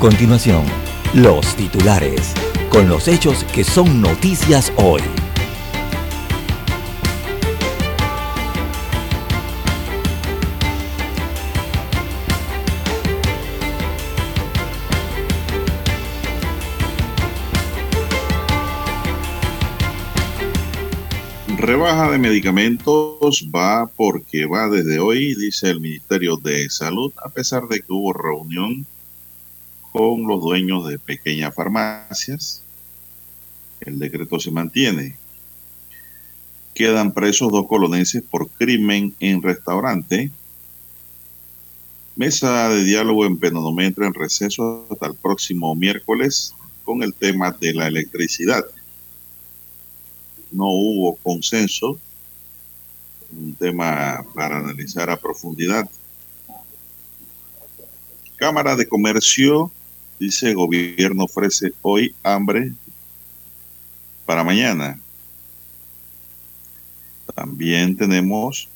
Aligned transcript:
Continuación, 0.00 0.64
los 1.12 1.54
titulares, 1.56 2.32
con 2.70 2.88
los 2.88 3.06
hechos 3.06 3.44
que 3.44 3.64
son 3.64 4.00
noticias 4.00 4.72
hoy. 4.76 5.02
Rebaja 21.58 22.10
de 22.10 22.18
medicamentos 22.18 23.46
va 23.54 23.86
porque 23.86 24.46
va 24.46 24.70
desde 24.70 24.98
hoy, 24.98 25.34
dice 25.34 25.68
el 25.68 25.80
Ministerio 25.80 26.38
de 26.38 26.70
Salud, 26.70 27.12
a 27.22 27.28
pesar 27.28 27.68
de 27.68 27.80
que 27.80 27.92
hubo 27.92 28.14
reunión 28.14 28.86
con 29.92 30.26
los 30.26 30.40
dueños 30.40 30.86
de 30.88 30.98
pequeñas 30.98 31.54
farmacias. 31.54 32.62
El 33.80 33.98
decreto 33.98 34.38
se 34.38 34.50
mantiene. 34.50 35.16
Quedan 36.74 37.12
presos 37.12 37.50
dos 37.50 37.66
colonenses 37.66 38.22
por 38.22 38.48
crimen 38.50 39.14
en 39.20 39.42
restaurante. 39.42 40.30
Mesa 42.16 42.68
de 42.68 42.84
diálogo 42.84 43.26
en 43.26 43.38
Penonometro 43.38 44.06
en 44.06 44.14
receso 44.14 44.86
hasta 44.90 45.06
el 45.06 45.14
próximo 45.14 45.74
miércoles 45.74 46.54
con 46.84 47.02
el 47.02 47.14
tema 47.14 47.50
de 47.52 47.74
la 47.74 47.86
electricidad. 47.86 48.64
No 50.52 50.66
hubo 50.66 51.16
consenso, 51.16 51.98
un 53.32 53.54
tema 53.54 54.24
para 54.34 54.58
analizar 54.58 55.08
a 55.10 55.16
profundidad. 55.16 55.88
Cámara 58.36 58.74
de 58.74 58.88
Comercio 58.88 59.70
dice 60.20 60.52
gobierno 60.52 61.24
ofrece 61.24 61.72
hoy 61.80 62.14
hambre 62.22 62.72
para 64.26 64.44
mañana. 64.44 65.00
También 67.34 67.96
tenemos 67.96 68.68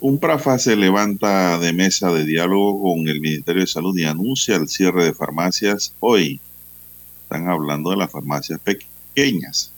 un 0.00 0.20
PRAFA 0.20 0.58
se 0.58 0.76
levanta 0.76 1.58
de 1.58 1.72
mesa 1.72 2.12
de 2.12 2.24
diálogo 2.24 2.80
con 2.80 3.08
el 3.08 3.20
Ministerio 3.20 3.62
de 3.62 3.66
Salud 3.66 3.98
y 3.98 4.04
anuncia 4.04 4.54
el 4.54 4.68
cierre 4.68 5.04
de 5.04 5.14
farmacias 5.14 5.94
hoy. 5.98 6.40
Están 7.22 7.48
hablando 7.48 7.90
de 7.90 7.96
las 7.96 8.10
farmacias 8.12 8.60
pequeñas. 8.60 9.72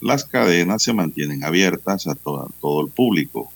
Las 0.00 0.24
cadenas 0.24 0.82
se 0.82 0.92
mantienen 0.92 1.44
abiertas 1.44 2.08
a 2.08 2.16
todo, 2.16 2.50
todo 2.60 2.84
el 2.84 2.90
público. 2.90 3.52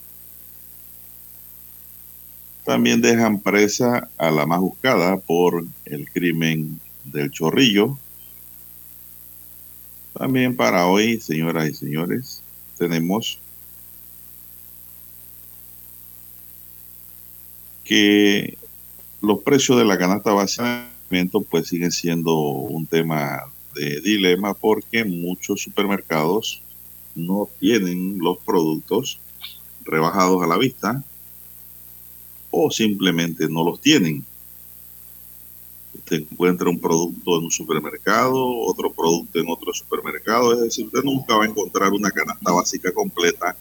También 2.67 3.01
dejan 3.01 3.39
presa 3.39 4.09
a 4.19 4.31
la 4.33 4.45
más 4.45 4.59
buscada 4.59 5.19
por 5.19 5.65
el 5.85 6.11
crimen 6.11 6.81
del 7.05 7.31
chorrillo. 7.31 7.97
También 10.13 10.57
para 10.57 10.89
hoy, 10.89 11.21
señoras 11.21 11.69
y 11.69 11.75
señores, 11.75 12.43
tenemos 12.77 13.39
que 17.85 18.59
los 19.21 19.39
precios 19.45 19.79
de 19.79 19.85
la 19.85 19.97
canasta 19.97 20.33
básica 20.33 20.89
pues 21.49 21.69
siguen 21.69 21.93
siendo 21.93 22.37
un 22.37 22.85
tema 22.85 23.45
de 23.77 24.01
dilema 24.01 24.55
porque 24.55 25.05
muchos 25.05 25.63
supermercados 25.63 26.63
no 27.15 27.49
tienen 27.61 28.19
los 28.19 28.39
productos 28.39 29.21
rebajados 29.85 30.43
a 30.43 30.49
la 30.49 30.59
vista 30.59 31.05
o 32.59 32.71
simplemente 32.71 33.49
no 33.49 33.65
los 33.65 33.81
tienen. 33.81 34.25
Usted 35.95 36.25
encuentra 36.31 36.71
un 36.71 36.79
producto 36.79 37.39
en 37.39 37.45
un 37.45 37.51
supermercado, 37.51 38.37
otro 38.61 38.93
producto 38.93 39.39
en 39.39 39.49
otro 39.49 39.73
supermercado, 39.75 40.55
es 40.55 40.61
decir, 40.61 40.87
usted 40.87 41.03
nunca 41.03 41.37
va 41.37 41.45
a 41.45 41.49
encontrar 41.49 41.93
una 41.93 42.11
canasta 42.11 42.53
básica 42.53 42.93
completa 42.93 43.57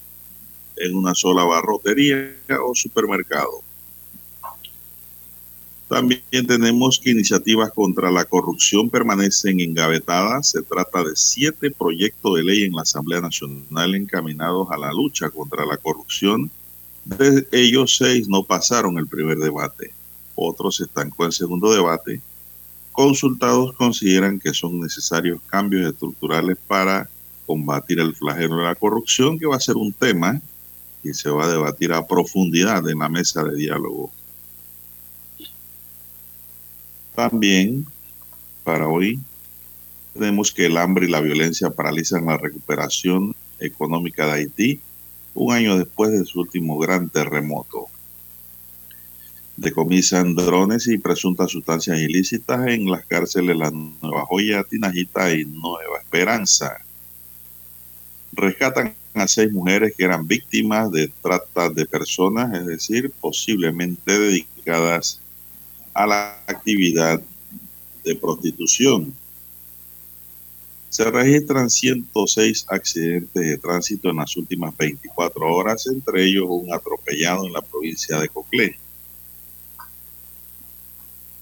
en 0.78 0.95
una 0.95 1.13
sola 1.13 1.44
barrotería 1.44 2.35
o 2.63 2.75
supermercado. 2.75 3.61
También 5.88 6.22
tenemos 6.47 7.00
que 7.00 7.12
iniciativas 7.12 7.72
contra 7.72 8.09
la 8.09 8.25
corrupción 8.25 8.89
permanecen 8.89 9.59
engavetadas. 9.59 10.50
Se 10.50 10.63
trata 10.63 11.03
de 11.03 11.16
siete 11.16 11.69
proyectos 11.69 12.35
de 12.35 12.44
ley 12.44 12.63
en 12.63 12.73
la 12.73 12.81
Asamblea 12.81 13.22
Nacional 13.22 13.94
encaminados 13.94 14.67
a 14.72 14.77
la 14.77 14.91
lucha 14.91 15.29
contra 15.29 15.66
la 15.66 15.77
corrupción. 15.77 16.50
De 17.05 17.47
ellos, 17.51 17.95
seis 17.97 18.27
no 18.27 18.43
pasaron 18.43 18.97
el 18.97 19.07
primer 19.07 19.38
debate. 19.38 19.93
Otros 20.35 20.81
están 20.81 21.09
con 21.09 21.27
el 21.27 21.33
segundo 21.33 21.73
debate. 21.73 22.21
Consultados 22.91 23.73
consideran 23.73 24.39
que 24.39 24.53
son 24.53 24.79
necesarios 24.79 25.39
cambios 25.47 25.88
estructurales 25.88 26.57
para 26.67 27.09
combatir 27.45 27.99
el 27.99 28.15
flagelo 28.15 28.57
de 28.57 28.63
la 28.63 28.75
corrupción, 28.75 29.38
que 29.38 29.45
va 29.45 29.55
a 29.55 29.59
ser 29.59 29.75
un 29.75 29.94
tema 29.94 30.41
que 31.03 31.13
se 31.13 31.29
va 31.29 31.45
a 31.45 31.49
debatir 31.49 31.94
a 31.94 32.07
profundidad 32.07 32.89
en 32.89 32.99
la 32.99 33.09
mesa 33.09 33.44
de 33.44 33.55
diálogo 33.55 34.11
también, 37.15 37.85
para 38.63 38.88
hoy, 38.88 39.19
tenemos 40.13 40.51
que 40.51 40.65
el 40.65 40.77
hambre 40.77 41.07
y 41.07 41.09
la 41.09 41.21
violencia 41.21 41.69
paralizan 41.69 42.25
la 42.25 42.38
recuperación 42.38 43.33
económica 43.59 44.25
de 44.25 44.31
Haití 44.33 44.79
un 45.35 45.53
año 45.53 45.78
después 45.78 46.12
de 46.12 46.25
su 46.25 46.40
último 46.40 46.79
gran 46.79 47.09
terremoto. 47.09 47.88
Decomisan 49.57 50.35
drones 50.35 50.88
y 50.88 50.97
presuntas 50.97 51.51
sustancias 51.51 52.00
ilícitas 52.00 52.68
en 52.68 52.90
las 52.90 53.06
cárceles 53.06 53.56
La 53.56 53.72
Nueva 53.72 54.25
Joya, 54.25 54.63
Tinajita 54.63 55.34
y 55.34 55.45
Nueva 55.45 56.00
Esperanza. 56.01 56.78
Rescatan 58.34 58.95
a 59.13 59.28
seis 59.28 59.51
mujeres 59.51 59.94
que 59.97 60.03
eran 60.03 60.28
víctimas 60.28 60.91
de 60.91 61.09
trata 61.22 61.69
de 61.69 61.85
personas, 61.85 62.53
es 62.53 62.66
decir, 62.66 63.12
posiblemente 63.22 64.19
dedicadas 64.19 65.22
a 65.94 66.06
la 66.06 66.38
actividad 66.47 67.22
de 68.03 68.16
prostitución. 68.16 69.13
Se 70.95 71.03
registran 71.11 71.69
106 71.69 72.67
accidentes 72.69 73.33
de 73.33 73.57
tránsito 73.57 74.11
en 74.11 74.16
las 74.16 74.38
últimas 74.38 74.78
24 74.78 75.53
horas, 75.53 75.88
entre 75.88 76.23
ellos 76.23 76.45
un 76.47 76.73
atropellado 76.73 77.45
en 77.45 77.51
la 77.51 77.59
provincia 77.59 78.17
de 78.17 78.29
Coclé. 78.29 78.78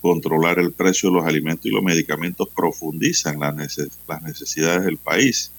Controlar 0.02 0.58
el 0.58 0.72
precio 0.72 1.12
de 1.12 1.18
los 1.18 1.28
alimentos 1.28 1.68
y 1.68 1.70
los 1.70 1.84
medicamentos 1.84 2.50
profundizan 2.50 3.40
las 3.40 3.54
necesidades 4.24 4.86
del 4.86 4.98
país, 4.98 5.52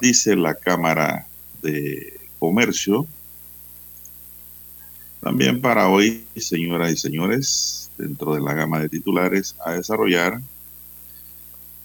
dice 0.00 0.34
la 0.34 0.56
Cámara 0.56 1.28
de 1.62 2.18
Comercio. 2.40 3.06
También 5.20 5.60
para 5.60 5.88
hoy, 5.88 6.24
señoras 6.34 6.90
y 6.90 6.96
señores, 6.96 7.92
dentro 7.96 8.34
de 8.34 8.40
la 8.40 8.54
gama 8.54 8.80
de 8.80 8.88
titulares 8.88 9.54
a 9.64 9.74
desarrollar, 9.74 10.40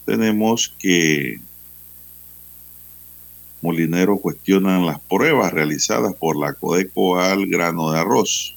tenemos 0.05 0.73
que 0.79 1.39
Molinero 3.61 4.17
cuestionan 4.17 4.85
las 4.85 4.99
pruebas 4.99 5.51
realizadas 5.51 6.13
por 6.13 6.37
la 6.37 6.53
Codeco 6.53 7.19
al 7.19 7.47
grano 7.47 7.91
de 7.91 7.99
arroz 7.99 8.55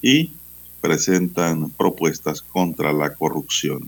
y 0.00 0.32
presentan 0.80 1.70
propuestas 1.70 2.40
contra 2.40 2.92
la 2.92 3.12
corrupción. 3.14 3.86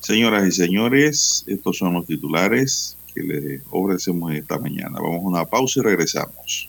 Señoras 0.00 0.46
y 0.46 0.52
señores, 0.52 1.44
estos 1.46 1.76
son 1.76 1.94
los 1.94 2.06
titulares 2.06 2.96
que 3.14 3.22
les 3.22 3.62
ofrecemos 3.70 4.32
esta 4.32 4.58
mañana. 4.58 4.98
Vamos 5.00 5.16
a 5.16 5.28
una 5.28 5.44
pausa 5.44 5.80
y 5.80 5.82
regresamos. 5.82 6.68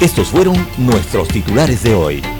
Estos 0.00 0.28
fueron 0.28 0.56
nuestros 0.78 1.28
titulares 1.28 1.82
de 1.82 1.94
hoy. 1.94 2.39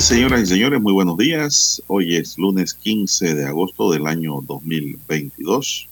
Señoras 0.00 0.42
y 0.42 0.46
señores, 0.46 0.80
muy 0.80 0.92
buenos 0.92 1.18
días. 1.18 1.82
Hoy 1.88 2.14
es 2.14 2.38
lunes 2.38 2.72
15 2.72 3.34
de 3.34 3.46
agosto 3.46 3.90
del 3.90 4.06
año 4.06 4.40
2022. 4.42 5.88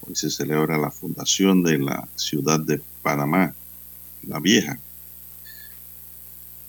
Hoy 0.00 0.16
se 0.16 0.30
celebra 0.30 0.78
la 0.78 0.90
fundación 0.90 1.62
de 1.62 1.76
la 1.76 2.08
ciudad 2.16 2.58
de 2.58 2.80
Panamá, 3.02 3.54
la 4.26 4.40
vieja. 4.40 4.78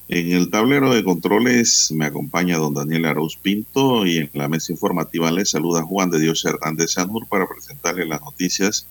En 0.10 0.34
el 0.34 0.50
tablero 0.50 0.94
de 0.94 1.06
controles 1.06 1.90
me 1.94 2.06
acompaña 2.06 2.58
don 2.58 2.74
Daniel 2.74 3.06
Arauz 3.06 3.38
Pinto 3.38 4.06
y 4.06 4.18
en 4.18 4.30
la 4.34 4.50
mesa 4.50 4.74
informativa 4.74 5.32
le 5.32 5.46
saluda 5.46 5.84
Juan 5.84 6.12
de 6.12 6.20
Dios 6.20 6.44
Hernández 6.44 6.92
Sanur 6.92 7.28
para 7.28 7.48
presentarle 7.48 8.06
las 8.06 8.22
noticias, 8.22 8.88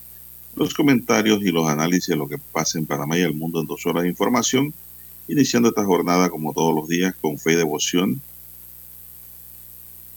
los 0.55 0.73
comentarios 0.73 1.43
y 1.43 1.53
los 1.53 1.69
análisis 1.69 2.09
de 2.09 2.17
lo 2.17 2.27
que 2.27 2.39
pasa 2.39 2.79
en 2.79 2.87
Panamá 2.87 3.19
y 3.19 3.21
el 3.21 3.35
mundo 3.35 3.61
en 3.61 3.67
dos 3.67 3.85
horas 3.85 4.05
de 4.05 4.09
información 4.09 4.73
iniciando 5.29 5.69
esta 5.69 5.85
jornada 5.85 6.31
como 6.31 6.53
todos 6.53 6.75
los 6.75 6.89
días 6.89 7.15
con 7.21 7.39
fe 7.39 7.53
y 7.53 7.57
devoción, 7.57 8.21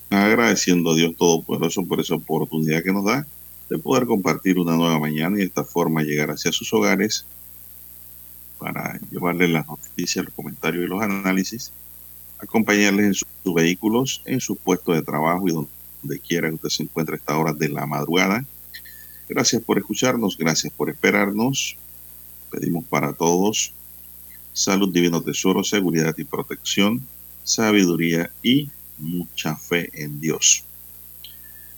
agradeciendo 0.09 0.91
a 0.91 0.95
Dios 0.95 1.15
Todopoderoso 1.15 1.85
por 1.85 1.99
esa 1.99 2.15
oportunidad 2.15 2.83
que 2.83 2.93
nos 2.93 3.05
da 3.05 3.27
de 3.69 3.77
poder 3.77 4.07
compartir 4.07 4.57
una 4.57 4.75
nueva 4.75 4.99
mañana 4.99 5.35
y 5.37 5.39
de 5.41 5.45
esta 5.45 5.63
forma 5.63 6.01
llegar 6.01 6.31
hacia 6.31 6.51
sus 6.51 6.73
hogares 6.73 7.25
para 8.57 8.99
llevarles 9.11 9.51
las 9.51 9.67
noticias, 9.67 10.25
los 10.25 10.33
comentarios 10.33 10.83
y 10.83 10.87
los 10.87 11.01
análisis, 11.01 11.71
acompañarles 12.39 13.05
en 13.05 13.13
sus, 13.13 13.27
vehículos, 13.53 14.21
en 14.25 14.39
sus 14.39 14.57
puestos 14.57 14.95
de 14.95 15.01
trabajo 15.01 15.47
y 15.47 15.51
donde 15.51 16.19
quiera 16.19 16.49
que 16.49 16.55
usted 16.55 16.69
se 16.69 16.83
encuentre 16.83 17.15
a 17.15 17.17
esta 17.17 17.37
hora 17.37 17.53
de 17.53 17.69
la 17.69 17.85
madrugada. 17.85 18.43
Gracias 19.27 19.61
por 19.61 19.77
escucharnos, 19.77 20.37
gracias 20.37 20.73
por 20.73 20.89
esperarnos. 20.89 21.77
Pedimos 22.51 22.83
para 22.85 23.13
todos 23.13 23.73
salud, 24.53 24.91
divino 24.91 25.21
tesoro, 25.21 25.63
seguridad 25.63 26.15
y 26.17 26.23
protección, 26.23 27.01
sabiduría 27.43 28.31
y 28.43 28.69
mucha 28.97 29.55
fe 29.55 29.89
en 29.93 30.19
Dios. 30.19 30.63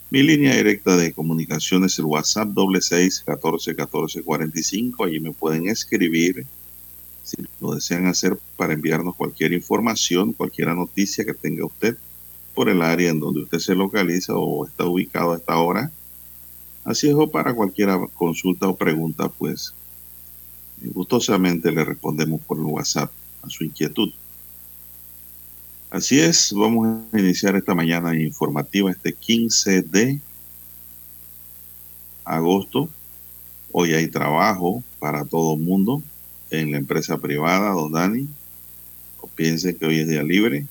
Mi 0.09 0.23
línea 0.23 0.55
directa 0.55 0.97
de 0.97 1.13
comunicación 1.13 1.85
es 1.85 1.97
el 1.99 2.05
WhatsApp 2.05 2.49
doble 2.49 2.81
seis 2.81 3.23
catorce 3.25 3.75
catorce 3.75 4.21
cuarenta 4.23 4.59
y 4.59 4.63
cinco. 4.63 5.05
Allí 5.05 5.21
me 5.21 5.31
pueden 5.31 5.69
escribir 5.69 6.45
si 7.23 7.37
lo 7.61 7.75
desean 7.75 8.07
hacer 8.07 8.37
para 8.57 8.73
enviarnos 8.73 9.15
cualquier 9.15 9.53
información, 9.53 10.33
cualquier 10.33 10.75
noticia 10.75 11.23
que 11.23 11.33
tenga 11.33 11.65
usted 11.65 11.95
por 12.53 12.67
el 12.67 12.81
área 12.81 13.09
en 13.11 13.21
donde 13.21 13.43
usted 13.43 13.59
se 13.59 13.75
localiza 13.75 14.33
o 14.35 14.65
está 14.65 14.85
ubicado 14.85 15.31
a 15.31 15.37
esta 15.37 15.57
hora. 15.57 15.91
Así 16.83 17.07
es, 17.07 17.15
o 17.15 17.29
para 17.29 17.53
cualquier 17.53 17.89
consulta 18.13 18.67
o 18.67 18.75
pregunta, 18.75 19.29
pues 19.29 19.73
gustosamente 20.89 21.71
le 21.71 21.83
respondemos 21.85 22.41
por 22.41 22.57
el 22.57 22.65
WhatsApp 22.65 23.11
a 23.43 23.49
su 23.49 23.63
inquietud. 23.63 24.11
Así 25.89 26.19
es, 26.19 26.53
vamos 26.53 26.87
a 27.11 27.19
iniciar 27.19 27.55
esta 27.55 27.75
mañana 27.75 28.15
informativa, 28.15 28.89
este 28.89 29.13
15 29.13 29.81
de 29.81 30.19
agosto. 32.23 32.89
Hoy 33.73 33.93
hay 33.93 34.07
trabajo 34.07 34.83
para 34.99 35.25
todo 35.25 35.55
el 35.55 35.61
mundo 35.61 36.01
en 36.49 36.71
la 36.71 36.77
empresa 36.77 37.17
privada, 37.17 37.71
don 37.71 37.91
Dani. 37.91 38.27
O 39.19 39.27
piensen 39.27 39.75
que 39.75 39.85
hoy 39.85 39.99
es 39.99 40.07
día 40.07 40.23
libre. 40.23 40.65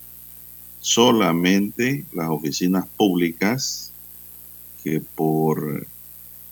Solamente 0.80 2.06
las 2.12 2.30
oficinas 2.30 2.86
públicas 2.96 3.92
que 4.82 5.00
por 5.00 5.86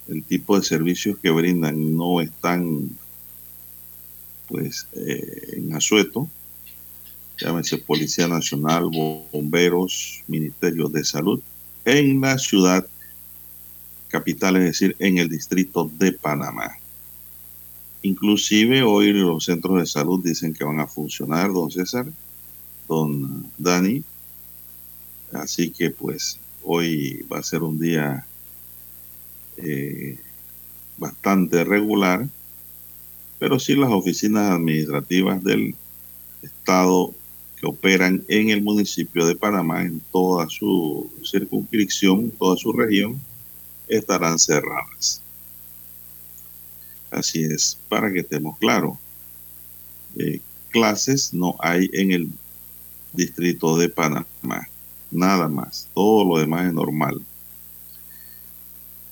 el 0.08 0.24
tipo 0.24 0.58
de 0.58 0.64
servicios 0.64 1.18
que 1.18 1.30
brindan 1.30 1.96
no 1.96 2.20
están 2.20 2.90
pues 4.48 4.86
eh, 4.92 5.54
en 5.56 5.74
asueto, 5.74 6.28
llámese 7.38 7.78
Policía 7.78 8.26
Nacional, 8.26 8.88
Bomberos, 9.32 10.22
Ministerio 10.26 10.88
de 10.88 11.04
Salud, 11.04 11.40
en 11.84 12.20
la 12.20 12.38
ciudad 12.38 12.86
capital, 14.08 14.56
es 14.56 14.64
decir, 14.64 14.96
en 14.98 15.18
el 15.18 15.28
distrito 15.28 15.90
de 15.98 16.12
Panamá. 16.12 16.78
Inclusive 18.02 18.82
hoy 18.82 19.12
los 19.12 19.44
centros 19.44 19.80
de 19.80 19.86
salud 19.86 20.22
dicen 20.24 20.54
que 20.54 20.64
van 20.64 20.80
a 20.80 20.86
funcionar, 20.86 21.52
don 21.52 21.70
César, 21.70 22.06
don 22.86 23.50
Dani. 23.58 24.02
Así 25.32 25.70
que 25.70 25.90
pues 25.90 26.38
hoy 26.62 27.26
va 27.30 27.38
a 27.38 27.42
ser 27.42 27.62
un 27.62 27.78
día 27.78 28.24
eh, 29.58 30.18
bastante 30.96 31.64
regular 31.64 32.26
pero 33.38 33.58
sí 33.58 33.74
las 33.74 33.90
oficinas 33.90 34.52
administrativas 34.52 35.42
del 35.42 35.74
Estado 36.42 37.14
que 37.56 37.66
operan 37.66 38.24
en 38.28 38.50
el 38.50 38.62
municipio 38.62 39.26
de 39.26 39.34
Panamá, 39.34 39.82
en 39.82 40.00
toda 40.12 40.48
su 40.48 41.10
circunscripción, 41.24 42.30
toda 42.38 42.56
su 42.56 42.72
región, 42.72 43.20
estarán 43.88 44.38
cerradas. 44.38 45.20
Así 47.10 47.42
es, 47.42 47.78
para 47.88 48.12
que 48.12 48.20
estemos 48.20 48.58
claros. 48.58 48.96
Eh, 50.16 50.40
clases 50.70 51.32
no 51.34 51.56
hay 51.58 51.88
en 51.92 52.12
el 52.12 52.30
distrito 53.12 53.76
de 53.76 53.88
Panamá, 53.88 54.68
nada 55.10 55.48
más, 55.48 55.88
todo 55.94 56.24
lo 56.24 56.38
demás 56.38 56.66
es 56.66 56.72
normal. 56.72 57.20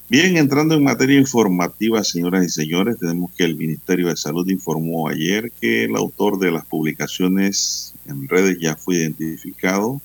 Bien, 0.09 0.37
entrando 0.37 0.77
en 0.77 0.85
materia 0.85 1.19
informativa, 1.19 2.05
señoras 2.05 2.45
y 2.45 2.49
señores, 2.49 2.97
tenemos 3.01 3.33
que 3.33 3.43
el 3.43 3.57
Ministerio 3.57 4.07
de 4.07 4.17
Salud 4.17 4.49
informó 4.49 5.09
ayer 5.09 5.51
que 5.61 5.83
el 5.83 5.97
autor 5.97 6.39
de 6.39 6.53
las 6.53 6.65
publicaciones 6.65 7.93
en 8.07 8.29
redes 8.29 8.57
ya 8.61 8.77
fue 8.77 8.99
identificado. 8.99 10.01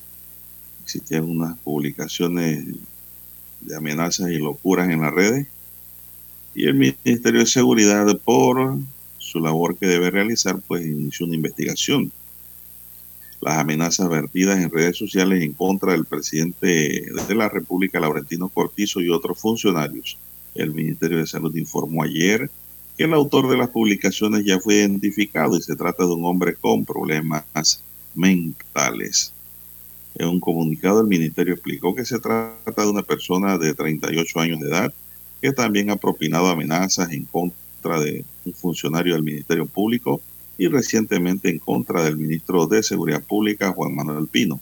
Existían 0.82 1.30
unas 1.30 1.56
publicaciones 1.58 2.66
de 3.60 3.76
amenazas 3.76 4.30
y 4.32 4.38
locuras 4.38 4.90
en 4.90 5.02
las 5.02 5.12
redes. 5.12 5.46
Y 6.52 6.66
el 6.66 6.74
Ministerio 6.74 7.38
de 7.38 7.46
Seguridad, 7.46 8.04
por 8.24 8.78
su 9.18 9.38
labor 9.38 9.76
que 9.76 9.86
debe 9.86 10.10
realizar, 10.10 10.58
pues 10.66 10.84
inició 10.84 11.26
una 11.26 11.36
investigación 11.36 12.10
las 13.42 13.58
amenazas 13.58 14.08
vertidas 14.08 14.60
en 14.60 14.70
redes 14.70 14.96
sociales 14.96 15.42
en 15.42 15.52
contra 15.52 15.92
del 15.92 16.04
presidente 16.04 17.04
de 17.26 17.34
la 17.34 17.48
República, 17.48 17.98
Laurentino 17.98 18.48
Cortizo, 18.48 19.00
y 19.00 19.08
otros 19.08 19.38
funcionarios. 19.40 20.16
El 20.54 20.72
Ministerio 20.72 21.18
de 21.18 21.26
Salud 21.26 21.54
informó 21.56 22.04
ayer 22.04 22.48
que 22.96 23.04
el 23.04 23.12
autor 23.14 23.50
de 23.50 23.56
las 23.56 23.70
publicaciones 23.70 24.44
ya 24.44 24.60
fue 24.60 24.76
identificado 24.76 25.56
y 25.56 25.62
se 25.62 25.74
trata 25.74 26.04
de 26.04 26.12
un 26.12 26.24
hombre 26.24 26.54
con 26.54 26.84
problemas 26.84 27.82
mentales. 28.14 29.32
En 30.14 30.28
un 30.28 30.38
comunicado, 30.38 31.00
el 31.00 31.08
Ministerio 31.08 31.54
explicó 31.54 31.96
que 31.96 32.04
se 32.04 32.20
trata 32.20 32.82
de 32.82 32.90
una 32.90 33.02
persona 33.02 33.58
de 33.58 33.74
38 33.74 34.38
años 34.38 34.60
de 34.60 34.68
edad, 34.68 34.94
que 35.40 35.52
también 35.52 35.90
ha 35.90 35.96
propinado 35.96 36.46
amenazas 36.46 37.10
en 37.10 37.24
contra 37.24 37.98
de 37.98 38.24
un 38.44 38.54
funcionario 38.54 39.14
del 39.14 39.24
Ministerio 39.24 39.66
Público 39.66 40.20
y 40.58 40.68
recientemente 40.68 41.50
en 41.50 41.58
contra 41.58 42.04
del 42.04 42.18
ministro 42.18 42.66
de 42.66 42.82
Seguridad 42.82 43.22
Pública, 43.22 43.72
Juan 43.72 43.94
Manuel 43.94 44.28
Pino. 44.28 44.60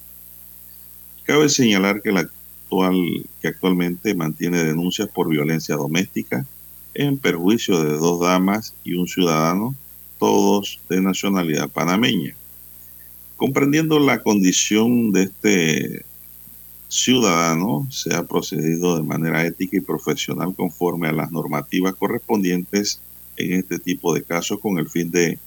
Cabe 1.25 1.49
señalar 1.49 2.03
que, 2.03 2.13
la 2.13 2.21
actual, 2.21 2.97
que 3.41 3.49
actualmente 3.49 4.15
mantiene 4.15 4.65
denuncias 4.65 5.09
por 5.09 5.29
violencia 5.29 5.77
doméstica 5.77 6.47
en 6.95 7.19
perjuicio 7.19 7.83
de 7.83 7.93
dos 7.97 8.21
damas 8.21 8.75
y 8.85 8.95
un 8.95 9.07
ciudadano, 9.07 9.75
todos 10.19 10.81
de 10.89 11.01
nacionalidad 11.01 11.69
panameña. 11.69 12.35
Comprendiendo 13.37 13.99
la 13.99 14.23
condición 14.23 15.13
de 15.13 15.23
este 15.25 16.05
ciudadano, 16.89 17.87
se 17.91 18.15
ha 18.15 18.25
procedido 18.25 18.97
de 18.97 19.03
manera 19.03 19.47
ética 19.47 19.77
y 19.77 19.81
profesional 19.81 20.55
conforme 20.55 21.09
a 21.09 21.13
las 21.13 21.31
normativas 21.31 21.95
correspondientes 21.95 23.01
en 23.37 23.55
este 23.55 23.79
tipo 23.79 24.13
de 24.13 24.23
casos 24.23 24.59
con 24.61 24.79
el 24.79 24.89
fin 24.89 25.11
de 25.11 25.39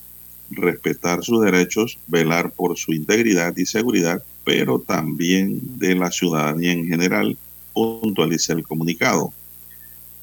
respetar 0.56 1.24
sus 1.24 1.44
derechos, 1.44 1.98
velar 2.08 2.52
por 2.52 2.78
su 2.78 2.94
integridad 2.94 3.56
y 3.58 3.66
seguridad, 3.66 4.24
pero 4.44 4.80
también 4.80 5.60
de 5.80 5.96
la 5.96 6.12
ciudadanía 6.12 6.74
en 6.74 6.88
general, 6.88 7.38
puntualiza 7.74 8.54
el 8.54 8.64
comunicado. 8.64 9.34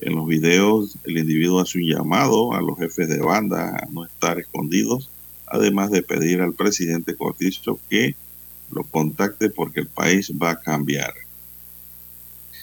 En 0.00 0.14
los 0.14 0.26
videos, 0.26 0.96
el 1.04 1.18
individuo 1.18 1.60
hace 1.60 1.78
un 1.78 1.86
llamado 1.86 2.54
a 2.54 2.62
los 2.62 2.78
jefes 2.78 3.08
de 3.08 3.18
banda 3.18 3.76
a 3.76 3.86
no 3.90 4.04
estar 4.04 4.38
escondidos, 4.38 5.10
además 5.46 5.90
de 5.90 6.02
pedir 6.02 6.40
al 6.40 6.54
presidente 6.54 7.16
Cortizo 7.16 7.78
que 7.88 8.14
lo 8.70 8.84
contacte 8.84 9.50
porque 9.50 9.80
el 9.80 9.88
país 9.88 10.32
va 10.40 10.50
a 10.50 10.60
cambiar. 10.60 11.12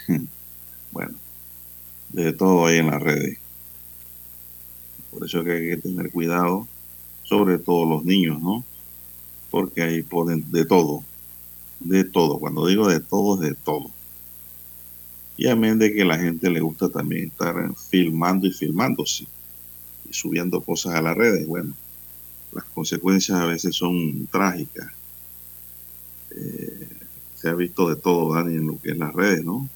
Bueno, 0.89 1.13
de 2.09 2.33
todo 2.33 2.65
hay 2.65 2.77
en 2.77 2.87
las 2.87 3.03
redes. 3.03 3.37
Por 5.11 5.25
eso 5.25 5.43
que 5.43 5.51
hay 5.51 5.69
que 5.69 5.77
tener 5.77 6.09
cuidado, 6.09 6.67
sobre 7.27 7.59
todo 7.59 7.85
los 7.85 8.05
niños, 8.05 8.41
¿no? 8.41 8.63
Porque 9.51 9.83
ahí 9.83 10.01
ponen 10.01 10.49
de 10.51 10.65
todo, 10.65 11.03
de 11.79 12.03
todo. 12.05 12.39
Cuando 12.39 12.65
digo 12.67 12.87
de 12.87 12.99
todo, 12.99 13.35
es 13.35 13.49
de 13.49 13.55
todo. 13.55 13.91
Y 15.35 15.47
amén 15.47 15.77
de 15.77 15.93
que 15.93 16.05
la 16.05 16.17
gente 16.17 16.49
le 16.49 16.61
gusta 16.61 16.89
también 16.89 17.27
estar 17.27 17.55
filmando 17.75 18.47
y 18.47 18.51
filmándose 18.51 19.27
y 20.09 20.13
subiendo 20.13 20.61
cosas 20.61 20.95
a 20.95 21.01
las 21.01 21.15
redes. 21.15 21.45
Bueno, 21.45 21.73
las 22.53 22.63
consecuencias 22.65 23.37
a 23.37 23.45
veces 23.45 23.75
son 23.75 24.27
trágicas. 24.27 24.87
Eh, 26.31 26.87
se 27.35 27.49
ha 27.49 27.53
visto 27.53 27.89
de 27.89 27.97
todo, 27.97 28.33
Dani, 28.33 28.55
en 28.55 28.67
lo 28.67 28.79
que 28.79 28.91
es 28.91 28.97
las 28.97 29.13
redes, 29.13 29.43
¿no? 29.43 29.69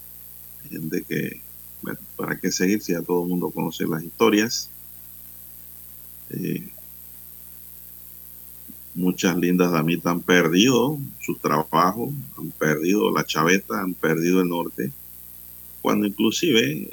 Gente 0.69 1.03
que, 1.03 1.41
bueno, 1.81 1.99
¿para 2.15 2.39
qué 2.39 2.51
seguir 2.51 2.81
si 2.81 2.93
ya 2.93 3.01
todo 3.01 3.23
el 3.23 3.29
mundo 3.29 3.51
conoce 3.51 3.85
las 3.85 4.03
historias? 4.03 4.69
Eh, 6.29 6.69
muchas 8.93 9.37
lindas 9.37 9.71
damitas 9.71 10.11
han 10.11 10.21
perdido 10.21 10.97
sus 11.19 11.39
trabajos, 11.39 12.09
han 12.37 12.51
perdido 12.51 13.11
la 13.11 13.23
chaveta, 13.23 13.81
han 13.81 13.93
perdido 13.93 14.41
el 14.41 14.49
norte 14.49 14.91
cuando 15.81 16.05
inclusive 16.05 16.89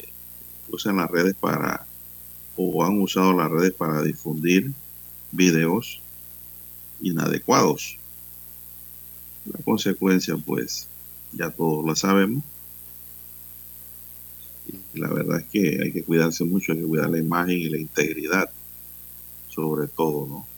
usan 0.71 0.97
las 0.97 1.11
redes 1.11 1.35
para 1.35 1.87
o 2.57 2.85
han 2.85 3.01
usado 3.01 3.33
las 3.33 3.51
redes 3.51 3.73
para 3.73 4.03
difundir 4.03 4.73
videos 5.31 6.01
inadecuados. 7.01 7.99
La 9.45 9.63
consecuencia, 9.63 10.37
pues, 10.37 10.89
ya 11.33 11.51
todos 11.51 11.85
lo 11.85 11.95
sabemos. 11.95 12.43
Y 14.67 14.99
la 14.99 15.09
verdad 15.09 15.39
es 15.39 15.47
que 15.47 15.81
hay 15.83 15.93
que 15.93 16.03
cuidarse 16.03 16.45
mucho, 16.45 16.73
hay 16.73 16.79
que 16.79 16.85
cuidar 16.85 17.11
la 17.11 17.19
imagen 17.19 17.59
y 17.59 17.69
la 17.69 17.79
integridad, 17.79 18.51
sobre 19.49 19.87
todo, 19.87 20.27
¿no? 20.27 20.58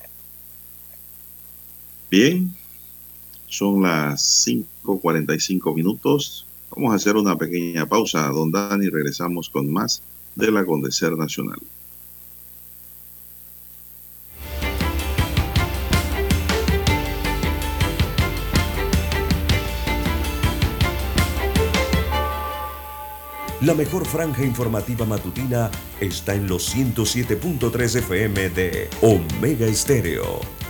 Bien, 2.10 2.52
son 3.46 3.82
las 3.82 4.44
5.45 4.44 5.74
minutos. 5.76 6.44
Vamos 6.74 6.92
a 6.92 6.96
hacer 6.96 7.16
una 7.16 7.36
pequeña 7.36 7.86
pausa, 7.86 8.26
don 8.28 8.50
Dani, 8.50 8.88
regresamos 8.88 9.48
con 9.48 9.70
más 9.72 10.02
del 10.34 10.56
acontecer 10.56 11.16
nacional. 11.16 11.60
La 23.62 23.74
mejor 23.74 24.06
franja 24.06 24.42
informativa 24.42 25.04
matutina 25.04 25.70
está 26.00 26.34
en 26.34 26.48
los 26.48 26.74
107.3 26.74 27.96
FM 27.98 28.50
de 28.50 28.88
Omega 29.02 29.66
Estéreo, 29.66 30.40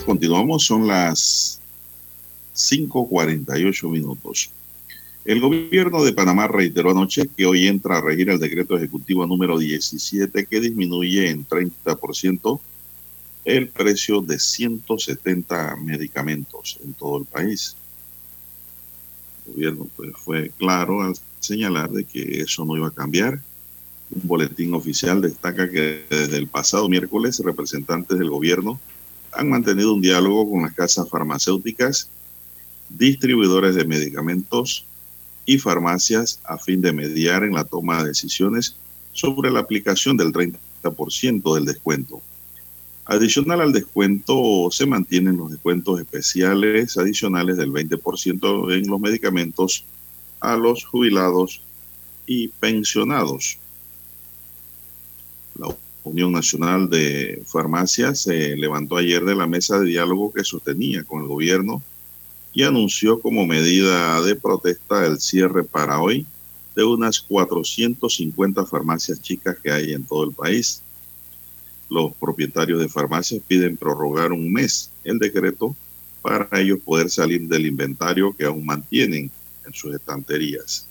Continuamos, 0.00 0.64
son 0.64 0.86
las 0.86 1.60
5.48 2.54 3.90
minutos. 3.90 4.50
El 5.24 5.40
gobierno 5.40 6.04
de 6.04 6.12
Panamá 6.12 6.48
reiteró 6.48 6.90
anoche 6.90 7.28
que 7.34 7.46
hoy 7.46 7.66
entra 7.66 7.98
a 7.98 8.00
regir 8.00 8.30
el 8.30 8.38
decreto 8.38 8.76
ejecutivo 8.76 9.26
número 9.26 9.58
17 9.58 10.46
que 10.46 10.60
disminuye 10.60 11.30
en 11.30 11.46
30% 11.46 12.60
el 13.44 13.68
precio 13.68 14.20
de 14.20 14.38
170 14.38 15.76
medicamentos 15.76 16.78
en 16.84 16.92
todo 16.92 17.18
el 17.18 17.24
país. 17.24 17.76
El 19.46 19.52
gobierno 19.54 19.88
pues, 19.96 20.10
fue 20.16 20.50
claro 20.58 21.02
al 21.02 21.14
señalar 21.40 21.90
de 21.90 22.04
que 22.04 22.40
eso 22.40 22.64
no 22.64 22.76
iba 22.76 22.88
a 22.88 22.94
cambiar 22.94 23.40
un 24.10 24.26
boletín 24.26 24.74
oficial 24.74 25.20
destaca 25.20 25.70
que 25.70 26.04
desde 26.08 26.36
el 26.36 26.46
pasado 26.46 26.88
miércoles 26.88 27.40
representantes 27.44 28.18
del 28.18 28.30
gobierno 28.30 28.80
han 29.36 29.48
mantenido 29.48 29.94
un 29.94 30.00
diálogo 30.00 30.50
con 30.50 30.62
las 30.62 30.74
casas 30.74 31.08
farmacéuticas, 31.08 32.08
distribuidores 32.88 33.74
de 33.74 33.84
medicamentos 33.84 34.84
y 35.46 35.58
farmacias 35.58 36.40
a 36.44 36.58
fin 36.58 36.80
de 36.80 36.92
mediar 36.92 37.44
en 37.44 37.54
la 37.54 37.64
toma 37.64 38.02
de 38.02 38.08
decisiones 38.08 38.76
sobre 39.12 39.50
la 39.50 39.60
aplicación 39.60 40.16
del 40.16 40.32
30% 40.32 41.54
del 41.54 41.64
descuento. 41.64 42.22
Adicional 43.06 43.60
al 43.60 43.72
descuento, 43.72 44.70
se 44.70 44.86
mantienen 44.86 45.36
los 45.36 45.50
descuentos 45.50 46.00
especiales 46.00 46.96
adicionales 46.96 47.58
del 47.58 47.70
20% 47.70 48.74
en 48.74 48.88
los 48.88 49.00
medicamentos 49.00 49.84
a 50.40 50.56
los 50.56 50.84
jubilados 50.84 51.60
y 52.26 52.48
pensionados. 52.48 53.58
La 55.56 55.68
Unión 56.04 56.32
Nacional 56.32 56.90
de 56.90 57.42
Farmacias 57.46 58.20
se 58.20 58.56
levantó 58.56 58.98
ayer 58.98 59.24
de 59.24 59.34
la 59.34 59.46
mesa 59.46 59.78
de 59.80 59.86
diálogo 59.86 60.32
que 60.32 60.44
sostenía 60.44 61.02
con 61.02 61.22
el 61.22 61.28
gobierno 61.28 61.82
y 62.52 62.62
anunció 62.62 63.20
como 63.20 63.46
medida 63.46 64.20
de 64.20 64.36
protesta 64.36 65.06
el 65.06 65.18
cierre 65.18 65.64
para 65.64 66.00
hoy 66.00 66.26
de 66.76 66.84
unas 66.84 67.20
450 67.20 68.66
farmacias 68.66 69.20
chicas 69.22 69.56
que 69.62 69.72
hay 69.72 69.92
en 69.92 70.04
todo 70.04 70.24
el 70.24 70.32
país. 70.32 70.82
Los 71.88 72.12
propietarios 72.14 72.80
de 72.80 72.88
farmacias 72.88 73.42
piden 73.46 73.76
prorrogar 73.76 74.32
un 74.32 74.52
mes 74.52 74.90
el 75.04 75.18
decreto 75.18 75.74
para 76.20 76.60
ellos 76.60 76.80
poder 76.84 77.08
salir 77.08 77.48
del 77.48 77.66
inventario 77.66 78.34
que 78.36 78.44
aún 78.44 78.64
mantienen 78.64 79.30
en 79.66 79.72
sus 79.72 79.94
estanterías. 79.94 80.86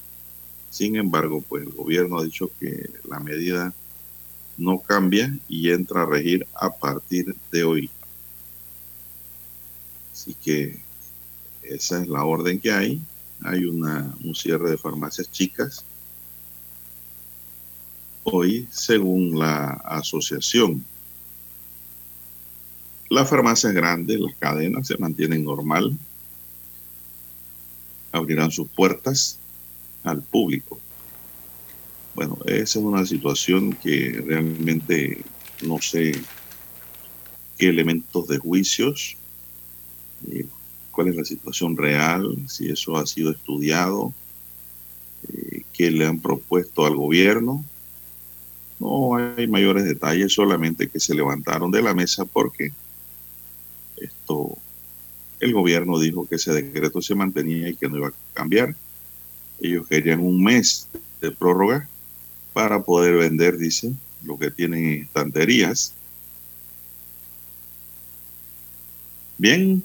Sin 0.71 0.95
embargo, 0.95 1.43
pues 1.47 1.63
el 1.67 1.71
gobierno 1.71 2.17
ha 2.17 2.23
dicho 2.23 2.49
que 2.59 2.89
la 3.07 3.19
medida 3.19 3.73
no 4.57 4.79
cambia 4.79 5.35
y 5.47 5.71
entra 5.71 6.03
a 6.03 6.05
regir 6.05 6.47
a 6.53 6.69
partir 6.69 7.35
de 7.51 7.63
hoy. 7.63 7.89
Así 10.11 10.35
que 10.35 10.79
esa 11.63 12.01
es 12.01 12.07
la 12.07 12.23
orden 12.23 12.59
que 12.59 12.71
hay. 12.71 13.01
Hay 13.41 13.65
una, 13.65 14.15
un 14.23 14.35
cierre 14.35 14.69
de 14.69 14.77
farmacias 14.77 15.31
chicas. 15.31 15.83
Hoy, 18.23 18.67
según 18.71 19.37
la 19.37 19.71
asociación, 19.85 20.85
las 23.09 23.29
farmacias 23.29 23.73
grandes, 23.73 24.19
las 24.19 24.35
cadenas, 24.35 24.87
se 24.87 24.97
mantienen 24.97 25.43
normal. 25.43 25.97
Abrirán 28.11 28.51
sus 28.51 28.67
puertas 28.69 29.39
al 30.03 30.21
público. 30.21 30.79
Bueno, 32.15 32.37
esa 32.45 32.79
es 32.79 32.85
una 32.85 33.05
situación 33.05 33.73
que 33.73 34.21
realmente 34.25 35.23
no 35.65 35.81
sé 35.81 36.13
qué 37.57 37.69
elementos 37.69 38.27
de 38.27 38.37
juicios, 38.37 39.17
eh, 40.29 40.45
cuál 40.91 41.07
es 41.07 41.15
la 41.15 41.25
situación 41.25 41.75
real, 41.75 42.37
si 42.47 42.69
eso 42.69 42.97
ha 42.97 43.07
sido 43.07 43.31
estudiado, 43.31 44.13
eh, 45.27 45.63
qué 45.73 45.89
le 45.89 46.05
han 46.05 46.19
propuesto 46.19 46.85
al 46.85 46.95
gobierno. 46.95 47.65
No 48.79 49.15
hay 49.15 49.47
mayores 49.47 49.85
detalles, 49.85 50.33
solamente 50.33 50.89
que 50.89 50.99
se 50.99 51.15
levantaron 51.15 51.71
de 51.71 51.81
la 51.81 51.95
mesa 51.95 52.25
porque 52.25 52.73
esto, 53.97 54.55
el 55.39 55.53
gobierno 55.53 55.97
dijo 55.97 56.27
que 56.27 56.35
ese 56.35 56.53
decreto 56.53 57.01
se 57.01 57.15
mantenía 57.15 57.69
y 57.69 57.75
que 57.75 57.89
no 57.89 57.97
iba 57.97 58.09
a 58.09 58.13
cambiar. 58.33 58.75
Ellos 59.59 59.87
querían 59.87 60.19
un 60.19 60.43
mes 60.43 60.89
de 61.21 61.31
prórroga 61.31 61.89
para 62.53 62.83
poder 62.83 63.15
vender, 63.15 63.57
dice, 63.57 63.93
lo 64.23 64.37
que 64.37 64.51
tienen 64.51 64.85
en 64.85 65.03
estanterías. 65.03 65.93
Bien, 69.37 69.83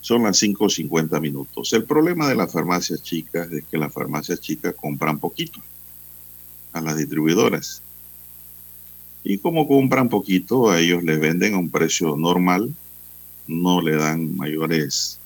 son 0.00 0.24
las 0.24 0.42
5.50 0.42 1.20
minutos. 1.20 1.72
El 1.72 1.84
problema 1.84 2.28
de 2.28 2.34
las 2.34 2.52
farmacias 2.52 3.02
chicas 3.02 3.50
es 3.50 3.64
que 3.64 3.78
las 3.78 3.92
farmacias 3.92 4.40
chicas 4.40 4.74
compran 4.74 5.18
poquito 5.18 5.60
a 6.72 6.80
las 6.80 6.96
distribuidoras. 6.96 7.80
Y 9.22 9.38
como 9.38 9.66
compran 9.66 10.10
poquito, 10.10 10.70
a 10.70 10.80
ellos 10.80 11.02
les 11.02 11.18
venden 11.18 11.54
a 11.54 11.58
un 11.58 11.70
precio 11.70 12.16
normal, 12.16 12.74
no 13.46 13.80
le 13.80 13.96
dan 13.96 14.36
mayores 14.36 15.18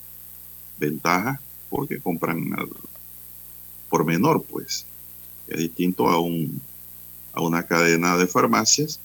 ventajas 0.79 1.41
porque 1.69 1.99
compran 1.99 2.49
por 3.89 4.05
menor, 4.05 4.45
pues 4.45 4.87
es 5.49 5.59
distinto 5.59 6.09
a, 6.09 6.21
un, 6.21 6.61
a 7.33 7.41
una 7.41 7.65
cadena 7.65 8.17
de 8.17 8.27
farmacias 8.27 9.01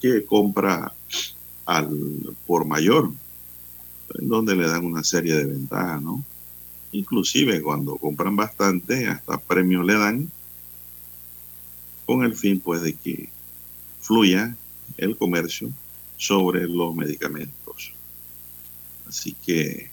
que 0.00 0.24
compra 0.24 0.92
al 1.66 2.36
por 2.46 2.64
mayor, 2.64 3.10
en 4.18 4.28
donde 4.28 4.56
le 4.56 4.68
dan 4.68 4.84
una 4.84 5.04
serie 5.04 5.34
de 5.34 5.44
ventajas, 5.44 6.00
¿no? 6.00 6.24
Inclusive 6.92 7.60
cuando 7.62 7.96
compran 7.96 8.36
bastante, 8.36 9.06
hasta 9.08 9.38
premios 9.38 9.84
le 9.84 9.94
dan, 9.94 10.30
con 12.06 12.24
el 12.24 12.34
fin 12.34 12.60
pues 12.60 12.80
de 12.80 12.94
que 12.94 13.28
fluya 14.00 14.56
el 14.96 15.16
comercio 15.16 15.70
sobre 16.16 16.66
los 16.66 16.94
medicamentos. 16.94 17.92
Así 19.06 19.34
que 19.44 19.90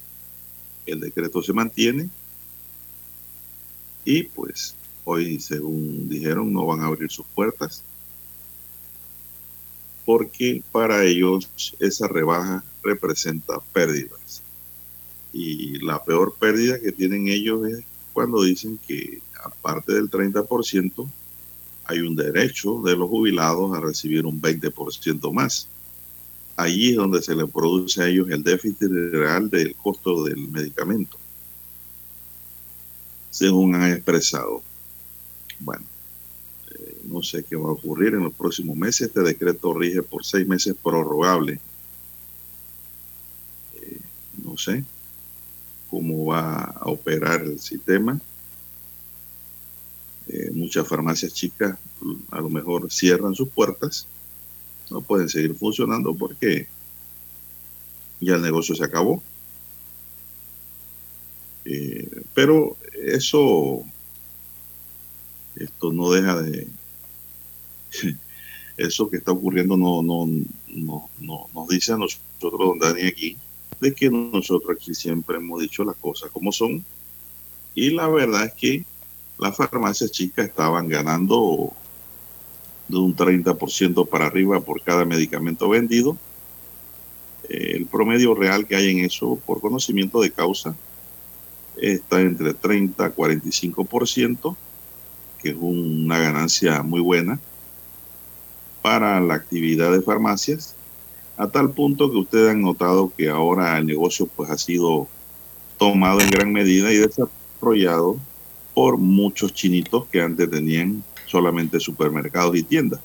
el 0.86 1.00
decreto 1.00 1.42
se 1.42 1.52
mantiene 1.52 2.08
y 4.04 4.22
pues 4.22 4.74
Hoy, 5.06 5.40
según 5.40 6.08
dijeron, 6.10 6.52
no 6.52 6.66
van 6.66 6.82
a 6.82 6.86
abrir 6.86 7.10
sus 7.10 7.24
puertas 7.26 7.82
porque 10.06 10.62
para 10.70 11.04
ellos 11.04 11.74
esa 11.80 12.06
rebaja 12.06 12.64
representa 12.82 13.58
pérdidas. 13.72 14.40
Y 15.32 15.80
la 15.80 16.02
peor 16.02 16.36
pérdida 16.38 16.78
que 16.78 16.92
tienen 16.92 17.28
ellos 17.28 17.66
es 17.68 17.84
cuando 18.12 18.44
dicen 18.44 18.78
que 18.86 19.20
aparte 19.44 19.92
del 19.94 20.08
30%, 20.08 21.10
hay 21.84 21.98
un 22.00 22.16
derecho 22.16 22.80
de 22.82 22.96
los 22.96 23.10
jubilados 23.10 23.76
a 23.76 23.80
recibir 23.80 24.24
un 24.24 24.40
20% 24.40 25.32
más. 25.32 25.68
Allí 26.56 26.90
es 26.90 26.96
donde 26.96 27.20
se 27.20 27.34
le 27.34 27.46
produce 27.46 28.02
a 28.02 28.08
ellos 28.08 28.30
el 28.30 28.42
déficit 28.42 28.88
real 29.12 29.50
del 29.50 29.74
costo 29.74 30.24
del 30.24 30.48
medicamento, 30.48 31.18
según 33.30 33.74
han 33.74 33.92
expresado. 33.92 34.62
Bueno, 35.58 35.84
eh, 36.70 36.98
no 37.04 37.22
sé 37.22 37.44
qué 37.44 37.56
va 37.56 37.68
a 37.68 37.72
ocurrir 37.72 38.14
en 38.14 38.24
los 38.24 38.34
próximos 38.34 38.76
meses. 38.76 39.08
Este 39.08 39.20
decreto 39.20 39.74
rige 39.74 40.02
por 40.02 40.24
seis 40.24 40.46
meses 40.46 40.74
prorrogable. 40.80 41.60
Eh, 43.74 44.00
no 44.44 44.56
sé 44.58 44.84
cómo 45.88 46.26
va 46.26 46.64
a 46.64 46.86
operar 46.86 47.42
el 47.42 47.58
sistema. 47.58 48.20
Eh, 50.28 50.50
muchas 50.52 50.86
farmacias 50.88 51.32
chicas 51.32 51.78
a 52.30 52.40
lo 52.40 52.50
mejor 52.50 52.90
cierran 52.92 53.34
sus 53.34 53.48
puertas. 53.48 54.06
No 54.90 55.00
pueden 55.00 55.28
seguir 55.28 55.54
funcionando 55.54 56.14
porque 56.14 56.66
ya 58.20 58.34
el 58.34 58.42
negocio 58.42 58.74
se 58.74 58.84
acabó. 58.84 59.22
pero 62.34 62.76
eso 62.92 63.84
esto 65.56 65.92
no 65.92 66.10
deja 66.10 66.40
de... 66.42 66.68
Eso 68.76 69.08
que 69.08 69.16
está 69.16 69.32
ocurriendo 69.32 69.76
no, 69.78 70.02
no, 70.02 70.26
no, 70.68 71.08
no 71.18 71.48
nos 71.54 71.68
dice 71.68 71.94
a 71.94 71.96
nosotros, 71.96 72.58
don 72.58 72.78
Dani, 72.78 73.06
aquí, 73.06 73.38
de 73.80 73.94
que 73.94 74.10
nosotros 74.10 74.76
aquí 74.76 74.94
siempre 74.94 75.38
hemos 75.38 75.62
dicho 75.62 75.82
las 75.82 75.96
cosas 75.96 76.30
como 76.30 76.52
son. 76.52 76.84
Y 77.74 77.90
la 77.90 78.06
verdad 78.08 78.44
es 78.44 78.52
que 78.52 78.84
las 79.38 79.56
farmacias 79.56 80.10
chicas 80.10 80.48
estaban 80.48 80.88
ganando 80.88 81.72
de 82.88 82.98
un 82.98 83.16
30% 83.16 84.06
para 84.08 84.26
arriba 84.26 84.60
por 84.60 84.82
cada 84.82 85.06
medicamento 85.06 85.70
vendido. 85.70 86.18
El 87.48 87.86
promedio 87.86 88.34
real 88.34 88.66
que 88.66 88.76
hay 88.76 88.90
en 88.90 89.04
eso, 89.06 89.36
por 89.46 89.60
conocimiento 89.62 90.20
de 90.20 90.32
causa, 90.32 90.76
está 91.76 92.20
entre 92.20 92.52
30 92.52 93.06
a 93.06 93.14
45% 93.14 94.56
que 95.42 95.50
es 95.50 95.56
una 95.58 96.18
ganancia 96.18 96.82
muy 96.82 97.00
buena 97.00 97.38
para 98.82 99.20
la 99.20 99.34
actividad 99.34 99.92
de 99.92 100.02
farmacias 100.02 100.76
a 101.36 101.48
tal 101.48 101.70
punto 101.70 102.10
que 102.10 102.16
ustedes 102.16 102.50
han 102.50 102.62
notado 102.62 103.12
que 103.16 103.28
ahora 103.28 103.76
el 103.78 103.86
negocio 103.86 104.26
pues 104.26 104.50
ha 104.50 104.56
sido 104.56 105.06
tomado 105.78 106.20
en 106.20 106.30
gran 106.30 106.52
medida 106.52 106.90
y 106.90 106.96
desarrollado 106.96 108.16
por 108.74 108.96
muchos 108.96 109.52
chinitos 109.52 110.06
que 110.06 110.22
antes 110.22 110.50
tenían 110.50 111.04
solamente 111.26 111.78
supermercados 111.80 112.56
y 112.56 112.62
tiendas. 112.62 113.00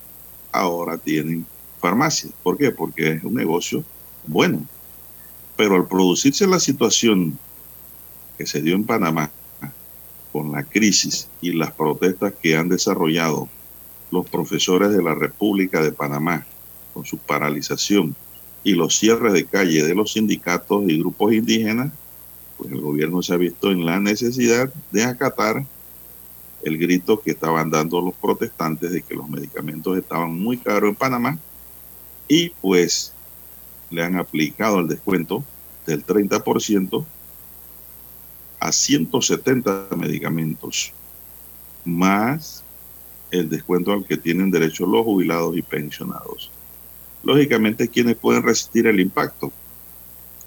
Ahora 0.51 0.97
tienen 0.97 1.45
farmacias. 1.79 2.33
¿Por 2.43 2.57
qué? 2.57 2.71
Porque 2.71 3.13
es 3.13 3.23
un 3.23 3.33
negocio 3.33 3.83
bueno. 4.27 4.65
Pero 5.57 5.75
al 5.75 5.87
producirse 5.87 6.47
la 6.47 6.59
situación 6.59 7.37
que 8.37 8.45
se 8.45 8.61
dio 8.61 8.75
en 8.75 8.85
Panamá 8.85 9.29
con 10.31 10.51
la 10.51 10.63
crisis 10.63 11.27
y 11.41 11.53
las 11.53 11.71
protestas 11.71 12.33
que 12.41 12.55
han 12.55 12.69
desarrollado 12.69 13.49
los 14.11 14.29
profesores 14.29 14.91
de 14.91 15.03
la 15.03 15.15
República 15.15 15.81
de 15.81 15.91
Panamá 15.91 16.45
con 16.93 17.05
su 17.05 17.17
paralización 17.17 18.15
y 18.63 18.73
los 18.73 18.97
cierres 18.97 19.33
de 19.33 19.45
calle 19.45 19.83
de 19.83 19.95
los 19.95 20.13
sindicatos 20.13 20.83
y 20.87 20.99
grupos 20.99 21.33
indígenas, 21.33 21.91
pues 22.57 22.71
el 22.71 22.81
gobierno 22.81 23.21
se 23.21 23.33
ha 23.33 23.37
visto 23.37 23.71
en 23.71 23.85
la 23.85 23.99
necesidad 23.99 24.71
de 24.91 25.03
acatar 25.03 25.65
el 26.63 26.77
grito 26.77 27.19
que 27.19 27.31
estaban 27.31 27.71
dando 27.71 28.01
los 28.01 28.13
protestantes 28.13 28.91
de 28.91 29.01
que 29.01 29.15
los 29.15 29.27
medicamentos 29.27 29.97
estaban 29.97 30.33
muy 30.37 30.57
caros 30.57 30.89
en 30.89 30.95
Panamá 30.95 31.39
y 32.27 32.49
pues 32.61 33.13
le 33.89 34.03
han 34.03 34.17
aplicado 34.17 34.79
el 34.79 34.87
descuento 34.87 35.43
del 35.85 36.05
30% 36.05 37.03
a 38.61 38.71
170 38.71 39.87
medicamentos, 39.97 40.93
más 41.83 42.63
el 43.31 43.49
descuento 43.49 43.91
al 43.91 44.05
que 44.05 44.17
tienen 44.17 44.51
derecho 44.51 44.85
los 44.85 45.03
jubilados 45.03 45.57
y 45.57 45.63
pensionados. 45.63 46.51
Lógicamente, 47.23 47.87
¿quiénes 47.87 48.17
pueden 48.17 48.43
resistir 48.43 48.85
el 48.85 48.99
impacto? 48.99 49.51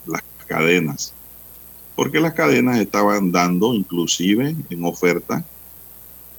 Las 0.07 0.23
cadenas. 0.47 1.13
Porque 1.97 2.21
las 2.21 2.35
cadenas 2.35 2.79
estaban 2.79 3.33
dando, 3.33 3.75
inclusive 3.75 4.55
en 4.71 4.85
oferta, 4.85 5.45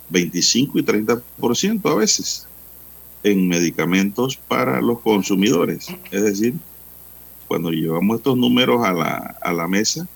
25 0.10 0.80
y 0.80 0.84
30% 0.84 1.92
a 1.92 1.96
veces 1.96 2.48
en 3.24 3.50
medicamentos 3.50 4.38
para 4.38 4.80
los 4.80 5.02
consumidores. 5.02 5.88
Es 6.10 6.24
decir, 6.24 6.54
cuando 7.50 7.72
llevamos 7.72 8.18
estos 8.18 8.38
números 8.38 8.86
a 8.86 8.94
la, 8.94 9.38
a 9.42 9.52
la 9.52 9.68
mesa, 9.68 10.08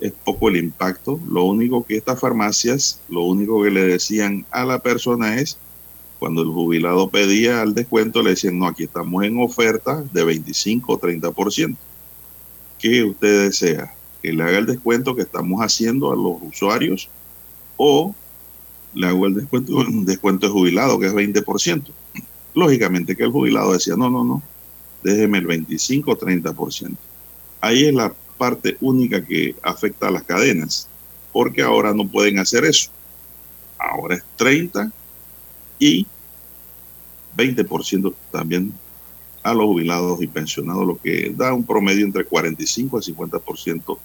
es 0.00 0.12
poco 0.12 0.48
el 0.48 0.56
impacto. 0.56 1.20
Lo 1.28 1.44
único 1.44 1.84
que 1.84 1.96
estas 1.96 2.20
farmacias, 2.20 3.00
lo 3.08 3.22
único 3.22 3.62
que 3.62 3.70
le 3.70 3.82
decían 3.82 4.46
a 4.50 4.64
la 4.64 4.78
persona 4.78 5.40
es, 5.40 5.58
cuando 6.18 6.42
el 6.42 6.48
jubilado 6.48 7.08
pedía 7.10 7.62
el 7.62 7.74
descuento, 7.74 8.22
le 8.22 8.30
decían, 8.30 8.58
no, 8.58 8.66
aquí 8.66 8.84
estamos 8.84 9.24
en 9.24 9.38
oferta 9.40 10.02
de 10.12 10.24
25 10.24 10.92
o 10.92 11.00
30%. 11.00 11.76
¿Qué 12.78 13.04
usted 13.04 13.44
desea? 13.44 13.94
¿Que 14.22 14.32
le 14.32 14.42
haga 14.42 14.58
el 14.58 14.66
descuento 14.66 15.14
que 15.14 15.22
estamos 15.22 15.60
haciendo 15.60 16.12
a 16.12 16.16
los 16.16 16.36
usuarios 16.42 17.08
o 17.76 18.14
le 18.94 19.06
hago 19.06 19.26
el 19.26 19.34
descuento, 19.34 19.76
un 19.76 20.04
descuento 20.06 20.46
de 20.46 20.52
jubilado 20.52 20.98
que 20.98 21.06
es 21.06 21.14
20%? 21.14 21.84
Lógicamente 22.54 23.14
que 23.14 23.24
el 23.24 23.30
jubilado 23.30 23.72
decía, 23.72 23.96
no, 23.96 24.08
no, 24.08 24.24
no, 24.24 24.42
déjeme 25.02 25.38
el 25.38 25.46
25 25.46 26.10
o 26.10 26.18
30%. 26.18 26.96
Ahí 27.60 27.86
es 27.86 27.94
la 27.94 28.14
parte 28.36 28.76
única 28.80 29.24
que 29.24 29.54
afecta 29.62 30.08
a 30.08 30.10
las 30.10 30.22
cadenas, 30.22 30.88
porque 31.32 31.62
ahora 31.62 31.92
no 31.92 32.06
pueden 32.06 32.38
hacer 32.38 32.64
eso. 32.64 32.90
Ahora 33.78 34.16
es 34.16 34.24
30 34.36 34.90
y 35.78 36.06
20% 37.36 38.14
también 38.30 38.72
a 39.42 39.54
los 39.54 39.66
jubilados 39.66 40.20
y 40.22 40.26
pensionados, 40.26 40.86
lo 40.86 40.96
que 40.96 41.32
da 41.36 41.52
un 41.52 41.64
promedio 41.64 42.04
entre 42.04 42.24
45 42.24 42.98
a 42.98 43.00
50% 43.00 43.98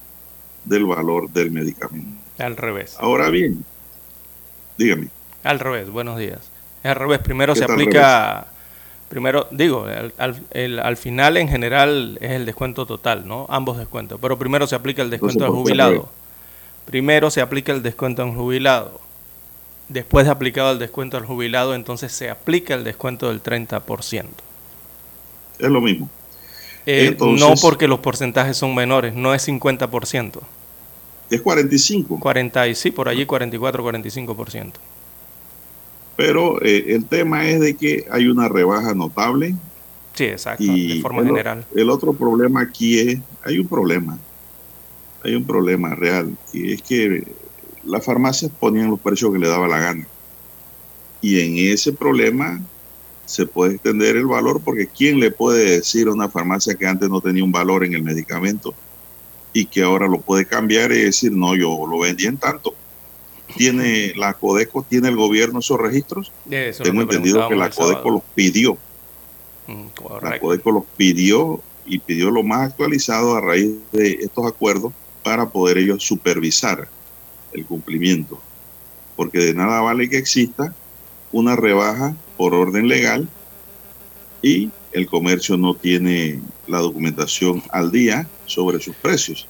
del 0.65 0.85
valor 0.85 1.29
del 1.31 1.51
medicamento. 1.51 2.21
Al 2.37 2.57
revés. 2.57 2.95
Ahora 2.99 3.29
bien, 3.29 3.63
dígame. 4.77 5.09
Al 5.43 5.59
revés, 5.59 5.89
buenos 5.89 6.19
días. 6.19 6.51
al 6.83 6.95
revés, 6.95 7.19
primero 7.19 7.55
se 7.55 7.63
aplica 7.63 8.50
Primero, 9.11 9.45
digo, 9.51 9.87
al, 10.17 10.95
final 10.95 11.35
en 11.35 11.49
general 11.49 12.17
es 12.21 12.31
el 12.31 12.45
descuento 12.45 12.85
total, 12.85 13.27
¿no? 13.27 13.45
Ambos 13.49 13.77
descuentos. 13.77 14.17
Pero 14.21 14.39
primero 14.39 14.67
se 14.67 14.75
aplica 14.75 15.01
el 15.01 15.09
descuento 15.09 15.43
al 15.43 15.51
jubilado. 15.51 16.07
Primero 16.85 17.29
se 17.29 17.41
aplica 17.41 17.73
el 17.73 17.83
descuento 17.83 18.23
al 18.23 18.33
jubilado. 18.33 19.01
Después 19.89 20.27
de 20.27 20.31
aplicado 20.31 20.71
el 20.71 20.79
descuento 20.79 21.17
al 21.17 21.25
jubilado, 21.25 21.75
entonces 21.75 22.13
se 22.13 22.29
aplica 22.29 22.73
el 22.73 22.85
descuento 22.85 23.27
del 23.27 23.43
30%. 23.43 24.27
Es 25.59 25.69
lo 25.69 25.81
mismo. 25.81 26.09
Eh, 26.85 27.17
no 27.19 27.55
porque 27.61 27.89
los 27.89 27.99
porcentajes 27.99 28.55
son 28.55 28.73
menores, 28.73 29.13
no 29.13 29.33
es 29.33 29.45
50%. 29.45 30.39
Es 31.29 31.41
45. 31.41 32.17
40, 32.17 32.67
y 32.69 32.75
sí, 32.75 32.91
por 32.91 33.09
allí 33.09 33.25
44, 33.25 33.83
45%. 33.83 34.71
Pero 36.15 36.61
eh, 36.61 36.85
el 36.89 37.05
tema 37.05 37.47
es 37.47 37.59
de 37.59 37.75
que 37.75 38.05
hay 38.11 38.27
una 38.27 38.47
rebaja 38.47 38.93
notable. 38.93 39.55
Sí, 40.13 40.25
exacto, 40.25 40.63
de 40.63 40.99
forma 41.01 41.23
general. 41.23 41.65
El 41.73 41.89
otro 41.89 42.13
problema 42.13 42.61
aquí 42.61 42.99
es, 42.99 43.19
hay 43.43 43.59
un 43.59 43.67
problema, 43.67 44.19
hay 45.23 45.35
un 45.35 45.45
problema 45.45 45.95
real, 45.95 46.35
y 46.51 46.73
es 46.73 46.81
que 46.81 47.23
las 47.83 48.03
farmacias 48.03 48.51
ponían 48.59 48.89
los 48.89 48.99
precios 48.99 49.31
que 49.31 49.39
le 49.39 49.47
daba 49.47 49.67
la 49.67 49.79
gana. 49.79 50.05
Y 51.21 51.39
en 51.39 51.73
ese 51.73 51.93
problema 51.93 52.59
se 53.25 53.45
puede 53.45 53.75
extender 53.75 54.17
el 54.17 54.25
valor 54.25 54.61
porque 54.61 54.87
¿quién 54.87 55.19
le 55.19 55.31
puede 55.31 55.77
decir 55.77 56.07
a 56.07 56.11
una 56.11 56.27
farmacia 56.27 56.75
que 56.75 56.85
antes 56.85 57.09
no 57.09 57.21
tenía 57.21 57.43
un 57.43 57.51
valor 57.51 57.85
en 57.85 57.93
el 57.93 58.03
medicamento 58.03 58.73
y 59.53 59.65
que 59.65 59.83
ahora 59.83 60.07
lo 60.07 60.19
puede 60.19 60.45
cambiar 60.45 60.91
y 60.91 61.03
decir, 61.03 61.31
no, 61.31 61.55
yo 61.55 61.85
lo 61.87 61.99
vendí 61.99 62.25
en 62.25 62.37
tanto? 62.37 62.73
Tiene 63.55 64.13
la 64.15 64.33
Codeco, 64.33 64.85
tiene 64.87 65.09
el 65.09 65.15
gobierno 65.15 65.59
esos 65.59 65.79
registros. 65.79 66.31
Tengo 66.83 67.01
entendido 67.01 67.47
que 67.47 67.55
la 67.55 67.69
Codeco 67.69 68.09
los 68.09 68.21
pidió. 68.35 68.77
Mm, 69.67 69.85
la 70.21 70.39
Codeco 70.39 70.71
los 70.71 70.83
pidió 70.97 71.61
y 71.85 71.99
pidió 71.99 72.31
lo 72.31 72.43
más 72.43 72.69
actualizado 72.69 73.35
a 73.35 73.41
raíz 73.41 73.71
de 73.91 74.13
estos 74.21 74.45
acuerdos 74.45 74.93
para 75.23 75.49
poder 75.49 75.77
ellos 75.77 76.03
supervisar 76.03 76.87
el 77.53 77.65
cumplimiento. 77.65 78.41
Porque 79.15 79.39
de 79.39 79.53
nada 79.53 79.81
vale 79.81 80.09
que 80.09 80.17
exista 80.17 80.73
una 81.31 81.55
rebaja 81.55 82.15
por 82.37 82.53
orden 82.53 82.87
legal 82.87 83.27
y 84.41 84.71
el 84.91 85.07
comercio 85.07 85.57
no 85.57 85.75
tiene 85.75 86.41
la 86.67 86.79
documentación 86.79 87.63
al 87.71 87.91
día 87.91 88.27
sobre 88.45 88.79
sus 88.79 88.95
precios. 88.95 89.47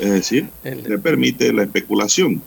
Es 0.00 0.10
decir, 0.10 0.48
le 0.64 0.98
permite 0.98 1.52
la 1.52 1.64
especulación. 1.64 2.42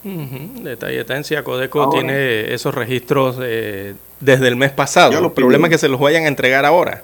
Detalle 0.64 0.98
Detalle 0.98 1.44
Codeco 1.44 1.90
tiene 1.90 2.54
esos 2.54 2.74
registros 2.74 3.38
eh, 3.42 3.94
desde 4.20 4.48
el 4.48 4.56
mes 4.56 4.72
pasado. 4.72 5.20
Los 5.22 5.34
problemas 5.34 5.70
es 5.70 5.76
que 5.76 5.78
se 5.80 5.88
los 5.88 6.00
vayan 6.00 6.26
a 6.26 6.28
entregar 6.28 6.66
ahora. 6.66 7.04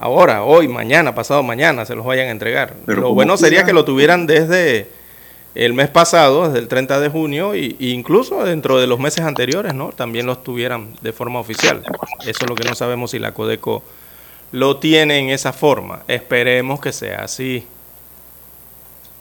Ahora, 0.00 0.44
hoy, 0.44 0.68
mañana, 0.68 1.14
pasado 1.14 1.42
mañana, 1.42 1.84
se 1.84 1.94
los 1.94 2.04
vayan 2.04 2.28
a 2.28 2.30
entregar. 2.30 2.74
lo 2.86 3.14
bueno 3.14 3.36
sería 3.36 3.64
que 3.64 3.72
lo 3.72 3.84
tuvieran 3.84 4.26
desde 4.26 4.88
el 5.54 5.72
mes 5.72 5.88
pasado, 5.88 6.46
desde 6.46 6.58
el 6.58 6.68
30 6.68 7.00
de 7.00 7.08
junio, 7.08 7.54
e 7.54 7.74
incluso 7.78 8.44
dentro 8.44 8.78
de 8.78 8.86
los 8.86 9.00
meses 9.00 9.24
anteriores, 9.24 9.74
¿no? 9.74 9.90
También 9.90 10.26
los 10.26 10.44
tuvieran 10.44 10.94
de 11.00 11.12
forma 11.12 11.40
oficial. 11.40 11.82
Eso 12.20 12.44
es 12.44 12.48
lo 12.48 12.54
que 12.54 12.64
no 12.64 12.74
sabemos 12.74 13.10
si 13.10 13.18
la 13.18 13.34
Codeco 13.34 13.82
lo 14.52 14.78
tiene 14.78 15.18
en 15.18 15.30
esa 15.30 15.52
forma. 15.52 16.02
Esperemos 16.08 16.80
que 16.80 16.92
sea 16.92 17.24
así. 17.24 17.66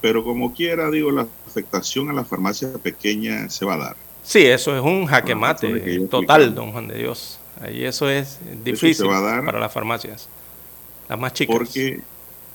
Pero 0.08 0.24
como 0.24 0.54
quiera, 0.54 0.90
digo, 0.90 1.12
la 1.12 1.28
afectación 1.46 2.10
a 2.10 2.14
la 2.14 2.24
farmacia 2.24 2.72
pequeña 2.82 3.50
se 3.50 3.66
va 3.66 3.74
a 3.74 3.78
dar. 3.78 3.98
Sí, 4.24 4.46
eso 4.46 4.74
es 4.74 4.82
un 4.82 5.06
jaque 5.06 5.36
mate 5.36 6.00
total, 6.10 6.56
don 6.56 6.72
Juan 6.72 6.88
de 6.88 6.98
Dios. 6.98 7.42
Ahí 7.60 7.84
eso 7.84 8.10
es 8.10 8.40
difícil 8.64 9.06
para 9.06 9.60
las 9.60 9.74
farmacias, 9.74 10.30
las 11.10 11.20
más 11.20 11.34
chicas. 11.34 11.54
Porque 11.54 12.00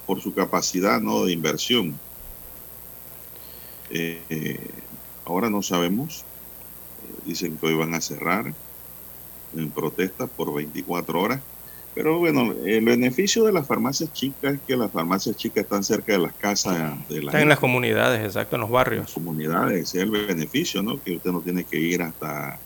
por 0.06 0.22
su 0.22 0.32
capacidad 0.32 0.98
no 1.02 1.26
de 1.26 1.32
inversión. 1.32 2.00
Eh, 3.90 4.56
ahora 5.26 5.50
no 5.50 5.60
sabemos. 5.60 6.20
Eh, 6.20 7.20
dicen 7.26 7.58
que 7.58 7.66
hoy 7.66 7.74
van 7.74 7.92
a 7.92 8.00
cerrar 8.00 8.54
en 9.54 9.70
protesta 9.72 10.26
por 10.26 10.54
24 10.54 11.20
horas. 11.20 11.42
Pero 11.94 12.18
bueno, 12.18 12.54
el 12.64 12.84
beneficio 12.84 13.44
de 13.44 13.52
las 13.52 13.66
farmacias 13.66 14.12
chicas 14.12 14.54
es 14.54 14.60
que 14.66 14.76
las 14.76 14.90
farmacias 14.90 15.36
chicas 15.36 15.64
están 15.64 15.84
cerca 15.84 16.12
de 16.12 16.18
las 16.18 16.32
casas 16.32 16.96
de 17.08 17.22
la 17.22 17.30
Están 17.30 17.42
en 17.42 17.48
las 17.50 17.58
comunidades, 17.58 18.24
exacto, 18.24 18.56
en 18.56 18.62
los 18.62 18.70
barrios. 18.70 19.04
Las 19.04 19.12
comunidades, 19.12 19.82
ese 19.82 19.98
es 19.98 20.04
el 20.04 20.10
beneficio, 20.10 20.82
¿no? 20.82 21.02
Que 21.02 21.16
usted 21.16 21.30
no 21.30 21.40
tiene 21.40 21.64
que 21.64 21.78
ir 21.78 22.02
hasta 22.02 22.58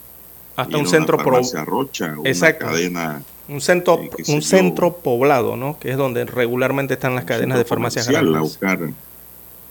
hasta 0.54 0.78
un 0.78 0.86
centro 0.86 1.18
Rocha, 1.18 2.14
una 2.18 2.52
cadena 2.54 3.22
un 3.48 3.60
centro 3.60 4.00
eh, 4.00 4.10
un 4.28 4.42
centro 4.42 4.96
poblado, 4.96 5.56
¿no? 5.56 5.78
Que 5.78 5.90
es 5.90 5.96
donde 5.96 6.24
regularmente 6.24 6.94
están 6.94 7.14
las 7.14 7.24
cadenas 7.24 7.58
de 7.58 7.64
farmacias 7.64 8.08
grandes. 8.08 8.40
buscar 8.40 8.80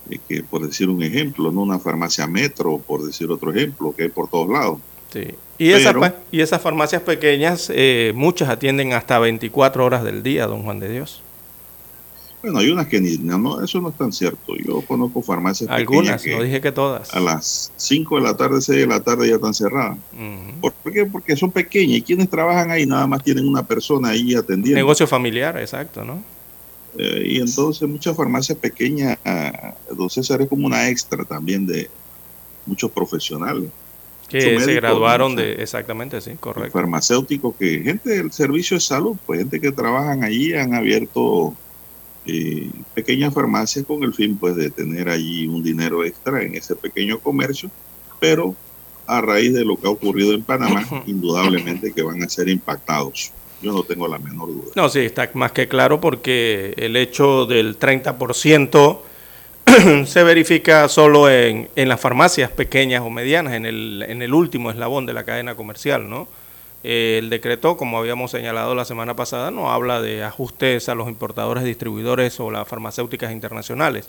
eh, 0.10 0.20
que 0.30 0.44
por 0.44 0.66
decir 0.66 0.90
un 0.90 1.04
ejemplo, 1.04 1.52
no 1.52 1.62
una 1.62 1.80
farmacia 1.80 2.28
metro, 2.28 2.78
por 2.78 3.04
decir 3.04 3.30
otro 3.30 3.52
ejemplo, 3.52 3.94
que 3.96 4.04
hay 4.04 4.10
por 4.10 4.30
todos 4.30 4.50
lados. 4.50 4.80
Sí. 5.12 5.36
Y, 5.58 5.72
esas, 5.72 5.96
y 6.32 6.42
esas 6.42 6.62
farmacias 6.62 7.02
pequeñas, 7.02 7.72
eh, 7.74 8.12
muchas 8.16 8.50
atienden 8.50 8.94
hasta 8.94 9.20
24 9.20 9.86
horas 9.86 10.04
del 10.04 10.22
día, 10.22 10.48
don 10.48 10.64
Juan 10.64 10.80
de 10.80 10.90
Dios. 10.90 11.22
Bueno, 12.42 12.60
hay 12.60 12.70
unas 12.70 12.88
que 12.88 13.02
ni, 13.02 13.18
no, 13.18 13.64
eso 13.64 13.82
no 13.82 13.90
es 13.90 13.98
tan 13.98 14.12
cierto. 14.12 14.54
Yo 14.64 14.82
conozco 14.82 15.22
farmacias 15.22 15.68
Algunas, 15.70 16.24
no 16.28 16.44
dije 16.44 16.62
que 16.62 16.72
todas. 16.72 17.12
A 17.14 17.20
las 17.20 17.72
5 17.78 18.18
de 18.18 18.22
la 18.22 18.38
tarde, 18.38 18.62
6 18.62 18.82
de 18.82 18.88
la 18.88 19.00
tarde 19.00 19.30
ya 19.30 19.36
están 19.36 19.54
cerradas. 19.54 19.98
¿Por 20.62 20.94
qué? 20.94 21.06
Porque 21.06 21.36
son 21.36 21.50
pequeñas 21.50 21.98
y 21.98 22.02
quienes 22.04 22.30
trabajan 22.30 22.70
ahí 22.70 22.86
nada 22.86 23.08
más 23.08 23.24
tienen 23.24 23.48
una 23.48 23.64
persona 23.64 24.10
ahí 24.10 24.36
atendiendo. 24.36 24.78
Negocio 24.78 25.08
familiar, 25.08 25.58
exacto, 25.58 26.06
¿no? 26.06 26.22
Eh, 26.98 27.24
y 27.26 27.40
entonces 27.40 27.88
muchas 27.90 28.16
farmacias 28.16 28.58
pequeñas, 28.58 29.18
don 29.92 30.10
César, 30.10 30.42
es 30.42 30.48
como 30.48 30.68
una 30.68 30.88
extra 30.90 31.26
también 31.26 31.66
de 31.66 31.90
muchos 32.68 32.92
profesionales. 32.92 33.70
Que 34.28 34.60
se 34.60 34.74
graduaron 34.74 35.36
de, 35.36 35.54
exactamente, 35.62 36.20
sí, 36.20 36.32
correcto. 36.40 36.72
Farmacéuticos, 36.72 37.56
que 37.56 37.82
gente 37.82 38.10
del 38.10 38.32
servicio 38.32 38.76
de 38.76 38.82
salud, 38.82 39.16
pues 39.26 39.40
gente 39.40 39.62
que 39.62 39.72
trabajan 39.72 40.24
allí 40.24 40.54
han 40.54 40.74
abierto 40.74 41.54
eh, 42.26 42.72
pequeñas 42.96 43.34
farmacias 43.34 43.86
con 43.86 44.04
el 44.04 44.14
fin 44.14 44.36
pues 44.38 44.56
de 44.56 44.72
tener 44.72 45.10
allí 45.10 45.48
un 45.48 45.62
dinero 45.62 46.04
extra 46.04 46.42
en 46.42 46.56
ese 46.56 46.76
pequeño 46.76 47.20
comercio, 47.20 47.70
pero 48.20 48.56
a 49.06 49.22
raíz 49.22 49.54
de 49.54 49.64
lo 49.64 49.78
que 49.78 49.88
ha 49.88 49.92
ocurrido 49.92 50.34
en 50.34 50.44
Panamá, 50.44 50.84
indudablemente 51.06 51.94
que 51.94 52.02
van 52.02 52.24
a 52.24 52.30
ser 52.30 52.50
impactados. 52.50 53.32
Yo 53.62 53.72
no 53.72 53.84
tengo 53.84 54.08
la 54.08 54.18
menor 54.18 54.48
duda. 54.48 54.72
No, 54.76 54.90
sí, 54.90 55.00
está 55.00 55.30
más 55.34 55.52
que 55.52 55.68
claro 55.68 56.02
porque 56.02 56.74
el 56.78 56.96
hecho 56.96 57.46
del 57.46 57.80
30% 57.80 59.00
se 60.06 60.24
verifica 60.24 60.88
solo 60.88 61.30
en, 61.30 61.70
en, 61.76 61.90
las 61.90 62.00
farmacias 62.00 62.52
pequeñas 62.52 63.02
o 63.02 63.10
medianas, 63.10 63.54
en 63.54 63.66
el, 63.66 64.06
en 64.08 64.22
el 64.22 64.34
último 64.34 64.72
eslabón 64.72 65.06
de 65.06 65.14
la 65.14 65.24
cadena 65.24 65.56
comercial, 65.56 66.10
¿no? 66.10 66.28
Eh, 66.84 67.18
el 67.18 67.32
decreto, 67.32 67.78
como 67.78 67.98
habíamos 67.98 68.30
señalado 68.32 68.76
la 68.76 68.86
semana 68.86 69.16
pasada, 69.16 69.50
no 69.50 69.72
habla 69.72 70.02
de 70.02 70.24
ajustes 70.24 70.88
a 70.88 70.94
los 70.94 71.08
importadores, 71.08 71.64
distribuidores 71.64 72.40
o 72.40 72.52
las 72.52 72.68
farmacéuticas 72.68 73.32
internacionales. 73.32 74.08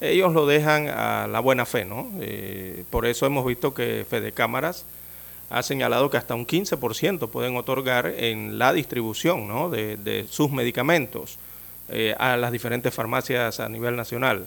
Ellos 0.00 0.32
lo 0.32 0.46
dejan 0.46 0.88
a 0.88 1.26
la 1.26 1.40
buena 1.40 1.66
fe, 1.66 1.84
¿no? 1.84 2.10
Eh, 2.20 2.84
por 2.88 3.04
eso 3.04 3.26
hemos 3.26 3.44
visto 3.44 3.74
que 3.74 4.06
Fede 4.08 4.32
Cámaras 4.32 4.86
ha 5.50 5.62
señalado 5.62 6.10
que 6.10 6.16
hasta 6.16 6.34
un 6.34 6.46
15% 6.46 7.28
pueden 7.28 7.56
otorgar 7.56 8.06
en 8.06 8.58
la 8.58 8.72
distribución 8.72 9.46
¿no? 9.46 9.68
de, 9.68 10.26
sus 10.28 10.50
medicamentos 10.50 11.38
eh, 11.88 12.14
a 12.18 12.36
las 12.36 12.50
diferentes 12.50 12.92
farmacias 12.92 13.60
a 13.60 13.68
nivel 13.68 13.96
nacional. 13.96 14.46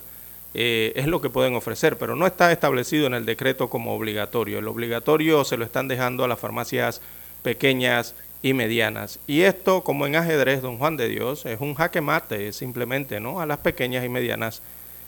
Es 0.59 1.05
lo 1.05 1.21
que 1.21 1.29
pueden 1.29 1.55
ofrecer, 1.55 1.97
pero 1.97 2.15
no 2.15 2.25
está 2.25 2.51
establecido 2.51 3.05
en 3.05 3.13
el 3.13 3.25
decreto 3.25 3.69
como 3.69 3.93
obligatorio. 3.93 4.57
El 4.57 4.67
obligatorio 4.67 5.45
se 5.45 5.55
lo 5.55 5.63
están 5.63 5.87
dejando 5.87 6.23
a 6.23 6.27
las 6.27 6.39
farmacias 6.39 6.99
pequeñas 7.43 8.15
y 8.41 8.53
medianas. 8.53 9.19
Y 9.27 9.41
esto, 9.41 9.83
como 9.83 10.05
en 10.05 10.15
ajedrez, 10.15 10.61
don 10.61 10.77
Juan 10.77 10.97
de 10.97 11.09
Dios, 11.09 11.45
es 11.45 11.59
un 11.59 11.75
jaque 11.75 12.01
mate 12.01 12.53
simplemente 12.53 13.19
¿no? 13.19 13.41
a 13.41 13.45
las 13.45 13.59
pequeñas 13.59 14.05
y 14.05 14.09
medianas 14.09 14.61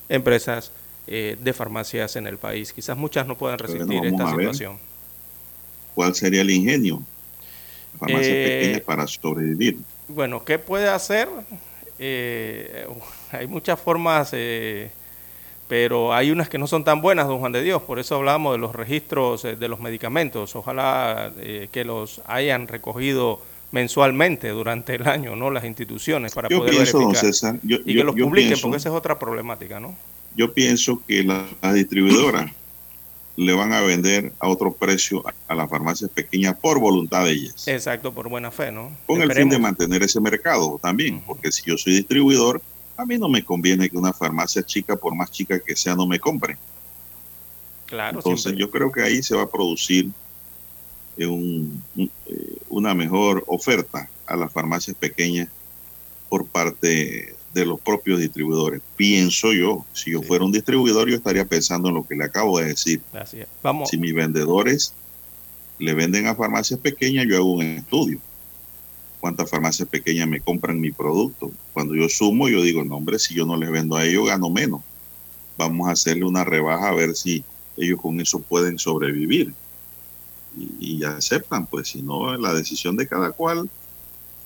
empresas 0.08 0.72
eh, 1.08 1.38
de 1.40 1.54
farmacias 1.54 2.16
en 2.16 2.28
el 2.28 2.38
país. 2.38 2.74
Quizás 2.74 2.98
muchas 2.98 3.28
no 3.28 3.38
puedan 3.38 3.60
resistir 3.60 4.06
esta 4.06 4.30
situación. 4.32 4.78
¿Cuál 5.96 6.16
sería 6.16 6.42
el 6.42 6.50
ingenio? 6.50 7.02
Farmacias 7.98 8.28
eh, 8.32 8.60
pequeñas 8.60 8.82
para 8.82 9.08
sobrevivir. 9.08 9.78
Bueno, 10.08 10.44
¿qué 10.44 10.60
puede 10.60 10.90
hacer? 10.90 11.28
Eh, 12.00 12.88
hay 13.32 13.48
muchas 13.48 13.80
formas 13.80 14.32
pero 15.70 16.16
hay 16.16 16.32
unas 16.32 16.50
que 16.50 16.58
no 16.58 16.66
son 16.66 16.84
tan 16.84 17.00
buenas, 17.00 17.28
don 17.28 17.38
Juan 17.38 17.52
de 17.52 17.62
Dios, 17.62 17.84
por 17.84 18.00
eso 18.00 18.16
hablamos 18.16 18.54
de 18.54 18.58
los 18.58 18.76
registros 18.76 19.46
eh, 19.46 19.56
de 19.56 19.68
los 19.68 19.80
medicamentos, 19.80 20.56
ojalá 20.56 21.32
eh, 21.38 21.70
que 21.72 21.86
los 21.86 22.22
hayan 22.26 22.68
recogido 22.68 23.40
mensualmente 23.72 24.50
durante 24.50 24.96
el 24.96 25.08
año, 25.08 25.36
¿no? 25.36 25.52
Las 25.52 25.64
instituciones 25.66 26.34
para 26.34 26.50
poder 26.50 26.74
verificar 26.74 27.60
y 27.64 27.94
que 27.94 28.04
los 28.04 28.16
publiquen, 28.16 28.60
porque 28.60 28.78
esa 28.78 28.90
es 28.90 28.96
otra 28.96 29.20
problemática, 29.20 29.80
¿no? 29.80 29.96
Yo 30.36 30.52
pienso 30.52 31.04
que 31.08 31.24
las 31.24 31.74
distribuidoras 31.76 32.52
le 33.36 33.54
van 33.54 33.72
a 33.72 33.82
vender 33.82 34.34
a 34.40 34.48
otro 34.48 34.74
precio 34.74 35.24
a, 35.48 35.54
las 35.54 35.70
farmacias 35.70 36.10
pequeñas 36.10 36.58
por 36.60 36.80
voluntad 36.80 37.26
de 37.26 37.32
ellas. 37.32 37.68
Exacto, 37.68 38.12
por 38.12 38.28
buena 38.28 38.50
fe, 38.50 38.72
¿no? 38.72 38.92
Con 39.06 39.22
el 39.22 39.32
fin 39.32 39.50
de 39.50 39.60
mantener 39.60 40.02
ese 40.02 40.20
mercado 40.20 40.80
también, 40.82 41.22
porque 41.28 41.52
si 41.52 41.62
yo 41.64 41.78
soy 41.78 41.94
distribuidor, 41.94 42.60
a 43.00 43.06
mí 43.06 43.18
no 43.18 43.30
me 43.30 43.46
conviene 43.46 43.90
que 43.90 43.98
una 43.98 44.12
farmacia 44.12 44.62
chica, 44.62 44.98
por 44.98 45.16
más 45.16 45.32
chica 45.32 45.58
que 45.60 45.74
sea, 45.74 45.96
no 45.96 46.06
me 46.06 46.20
compre. 46.20 46.58
Claro. 47.86 48.20
Entonces 48.20 48.56
yo 48.58 48.70
creo 48.70 48.92
que 48.92 49.02
ahí 49.02 49.24
se 49.24 49.36
va 49.36 49.44
a 49.44 49.50
producir 49.50 50.10
eh, 51.18 51.26
eh, 51.98 52.10
una 52.68 52.94
mejor 52.94 53.46
oferta 53.48 54.10
a 54.26 54.36
las 54.36 54.52
farmacias 54.52 54.98
pequeñas 54.98 55.48
por 56.28 56.46
parte 56.46 57.36
de 57.54 57.66
los 57.66 57.80
propios 57.80 58.20
distribuidores. 58.20 58.82
Pienso 58.98 59.54
yo, 59.54 59.86
si 59.94 60.12
yo 60.12 60.22
fuera 60.22 60.44
un 60.44 60.52
distribuidor, 60.52 61.10
yo 61.10 61.16
estaría 61.16 61.46
pensando 61.46 61.88
en 61.88 61.96
lo 61.96 62.06
que 62.06 62.16
le 62.16 62.26
acabo 62.26 62.60
de 62.60 62.66
decir. 62.66 63.02
Vamos. 63.64 63.90
Si 63.90 63.98
mis 63.98 64.14
vendedores 64.14 64.94
le 65.80 65.94
venden 65.94 66.28
a 66.28 66.36
farmacias 66.36 66.82
pequeñas, 66.82 67.26
yo 67.30 67.38
hago 67.38 67.54
un 67.54 67.62
estudio 67.64 68.20
cuántas 69.20 69.50
farmacias 69.50 69.88
pequeñas 69.88 70.28
me 70.28 70.40
compran 70.40 70.80
mi 70.80 70.92
producto. 70.92 71.52
Cuando 71.74 71.96
yo 71.96 72.08
sumo, 72.10 72.48
yo 72.48 72.62
digo, 72.62 72.84
no, 72.84 72.98
hombre, 72.98 73.20
si 73.20 73.36
yo 73.36 73.46
no 73.46 73.58
les 73.58 73.70
vendo 73.70 73.96
a 73.96 74.06
ellos, 74.06 74.28
gano 74.28 74.50
menos. 74.50 74.82
Vamos 75.58 75.90
a 75.90 75.92
hacerle 75.92 76.26
una 76.26 76.44
rebaja 76.44 76.90
a 76.90 76.96
ver 76.96 77.16
si 77.16 77.44
ellos 77.78 78.02
con 78.02 78.20
eso 78.20 78.40
pueden 78.40 78.80
sobrevivir. 78.80 79.54
Y, 80.80 81.04
aceptan, 81.04 81.68
pues 81.68 81.90
si 81.90 82.02
no, 82.02 82.36
la 82.36 82.54
decisión 82.54 82.98
de 82.98 83.08
cada 83.08 83.32
cual 83.32 83.70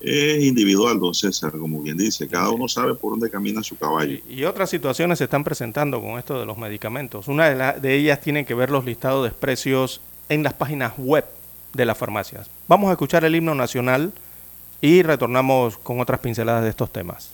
es 0.00 0.44
individual, 0.44 1.00
don 1.00 1.14
César, 1.14 1.52
como 1.52 1.80
bien 1.80 1.96
dice, 1.96 2.28
cada 2.28 2.50
uno 2.50 2.68
sabe 2.68 2.94
por 2.94 3.12
dónde 3.12 3.30
camina 3.30 3.62
su 3.62 3.76
caballo. 3.76 4.18
Y, 4.28 4.44
otras 4.44 4.70
situaciones 4.70 5.18
se 5.18 5.24
están 5.24 5.44
presentando 5.44 6.00
con 6.00 6.18
esto 6.18 6.38
de 6.38 6.46
los 6.46 6.58
medicamentos. 6.58 7.26
Una 7.28 7.48
de, 7.48 7.80
de 7.80 7.94
ellas 7.96 8.20
tiene 8.20 8.44
que 8.44 8.54
ver 8.54 8.70
los 8.70 8.84
listados 8.84 9.24
de 9.24 9.30
precios 9.30 10.00
en 10.28 10.42
las 10.42 10.52
páginas 10.52 10.92
web 10.98 11.24
de 11.72 11.86
las 11.86 11.96
farmacias. 11.96 12.48
Vamos 12.68 12.90
a 12.90 12.92
escuchar 12.92 13.24
el 13.24 13.34
himno 13.34 13.54
nacional 13.54 14.12
y 14.84 15.02
retornamos 15.02 15.78
con 15.78 15.98
otras 15.98 16.20
pinceladas 16.20 16.62
de 16.62 16.68
estos 16.68 16.92
temas. 16.92 17.30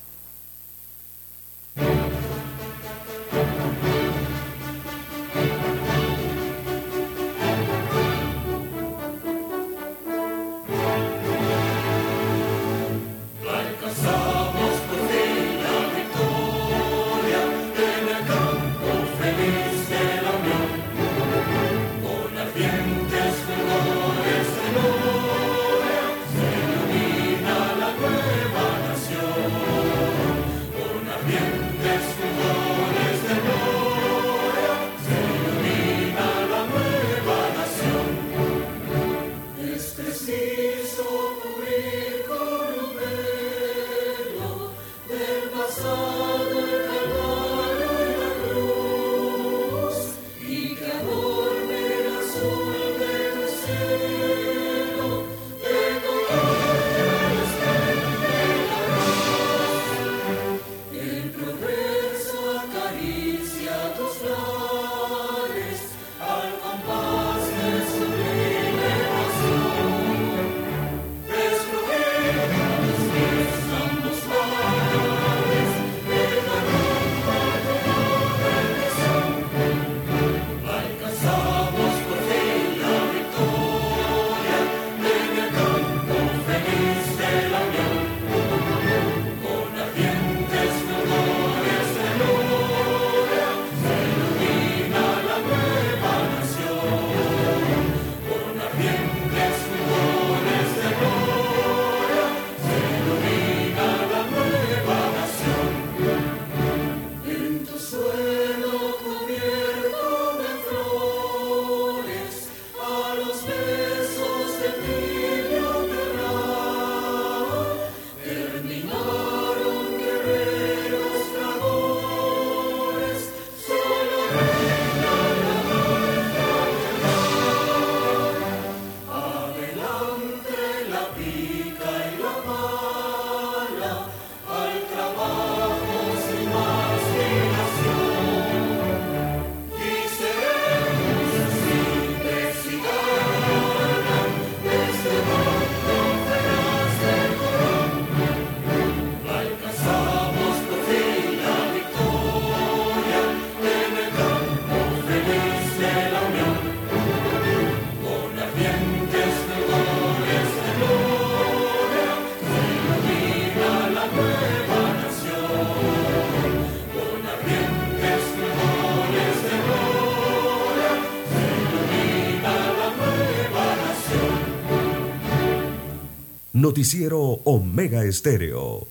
Noticiero 176.60 177.18
Omega 177.44 178.04
Estéreo. 178.04 178.86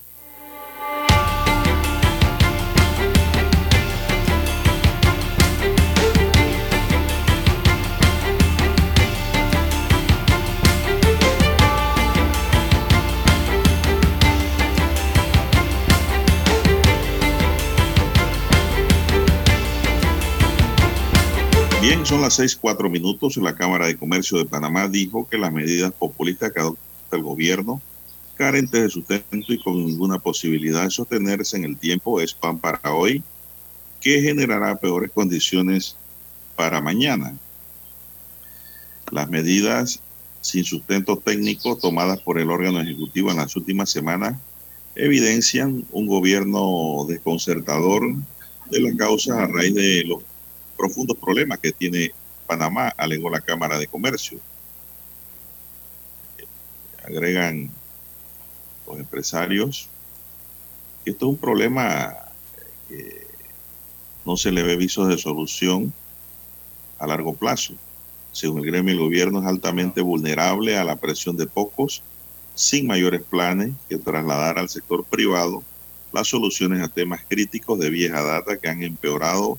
Bien, 21.79 22.03
son 22.03 22.21
las 22.21 22.33
seis, 22.33 22.55
cuatro 22.55 22.89
minutos. 22.89 23.37
La 23.37 23.53
Cámara 23.53 23.85
de 23.85 23.95
Comercio 23.95 24.39
de 24.39 24.45
Panamá 24.45 24.87
dijo 24.87 25.29
que 25.29 25.37
las 25.37 25.53
medidas 25.53 25.91
populistas 25.91 26.51
que 26.51 26.61
gobierno, 27.39 27.81
carentes 28.35 28.81
de 28.81 28.89
sustento 28.89 29.53
y 29.53 29.59
con 29.59 29.85
ninguna 29.85 30.19
posibilidad 30.19 30.83
de 30.83 30.91
sostenerse 30.91 31.55
en 31.55 31.63
el 31.63 31.77
tiempo, 31.77 32.19
es 32.19 32.33
pan 32.33 32.59
para 32.59 32.93
hoy, 32.93 33.23
que 34.01 34.21
generará 34.21 34.75
peores 34.75 35.09
condiciones 35.11 35.95
para 36.57 36.81
mañana. 36.81 37.33
Las 39.09 39.29
medidas 39.29 40.01
sin 40.41 40.65
sustento 40.65 41.15
técnico 41.15 41.77
tomadas 41.77 42.19
por 42.19 42.39
el 42.39 42.49
órgano 42.49 42.81
ejecutivo 42.81 43.31
en 43.31 43.37
las 43.37 43.55
últimas 43.55 43.89
semanas 43.89 44.35
evidencian 44.95 45.85
un 45.93 46.07
gobierno 46.07 47.05
desconcertador 47.07 48.15
de 48.69 48.81
la 48.81 48.97
causa 48.97 49.43
a 49.43 49.47
raíz 49.47 49.73
de 49.75 50.03
los 50.03 50.23
profundos 50.77 51.15
problemas 51.17 51.59
que 51.59 51.71
tiene 51.71 52.11
Panamá, 52.45 52.89
alegó 52.97 53.29
la 53.29 53.39
Cámara 53.39 53.79
de 53.79 53.87
Comercio. 53.87 54.41
Agregan 57.09 57.69
los 58.87 58.99
empresarios 58.99 59.89
que 61.03 61.11
esto 61.11 61.25
es 61.25 61.29
un 61.31 61.37
problema 61.37 62.15
que 62.87 63.27
no 64.25 64.37
se 64.37 64.51
le 64.51 64.63
ve 64.63 64.75
visos 64.75 65.07
de 65.07 65.17
solución 65.17 65.93
a 66.99 67.07
largo 67.07 67.33
plazo. 67.33 67.73
Según 68.31 68.59
el 68.59 68.65
gremio, 68.65 68.93
el 68.93 68.99
gobierno 68.99 69.41
es 69.41 69.47
altamente 69.47 70.01
vulnerable 70.01 70.77
a 70.77 70.83
la 70.83 70.97
presión 70.97 71.35
de 71.35 71.47
pocos, 71.47 72.03
sin 72.53 72.87
mayores 72.87 73.21
planes 73.23 73.73
que 73.87 73.97
trasladar 73.97 74.59
al 74.59 74.69
sector 74.69 75.05
privado 75.05 75.63
las 76.11 76.27
soluciones 76.27 76.81
a 76.81 76.89
temas 76.89 77.21
críticos 77.27 77.79
de 77.79 77.89
vieja 77.89 78.21
data 78.21 78.57
que 78.57 78.67
han 78.67 78.83
empeorado 78.83 79.57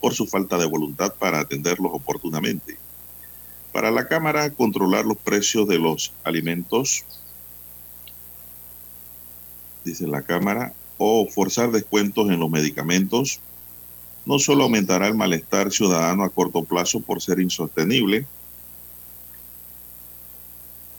por 0.00 0.14
su 0.14 0.26
falta 0.26 0.58
de 0.58 0.66
voluntad 0.66 1.14
para 1.14 1.40
atenderlos 1.40 1.92
oportunamente. 1.92 2.76
Para 3.72 3.90
la 3.90 4.06
Cámara, 4.06 4.50
controlar 4.50 5.06
los 5.06 5.16
precios 5.16 5.66
de 5.66 5.78
los 5.78 6.12
alimentos, 6.24 7.04
dice 9.84 10.06
la 10.06 10.22
Cámara, 10.22 10.74
o 10.98 11.26
forzar 11.26 11.70
descuentos 11.70 12.30
en 12.30 12.38
los 12.38 12.50
medicamentos, 12.50 13.40
no 14.26 14.38
solo 14.38 14.64
aumentará 14.64 15.08
el 15.08 15.14
malestar 15.14 15.72
ciudadano 15.72 16.22
a 16.22 16.30
corto 16.30 16.62
plazo 16.64 17.00
por 17.00 17.22
ser 17.22 17.40
insostenible, 17.40 18.26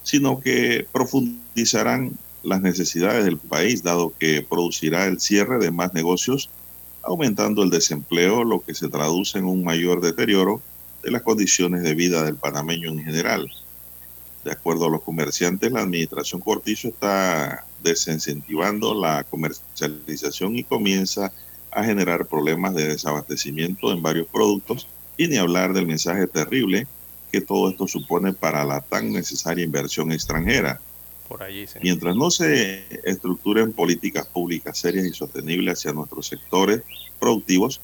sino 0.01 0.41
que 0.41 0.85
profundizarán 0.91 2.17
las 2.41 2.61
necesidades 2.61 3.23
del 3.23 3.37
país, 3.37 3.83
dado 3.83 4.13
que 4.19 4.45
producirá 4.47 5.05
el 5.05 5.21
cierre 5.21 5.59
de 5.59 5.71
más 5.71 5.93
negocios 5.93 6.49
aumentando 7.03 7.63
el 7.63 7.69
desempleo, 7.69 8.43
lo 8.43 8.61
que 8.61 8.73
se 8.73 8.89
traduce 8.89 9.37
en 9.37 9.45
un 9.45 9.63
mayor 9.63 10.01
deterioro 10.01 10.61
de 11.03 11.11
las 11.11 11.21
condiciones 11.21 11.83
de 11.83 11.93
vida 11.93 12.23
del 12.23 12.37
panameño 12.37 12.89
en 12.89 13.03
general. 13.03 13.51
De 14.43 14.51
acuerdo 14.51 14.87
a 14.87 14.89
los 14.89 15.01
comerciantes, 15.01 15.71
la 15.71 15.81
administración 15.81 16.41
Cortizo 16.41 16.89
está 16.89 17.65
desincentivando 17.81 18.93
la 18.93 19.23
comercialización 19.23 20.57
y 20.57 20.63
comienza 20.63 21.31
a 21.71 21.83
generar 21.83 22.25
problemas 22.25 22.75
de 22.75 22.87
desabastecimiento 22.87 23.91
en 23.91 24.01
varios 24.01 24.27
productos 24.27 24.87
y 25.17 25.27
ni 25.27 25.37
hablar 25.37 25.73
del 25.73 25.87
mensaje 25.87 26.27
terrible 26.27 26.87
que 27.31 27.41
todo 27.41 27.69
esto 27.69 27.87
supone 27.87 28.33
para 28.33 28.63
la 28.63 28.81
tan 28.81 29.11
necesaria 29.11 29.63
inversión 29.63 30.11
extranjera. 30.11 30.79
Mientras 31.81 32.15
no 32.15 32.29
se 32.29 32.85
estructuren 33.03 33.73
políticas 33.73 34.27
públicas 34.27 34.77
serias 34.77 35.07
y 35.07 35.13
sostenibles 35.13 35.79
hacia 35.79 35.93
nuestros 35.93 36.27
sectores 36.27 36.81
productivos, 37.19 37.81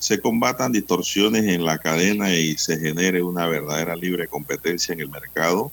se 0.00 0.18
combatan 0.18 0.72
distorsiones 0.72 1.44
en 1.44 1.64
la 1.64 1.76
cadena 1.76 2.34
y 2.34 2.56
se 2.56 2.78
genere 2.78 3.22
una 3.22 3.46
verdadera 3.46 3.94
libre 3.94 4.28
competencia 4.28 4.94
en 4.94 5.00
el 5.00 5.10
mercado, 5.10 5.70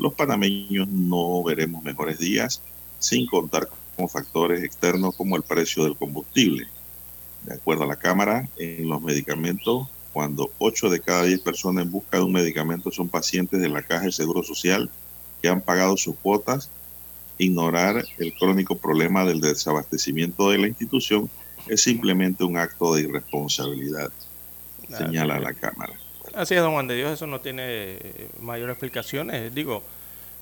los 0.00 0.14
panameños 0.14 0.88
no 0.88 1.44
veremos 1.44 1.84
mejores 1.84 2.18
días 2.18 2.60
sin 2.98 3.28
contar 3.28 3.68
con 3.96 4.08
factores 4.08 4.64
externos 4.64 5.14
como 5.14 5.36
el 5.36 5.44
precio 5.44 5.84
del 5.84 5.96
combustible. 5.96 6.66
De 7.44 7.54
acuerdo 7.54 7.84
a 7.84 7.86
la 7.86 7.94
Cámara, 7.94 8.48
en 8.56 8.88
los 8.88 9.00
medicamentos, 9.00 9.86
cuando 10.12 10.50
8 10.58 10.90
de 10.90 11.00
cada 11.00 11.22
10 11.22 11.40
personas 11.40 11.84
en 11.84 11.92
busca 11.92 12.16
de 12.16 12.24
un 12.24 12.32
medicamento 12.32 12.90
son 12.90 13.08
pacientes 13.08 13.60
de 13.60 13.68
la 13.68 13.82
Caja 13.82 14.06
de 14.06 14.12
Seguro 14.12 14.42
Social, 14.42 14.90
que 15.40 15.48
han 15.48 15.60
pagado 15.60 15.96
sus 15.96 16.16
cuotas, 16.16 16.68
ignorar 17.38 18.04
el 18.18 18.34
crónico 18.34 18.76
problema 18.76 19.24
del 19.24 19.40
desabastecimiento 19.40 20.50
de 20.50 20.58
la 20.58 20.66
institución 20.66 21.30
es 21.68 21.82
simplemente 21.82 22.44
un 22.44 22.56
acto 22.56 22.94
de 22.94 23.02
irresponsabilidad, 23.02 24.10
señala 24.96 25.38
la 25.38 25.52
Cámara. 25.54 25.94
Así 26.34 26.54
es, 26.54 26.60
don 26.60 26.72
Juan 26.72 26.88
de 26.88 26.96
Dios, 26.96 27.12
eso 27.12 27.26
no 27.26 27.40
tiene 27.40 27.62
eh, 27.66 28.28
mayor 28.40 28.70
explicaciones. 28.70 29.54
Digo, 29.54 29.82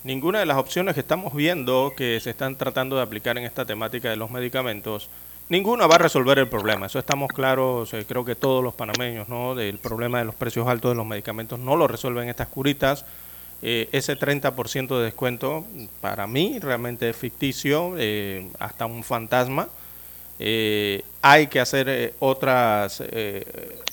ninguna 0.04 0.40
de 0.40 0.46
las 0.46 0.56
opciones 0.56 0.94
que 0.94 1.00
estamos 1.00 1.34
viendo 1.34 1.94
que 1.96 2.20
se 2.20 2.30
están 2.30 2.56
tratando 2.56 2.96
de 2.96 3.02
aplicar 3.02 3.38
en 3.38 3.44
esta 3.44 3.64
temática 3.64 4.10
de 4.10 4.16
los 4.16 4.30
medicamentos, 4.30 5.08
ninguna 5.48 5.86
va 5.86 5.96
a 5.96 5.98
resolver 5.98 6.38
el 6.38 6.48
problema. 6.48 6.86
Eso 6.86 6.98
estamos 6.98 7.32
claros, 7.32 7.94
eh, 7.94 8.04
creo 8.06 8.24
que 8.24 8.34
todos 8.34 8.62
los 8.62 8.74
panameños, 8.74 9.28
¿no? 9.28 9.54
Del 9.54 9.78
problema 9.78 10.18
de 10.18 10.24
los 10.24 10.34
precios 10.34 10.66
altos 10.68 10.90
de 10.90 10.96
los 10.96 11.06
medicamentos 11.06 11.58
no 11.58 11.76
lo 11.76 11.86
resuelven 11.86 12.28
estas 12.28 12.48
curitas 12.48 13.04
eh, 13.62 13.88
ese 13.92 14.18
30% 14.18 14.98
de 14.98 15.04
descuento 15.04 15.64
para 16.00 16.26
mí 16.26 16.58
realmente 16.58 17.08
es 17.08 17.16
ficticio, 17.16 17.94
eh, 17.96 18.48
hasta 18.58 18.86
un 18.86 19.02
fantasma. 19.02 19.68
Eh, 20.38 21.02
hay 21.22 21.46
que 21.46 21.60
hacer 21.60 22.14
otras, 22.18 23.02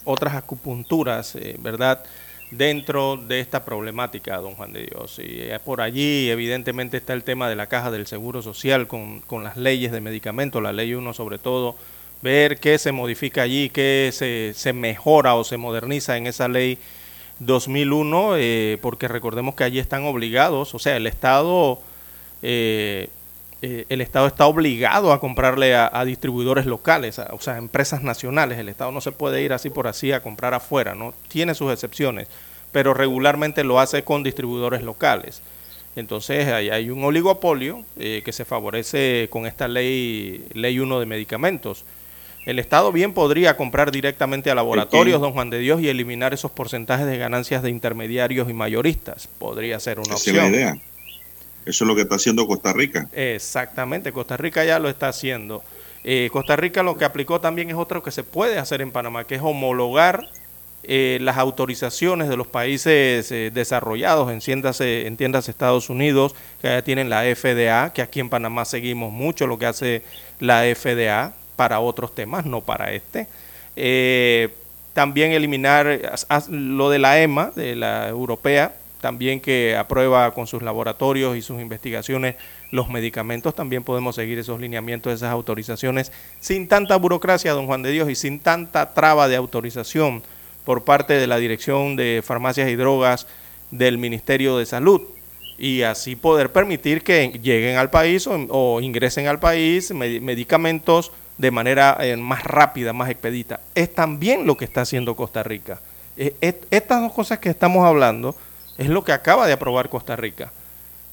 otras 0.04 0.36
acupunturas, 0.36 1.38
¿verdad? 1.60 2.04
Dentro 2.52 3.18
de 3.18 3.40
esta 3.40 3.66
problemática, 3.66 4.38
don 4.38 4.56
Juan 4.56 4.74
de 4.74 4.86
Dios. 4.86 5.20
Y 5.20 5.48
por 5.66 5.82
allí, 5.82 6.30
evidentemente, 6.30 6.98
está 6.98 7.14
el 7.14 7.24
tema 7.24 7.50
de 7.50 7.56
la 7.56 7.68
caja 7.68 7.90
del 7.90 8.06
Seguro 8.06 8.42
Social 8.42 8.88
con, 8.88 9.22
con 9.22 9.44
las 9.44 9.58
leyes 9.58 9.92
de 9.92 10.02
medicamentos, 10.02 10.62
la 10.62 10.74
ley 10.74 10.94
1 10.94 11.14
sobre 11.14 11.40
todo, 11.40 11.76
ver 12.22 12.60
qué 12.60 12.78
se 12.78 12.92
modifica 12.92 13.42
allí, 13.42 13.70
qué 13.70 14.12
se, 14.14 14.54
se 14.56 14.74
mejora 14.74 15.36
o 15.36 15.44
se 15.44 15.58
moderniza 15.58 16.18
en 16.18 16.28
esa 16.28 16.48
ley 16.48 16.78
2001, 17.40 18.38
eh, 18.38 18.78
porque 18.82 19.08
recordemos 19.08 19.56
que 19.56 19.64
allí 19.64 19.80
están 19.80 20.06
obligados, 20.06 20.74
o 20.74 20.80
sea, 20.80 20.96
el 20.96 21.08
Estado, 21.08 21.80
eh, 22.42 23.10
eh, 23.66 23.86
el 23.88 24.02
Estado 24.02 24.28
está 24.28 24.46
obligado 24.46 25.14
a 25.14 25.22
comprarle 25.22 25.74
a, 25.74 26.04
distribuidores 26.04 26.66
locales, 26.66 27.18
o 27.18 27.40
sea, 27.40 27.58
empresas 27.58 28.04
nacionales. 28.04 28.60
El 28.60 28.68
Estado 28.68 28.92
no 28.92 29.00
se 29.00 29.14
puede 29.14 29.42
ir 29.42 29.54
así 29.54 29.70
por 29.70 29.88
así 29.88 30.12
a 30.12 30.22
comprar 30.22 30.54
afuera, 30.54 30.96
¿no? 30.96 31.14
Tiene 31.30 31.56
sus 31.56 31.72
excepciones, 31.72 32.28
pero 32.74 32.94
regularmente 32.94 33.64
lo 33.64 33.80
hace 33.80 34.04
con 34.04 34.22
distribuidores 34.22 34.82
locales. 34.82 35.42
Entonces 35.96 36.50
ahí 36.50 36.72
hay 36.72 36.90
un 36.90 37.06
oligopolio 37.06 37.86
que 37.96 38.32
se 38.34 38.44
favorece 38.44 39.30
con 39.30 39.46
esta 39.46 39.70
ley, 39.70 40.46
ley 40.52 40.80
1 40.80 41.00
de 41.00 41.06
medicamentos. 41.06 41.86
El 42.46 42.60
Estado 42.60 42.92
bien 42.92 43.14
podría 43.14 43.56
comprar 43.56 43.92
directamente 43.92 44.52
a 44.52 44.56
laboratorios, 44.56 45.22
don 45.22 45.32
Juan 45.32 45.50
de 45.50 45.60
Dios, 45.60 45.80
y 45.82 45.88
eliminar 45.88 46.34
esos 46.34 46.52
porcentajes 46.52 47.06
de 47.06 47.18
ganancias 47.18 47.64
de 47.64 47.70
intermediarios 47.70 48.50
y 48.50 48.54
mayoristas. 48.54 49.30
Podría 49.38 49.80
ser 49.80 50.00
una 50.00 50.16
opción. 50.16 50.36
Es 50.36 50.42
la 50.42 50.50
idea. 50.50 50.78
Eso 51.66 51.84
es 51.84 51.88
lo 51.88 51.96
que 51.96 52.02
está 52.02 52.16
haciendo 52.16 52.46
Costa 52.48 52.74
Rica. 52.74 53.08
Exactamente, 53.14 54.12
Costa 54.12 54.38
Rica 54.38 54.64
ya 54.64 54.80
lo 54.80 54.90
está 54.90 55.10
haciendo. 55.10 55.64
Eh, 56.04 56.30
Costa 56.32 56.56
Rica 56.56 56.84
lo 56.84 56.98
que 56.98 57.06
aplicó 57.06 57.40
también 57.40 57.70
es 57.70 57.76
otro 57.76 58.04
que 58.04 58.12
se 58.12 58.24
puede 58.24 58.60
hacer 58.60 58.82
en 58.82 58.92
Panamá, 58.92 59.24
que 59.26 59.36
es 59.36 59.42
homologar 59.42 60.28
eh, 60.86 61.18
las 61.22 61.38
autorizaciones 61.38 62.28
de 62.28 62.36
los 62.36 62.48
países 62.48 63.32
eh, 63.32 63.52
desarrollados, 63.54 64.30
entiéndase, 64.30 65.08
entiéndase 65.08 65.52
Estados 65.52 65.90
Unidos, 65.90 66.36
que 66.62 66.68
ya 66.68 66.82
tienen 66.82 67.10
la 67.10 67.24
FDA, 67.24 67.94
que 67.94 68.02
aquí 68.02 68.20
en 68.20 68.30
Panamá 68.30 68.66
seguimos 68.66 69.14
mucho 69.14 69.48
lo 69.48 69.58
que 69.58 69.66
hace 69.66 70.02
la 70.40 70.64
FDA, 70.64 71.34
para 71.56 71.80
otros 71.80 72.14
temas, 72.14 72.46
no 72.46 72.62
para 72.62 72.92
este. 72.92 73.28
Eh, 73.76 74.50
también 74.94 75.32
eliminar 75.32 76.20
lo 76.50 76.90
de 76.90 77.00
la 77.00 77.20
EMA, 77.22 77.52
de 77.56 77.76
la 77.76 78.10
europea, 78.10 78.74
también 79.04 79.42
que 79.42 79.76
aprueba 79.76 80.34
con 80.34 80.48
sus 80.48 80.64
laboratorios 80.64 81.36
y 81.36 81.42
sus 81.42 81.60
investigaciones 81.60 82.36
los 82.72 82.88
medicamentos, 82.88 83.54
también 83.54 83.84
podemos 83.84 84.16
seguir 84.16 84.40
esos 84.40 84.62
lineamientos, 84.62 85.12
esas 85.12 85.30
autorizaciones, 85.30 86.14
sin 86.40 86.70
tanta 86.70 86.96
burocracia, 86.96 87.52
don 87.52 87.66
Juan 87.66 87.82
de 87.82 87.92
Dios, 87.92 88.10
y 88.10 88.16
sin 88.16 88.40
tanta 88.40 88.94
traba 88.94 89.28
de 89.28 89.36
autorización 89.36 90.24
por 90.64 90.86
parte 90.86 91.16
de 91.16 91.28
la 91.28 91.36
Dirección 91.36 91.98
de 91.98 92.24
Farmacias 92.24 92.70
y 92.70 92.78
Drogas 92.78 93.28
del 93.72 93.98
Ministerio 93.98 94.58
de 94.58 94.66
Salud 94.66 95.02
y 95.58 95.82
así 95.82 96.16
poder 96.16 96.54
permitir 96.54 97.04
que 97.04 97.28
lleguen 97.44 97.76
al 97.76 97.90
país 97.90 98.26
o, 98.26 98.80
ingresen 98.80 99.28
al 99.28 99.42
país 99.42 99.92
medicamentos 99.92 101.12
de 101.38 101.52
manera 101.52 101.98
eh, 102.00 102.16
más 102.16 102.46
rápida, 102.46 102.94
más 102.94 103.10
expedita. 103.10 103.60
Es 103.76 103.94
también 103.94 104.48
lo 104.48 104.56
que 104.56 104.64
está 104.64 104.80
haciendo 104.80 105.14
Costa 105.18 105.44
Rica. 105.44 105.82
Eh, 106.16 106.56
estas 106.72 107.02
dos 107.02 107.12
cosas 107.12 107.40
que 107.40 107.50
estamos 107.50 107.86
hablando 107.86 108.34
es 108.78 108.88
lo 108.88 109.04
que 109.04 109.12
acaba 109.12 109.48
de 109.48 109.54
aprobar 109.54 109.90
Costa 109.90 110.16
Rica. 110.16 110.52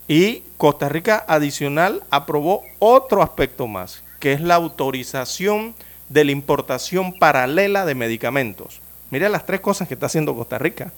Y 0.09 0.43
Costa 0.57 0.89
Rica 0.89 1.25
adicional 1.29 2.03
aprobó 2.11 2.63
otro 2.79 3.23
aspecto 3.23 3.67
más, 3.67 4.03
que 4.19 4.33
es 4.33 4.41
la 4.41 4.57
autorización 4.57 5.75
de 6.09 6.25
la 6.25 6.33
importación 6.33 7.19
paralela 7.19 7.87
de 7.87 7.95
medicamentos. 7.95 8.81
Mira 9.11 9.29
las 9.29 9.47
tres 9.47 9.61
cosas 9.61 9.89
que 9.89 9.95
está 9.95 10.07
haciendo 10.07 10.35
Costa 10.35 10.59
Rica, 10.59 10.93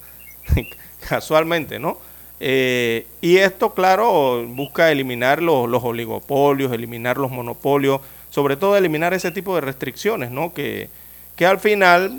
casualmente, 1.08 1.78
¿no? 1.78 1.98
Eh, 2.40 3.06
y 3.20 3.36
esto, 3.36 3.72
claro, 3.72 4.44
busca 4.48 4.90
eliminar 4.90 5.40
los, 5.42 5.68
los, 5.68 5.84
oligopolios, 5.84 6.72
eliminar 6.72 7.16
los 7.18 7.30
monopolios, 7.30 8.00
sobre 8.30 8.56
todo 8.56 8.76
eliminar 8.76 9.14
ese 9.14 9.30
tipo 9.30 9.54
de 9.54 9.60
restricciones, 9.60 10.30
¿no? 10.30 10.52
Que, 10.52 10.88
que 11.36 11.46
al 11.46 11.60
final 11.60 12.10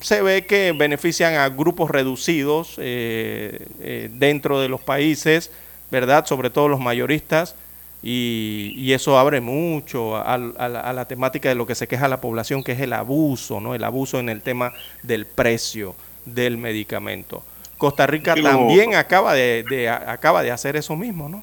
se 0.00 0.22
ve 0.22 0.46
que 0.46 0.72
benefician 0.72 1.34
a 1.34 1.48
grupos 1.48 1.90
reducidos 1.90 2.74
eh, 2.78 3.66
eh, 3.80 4.10
dentro 4.12 4.60
de 4.60 4.68
los 4.68 4.80
países, 4.80 5.50
¿verdad? 5.90 6.26
Sobre 6.26 6.50
todo 6.50 6.68
los 6.68 6.80
mayoristas, 6.80 7.54
y, 8.02 8.72
y 8.76 8.92
eso 8.92 9.18
abre 9.18 9.40
mucho 9.40 10.16
a, 10.16 10.34
a, 10.34 10.38
la, 10.38 10.80
a, 10.80 10.92
la, 10.92 11.04
temática 11.06 11.50
de 11.50 11.54
lo 11.54 11.66
que 11.66 11.74
se 11.74 11.86
queja 11.86 12.08
la 12.08 12.20
población, 12.20 12.64
que 12.64 12.72
es 12.72 12.80
el 12.80 12.94
abuso, 12.94 13.60
¿no? 13.60 13.74
El 13.74 13.84
abuso 13.84 14.18
en 14.18 14.30
el 14.30 14.40
tema 14.40 14.72
del 15.02 15.26
precio 15.26 15.94
del 16.24 16.56
medicamento. 16.56 17.42
Costa 17.76 18.06
Rica 18.06 18.34
también 18.34 18.94
acaba 18.94 19.34
de, 19.34 19.88
acaba 19.88 20.42
de 20.42 20.50
hacer 20.50 20.76
eso 20.76 20.96
mismo, 20.96 21.28
¿no? 21.28 21.42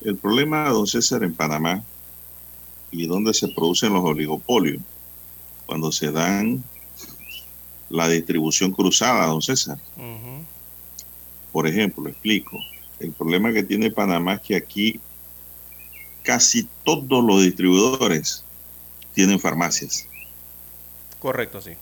El 0.00 0.16
problema, 0.16 0.68
don 0.68 0.86
César, 0.86 1.22
en 1.22 1.34
Panamá 1.34 1.82
y 2.90 3.06
donde 3.06 3.34
se 3.34 3.48
producen 3.48 3.92
los 3.92 4.04
oligopolios, 4.04 4.82
cuando 5.64 5.90
se 5.92 6.10
dan 6.10 6.62
la 7.88 8.08
distribución 8.08 8.72
cruzada, 8.72 9.26
don 9.26 9.42
César. 9.42 9.78
Por 11.52 11.66
ejemplo, 11.66 12.08
explico, 12.08 12.58
el 13.00 13.12
problema 13.12 13.52
que 13.52 13.62
tiene 13.62 13.90
Panamá 13.90 14.34
es 14.34 14.40
que 14.40 14.56
aquí 14.56 15.00
casi 16.22 16.68
todos 16.84 17.24
los 17.24 17.42
distribuidores 17.42 18.44
tienen 19.14 19.38
farmacias. 19.38 20.06
Correcto, 21.18 21.60
sí 21.60 21.72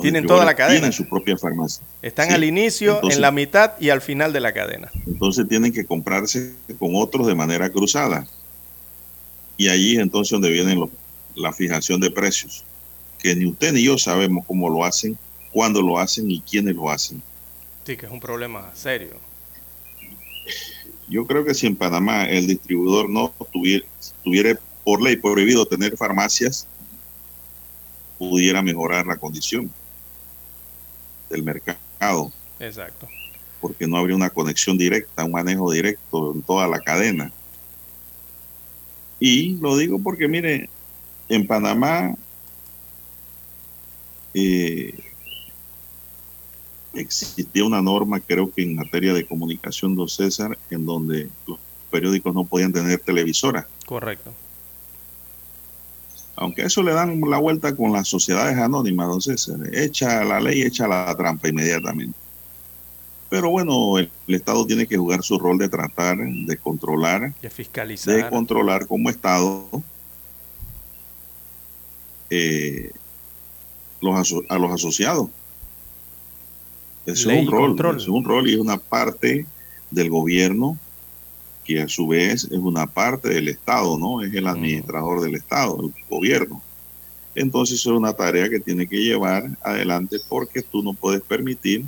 tienen 0.00 0.26
toda 0.26 0.44
la 0.44 0.54
cadena. 0.54 0.80
Tienen 0.80 0.92
su 0.92 1.08
propia 1.08 1.36
farmacia. 1.36 1.84
Están 2.02 2.32
al 2.32 2.44
inicio, 2.44 3.00
en 3.10 3.20
la 3.20 3.30
mitad 3.30 3.72
y 3.78 3.90
al 3.90 4.00
final 4.00 4.32
de 4.32 4.40
la 4.40 4.52
cadena. 4.52 4.90
Entonces 5.06 5.46
tienen 5.48 5.72
que 5.72 5.84
comprarse 5.84 6.54
con 6.78 6.90
otros 6.94 7.26
de 7.26 7.34
manera 7.34 7.70
cruzada. 7.70 8.26
Y 9.56 9.68
allí 9.68 9.94
es 9.96 10.00
entonces 10.00 10.32
donde 10.32 10.50
viene 10.50 10.88
la 11.34 11.52
fijación 11.52 12.00
de 12.00 12.10
precios, 12.10 12.64
que 13.18 13.34
ni 13.34 13.46
usted 13.46 13.72
ni 13.72 13.84
yo 13.84 13.98
sabemos 13.98 14.44
cómo 14.46 14.68
lo 14.68 14.84
hacen, 14.84 15.18
cuándo 15.52 15.82
lo 15.82 15.98
hacen 15.98 16.30
y 16.30 16.40
quiénes 16.40 16.74
lo 16.74 16.90
hacen. 16.90 17.22
Sí, 17.84 17.96
que 17.96 18.06
es 18.06 18.12
un 18.12 18.20
problema 18.20 18.70
serio. 18.74 19.16
Yo 21.08 21.26
creo 21.26 21.44
que 21.44 21.54
si 21.54 21.66
en 21.66 21.74
Panamá 21.74 22.26
el 22.26 22.46
distribuidor 22.46 23.08
no 23.08 23.32
tuviera, 23.52 23.86
tuviera 24.22 24.58
por 24.84 25.02
ley 25.02 25.16
prohibido 25.16 25.66
tener 25.66 25.96
farmacias, 25.96 26.66
pudiera 28.18 28.62
mejorar 28.62 29.06
la 29.06 29.16
condición 29.16 29.70
del 31.30 31.42
mercado. 31.42 32.32
Exacto. 32.60 33.08
Porque 33.60 33.86
no 33.86 33.96
habría 33.96 34.16
una 34.16 34.30
conexión 34.30 34.76
directa, 34.76 35.24
un 35.24 35.32
manejo 35.32 35.70
directo 35.72 36.32
en 36.34 36.42
toda 36.42 36.68
la 36.68 36.80
cadena. 36.80 37.32
Y 39.18 39.56
lo 39.56 39.76
digo 39.76 39.98
porque, 39.98 40.28
mire, 40.28 40.68
en 41.28 41.46
Panamá 41.46 42.14
eh, 44.34 44.94
existía 46.94 47.64
una 47.64 47.82
norma, 47.82 48.20
creo 48.20 48.52
que 48.52 48.62
en 48.62 48.76
materia 48.76 49.12
de 49.14 49.26
comunicación, 49.26 49.94
don 49.94 50.08
César, 50.08 50.58
en 50.70 50.86
donde 50.86 51.28
los 51.46 51.58
periódicos 51.90 52.34
no 52.34 52.44
podían 52.44 52.72
tener 52.72 52.98
televisora. 53.00 53.66
Correcto. 53.86 54.32
Aunque 56.36 56.62
eso 56.62 56.82
le 56.82 56.92
dan 56.92 57.20
la 57.28 57.38
vuelta 57.38 57.74
con 57.74 57.92
las 57.92 58.06
sociedades 58.06 58.56
anónimas, 58.58 59.06
entonces 59.06 59.50
echa 59.72 60.24
la 60.24 60.38
ley, 60.38 60.62
echa 60.62 60.86
la 60.86 61.14
trampa 61.16 61.48
inmediatamente. 61.48 62.16
Pero 63.28 63.50
bueno, 63.50 63.98
el, 63.98 64.10
Estado 64.28 64.64
tiene 64.66 64.86
que 64.86 64.96
jugar 64.96 65.22
su 65.22 65.38
rol 65.38 65.58
de 65.58 65.68
tratar, 65.68 66.16
de 66.18 66.56
controlar, 66.56 67.34
de 67.40 67.50
fiscalizar, 67.50 68.14
de 68.14 68.28
controlar 68.28 68.86
como 68.86 69.10
Estado 69.10 69.68
eh, 72.30 72.92
los 74.00 74.34
a 74.48 74.58
los 74.58 74.72
asociados. 74.72 75.28
es 77.06 77.26
un 77.26 77.46
rol, 77.46 77.96
es 77.96 78.08
un 78.08 78.24
rol 78.24 78.48
y 78.48 78.54
es 78.54 78.58
una 78.58 78.76
parte 78.76 79.46
del 79.90 80.10
gobierno 80.10 80.78
que 81.64 81.82
a 81.82 81.88
su 81.88 82.08
vez 82.08 82.44
es 82.44 82.58
una 82.58 82.86
parte 82.86 83.28
del 83.28 83.48
Estado, 83.48 83.98
¿no? 83.98 84.22
Es 84.22 84.32
el 84.32 84.46
administrador 84.46 85.20
del 85.20 85.34
Estado, 85.34 85.78
el 85.80 85.92
gobierno. 86.08 86.62
Entonces 87.34 87.78
es 87.78 87.86
una 87.86 88.14
tarea 88.14 88.48
que 88.48 88.58
tiene 88.58 88.86
que 88.86 88.96
llevar 88.96 89.44
adelante 89.62 90.16
porque 90.28 90.62
tú 90.62 90.82
no 90.82 90.94
puedes 90.94 91.20
permitir 91.20 91.84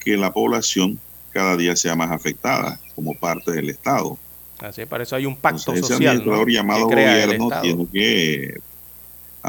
que 0.00 0.16
la 0.16 0.32
población 0.32 0.98
cada 1.30 1.56
día 1.56 1.76
sea 1.76 1.94
más 1.94 2.10
afectada 2.10 2.80
como 2.94 3.14
parte 3.14 3.52
del 3.52 3.68
Estado. 3.68 4.16
Así 4.60 4.86
para 4.86 5.04
eso 5.04 5.14
hay 5.14 5.26
un 5.26 5.36
pacto 5.36 5.60
social. 5.60 5.84
Ese 5.84 6.08
administrador 6.08 6.50
llamado 6.50 6.86
gobierno 6.86 7.48
tiene 7.60 7.86
que 7.92 8.60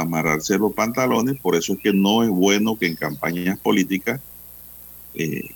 amarrarse 0.02 0.58
los 0.58 0.74
pantalones, 0.74 1.40
por 1.40 1.56
eso 1.56 1.74
es 1.74 1.80
que 1.80 1.94
no 1.94 2.24
es 2.24 2.30
bueno 2.30 2.78
que 2.78 2.88
en 2.88 2.96
campañas 2.96 3.60
políticas 3.60 4.22
eh, 5.14 5.50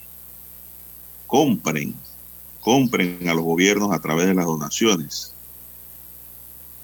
compren 1.27 1.95
compren 2.63 3.27
a 3.27 3.33
los 3.33 3.43
gobiernos 3.43 3.91
a 3.91 3.99
través 3.99 4.25
de 4.25 4.33
las 4.33 4.45
donaciones 4.45 5.33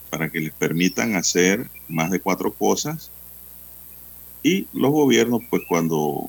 para 0.09 0.29
que 0.29 0.41
les 0.41 0.53
permitan 0.53 1.15
hacer 1.15 1.69
más 1.87 2.11
de 2.11 2.19
cuatro 2.19 2.51
cosas. 2.51 3.09
Y 4.43 4.67
los 4.73 4.91
gobiernos 4.91 5.41
pues 5.49 5.61
cuando 5.69 6.27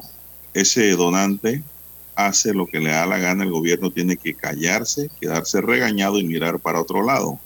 ese 0.54 0.90
donante 0.92 1.64
hace 2.14 2.54
lo 2.54 2.66
que 2.66 2.78
le 2.78 2.90
da 2.90 3.06
la 3.06 3.18
gana 3.18 3.44
el 3.44 3.50
gobierno 3.50 3.90
tiene 3.90 4.16
que 4.16 4.34
callarse 4.34 5.10
quedarse 5.20 5.60
regañado 5.60 6.18
y 6.18 6.24
mirar 6.24 6.58
para 6.58 6.80
otro 6.80 7.02
lado 7.02 7.38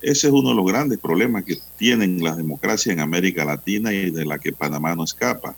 ese 0.00 0.28
es 0.28 0.32
uno 0.32 0.50
de 0.50 0.54
los 0.54 0.66
grandes 0.66 0.98
problemas 0.98 1.44
que 1.44 1.58
tienen 1.76 2.22
las 2.22 2.36
democracias 2.36 2.92
en 2.92 3.00
América 3.00 3.44
Latina 3.44 3.92
y 3.92 4.10
de 4.10 4.24
la 4.24 4.38
que 4.38 4.52
Panamá 4.52 4.94
no 4.94 5.04
escapa 5.04 5.56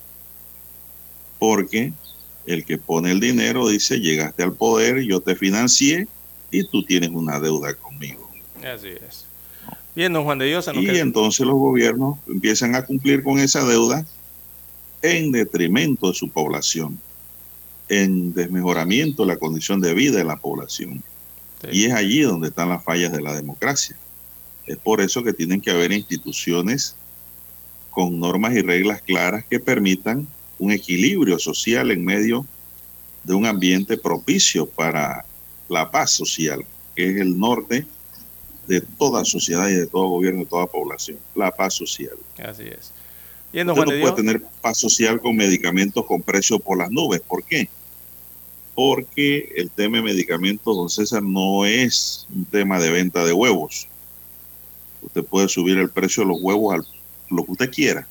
porque 1.41 1.93
el 2.47 2.64
que 2.64 2.78
pone 2.78 3.11
el 3.11 3.18
dinero 3.18 3.66
dice, 3.66 3.99
llegaste 3.99 4.45
al 4.45 4.53
poder, 4.53 5.01
yo 5.01 5.20
te 5.20 5.34
financié 5.34 6.07
y 6.53 6.64
tú 6.64 6.84
tienes 6.84 7.11
una 7.11 7.41
deuda 7.41 7.74
conmigo. 7.74 8.30
Así 8.62 8.88
es. 8.88 9.24
Bien, 9.97 10.12
don 10.12 10.24
Juan 10.24 10.38
de 10.38 10.47
Dios. 10.47 10.70
Y 10.74 10.99
entonces 10.99 11.45
los 11.45 11.57
gobiernos 11.57 12.18
empiezan 12.28 12.76
a 12.76 12.84
cumplir 12.84 13.24
con 13.24 13.41
esa 13.41 13.64
deuda 13.64 14.07
en 15.03 15.32
detrimento 15.32 16.09
de 16.09 16.14
su 16.14 16.28
población, 16.28 16.99
en 17.88 18.34
desmejoramiento 18.34 19.22
de 19.24 19.28
la 19.28 19.38
condición 19.38 19.80
de 19.80 19.95
vida 19.95 20.18
de 20.18 20.24
la 20.24 20.36
población. 20.36 21.03
Y 21.72 21.86
es 21.86 21.93
allí 21.93 22.20
donde 22.20 22.49
están 22.49 22.68
las 22.68 22.84
fallas 22.84 23.12
de 23.12 23.22
la 23.22 23.34
democracia. 23.34 23.97
Es 24.66 24.76
por 24.76 25.00
eso 25.00 25.22
que 25.22 25.32
tienen 25.32 25.61
que 25.61 25.70
haber 25.70 25.92
instituciones 25.92 26.96
con 27.90 28.18
normas 28.20 28.54
y 28.54 28.62
reglas 28.62 29.02
claras 29.02 29.44
que 29.44 29.61
permitan 29.61 30.26
un 30.58 30.72
equilibrio 30.72 31.38
social 31.38 31.90
en 31.90 32.04
medio 32.04 32.46
de 33.24 33.34
un 33.34 33.46
ambiente 33.46 33.96
propicio 33.96 34.66
para 34.66 35.24
la 35.68 35.90
paz 35.90 36.12
social, 36.12 36.64
que 36.94 37.11
es 37.11 37.20
el 37.20 37.38
norte 37.38 37.86
de 38.66 38.80
toda 38.80 39.24
sociedad 39.24 39.68
y 39.68 39.74
de 39.74 39.86
todo 39.86 40.08
gobierno, 40.08 40.40
de 40.40 40.46
toda 40.46 40.66
población, 40.66 41.18
la 41.34 41.50
paz 41.50 41.74
social. 41.74 42.16
Así 42.38 42.64
es. 42.64 42.92
Y 43.52 43.64
no 43.64 43.74
puede 43.74 44.12
tener 44.12 44.42
paz 44.61 44.78
social 44.78 45.20
con 45.20 45.34
medicamentos 45.34 46.06
con 46.06 46.22
precio 46.22 46.58
por 46.58 46.78
las 46.78 46.90
nubes. 46.90 47.20
¿Por 47.20 47.42
qué? 47.42 47.68
Porque 48.74 49.52
el 49.56 49.70
tema 49.70 49.96
de 49.96 50.04
medicamentos, 50.04 50.76
don 50.76 50.88
César, 50.88 51.22
no 51.22 51.66
es 51.66 52.26
un 52.32 52.44
tema 52.44 52.78
de 52.78 52.90
venta 52.90 53.24
de 53.24 53.32
huevos. 53.32 53.88
Usted 55.03 55.24
puede 55.24 55.48
subir 55.48 55.78
el 55.78 55.90
precio 55.90 56.22
de 56.22 56.28
los 56.30 56.38
huevos 56.40 56.74
a 56.74 57.34
lo 57.34 57.44
que 57.44 57.53
usted 57.53 57.70
quiera 57.70 58.07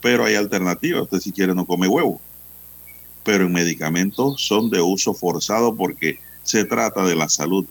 pero 0.00 0.24
hay 0.24 0.34
alternativas. 0.34 1.02
Usted 1.02 1.20
si 1.20 1.32
quiere 1.32 1.54
no 1.54 1.66
come 1.66 1.88
huevo. 1.88 2.20
Pero 3.24 3.44
en 3.44 3.52
medicamentos 3.52 4.42
son 4.42 4.70
de 4.70 4.80
uso 4.80 5.14
forzado 5.14 5.74
porque 5.74 6.18
se 6.42 6.64
trata 6.64 7.04
de 7.04 7.14
la 7.14 7.28
salud 7.28 7.66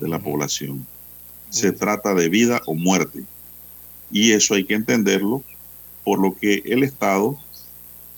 de 0.00 0.08
la 0.08 0.18
población. 0.18 0.86
Se 1.50 1.72
trata 1.72 2.14
de 2.14 2.28
vida 2.28 2.62
o 2.66 2.74
muerte. 2.74 3.24
Y 4.10 4.32
eso 4.32 4.54
hay 4.54 4.64
que 4.64 4.74
entenderlo, 4.74 5.42
por 6.04 6.18
lo 6.18 6.34
que 6.34 6.62
el 6.64 6.82
Estado, 6.82 7.38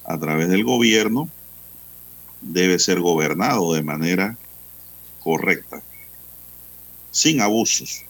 a 0.04 0.18
través 0.18 0.48
del 0.48 0.64
gobierno, 0.64 1.28
debe 2.40 2.78
ser 2.78 3.00
gobernado 3.00 3.74
de 3.74 3.82
manera 3.82 4.38
correcta, 5.20 5.82
sin 7.10 7.40
abusos, 7.40 8.04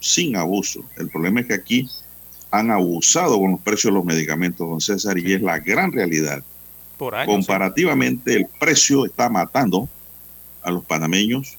sin 0.00 0.36
abuso. 0.36 0.84
El 0.96 1.08
problema 1.08 1.40
es 1.40 1.46
que 1.46 1.54
aquí 1.54 1.88
han 2.50 2.70
abusado 2.70 3.38
con 3.38 3.52
los 3.52 3.60
precios 3.60 3.92
de 3.92 3.98
los 3.98 4.04
medicamentos, 4.04 4.68
don 4.68 4.80
César, 4.80 5.18
y 5.18 5.34
es 5.34 5.42
la 5.42 5.58
gran 5.58 5.92
realidad. 5.92 6.42
Comparativamente, 7.26 8.34
el 8.34 8.46
precio 8.46 9.06
está 9.06 9.28
matando 9.28 9.88
a 10.62 10.70
los 10.70 10.84
panameños. 10.84 11.56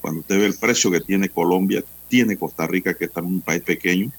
Cuando 0.00 0.20
usted 0.20 0.38
ve 0.38 0.46
el 0.46 0.58
precio 0.58 0.90
que 0.90 1.00
tiene 1.00 1.28
Colombia, 1.28 1.82
tiene 2.08 2.36
Costa 2.36 2.66
Rica, 2.66 2.94
que 2.94 3.06
está 3.06 3.20
en 3.20 3.26
un 3.26 3.40
país 3.40 3.62
pequeño. 3.62 4.10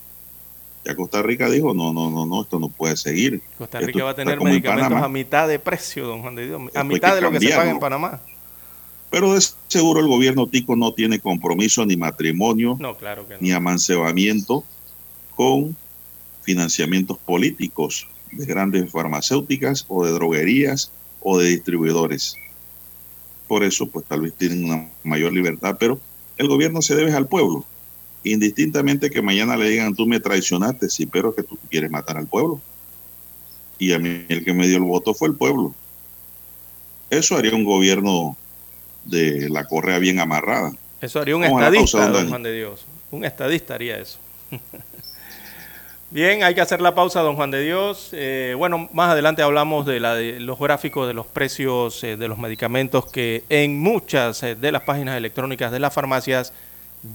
Ya 0.85 0.95
Costa 0.95 1.21
Rica 1.21 1.49
dijo, 1.49 1.73
no, 1.73 1.93
no, 1.93 2.09
no, 2.09 2.25
no, 2.25 2.41
esto 2.41 2.59
no 2.59 2.69
puede 2.69 2.95
seguir. 2.95 3.41
Costa 3.57 3.79
Rica 3.79 4.03
va 4.03 4.11
a 4.11 4.15
tener 4.15 4.39
medicamentos 4.41 5.01
a 5.01 5.09
mitad 5.09 5.47
de 5.47 5.59
precio, 5.59 6.07
don 6.07 6.21
Juan 6.21 6.35
de 6.35 6.47
Dios, 6.47 6.61
a 6.73 6.83
mitad 6.83 7.15
de 7.15 7.21
lo 7.21 7.31
que 7.31 7.39
se 7.39 7.49
paga 7.49 7.69
en 7.69 7.79
Panamá. 7.79 8.21
Pero 9.09 9.33
de 9.33 9.43
seguro 9.67 9.99
el 9.99 10.07
gobierno 10.07 10.47
tico 10.47 10.75
no 10.75 10.93
tiene 10.93 11.19
compromiso 11.19 11.85
ni 11.85 11.97
matrimonio, 11.97 12.77
ni 13.39 13.51
amancebamiento 13.51 14.63
con 15.35 15.75
financiamientos 16.43 17.17
políticos 17.17 18.07
de 18.31 18.45
grandes 18.45 18.91
farmacéuticas 18.91 19.85
o 19.87 20.05
de 20.05 20.11
droguerías 20.11 20.91
o 21.21 21.39
de 21.39 21.47
distribuidores. 21.47 22.35
Por 23.47 23.63
eso, 23.63 23.87
pues 23.87 24.05
tal 24.05 24.21
vez 24.21 24.33
tienen 24.35 24.65
una 24.65 24.89
mayor 25.03 25.33
libertad, 25.33 25.77
pero 25.79 25.99
el 26.37 26.47
gobierno 26.47 26.81
se 26.81 26.95
debe 26.95 27.13
al 27.13 27.27
pueblo. 27.27 27.65
Indistintamente 28.23 29.09
que 29.09 29.21
mañana 29.21 29.57
le 29.57 29.69
digan, 29.69 29.95
tú 29.95 30.05
me 30.05 30.19
traicionaste, 30.19 30.89
sí, 30.89 31.05
pero 31.05 31.33
que 31.33 31.41
tú 31.41 31.57
quieres 31.69 31.89
matar 31.89 32.17
al 32.17 32.27
pueblo. 32.27 32.61
Y 33.79 33.93
a 33.93 33.99
mí 33.99 34.25
el 34.27 34.43
que 34.43 34.53
me 34.53 34.67
dio 34.67 34.77
el 34.77 34.83
voto 34.83 35.13
fue 35.13 35.29
el 35.29 35.35
pueblo. 35.35 35.73
Eso 37.09 37.35
haría 37.35 37.55
un 37.55 37.63
gobierno 37.63 38.37
de 39.09 39.49
la 39.49 39.65
correa 39.65 39.99
bien 39.99 40.19
amarrada. 40.19 40.71
Eso 41.01 41.19
haría 41.19 41.35
un 41.35 41.43
estadista, 41.43 42.07
don 42.07 42.29
Juan 42.29 42.43
de 42.43 42.53
Dios. 42.53 42.85
Un 43.11 43.25
estadista 43.25 43.75
haría 43.75 43.97
eso. 43.97 44.19
Bien, 46.11 46.43
hay 46.43 46.55
que 46.55 46.61
hacer 46.61 46.81
la 46.81 46.95
pausa, 46.95 47.21
don 47.21 47.35
Juan 47.35 47.51
de 47.51 47.61
Dios. 47.61 48.09
Eh, 48.13 48.55
bueno, 48.57 48.89
más 48.93 49.11
adelante 49.11 49.43
hablamos 49.43 49.85
de, 49.85 49.99
la, 49.99 50.15
de, 50.15 50.39
los 50.39 50.57
gráficos 50.57 51.07
de 51.07 51.13
los 51.13 51.27
precios 51.27 52.03
eh, 52.03 52.17
de 52.17 52.27
los 52.27 52.39
medicamentos 52.39 53.05
que 53.05 53.43
en 53.47 53.79
muchas 53.79 54.41
eh, 54.41 54.55
de 54.55 54.71
las 54.71 54.81
páginas 54.81 55.15
electrónicas 55.17 55.71
de 55.71 55.79
las 55.79 55.93
farmacias 55.93 56.51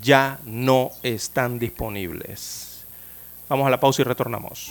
ya 0.01 0.39
no 0.45 0.93
están 1.03 1.59
disponibles. 1.59 2.87
Vamos 3.49 3.67
a 3.67 3.71
la 3.71 3.81
pausa 3.81 4.03
y 4.03 4.05
retornamos. 4.05 4.71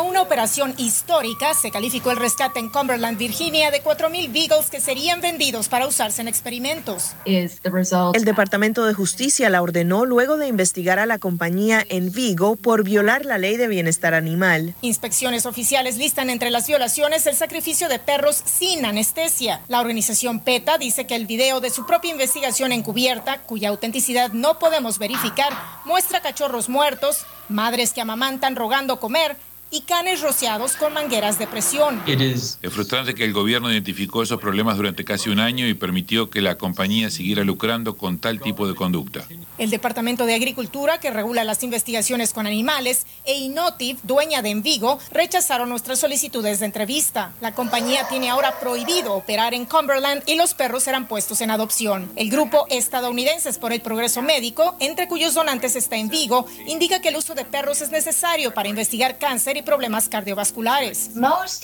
Como 0.00 0.12
una 0.12 0.22
operación 0.22 0.72
histórica, 0.78 1.52
se 1.52 1.70
calificó 1.70 2.10
el 2.10 2.16
rescate 2.16 2.58
en 2.58 2.70
Cumberland, 2.70 3.18
Virginia, 3.18 3.70
de 3.70 3.84
4.000 3.84 4.32
Beagles 4.32 4.70
que 4.70 4.80
serían 4.80 5.20
vendidos 5.20 5.68
para 5.68 5.86
usarse 5.86 6.22
en 6.22 6.28
experimentos. 6.28 7.12
El 7.26 8.24
Departamento 8.24 8.86
de 8.86 8.94
Justicia 8.94 9.50
la 9.50 9.60
ordenó 9.60 10.06
luego 10.06 10.38
de 10.38 10.46
investigar 10.46 10.98
a 10.98 11.04
la 11.04 11.18
compañía 11.18 11.84
en 11.86 12.12
Vigo 12.12 12.56
por 12.56 12.82
violar 12.82 13.26
la 13.26 13.36
ley 13.36 13.58
de 13.58 13.68
bienestar 13.68 14.14
animal. 14.14 14.74
Inspecciones 14.80 15.44
oficiales 15.44 15.98
listan 15.98 16.30
entre 16.30 16.48
las 16.48 16.66
violaciones 16.66 17.26
el 17.26 17.36
sacrificio 17.36 17.90
de 17.90 17.98
perros 17.98 18.42
sin 18.42 18.86
anestesia. 18.86 19.60
La 19.68 19.82
organización 19.82 20.40
PETA 20.40 20.78
dice 20.78 21.06
que 21.06 21.14
el 21.14 21.26
video 21.26 21.60
de 21.60 21.68
su 21.68 21.84
propia 21.84 22.12
investigación 22.12 22.72
encubierta, 22.72 23.42
cuya 23.42 23.68
autenticidad 23.68 24.32
no 24.32 24.58
podemos 24.58 24.98
verificar, 24.98 25.52
muestra 25.84 26.22
cachorros 26.22 26.70
muertos, 26.70 27.26
madres 27.50 27.92
que 27.92 28.00
amamantan 28.00 28.56
rogando 28.56 28.98
comer, 28.98 29.36
y 29.70 29.82
canes 29.82 30.20
rociados 30.20 30.76
con 30.76 30.92
mangueras 30.92 31.38
de 31.38 31.46
presión. 31.46 32.02
Es 32.06 32.58
frustrante 32.70 33.14
que 33.14 33.24
el 33.24 33.32
gobierno 33.32 33.70
identificó 33.70 34.22
esos 34.22 34.40
problemas 34.40 34.76
durante 34.76 35.04
casi 35.04 35.30
un 35.30 35.38
año 35.38 35.66
y 35.66 35.74
permitió 35.74 36.30
que 36.30 36.40
la 36.40 36.58
compañía 36.58 37.10
siguiera 37.10 37.44
lucrando 37.44 37.96
con 37.96 38.18
tal 38.18 38.40
tipo 38.40 38.66
de 38.66 38.74
conducta. 38.74 39.24
El 39.58 39.70
Departamento 39.70 40.26
de 40.26 40.34
Agricultura, 40.34 40.98
que 40.98 41.10
regula 41.10 41.44
las 41.44 41.62
investigaciones 41.62 42.32
con 42.32 42.46
animales, 42.46 43.06
e 43.24 43.38
Inotiv, 43.38 43.98
dueña 44.02 44.42
de 44.42 44.50
Envigo, 44.50 44.98
rechazaron 45.12 45.68
nuestras 45.68 46.00
solicitudes 46.00 46.60
de 46.60 46.66
entrevista. 46.66 47.32
La 47.40 47.54
compañía 47.54 48.08
tiene 48.08 48.30
ahora 48.30 48.58
prohibido 48.58 49.14
operar 49.14 49.54
en 49.54 49.66
Cumberland 49.66 50.22
y 50.26 50.34
los 50.34 50.54
perros 50.54 50.84
serán 50.84 51.06
puestos 51.06 51.40
en 51.40 51.50
adopción. 51.50 52.10
El 52.16 52.30
grupo 52.30 52.66
Estadounidenses 52.70 53.58
por 53.58 53.72
el 53.72 53.80
Progreso 53.80 54.22
Médico, 54.22 54.76
entre 54.80 55.08
cuyos 55.08 55.34
donantes 55.34 55.76
está 55.76 55.96
Envigo, 55.96 56.46
indica 56.66 57.00
que 57.00 57.08
el 57.08 57.16
uso 57.16 57.34
de 57.34 57.44
perros 57.44 57.82
es 57.82 57.90
necesario 57.90 58.52
para 58.52 58.68
investigar 58.68 59.18
cáncer 59.18 59.56
y 59.56 59.59
problemas 59.62 60.08
cardiovasculares. 60.08 61.10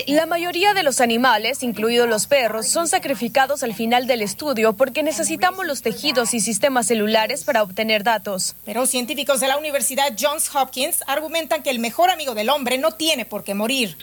La 0.07 0.27
mayoría 0.27 0.75
de 0.75 0.83
los 0.83 1.01
animales, 1.01 1.63
incluidos 1.63 2.09
los 2.09 2.27
perros, 2.27 2.69
son 2.69 2.89
sacrificados 2.89 3.63
al 3.63 3.75
final 3.75 4.07
del 4.07 4.23
estudio 4.23 4.75
porque 4.75 5.03
necesitamos 5.03 5.67
los 5.67 5.83
tejidos 5.83 6.35
y 6.35 6.41
sistemas 6.41 6.87
celulares 6.87 7.45
para 7.45 7.63
obtener 7.63 8.05
datos. 8.05 8.57
Pero 8.65 8.87
científicos 8.87 9.41
de 9.41 9.49
la 9.49 9.59
Universidad 9.59 10.15
Johns 10.19 10.55
Hopkins 10.55 11.03
argumentan 11.07 11.63
que 11.63 11.71
el 11.71 11.79
mejor 11.79 12.11
amigo 12.11 12.35
del 12.35 12.51
hombre 12.51 12.79
no 12.79 12.93
tiene 12.93 13.25
por 13.25 13.45
qué 13.45 13.55
morir. 13.55 13.97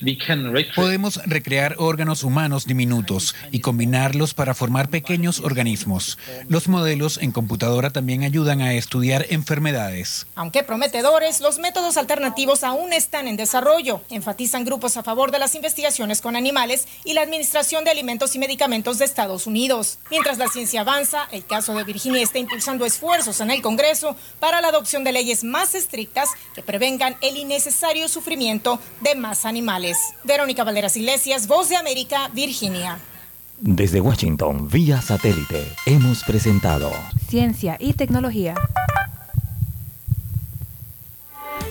Podemos 0.76 1.22
recrear 1.26 1.76
órganos 1.78 2.24
humanos 2.24 2.66
diminutos 2.66 3.36
y 3.52 3.60
combinarlos 3.60 4.34
para 4.34 4.54
formar 4.54 4.90
pequeños 4.90 5.40
organismos. 5.40 6.18
Los 6.48 6.68
modelos 6.68 7.18
en 7.22 7.32
computadora 7.32 7.90
también 7.90 8.24
ayudan 8.24 8.62
a 8.62 8.74
estudiar 8.74 9.26
enfermedades. 9.30 10.28
Aunque 10.36 10.64
prometedores, 10.64 11.42
los 11.42 11.60
métodos 11.60 11.98
alternativos 11.98 12.64
aún 12.64 12.94
están 12.94 13.28
en 13.28 13.38
desarrollo. 13.38 13.83
Enfatizan 14.10 14.64
grupos 14.64 14.96
a 14.98 15.04
favor 15.04 15.32
de 15.32 15.40
las 15.40 15.56
investigaciones 15.56 16.22
con 16.22 16.36
animales 16.36 16.88
y 17.04 17.14
la 17.14 17.22
Administración 17.22 17.84
de 17.84 17.92
Alimentos 17.92 18.36
y 18.36 18.40
Medicamentos 18.40 18.98
de 18.98 19.06
Estados 19.06 19.46
Unidos. 19.46 20.00
Mientras 20.10 20.38
la 20.38 20.48
ciencia 20.48 20.82
avanza, 20.82 21.28
el 21.32 21.46
caso 21.46 21.74
de 21.74 21.84
Virginia 21.84 22.22
está 22.22 22.40
impulsando 22.40 22.86
esfuerzos 22.86 23.42
en 23.42 23.52
el 23.52 23.62
Congreso 23.62 24.16
para 24.40 24.62
la 24.62 24.70
adopción 24.70 25.04
de 25.04 25.12
leyes 25.12 25.44
más 25.44 25.76
estrictas 25.76 26.30
que 26.56 26.64
prevengan 26.64 27.18
el 27.22 27.36
innecesario 27.36 28.08
sufrimiento 28.08 28.80
de 29.02 29.16
más 29.16 29.46
animales. 29.46 29.98
Verónica 30.24 30.64
Valderas 30.64 30.96
Iglesias, 30.96 31.48
Voz 31.48 31.70
de 31.70 31.76
América, 31.76 32.30
Virginia. 32.34 33.00
Desde 33.60 34.02
Washington, 34.02 34.68
vía 34.70 35.02
satélite, 35.02 35.66
hemos 35.86 36.24
presentado 36.24 36.92
Ciencia 37.30 37.78
y 37.80 37.94
Tecnología. 37.94 38.56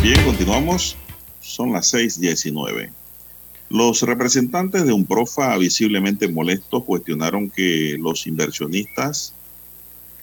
Continuamos, 0.00 0.96
son 1.40 1.72
las 1.72 1.92
6:19. 1.92 2.90
Los 3.68 4.00
representantes 4.00 4.86
de 4.86 4.94
un 4.94 5.04
profa 5.04 5.58
visiblemente 5.58 6.26
molestos 6.26 6.84
cuestionaron 6.84 7.50
que 7.50 7.98
los 8.00 8.26
inversionistas 8.26 9.34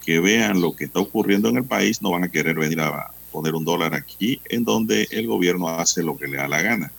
que 0.03 0.19
vean 0.19 0.61
lo 0.61 0.75
que 0.75 0.85
está 0.85 0.99
ocurriendo 0.99 1.49
en 1.49 1.57
el 1.57 1.65
país 1.65 2.01
no 2.01 2.09
van 2.09 2.23
a 2.23 2.31
querer 2.31 2.55
venir 2.55 2.81
a 2.81 3.11
poner 3.31 3.53
un 3.53 3.65
dólar 3.65 3.93
aquí, 3.93 4.41
en 4.45 4.63
donde 4.63 5.07
el 5.11 5.27
gobierno 5.27 5.69
hace 5.69 6.01
lo 6.01 6.17
que 6.17 6.27
le 6.27 6.37
da 6.37 6.47
la 6.47 6.63
gana. 6.63 6.91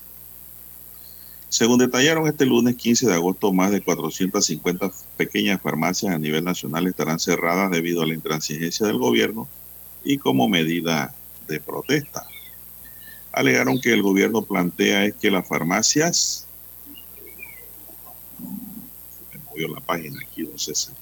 Según 1.49 1.79
detallaron 1.79 2.29
este 2.29 2.47
lunes 2.47 2.76
15 2.76 3.09
de 3.09 3.14
agosto, 3.14 3.53
más 3.53 3.72
de 3.72 3.83
450 3.83 4.93
pequeñas 5.16 5.61
farmacias 5.61 6.14
a 6.14 6.18
nivel 6.18 6.45
nacional 6.45 6.87
estarán 6.87 7.18
cerradas 7.18 7.72
debido 7.72 8.03
a 8.03 8.07
la 8.07 8.14
intransigencia 8.14 8.87
del 8.87 8.99
gobierno 8.99 9.49
y 10.05 10.18
como 10.18 10.49
medida 10.49 11.12
de 11.49 11.61
protesta. 11.61 12.24
Alegaron 13.33 13.81
que 13.81 13.93
el 13.93 14.03
gobierno 14.03 14.43
plantea 14.43 15.05
es 15.05 15.14
que 15.14 15.31
las 15.31 15.47
farmacias... 15.47 16.47
Me 19.33 19.41
movió 19.45 19.68
la 19.68 19.81
página 19.81 20.20
aquí, 20.22 20.43
don 20.43 20.59
César. 20.59 20.95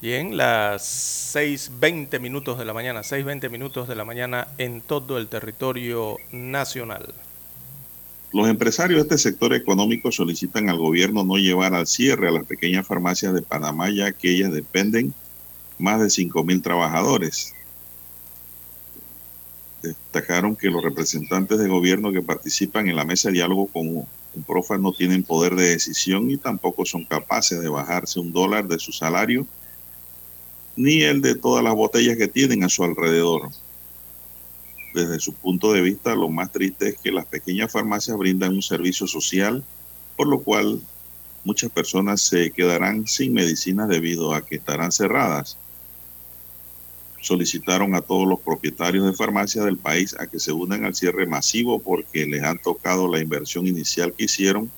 Bien, 0.00 0.36
las 0.36 1.34
6.20 1.34 2.20
minutos 2.20 2.58
de 2.58 2.64
la 2.66 2.74
mañana, 2.74 3.00
6.20 3.00 3.48
minutos 3.50 3.88
de 3.88 3.94
la 3.94 4.04
mañana 4.04 4.48
en 4.58 4.82
todo 4.82 5.16
el 5.16 5.28
territorio 5.28 6.18
nacional. 6.30 7.14
Los 8.34 8.48
empresarios 8.48 8.98
de 8.98 9.14
este 9.14 9.30
sector 9.30 9.54
económico 9.54 10.12
solicitan 10.12 10.68
al 10.68 10.76
gobierno 10.76 11.24
no 11.24 11.36
llevar 11.36 11.72
al 11.74 11.86
cierre 11.86 12.28
a 12.28 12.32
las 12.32 12.44
pequeñas 12.44 12.86
farmacias 12.86 13.32
de 13.32 13.42
Panamá, 13.42 13.90
ya 13.90 14.12
que 14.12 14.30
ellas 14.30 14.52
dependen 14.52 15.14
más 15.78 16.00
de 16.00 16.06
5.000 16.06 16.62
trabajadores. 16.62 17.54
Destacaron 19.84 20.56
que 20.56 20.70
los 20.70 20.82
representantes 20.82 21.58
de 21.58 21.68
gobierno 21.68 22.10
que 22.10 22.22
participan 22.22 22.88
en 22.88 22.96
la 22.96 23.04
mesa 23.04 23.28
de 23.28 23.34
diálogo 23.34 23.66
con 23.66 24.06
profa 24.46 24.78
no 24.78 24.92
tienen 24.92 25.22
poder 25.22 25.54
de 25.54 25.68
decisión 25.68 26.30
y 26.30 26.38
tampoco 26.38 26.86
son 26.86 27.04
capaces 27.04 27.60
de 27.60 27.68
bajarse 27.68 28.18
un 28.18 28.32
dólar 28.32 28.66
de 28.66 28.78
su 28.78 28.92
salario 28.92 29.46
ni 30.74 31.02
el 31.02 31.20
de 31.20 31.34
todas 31.34 31.62
las 31.62 31.74
botellas 31.74 32.16
que 32.16 32.28
tienen 32.28 32.64
a 32.64 32.70
su 32.70 32.82
alrededor. 32.82 33.50
Desde 34.94 35.20
su 35.20 35.34
punto 35.34 35.70
de 35.74 35.82
vista, 35.82 36.14
lo 36.14 36.30
más 36.30 36.50
triste 36.50 36.88
es 36.88 36.98
que 36.98 37.12
las 37.12 37.26
pequeñas 37.26 37.70
farmacias 37.70 38.16
brindan 38.16 38.54
un 38.54 38.62
servicio 38.62 39.06
social, 39.06 39.62
por 40.16 40.28
lo 40.28 40.40
cual 40.40 40.80
muchas 41.44 41.70
personas 41.70 42.22
se 42.22 42.50
quedarán 42.52 43.06
sin 43.06 43.34
medicinas 43.34 43.88
debido 43.88 44.32
a 44.34 44.46
que 44.46 44.56
estarán 44.56 44.92
cerradas 44.92 45.58
solicitaron 47.24 47.94
a 47.94 48.02
todos 48.02 48.28
los 48.28 48.38
propietarios 48.38 49.06
de 49.06 49.14
farmacias 49.14 49.64
del 49.64 49.78
país 49.78 50.14
a 50.18 50.26
que 50.26 50.38
se 50.38 50.52
unan 50.52 50.84
al 50.84 50.94
cierre 50.94 51.24
masivo 51.26 51.78
porque 51.78 52.26
les 52.26 52.42
han 52.42 52.58
tocado 52.58 53.08
la 53.08 53.18
inversión 53.18 53.66
inicial 53.66 54.12
que 54.12 54.24
hicieron 54.24 54.70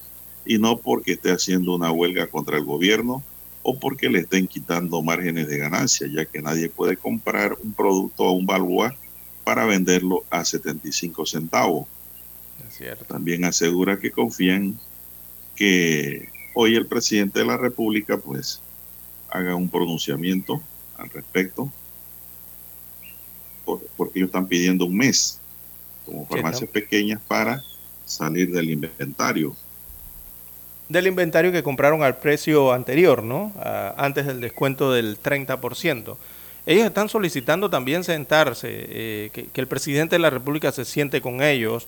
y 0.44 0.58
no 0.58 0.76
porque 0.76 1.14
esté 1.14 1.32
haciendo 1.32 1.74
una 1.74 1.90
huelga 1.90 2.28
contra 2.28 2.56
el 2.56 2.64
gobierno 2.64 3.20
o 3.64 3.80
porque 3.80 4.08
le 4.08 4.20
estén 4.20 4.46
quitando 4.46 5.02
márgenes 5.02 5.48
de 5.48 5.58
ganancia, 5.58 6.06
ya 6.06 6.24
que 6.24 6.40
nadie 6.40 6.68
puede 6.68 6.96
comprar 6.96 7.56
un 7.64 7.72
producto 7.72 8.24
a 8.24 8.30
un 8.30 8.46
balboa 8.46 8.94
para 9.42 9.66
venderlo 9.66 10.22
a 10.30 10.44
75 10.44 11.26
centavos. 11.26 11.88
También 13.08 13.44
asegura 13.44 13.98
que 13.98 14.12
confían 14.12 14.78
que 15.56 16.28
hoy 16.54 16.76
el 16.76 16.86
presidente 16.86 17.40
de 17.40 17.46
la 17.46 17.56
República 17.56 18.18
pues 18.18 18.60
haga 19.30 19.56
un 19.56 19.68
pronunciamiento 19.68 20.62
al 20.96 21.10
respecto 21.10 21.72
porque 23.96 24.18
ellos 24.18 24.28
están 24.28 24.46
pidiendo 24.46 24.86
un 24.86 24.96
mes 24.96 25.38
como 26.06 26.26
farmacias 26.26 26.70
pequeñas 26.70 27.20
para 27.26 27.62
salir 28.06 28.50
del 28.52 28.70
inventario. 28.70 29.54
Del 30.88 31.08
inventario 31.08 31.50
que 31.50 31.64
compraron 31.64 32.02
al 32.04 32.18
precio 32.18 32.72
anterior, 32.72 33.24
¿no? 33.24 33.52
antes 33.96 34.24
del 34.26 34.40
descuento 34.40 34.92
del 34.92 35.20
30%. 35.20 36.16
Ellos 36.64 36.84
están 36.84 37.08
solicitando 37.08 37.70
también 37.70 38.02
sentarse, 38.02 38.68
eh, 38.70 39.30
que, 39.32 39.60
el 39.60 39.68
presidente 39.68 40.16
de 40.16 40.20
la 40.20 40.30
República 40.30 40.72
se 40.72 40.84
siente 40.84 41.20
con 41.20 41.40
ellos 41.40 41.86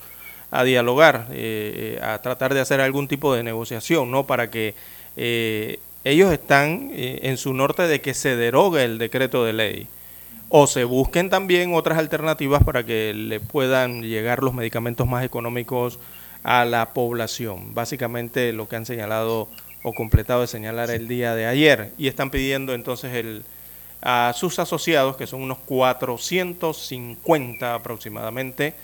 a 0.52 0.62
dialogar, 0.62 1.26
eh, 1.32 1.98
a 2.00 2.18
tratar 2.22 2.54
de 2.54 2.60
hacer 2.60 2.80
algún 2.80 3.08
tipo 3.08 3.34
de 3.34 3.42
negociación, 3.42 4.10
¿no? 4.10 4.26
Para 4.26 4.50
que 4.50 4.74
eh, 5.16 5.80
ellos 6.04 6.32
están 6.32 6.92
en 6.94 7.36
su 7.38 7.54
norte 7.54 7.82
de 7.82 8.00
que 8.00 8.14
se 8.14 8.36
derogue 8.36 8.84
el 8.84 8.98
decreto 8.98 9.44
de 9.44 9.52
ley 9.52 9.88
o 10.50 10.66
se 10.66 10.84
busquen 10.84 11.30
también 11.30 11.74
otras 11.74 11.98
alternativas 11.98 12.62
para 12.64 12.84
que 12.84 13.12
le 13.14 13.40
puedan 13.40 14.02
llegar 14.02 14.42
los 14.42 14.54
medicamentos 14.54 15.06
más 15.06 15.24
económicos 15.24 15.98
a 16.42 16.64
la 16.64 16.94
población. 16.94 17.74
Básicamente 17.74 18.52
lo 18.52 18.68
que 18.68 18.76
han 18.76 18.86
señalado 18.86 19.48
o 19.82 19.92
completado 19.92 20.40
de 20.40 20.46
señalar 20.46 20.90
el 20.90 21.08
día 21.08 21.34
de 21.34 21.46
ayer 21.46 21.92
y 21.98 22.08
están 22.08 22.30
pidiendo 22.30 22.72
entonces 22.74 23.14
el, 23.14 23.44
a 24.00 24.32
sus 24.34 24.58
asociados, 24.58 25.16
que 25.16 25.26
son 25.26 25.42
unos 25.42 25.58
450 25.58 27.74
aproximadamente, 27.74 28.74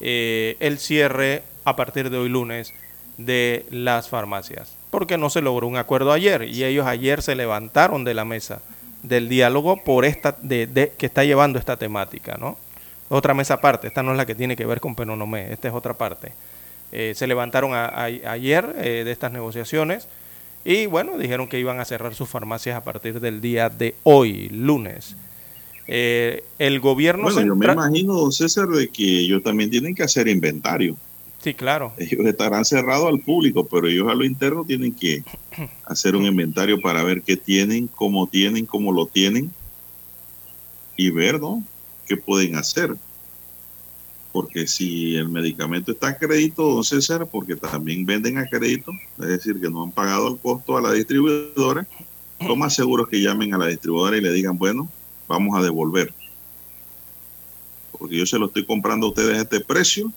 eh, 0.00 0.56
el 0.60 0.78
cierre 0.78 1.42
a 1.64 1.76
partir 1.76 2.08
de 2.10 2.16
hoy 2.16 2.30
lunes 2.30 2.72
de 3.18 3.66
las 3.70 4.08
farmacias, 4.08 4.74
porque 4.90 5.18
no 5.18 5.28
se 5.28 5.42
logró 5.42 5.66
un 5.66 5.76
acuerdo 5.76 6.12
ayer 6.12 6.44
y 6.44 6.64
ellos 6.64 6.86
ayer 6.86 7.20
se 7.20 7.34
levantaron 7.34 8.04
de 8.04 8.14
la 8.14 8.24
mesa 8.24 8.62
del 9.02 9.28
diálogo 9.28 9.82
por 9.82 10.04
esta 10.04 10.36
de, 10.42 10.92
que 10.96 11.06
está 11.06 11.24
llevando 11.24 11.58
esta 11.58 11.76
temática, 11.76 12.36
¿no? 12.38 12.58
Otra 13.08 13.34
mesa 13.34 13.54
aparte, 13.54 13.88
esta 13.88 14.02
no 14.02 14.12
es 14.12 14.16
la 14.16 14.26
que 14.26 14.34
tiene 14.34 14.56
que 14.56 14.66
ver 14.66 14.80
con 14.80 14.94
Penonomé, 14.94 15.52
esta 15.52 15.68
es 15.68 15.74
otra 15.74 15.94
parte. 15.94 16.32
Eh, 16.92 17.12
se 17.16 17.26
levantaron 17.26 17.72
ayer 17.74 18.74
eh, 18.78 19.02
de 19.04 19.12
estas 19.12 19.32
negociaciones 19.32 20.08
y 20.64 20.86
bueno, 20.86 21.18
dijeron 21.18 21.48
que 21.48 21.58
iban 21.58 21.80
a 21.80 21.84
cerrar 21.84 22.14
sus 22.14 22.28
farmacias 22.28 22.76
a 22.76 22.84
partir 22.84 23.20
del 23.20 23.40
día 23.40 23.68
de 23.68 23.94
hoy, 24.02 24.48
lunes. 24.50 25.16
Eh, 25.86 26.44
el 26.58 26.78
gobierno... 26.78 27.24
Bueno, 27.24 27.40
yo 27.40 27.56
me 27.56 27.72
imagino, 27.72 28.30
César, 28.30 28.68
de 28.68 28.88
que 28.88 29.20
ellos 29.20 29.42
también 29.42 29.70
tienen 29.70 29.94
que 29.94 30.02
hacer 30.02 30.28
inventario. 30.28 30.96
Sí, 31.42 31.54
claro. 31.54 31.94
Ellos 31.96 32.26
estarán 32.26 32.66
cerrados 32.66 33.06
al 33.08 33.20
público, 33.20 33.66
pero 33.66 33.88
ellos 33.88 34.08
a 34.08 34.14
lo 34.14 34.24
interno 34.24 34.64
tienen 34.64 34.92
que 34.92 35.24
hacer 35.84 36.14
un 36.14 36.26
inventario 36.26 36.80
para 36.80 37.02
ver 37.02 37.22
qué 37.22 37.36
tienen, 37.36 37.88
cómo 37.88 38.26
tienen, 38.26 38.66
cómo 38.66 38.92
lo 38.92 39.06
tienen 39.06 39.50
y 40.96 41.10
ver, 41.10 41.40
¿no? 41.40 41.64
¿Qué 42.06 42.18
pueden 42.18 42.56
hacer? 42.56 42.94
Porque 44.32 44.66
si 44.66 45.16
el 45.16 45.30
medicamento 45.30 45.92
está 45.92 46.08
a 46.08 46.18
crédito, 46.18 46.62
don 46.62 46.84
César, 46.84 47.26
porque 47.26 47.56
también 47.56 48.04
venden 48.04 48.36
a 48.36 48.46
crédito, 48.46 48.92
es 49.18 49.26
decir, 49.26 49.58
que 49.60 49.70
no 49.70 49.82
han 49.82 49.92
pagado 49.92 50.28
el 50.28 50.38
costo 50.38 50.76
a 50.76 50.82
la 50.82 50.92
distribuidora, 50.92 51.86
lo 52.40 52.54
más 52.54 52.74
seguro 52.74 53.04
es 53.04 53.08
que 53.08 53.22
llamen 53.22 53.54
a 53.54 53.58
la 53.58 53.66
distribuidora 53.66 54.16
y 54.18 54.20
le 54.20 54.32
digan, 54.32 54.58
bueno, 54.58 54.90
vamos 55.26 55.58
a 55.58 55.62
devolver. 55.62 56.12
Porque 57.92 58.16
yo 58.16 58.26
se 58.26 58.38
lo 58.38 58.46
estoy 58.46 58.66
comprando 58.66 59.06
a 59.06 59.08
ustedes 59.10 59.38
a 59.38 59.42
este 59.42 59.60
precio 59.60 60.12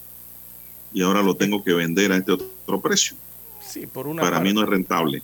y 0.93 1.01
ahora 1.01 1.21
lo 1.21 1.35
tengo 1.35 1.63
que 1.63 1.73
vender 1.73 2.11
a 2.11 2.17
este 2.17 2.33
otro 2.33 2.79
precio. 2.81 3.15
Sí, 3.61 3.87
por 3.87 4.07
una 4.07 4.21
Para 4.21 4.39
mí 4.39 4.53
no 4.53 4.61
es 4.61 4.69
rentable. 4.69 5.23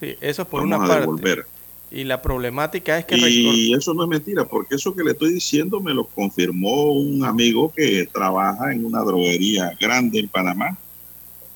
Sí, 0.00 0.16
eso 0.20 0.42
es 0.42 0.48
por 0.48 0.62
una 0.62 0.78
parte. 0.78 1.00
Devolver. 1.00 1.46
Y 1.90 2.02
la 2.02 2.20
problemática 2.20 2.98
es 2.98 3.04
que... 3.04 3.16
Y 3.16 3.72
eso 3.72 3.94
no 3.94 4.02
es 4.02 4.08
mentira, 4.08 4.44
porque 4.44 4.74
eso 4.74 4.94
que 4.94 5.04
le 5.04 5.12
estoy 5.12 5.32
diciendo 5.32 5.80
me 5.80 5.94
lo 5.94 6.04
confirmó 6.04 6.92
un 6.92 7.24
amigo 7.24 7.72
que 7.72 8.08
trabaja 8.12 8.72
en 8.72 8.84
una 8.84 9.00
droguería 9.00 9.76
grande 9.80 10.18
en 10.18 10.28
Panamá. 10.28 10.76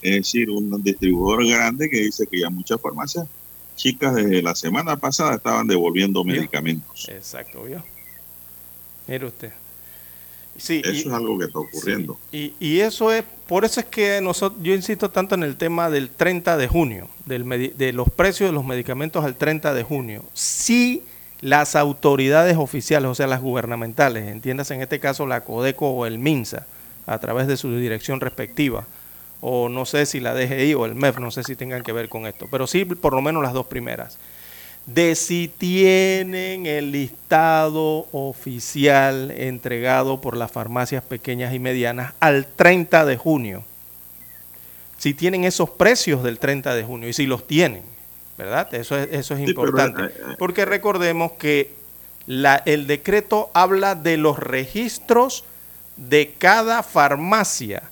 Es 0.00 0.14
decir, 0.14 0.48
un 0.48 0.80
distribuidor 0.80 1.44
grande 1.44 1.90
que 1.90 2.02
dice 2.02 2.26
que 2.28 2.38
ya 2.38 2.50
muchas 2.50 2.80
farmacias 2.80 3.26
chicas 3.74 4.14
desde 4.14 4.42
la 4.42 4.54
semana 4.54 4.96
pasada 4.96 5.34
estaban 5.34 5.66
devolviendo 5.66 6.22
medicamentos. 6.22 7.08
Exacto, 7.08 7.64
¿vio? 7.64 7.82
Mire 9.08 9.26
usted 9.26 9.52
eso 10.58 10.74
es 10.74 11.06
algo 11.06 11.38
que 11.38 11.46
está 11.46 11.58
ocurriendo. 11.58 12.18
y, 12.32 12.52
y, 12.58 12.80
eso 12.80 13.12
es, 13.12 13.24
por 13.46 13.64
eso 13.64 13.80
es 13.80 13.86
que 13.86 14.20
nosotros, 14.20 14.60
yo 14.62 14.74
insisto 14.74 15.10
tanto 15.10 15.34
en 15.34 15.42
el 15.42 15.56
tema 15.56 15.88
del 15.88 16.10
30 16.10 16.56
de 16.56 16.68
junio, 16.68 17.08
del, 17.26 17.72
de 17.76 17.92
los 17.92 18.10
precios 18.10 18.50
de 18.50 18.54
los 18.54 18.64
medicamentos 18.64 19.24
al 19.24 19.36
30 19.36 19.72
de 19.74 19.82
junio. 19.82 20.24
Si 20.34 21.02
las 21.40 21.76
autoridades 21.76 22.56
oficiales, 22.56 23.10
o 23.10 23.14
sea, 23.14 23.26
las 23.26 23.40
gubernamentales, 23.40 24.28
entiendas 24.28 24.70
en 24.70 24.82
este 24.82 25.00
caso 25.00 25.26
la 25.26 25.44
CODECO 25.44 25.88
o 25.88 26.06
el 26.06 26.18
MINSA, 26.18 26.66
a 27.06 27.18
través 27.18 27.46
de 27.46 27.56
su 27.56 27.74
dirección 27.76 28.20
respectiva, 28.20 28.86
o 29.40 29.68
no 29.68 29.86
sé 29.86 30.04
si 30.04 30.20
la 30.20 30.34
DGI 30.34 30.74
o 30.74 30.84
el 30.84 30.94
MEF, 30.94 31.18
no 31.18 31.30
sé 31.30 31.42
si 31.44 31.56
tengan 31.56 31.82
que 31.82 31.92
ver 31.92 32.08
con 32.08 32.26
esto, 32.26 32.48
pero 32.50 32.66
sí 32.66 32.84
por 32.84 33.14
lo 33.14 33.22
menos 33.22 33.42
las 33.42 33.52
dos 33.52 33.66
primeras 33.66 34.18
de 34.88 35.14
si 35.14 35.48
tienen 35.48 36.64
el 36.64 36.92
listado 36.92 38.06
oficial 38.12 39.30
entregado 39.30 40.20
por 40.20 40.36
las 40.36 40.50
farmacias 40.50 41.02
pequeñas 41.02 41.52
y 41.52 41.58
medianas 41.58 42.14
al 42.20 42.46
30 42.46 43.04
de 43.04 43.16
junio. 43.18 43.64
Si 44.96 45.12
tienen 45.12 45.44
esos 45.44 45.68
precios 45.68 46.22
del 46.22 46.38
30 46.38 46.74
de 46.74 46.82
junio 46.84 47.08
y 47.08 47.12
si 47.12 47.26
los 47.26 47.46
tienen, 47.46 47.82
¿verdad? 48.38 48.74
Eso 48.74 48.96
es, 48.96 49.08
eso 49.12 49.34
es 49.34 49.46
importante. 49.46 50.04
Eh, 50.04 50.06
eh, 50.06 50.34
Porque 50.38 50.64
recordemos 50.64 51.32
que 51.32 51.70
la, 52.26 52.62
el 52.64 52.86
decreto 52.86 53.50
habla 53.52 53.94
de 53.94 54.16
los 54.16 54.38
registros 54.38 55.44
de 55.96 56.32
cada 56.38 56.82
farmacia 56.82 57.82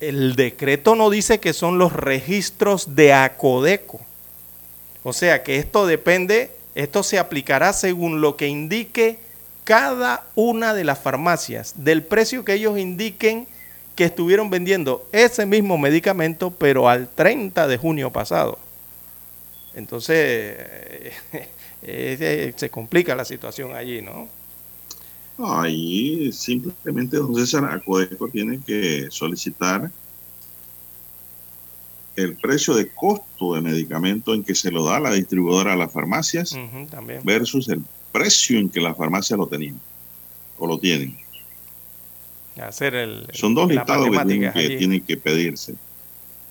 el 0.00 0.34
decreto 0.34 0.96
no 0.96 1.10
dice 1.10 1.40
que 1.40 1.52
son 1.52 1.78
los 1.78 1.92
registros 1.92 2.94
de 2.94 3.12
ACODECO. 3.12 4.00
O 5.02 5.12
sea 5.12 5.42
que 5.42 5.56
esto 5.56 5.86
depende, 5.86 6.50
esto 6.74 7.02
se 7.02 7.18
aplicará 7.18 7.72
según 7.72 8.20
lo 8.20 8.36
que 8.36 8.48
indique 8.48 9.18
cada 9.64 10.26
una 10.34 10.74
de 10.74 10.84
las 10.84 10.98
farmacias, 10.98 11.74
del 11.76 12.02
precio 12.02 12.44
que 12.44 12.54
ellos 12.54 12.78
indiquen 12.78 13.46
que 13.94 14.04
estuvieron 14.04 14.50
vendiendo 14.50 15.06
ese 15.12 15.46
mismo 15.46 15.78
medicamento, 15.78 16.50
pero 16.50 16.88
al 16.88 17.08
30 17.08 17.66
de 17.66 17.76
junio 17.76 18.10
pasado. 18.10 18.58
Entonces, 19.74 20.56
se 21.82 22.70
complica 22.70 23.14
la 23.14 23.24
situación 23.24 23.74
allí, 23.74 24.02
¿no? 24.02 24.28
Ahí 25.38 26.30
simplemente, 26.32 27.16
don 27.16 27.34
César, 27.34 27.64
Acodeco 27.64 28.28
tiene 28.28 28.60
que 28.66 29.06
solicitar 29.10 29.90
el 32.16 32.36
precio 32.36 32.74
de 32.74 32.88
costo 32.88 33.54
de 33.54 33.60
medicamento 33.60 34.34
en 34.34 34.44
que 34.44 34.54
se 34.54 34.70
lo 34.70 34.84
da 34.84 35.00
la 35.00 35.12
distribuidora 35.12 35.72
a 35.72 35.76
las 35.76 35.92
farmacias 35.92 36.56
versus 37.24 37.68
el 37.68 37.82
precio 38.12 38.58
en 38.58 38.68
que 38.68 38.80
las 38.80 38.96
farmacias 38.96 39.38
lo 39.38 39.46
tenían 39.46 39.80
o 40.58 40.66
lo 40.66 40.78
tienen. 40.78 41.16
Hacer 42.60 42.94
el, 42.94 43.26
Son 43.32 43.54
dos 43.54 43.70
listados 43.70 44.08
que 44.10 44.76
tienen 44.76 45.02
que, 45.02 45.16
pedirse. 45.16 45.74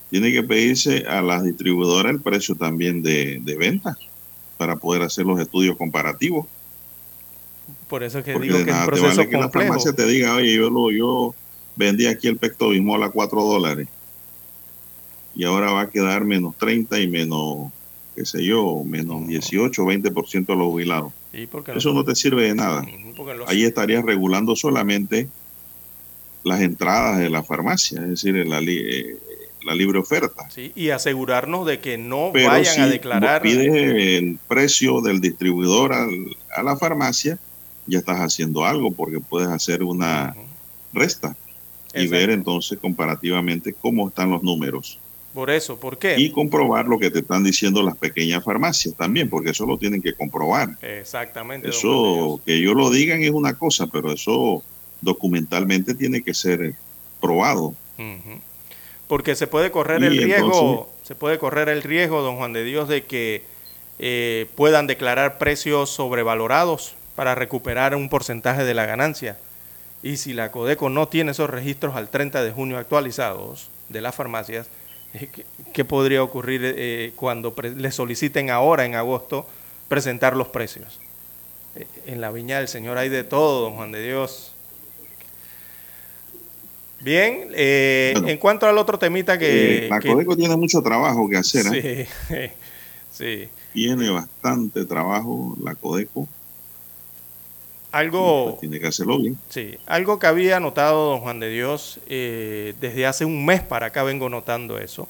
Tiene 0.09 0.31
que 0.31 0.41
pedirse 0.41 1.05
a 1.07 1.21
las 1.21 1.43
distribuidoras 1.43 2.13
el 2.13 2.21
precio 2.21 2.55
también 2.55 3.03
de, 3.03 3.39
de 3.43 3.57
venta 3.57 3.95
para 4.57 4.77
poder 4.77 5.03
hacer 5.03 5.25
los 5.25 5.39
estudios 5.39 5.77
comparativos. 5.77 6.47
Por 7.87 8.01
eso 8.01 8.23
que 8.23 8.37
digo 8.39 8.63
que 8.63 8.71
es 8.71 8.75
un 8.75 8.85
proceso 8.85 9.29
que 9.29 9.37
la 9.37 9.49
farmacia 9.49 9.93
te 9.93 10.05
diga, 10.05 10.35
oye, 10.35 10.55
yo, 10.55 10.69
lo, 10.69 10.89
yo 10.89 11.35
vendí 11.75 12.07
aquí 12.07 12.27
el 12.27 12.37
Pecto 12.37 12.69
Bismol 12.69 13.03
a 13.03 13.09
4 13.09 13.43
dólares 13.43 13.87
y 15.39 15.45
ahora 15.45 15.71
va 15.71 15.83
a 15.83 15.89
quedar 15.89 16.25
menos 16.25 16.53
30 16.57 16.99
y 16.99 17.07
menos, 17.07 17.71
qué 18.13 18.25
sé 18.25 18.43
yo, 18.43 18.83
menos 18.83 19.25
18 19.25 19.81
o 19.81 19.85
20% 19.85 20.45
de 20.45 20.55
los 20.57 20.67
jubilados. 20.67 21.13
Eso 21.73 21.93
no 21.93 22.03
te 22.03 22.13
sirve 22.13 22.43
de 22.43 22.55
nada. 22.55 22.85
Ahí 23.47 23.63
estarías 23.63 24.03
regulando 24.03 24.57
solamente 24.57 25.29
las 26.43 26.59
entradas 26.59 27.19
de 27.19 27.29
la 27.29 27.41
farmacia, 27.41 28.01
es 28.01 28.09
decir, 28.09 28.35
la, 28.45 28.59
eh, 28.59 29.17
la 29.63 29.75
libre 29.75 29.99
oferta. 29.99 30.49
Sí, 30.49 30.73
y 30.75 30.89
asegurarnos 30.89 31.65
de 31.65 31.79
que 31.79 31.97
no 31.97 32.33
vayan 32.33 32.81
a 32.81 32.87
declarar. 32.87 33.41
Si 33.41 33.47
pides 33.47 33.73
el 33.73 34.39
precio 34.45 34.99
del 34.99 35.21
distribuidor 35.21 35.93
a 35.93 36.63
la 36.63 36.75
farmacia, 36.75 37.39
ya 37.87 37.99
estás 37.99 38.19
haciendo 38.19 38.65
algo 38.65 38.91
porque 38.91 39.21
puedes 39.21 39.47
hacer 39.47 39.83
una 39.83 40.35
resta 40.91 41.37
y 41.93 42.07
ver 42.07 42.29
entonces 42.29 42.77
comparativamente 42.77 43.71
cómo 43.71 44.09
están 44.09 44.31
los 44.31 44.43
números. 44.43 44.99
Por 45.33 45.51
eso, 45.51 45.79
¿por 45.79 45.99
qué? 45.99 46.15
Y 46.17 46.31
comprobar 46.31 46.87
lo 46.87 46.97
que 46.97 47.11
te 47.11 47.19
están 47.19 47.43
diciendo 47.43 47.83
las 47.83 47.95
pequeñas 47.95 48.43
farmacias 48.43 48.95
también, 48.95 49.29
porque 49.29 49.51
eso 49.51 49.65
lo 49.65 49.77
tienen 49.77 50.01
que 50.01 50.13
comprobar. 50.13 50.77
Exactamente. 50.81 51.69
Eso, 51.69 52.41
que 52.45 52.55
ellos 52.55 52.75
lo 52.75 52.89
digan 52.89 53.21
es 53.21 53.31
una 53.31 53.53
cosa, 53.53 53.87
pero 53.87 54.11
eso 54.11 54.63
documentalmente 55.01 55.93
tiene 55.93 56.23
que 56.23 56.33
ser 56.33 56.73
probado. 57.21 57.75
Porque 59.07 59.35
se 59.35 59.47
puede 59.47 59.71
correr 59.71 60.03
el 60.03 60.17
riesgo, 60.17 60.89
se 61.03 61.15
puede 61.15 61.37
correr 61.37 61.69
el 61.69 61.83
riesgo, 61.83 62.21
don 62.21 62.37
Juan 62.37 62.53
de 62.53 62.63
Dios, 62.63 62.87
de 62.87 63.03
que 63.03 63.43
eh, 63.99 64.47
puedan 64.55 64.87
declarar 64.87 65.37
precios 65.37 65.89
sobrevalorados 65.89 66.95
para 67.15 67.35
recuperar 67.35 67.95
un 67.95 68.09
porcentaje 68.09 68.63
de 68.63 68.73
la 68.73 68.85
ganancia. 68.85 69.37
Y 70.01 70.17
si 70.17 70.33
la 70.33 70.51
Codeco 70.51 70.89
no 70.89 71.07
tiene 71.07 71.31
esos 71.31 71.49
registros 71.49 71.95
al 71.95 72.09
30 72.09 72.41
de 72.41 72.51
junio 72.51 72.77
actualizados 72.77 73.69
de 73.89 74.01
las 74.01 74.15
farmacias, 74.15 74.69
¿Qué, 75.73 75.85
podría 75.85 76.21
ocurrir 76.21 76.61
eh, 76.63 77.13
cuando 77.15 77.55
le 77.63 77.91
soliciten 77.91 78.49
ahora, 78.49 78.85
en 78.85 78.95
agosto, 78.95 79.47
presentar 79.87 80.35
los 80.35 80.47
precios? 80.47 80.99
Eh, 81.75 81.87
en 82.05 82.21
la 82.21 82.31
viña 82.31 82.59
del 82.59 82.67
Señor 82.67 82.97
hay 82.97 83.09
de 83.09 83.23
todo, 83.23 83.61
don 83.61 83.75
Juan 83.75 83.91
de 83.91 84.03
Dios. 84.03 84.53
Bien, 87.01 87.47
eh, 87.55 88.13
en 88.15 88.37
cuanto 88.37 88.67
al 88.67 88.77
otro 88.77 88.99
temita 88.99 89.37
que... 89.39 89.87
la 89.89 90.01
Codeco 90.01 90.35
tiene 90.35 90.57
mucho 90.57 90.81
trabajo 90.81 91.29
que 91.29 91.37
hacer. 91.37 91.63
Sí, 91.63 92.51
sí. 93.11 93.49
Tiene 93.73 94.09
bastante 94.09 94.85
trabajo 94.85 95.55
la 95.63 95.75
Codeco. 95.75 96.27
Algo, 97.91 98.51
pues 98.51 98.59
tiene 98.61 98.79
que 98.79 98.87
hacerlo 98.87 99.17
bien. 99.17 99.37
Sí, 99.49 99.77
algo 99.87 100.19
que 100.19 100.27
había 100.27 100.59
notado 100.59 101.09
don 101.09 101.21
Juan 101.21 101.39
de 101.39 101.49
Dios 101.49 101.99
eh, 102.07 102.75
desde 102.79 103.07
hace 103.07 103.25
un 103.25 103.45
mes 103.45 103.61
para 103.61 103.87
acá 103.87 104.03
vengo 104.03 104.29
notando 104.29 104.77
eso, 104.77 105.07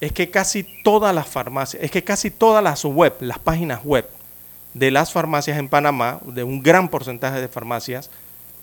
es 0.00 0.12
que 0.12 0.30
casi 0.30 0.62
todas 0.82 1.14
las 1.14 1.28
farmacias, 1.28 1.82
es 1.82 1.90
que 1.90 2.04
casi 2.04 2.30
todas 2.30 2.64
las 2.64 2.84
web, 2.84 3.14
las 3.20 3.38
páginas 3.38 3.84
web 3.84 4.08
de 4.72 4.90
las 4.90 5.12
farmacias 5.12 5.58
en 5.58 5.68
Panamá, 5.68 6.20
de 6.24 6.44
un 6.44 6.62
gran 6.62 6.88
porcentaje 6.88 7.40
de 7.40 7.48
farmacias, 7.48 8.10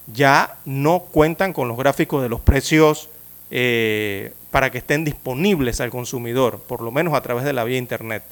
ya 0.07 0.57
no 0.65 0.99
cuentan 1.11 1.53
con 1.53 1.67
los 1.67 1.77
gráficos 1.77 2.23
de 2.23 2.29
los 2.29 2.41
precios 2.41 3.09
eh, 3.51 4.33
para 4.49 4.71
que 4.71 4.77
estén 4.79 5.03
disponibles 5.03 5.81
al 5.81 5.89
consumidor, 5.89 6.59
por 6.59 6.81
lo 6.81 6.91
menos 6.91 7.13
a 7.13 7.21
través 7.21 7.43
de 7.43 7.53
la 7.53 7.63
vía 7.63 7.77
internet. 7.77 8.23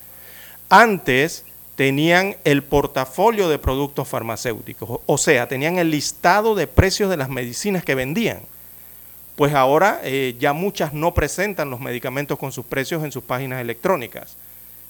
Antes 0.69 1.45
tenían 1.75 2.35
el 2.43 2.63
portafolio 2.63 3.49
de 3.49 3.59
productos 3.59 4.07
farmacéuticos, 4.07 4.99
o 5.05 5.17
sea, 5.17 5.47
tenían 5.47 5.77
el 5.77 5.89
listado 5.89 6.55
de 6.55 6.67
precios 6.67 7.09
de 7.09 7.17
las 7.17 7.29
medicinas 7.29 7.83
que 7.83 7.95
vendían. 7.95 8.41
Pues 9.35 9.53
ahora 9.55 9.99
eh, 10.03 10.35
ya 10.39 10.53
muchas 10.53 10.93
no 10.93 11.15
presentan 11.15 11.71
los 11.71 11.79
medicamentos 11.79 12.37
con 12.37 12.51
sus 12.51 12.65
precios 12.65 13.03
en 13.03 13.11
sus 13.11 13.23
páginas 13.23 13.61
electrónicas. 13.61 14.35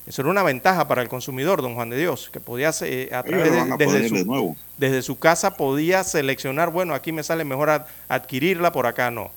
Eso 0.05 0.21
era 0.21 0.31
una 0.31 0.43
ventaja 0.43 0.85
para 0.89 1.01
el 1.01 1.07
consumidor, 1.07 1.61
don 1.61 1.75
Juan 1.75 1.89
de 1.89 1.97
Dios, 1.97 2.29
que 2.29 2.41
podía 2.41 2.71
eh, 2.81 3.09
a 3.13 3.23
través 3.23 3.53
de, 3.53 3.77
desde, 3.77 4.09
su, 4.09 4.55
desde, 4.77 5.01
su, 5.01 5.17
casa 5.17 5.55
podía 5.55 6.03
seleccionar, 6.03 6.71
bueno, 6.71 6.93
aquí 6.93 7.13
me 7.13 7.23
sale 7.23 7.45
mejor 7.45 7.85
adquirirla, 8.09 8.73
por 8.73 8.85
acá 8.85 9.11
no. 9.11 9.31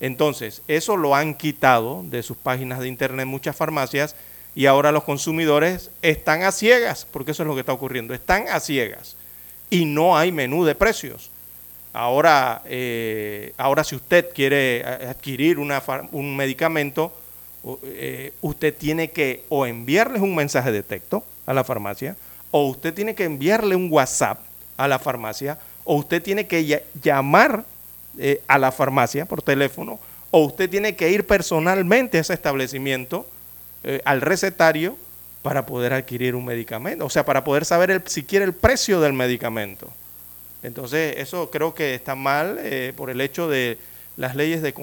Entonces, 0.00 0.62
eso 0.66 0.96
lo 0.96 1.14
han 1.14 1.34
quitado 1.34 2.02
de 2.04 2.24
sus 2.24 2.36
páginas 2.36 2.80
de 2.80 2.88
internet 2.88 3.26
muchas 3.26 3.54
farmacias 3.54 4.16
y 4.58 4.66
ahora 4.66 4.90
los 4.90 5.04
consumidores 5.04 5.92
están 6.02 6.42
a 6.42 6.50
ciegas, 6.50 7.06
porque 7.12 7.30
eso 7.30 7.44
es 7.44 7.46
lo 7.46 7.54
que 7.54 7.60
está 7.60 7.72
ocurriendo, 7.72 8.12
están 8.12 8.48
a 8.48 8.58
ciegas 8.58 9.14
y 9.70 9.84
no 9.84 10.18
hay 10.18 10.32
menú 10.32 10.64
de 10.64 10.74
precios. 10.74 11.30
Ahora, 11.92 12.62
eh, 12.64 13.52
ahora 13.56 13.84
si 13.84 13.94
usted 13.94 14.30
quiere 14.34 14.84
adquirir 14.84 15.60
un 15.60 16.36
medicamento, 16.36 17.12
eh, 17.84 18.32
usted 18.40 18.74
tiene 18.74 19.12
que 19.12 19.44
o 19.48 19.64
enviarles 19.64 20.22
un 20.22 20.34
mensaje 20.34 20.72
de 20.72 20.82
texto 20.82 21.22
a 21.46 21.54
la 21.54 21.62
farmacia, 21.62 22.16
o 22.50 22.66
usted 22.66 22.92
tiene 22.92 23.14
que 23.14 23.26
enviarle 23.26 23.76
un 23.76 23.86
WhatsApp 23.92 24.40
a 24.76 24.88
la 24.88 24.98
farmacia, 24.98 25.56
o 25.84 25.94
usted 25.94 26.20
tiene 26.20 26.48
que 26.48 26.82
llamar 27.00 27.64
eh, 28.18 28.42
a 28.48 28.58
la 28.58 28.72
farmacia 28.72 29.24
por 29.24 29.40
teléfono, 29.40 30.00
o 30.32 30.40
usted 30.40 30.68
tiene 30.68 30.96
que 30.96 31.10
ir 31.10 31.28
personalmente 31.28 32.18
a 32.18 32.22
ese 32.22 32.34
establecimiento 32.34 33.24
eh, 33.84 34.00
al 34.04 34.20
recetario 34.20 34.96
para 35.42 35.66
poder 35.66 35.92
adquirir 35.92 36.34
un 36.34 36.44
medicamento, 36.44 37.06
o 37.06 37.10
sea, 37.10 37.24
para 37.24 37.44
poder 37.44 37.64
saber 37.64 37.90
el, 37.90 38.02
siquiera 38.06 38.44
el 38.44 38.52
precio 38.52 39.00
del 39.00 39.12
medicamento. 39.12 39.88
Entonces, 40.62 41.16
eso 41.18 41.50
creo 41.50 41.74
que 41.74 41.94
está 41.94 42.14
mal 42.14 42.58
eh, 42.60 42.92
por 42.96 43.10
el 43.10 43.20
hecho 43.20 43.48
de 43.48 43.78
las 44.16 44.34
leyes 44.34 44.62
de, 44.62 44.74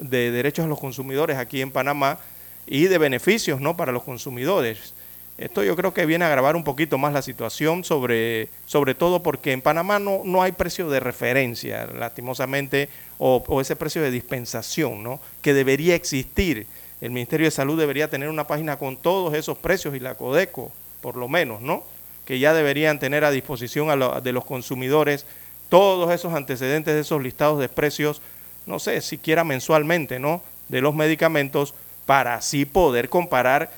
de, 0.00 0.30
derechos 0.32 0.64
a 0.64 0.68
los 0.68 0.80
consumidores 0.80 1.38
aquí 1.38 1.60
en 1.60 1.70
Panamá 1.70 2.18
y 2.66 2.86
de 2.86 2.98
beneficios 2.98 3.60
¿no? 3.60 3.76
para 3.76 3.92
los 3.92 4.02
consumidores. 4.02 4.94
Esto 5.38 5.62
yo 5.62 5.76
creo 5.76 5.94
que 5.94 6.06
viene 6.06 6.24
a 6.24 6.28
agravar 6.28 6.56
un 6.56 6.64
poquito 6.64 6.98
más 6.98 7.12
la 7.12 7.22
situación, 7.22 7.84
sobre, 7.84 8.48
sobre 8.66 8.94
todo 8.94 9.22
porque 9.22 9.52
en 9.52 9.62
Panamá 9.62 9.98
no, 10.00 10.22
no 10.24 10.42
hay 10.42 10.52
precio 10.52 10.88
de 10.90 11.00
referencia, 11.00 11.86
lastimosamente, 11.86 12.88
o, 13.18 13.44
o 13.46 13.60
ese 13.60 13.76
precio 13.76 14.02
de 14.02 14.10
dispensación, 14.10 15.02
¿no? 15.02 15.20
que 15.40 15.54
debería 15.54 15.94
existir 15.94 16.66
el 17.04 17.10
Ministerio 17.10 17.46
de 17.46 17.50
Salud 17.50 17.78
debería 17.78 18.08
tener 18.08 18.30
una 18.30 18.46
página 18.46 18.78
con 18.78 18.96
todos 18.96 19.34
esos 19.34 19.58
precios 19.58 19.94
y 19.94 20.00
la 20.00 20.14
Codeco, 20.14 20.72
por 21.02 21.16
lo 21.16 21.28
menos, 21.28 21.60
¿no? 21.60 21.84
Que 22.24 22.38
ya 22.38 22.54
deberían 22.54 22.98
tener 22.98 23.26
a 23.26 23.30
disposición 23.30 23.88
de 24.22 24.32
los 24.32 24.46
consumidores 24.46 25.26
todos 25.68 26.10
esos 26.12 26.32
antecedentes 26.32 26.94
de 26.94 27.02
esos 27.02 27.22
listados 27.22 27.60
de 27.60 27.68
precios, 27.68 28.22
no 28.64 28.78
sé, 28.78 29.02
siquiera 29.02 29.44
mensualmente, 29.44 30.18
¿no? 30.18 30.40
De 30.70 30.80
los 30.80 30.94
medicamentos 30.94 31.74
para 32.06 32.36
así 32.36 32.64
poder 32.64 33.10
comparar 33.10 33.70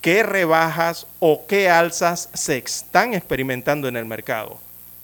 qué 0.00 0.24
rebajas 0.24 1.06
o 1.20 1.46
qué 1.46 1.70
alzas 1.70 2.28
se 2.34 2.56
están 2.56 3.14
experimentando 3.14 3.86
en 3.86 3.96
el 3.96 4.04
mercado, 4.04 4.58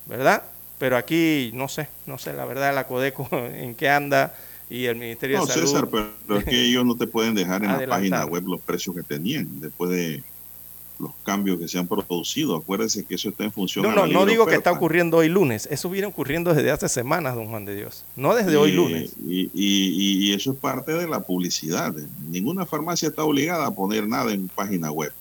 ¿verdad? 0.06 0.42
Pero 0.78 0.96
aquí 0.96 1.52
no 1.54 1.68
sé, 1.68 1.86
no 2.04 2.18
sé 2.18 2.32
la 2.32 2.46
verdad 2.46 2.74
la 2.74 2.88
Codeco 2.88 3.28
en 3.32 3.76
qué 3.76 3.88
anda 3.88 4.34
y 4.70 4.86
el 4.86 4.96
Ministerio 4.96 5.40
de 5.40 5.46
Salud. 5.52 5.66
César, 5.66 5.88
pero, 5.90 6.38
es 6.38 6.44
que 6.44 6.60
ellos 6.68 6.86
no 6.86 6.94
te 6.94 7.06
pueden 7.06 7.34
dejar 7.34 7.64
en 7.64 7.72
la 7.72 7.86
página 7.86 8.24
web 8.24 8.44
los 8.46 8.60
precios 8.60 8.94
que 8.94 9.02
tenían 9.02 9.60
después 9.60 9.90
de 9.90 10.22
los 11.00 11.12
cambios 11.24 11.58
que 11.58 11.66
se 11.66 11.78
han 11.78 11.88
producido. 11.88 12.56
Acuérdense 12.56 13.04
que 13.04 13.16
eso 13.16 13.30
está 13.30 13.44
en 13.44 13.52
función 13.52 13.84
No, 13.84 13.92
no, 13.92 14.06
no 14.06 14.26
digo 14.26 14.46
que 14.46 14.54
está 14.54 14.70
ocurriendo 14.70 15.16
hoy 15.16 15.28
lunes. 15.28 15.66
Eso 15.70 15.90
viene 15.90 16.06
ocurriendo 16.06 16.54
desde 16.54 16.70
hace 16.70 16.88
semanas, 16.88 17.34
don 17.34 17.48
Juan 17.48 17.64
de 17.64 17.74
Dios. 17.74 18.04
No 18.16 18.34
desde 18.34 18.56
hoy 18.56 18.72
lunes. 18.72 19.12
Y, 19.26 19.50
y, 19.52 20.32
eso 20.32 20.52
es 20.52 20.58
parte 20.58 20.92
de 20.92 21.08
la 21.08 21.20
publicidad. 21.20 21.92
Ninguna 22.28 22.64
farmacia 22.66 23.08
está 23.08 23.24
obligada 23.24 23.66
a 23.66 23.70
poner 23.72 24.06
nada 24.06 24.32
en 24.32 24.48
página 24.48 24.92
web. 24.92 25.12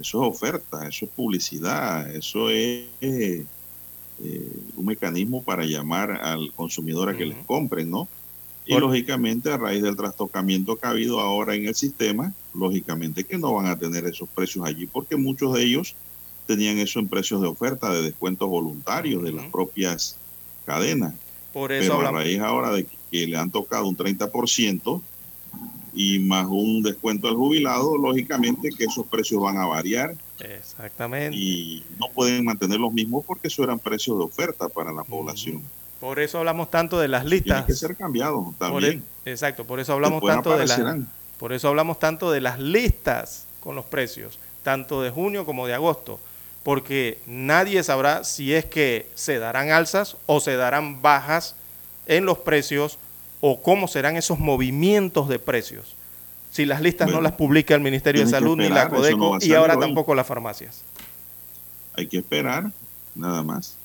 Eso 0.00 0.22
es 0.22 0.28
oferta, 0.28 0.88
eso 0.88 1.04
es 1.04 1.10
publicidad, 1.10 2.14
eso 2.14 2.50
es 2.50 2.84
eh, 3.00 3.44
un 4.76 4.84
mecanismo 4.84 5.42
para 5.42 5.64
llamar 5.64 6.10
al 6.10 6.52
consumidor 6.52 7.08
a 7.08 7.16
que 7.16 7.24
les 7.24 7.38
compren, 7.46 7.90
¿no? 7.90 8.08
Y 8.66 8.76
lógicamente 8.78 9.52
a 9.52 9.56
raíz 9.56 9.82
del 9.82 9.96
trastocamiento 9.96 10.76
que 10.76 10.86
ha 10.86 10.90
habido 10.90 11.20
ahora 11.20 11.54
en 11.54 11.66
el 11.66 11.74
sistema, 11.74 12.32
lógicamente 12.52 13.22
que 13.24 13.38
no 13.38 13.54
van 13.54 13.66
a 13.66 13.78
tener 13.78 14.04
esos 14.06 14.28
precios 14.28 14.66
allí 14.66 14.86
porque 14.86 15.16
muchos 15.16 15.54
de 15.54 15.62
ellos 15.62 15.94
tenían 16.46 16.78
eso 16.78 16.98
en 16.98 17.08
precios 17.08 17.40
de 17.40 17.48
oferta, 17.48 17.92
de 17.92 18.02
descuentos 18.02 18.48
voluntarios 18.48 19.22
de 19.22 19.32
las 19.32 19.46
propias 19.50 20.16
cadenas. 20.64 21.14
Por 21.52 21.72
eso 21.72 21.96
Pero 21.96 22.08
a 22.08 22.12
raíz 22.12 22.40
ahora 22.40 22.70
de 22.70 22.86
que 23.10 23.26
le 23.26 23.36
han 23.36 23.50
tocado 23.50 23.86
un 23.86 23.96
30% 23.96 25.00
y 25.94 26.18
más 26.18 26.46
un 26.48 26.82
descuento 26.82 27.26
al 27.28 27.36
jubilado, 27.36 27.96
lógicamente 27.96 28.70
que 28.70 28.84
esos 28.84 29.06
precios 29.06 29.40
van 29.40 29.56
a 29.56 29.66
variar. 29.66 30.14
Exactamente. 30.40 31.36
Y 31.36 31.82
no 31.98 32.08
pueden 32.14 32.44
mantener 32.44 32.78
los 32.78 32.92
mismos 32.92 33.24
porque 33.24 33.48
eso 33.48 33.64
eran 33.64 33.78
precios 33.78 34.18
de 34.18 34.24
oferta 34.24 34.68
para 34.68 34.92
la 34.92 35.04
población. 35.04 35.62
Por 36.00 36.20
eso 36.20 36.38
hablamos 36.38 36.70
tanto 36.70 36.98
de 36.98 37.08
las 37.08 37.24
listas. 37.24 37.64
Tiene 37.64 37.66
que 37.66 37.74
ser 37.74 37.96
cambiado 37.96 38.54
también. 38.58 39.02
E, 39.24 39.30
exacto, 39.30 39.64
por 39.64 39.80
eso 39.80 39.92
hablamos 39.92 40.22
tanto 40.24 40.56
de 40.56 40.66
las 40.66 40.80
por 41.38 41.52
eso 41.52 41.68
hablamos 41.68 41.98
tanto 41.98 42.30
de 42.30 42.40
las 42.40 42.58
listas 42.58 43.44
con 43.60 43.76
los 43.76 43.84
precios, 43.84 44.38
tanto 44.62 45.02
de 45.02 45.10
junio 45.10 45.44
como 45.44 45.66
de 45.66 45.74
agosto, 45.74 46.18
porque 46.62 47.18
nadie 47.26 47.82
sabrá 47.82 48.24
si 48.24 48.54
es 48.54 48.64
que 48.64 49.10
se 49.14 49.38
darán 49.38 49.70
alzas 49.70 50.16
o 50.26 50.40
se 50.40 50.56
darán 50.56 51.02
bajas 51.02 51.54
en 52.06 52.24
los 52.24 52.38
precios 52.38 52.98
o 53.40 53.60
cómo 53.62 53.86
serán 53.86 54.16
esos 54.16 54.38
movimientos 54.38 55.28
de 55.28 55.38
precios. 55.38 55.94
Si 56.50 56.64
las 56.64 56.80
listas 56.80 57.10
no 57.10 57.20
las 57.20 57.32
publica 57.32 57.74
el 57.74 57.82
Ministerio 57.82 58.24
de 58.24 58.30
Salud 58.30 58.56
ni 58.56 58.70
la 58.70 58.88
Codeco 58.88 59.36
y 59.42 59.52
ahora 59.52 59.78
tampoco 59.78 60.14
las 60.14 60.26
farmacias. 60.26 60.82
Hay 61.94 62.06
que 62.06 62.18
esperar, 62.18 62.70
nada 63.14 63.42
más. 63.42 63.76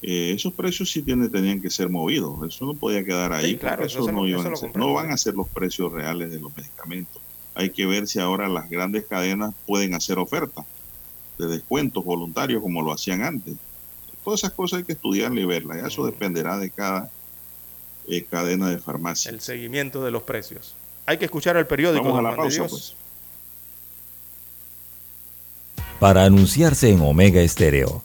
Eh, 0.00 0.32
esos 0.32 0.52
precios 0.52 0.90
sí 0.90 1.02
tienen, 1.02 1.30
tenían 1.30 1.60
que 1.60 1.70
ser 1.70 1.88
movidos. 1.88 2.38
Eso 2.46 2.66
no 2.66 2.74
podía 2.74 3.04
quedar 3.04 3.32
ahí. 3.32 3.56
claro, 3.56 3.84
eso, 3.84 4.10
no, 4.12 4.24
no 4.74 4.92
van 4.92 5.10
a 5.10 5.16
ser 5.16 5.34
los 5.34 5.48
precios 5.48 5.92
reales 5.92 6.30
de 6.30 6.38
los 6.38 6.56
medicamentos. 6.56 7.20
Hay 7.54 7.70
que 7.70 7.86
ver 7.86 8.06
si 8.06 8.20
ahora 8.20 8.48
las 8.48 8.70
grandes 8.70 9.06
cadenas 9.06 9.54
pueden 9.66 9.94
hacer 9.94 10.18
ofertas 10.18 10.64
de 11.38 11.46
descuentos 11.48 12.04
voluntarios 12.04 12.62
como 12.62 12.82
lo 12.82 12.92
hacían 12.92 13.22
antes. 13.22 13.56
Todas 14.22 14.40
esas 14.40 14.52
cosas 14.52 14.78
hay 14.78 14.84
que 14.84 14.92
estudiarlas 14.92 15.42
y 15.42 15.46
verlas. 15.46 15.84
Eso 15.84 16.06
dependerá 16.06 16.58
de 16.58 16.70
cada 16.70 17.10
eh, 18.08 18.24
cadena 18.24 18.70
de 18.70 18.78
farmacia. 18.78 19.30
El 19.30 19.40
seguimiento 19.40 20.04
de 20.04 20.12
los 20.12 20.22
precios. 20.22 20.74
Hay 21.06 21.18
que 21.18 21.24
escuchar 21.24 21.56
el 21.56 21.66
periódico. 21.66 22.04
Vamos 22.04 22.18
a 22.18 22.22
la 22.22 22.36
pausa, 22.36 22.66
pues. 22.68 22.94
Para 25.98 26.24
anunciarse 26.24 26.90
en 26.90 27.00
Omega 27.00 27.40
Estéreo 27.40 28.04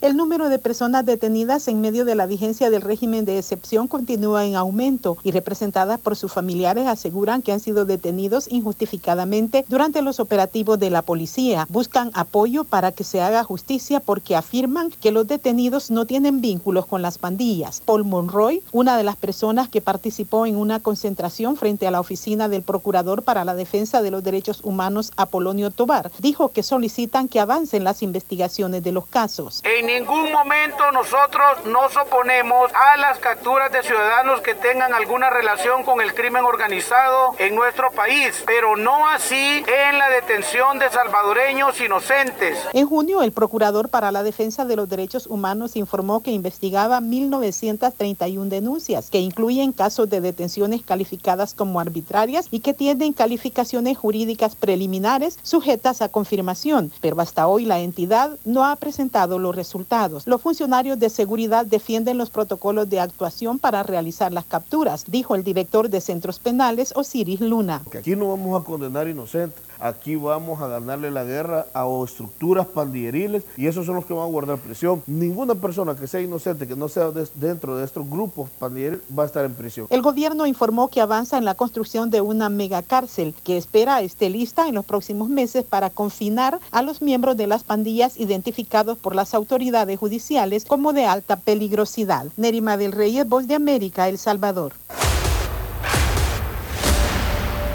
El 0.00 0.16
número 0.16 0.48
de 0.48 0.60
personas 0.60 1.04
detenidas 1.04 1.66
en 1.66 1.80
medio 1.80 2.04
de 2.04 2.14
la 2.14 2.26
vigencia 2.26 2.70
del 2.70 2.82
régimen 2.82 3.24
de 3.24 3.36
excepción 3.36 3.88
continúa 3.88 4.46
en 4.46 4.54
aumento 4.54 5.16
y 5.24 5.32
representadas 5.32 5.98
por 5.98 6.14
sus 6.14 6.32
familiares 6.32 6.86
aseguran 6.86 7.42
que 7.42 7.50
han 7.50 7.58
sido 7.58 7.84
detenidos 7.84 8.46
injustificadamente 8.48 9.64
durante 9.66 10.00
los 10.00 10.20
operativos 10.20 10.78
de 10.78 10.90
la 10.90 11.02
policía. 11.02 11.66
Buscan 11.68 12.12
apoyo 12.14 12.62
para 12.62 12.92
que 12.92 13.02
se 13.02 13.20
haga 13.20 13.42
justicia 13.42 13.98
porque 13.98 14.36
afirman 14.36 14.92
que 15.00 15.10
los 15.10 15.26
detenidos 15.26 15.90
no 15.90 16.06
tienen 16.06 16.40
vínculos 16.40 16.86
con 16.86 17.02
las 17.02 17.18
pandillas. 17.18 17.82
Paul 17.84 18.04
Monroy, 18.04 18.62
una 18.70 18.96
de 18.96 19.02
las 19.02 19.16
personas 19.16 19.68
que 19.68 19.80
participó 19.80 20.46
en 20.46 20.54
una 20.54 20.78
concentración 20.78 21.56
frente 21.56 21.88
a 21.88 21.90
la 21.90 21.98
oficina 21.98 22.48
del 22.48 22.62
Procurador 22.62 23.24
para 23.24 23.44
la 23.44 23.56
Defensa 23.56 24.00
de 24.00 24.12
los 24.12 24.22
Derechos 24.22 24.60
Humanos 24.62 25.10
Apolonio 25.16 25.72
Tobar, 25.72 26.12
dijo 26.20 26.50
que 26.50 26.62
solicitan 26.62 27.26
que 27.26 27.40
avancen 27.40 27.82
las 27.82 28.04
investigaciones 28.04 28.84
de 28.84 28.92
los 28.92 29.04
casos 29.04 29.60
ningún 29.88 30.30
momento 30.30 30.92
nosotros 30.92 31.64
nos 31.64 31.96
oponemos 31.96 32.70
a 32.74 32.98
las 32.98 33.18
capturas 33.18 33.72
de 33.72 33.82
ciudadanos 33.82 34.42
que 34.42 34.54
tengan 34.54 34.92
alguna 34.92 35.30
relación 35.30 35.82
con 35.82 36.02
el 36.02 36.12
crimen 36.14 36.44
organizado 36.44 37.34
en 37.38 37.54
nuestro 37.54 37.90
país, 37.92 38.42
pero 38.44 38.76
no 38.76 39.08
así 39.08 39.64
en 39.66 39.96
la 39.96 40.10
detención 40.10 40.78
de 40.78 40.90
salvadoreños 40.90 41.80
inocentes. 41.80 42.58
En 42.74 42.86
junio, 42.86 43.22
el 43.22 43.32
Procurador 43.32 43.88
para 43.88 44.12
la 44.12 44.22
Defensa 44.22 44.66
de 44.66 44.76
los 44.76 44.90
Derechos 44.90 45.26
Humanos 45.26 45.74
informó 45.74 46.22
que 46.22 46.32
investigaba 46.32 47.00
1.931 47.00 48.48
denuncias, 48.48 49.08
que 49.08 49.20
incluyen 49.20 49.72
casos 49.72 50.10
de 50.10 50.20
detenciones 50.20 50.82
calificadas 50.82 51.54
como 51.54 51.80
arbitrarias 51.80 52.48
y 52.50 52.60
que 52.60 52.74
tienen 52.74 53.14
calificaciones 53.14 53.96
jurídicas 53.96 54.54
preliminares 54.54 55.38
sujetas 55.42 56.02
a 56.02 56.10
confirmación, 56.10 56.92
pero 57.00 57.18
hasta 57.22 57.46
hoy 57.46 57.64
la 57.64 57.78
entidad 57.78 58.36
no 58.44 58.66
ha 58.66 58.76
presentado 58.76 59.38
los 59.38 59.56
resultados 59.56 59.77
los 60.26 60.40
funcionarios 60.40 60.98
de 60.98 61.10
seguridad 61.10 61.66
defienden 61.66 62.18
los 62.18 62.30
protocolos 62.30 62.88
de 62.88 63.00
actuación 63.00 63.58
para 63.58 63.82
realizar 63.82 64.32
las 64.32 64.44
capturas, 64.44 65.04
dijo 65.06 65.34
el 65.34 65.44
director 65.44 65.88
de 65.88 66.00
centros 66.00 66.38
penales 66.38 66.92
Osiris 66.96 67.40
Luna. 67.40 67.82
Aquí 67.96 68.16
no 68.16 68.30
vamos 68.30 68.60
a 68.60 68.64
condenar 68.64 69.08
inocentes 69.08 69.67
Aquí 69.80 70.16
vamos 70.16 70.60
a 70.60 70.68
ganarle 70.68 71.10
la 71.10 71.24
guerra 71.24 71.66
a 71.72 71.86
estructuras 72.04 72.66
pandilleriles 72.66 73.44
y 73.56 73.66
esos 73.66 73.86
son 73.86 73.94
los 73.94 74.06
que 74.06 74.12
van 74.12 74.24
a 74.24 74.26
guardar 74.26 74.58
prisión. 74.58 75.02
Ninguna 75.06 75.54
persona 75.54 75.94
que 75.94 76.06
sea 76.06 76.20
inocente, 76.20 76.66
que 76.66 76.76
no 76.76 76.88
sea 76.88 77.10
dentro 77.34 77.76
de 77.76 77.84
estos 77.84 78.08
grupos 78.08 78.50
pandilleriles, 78.58 79.02
va 79.16 79.22
a 79.22 79.26
estar 79.26 79.44
en 79.44 79.54
prisión. 79.54 79.86
El 79.90 80.02
gobierno 80.02 80.46
informó 80.46 80.88
que 80.88 81.00
avanza 81.00 81.38
en 81.38 81.44
la 81.44 81.54
construcción 81.54 82.10
de 82.10 82.20
una 82.20 82.48
megacárcel 82.48 83.34
que 83.44 83.56
espera 83.56 84.00
esté 84.02 84.30
lista 84.30 84.68
en 84.68 84.74
los 84.74 84.84
próximos 84.84 85.28
meses 85.28 85.64
para 85.64 85.90
confinar 85.90 86.58
a 86.70 86.82
los 86.82 87.02
miembros 87.02 87.36
de 87.36 87.46
las 87.46 87.64
pandillas 87.64 88.18
identificados 88.18 88.98
por 88.98 89.14
las 89.14 89.34
autoridades 89.34 89.98
judiciales 89.98 90.64
como 90.64 90.92
de 90.92 91.06
alta 91.06 91.36
peligrosidad. 91.36 92.26
Nerima 92.36 92.76
del 92.76 92.92
Reyes, 92.92 93.28
Voz 93.28 93.46
de 93.46 93.54
América, 93.54 94.08
El 94.08 94.18
Salvador. 94.18 94.72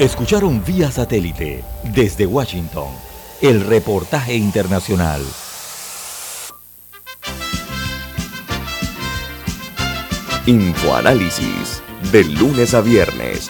Escucharon 0.04 0.62
vía 0.66 0.92
satélite 0.92 1.64
desde 1.96 2.26
Washington 2.26 2.90
el 3.42 3.66
reportaje 3.66 4.36
internacional. 4.36 5.22
Infoanálisis, 10.46 11.82
de 12.12 12.26
lunes 12.26 12.74
a 12.74 12.82
viernes, 12.82 13.50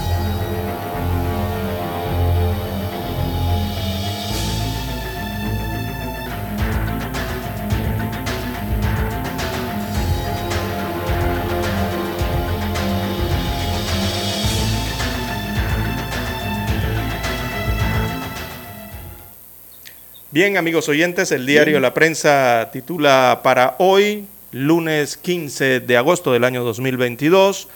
Bien, 20.41 20.57
amigos 20.57 20.89
oyentes, 20.89 21.31
el 21.31 21.45
diario 21.45 21.79
La 21.79 21.93
Prensa 21.93 22.71
titula 22.73 23.41
para 23.43 23.75
hoy, 23.77 24.25
lunes 24.51 25.15
15 25.17 25.81
de 25.81 25.97
agosto 25.97 26.33
del 26.33 26.45
año 26.45 26.63
2022, 26.63 27.67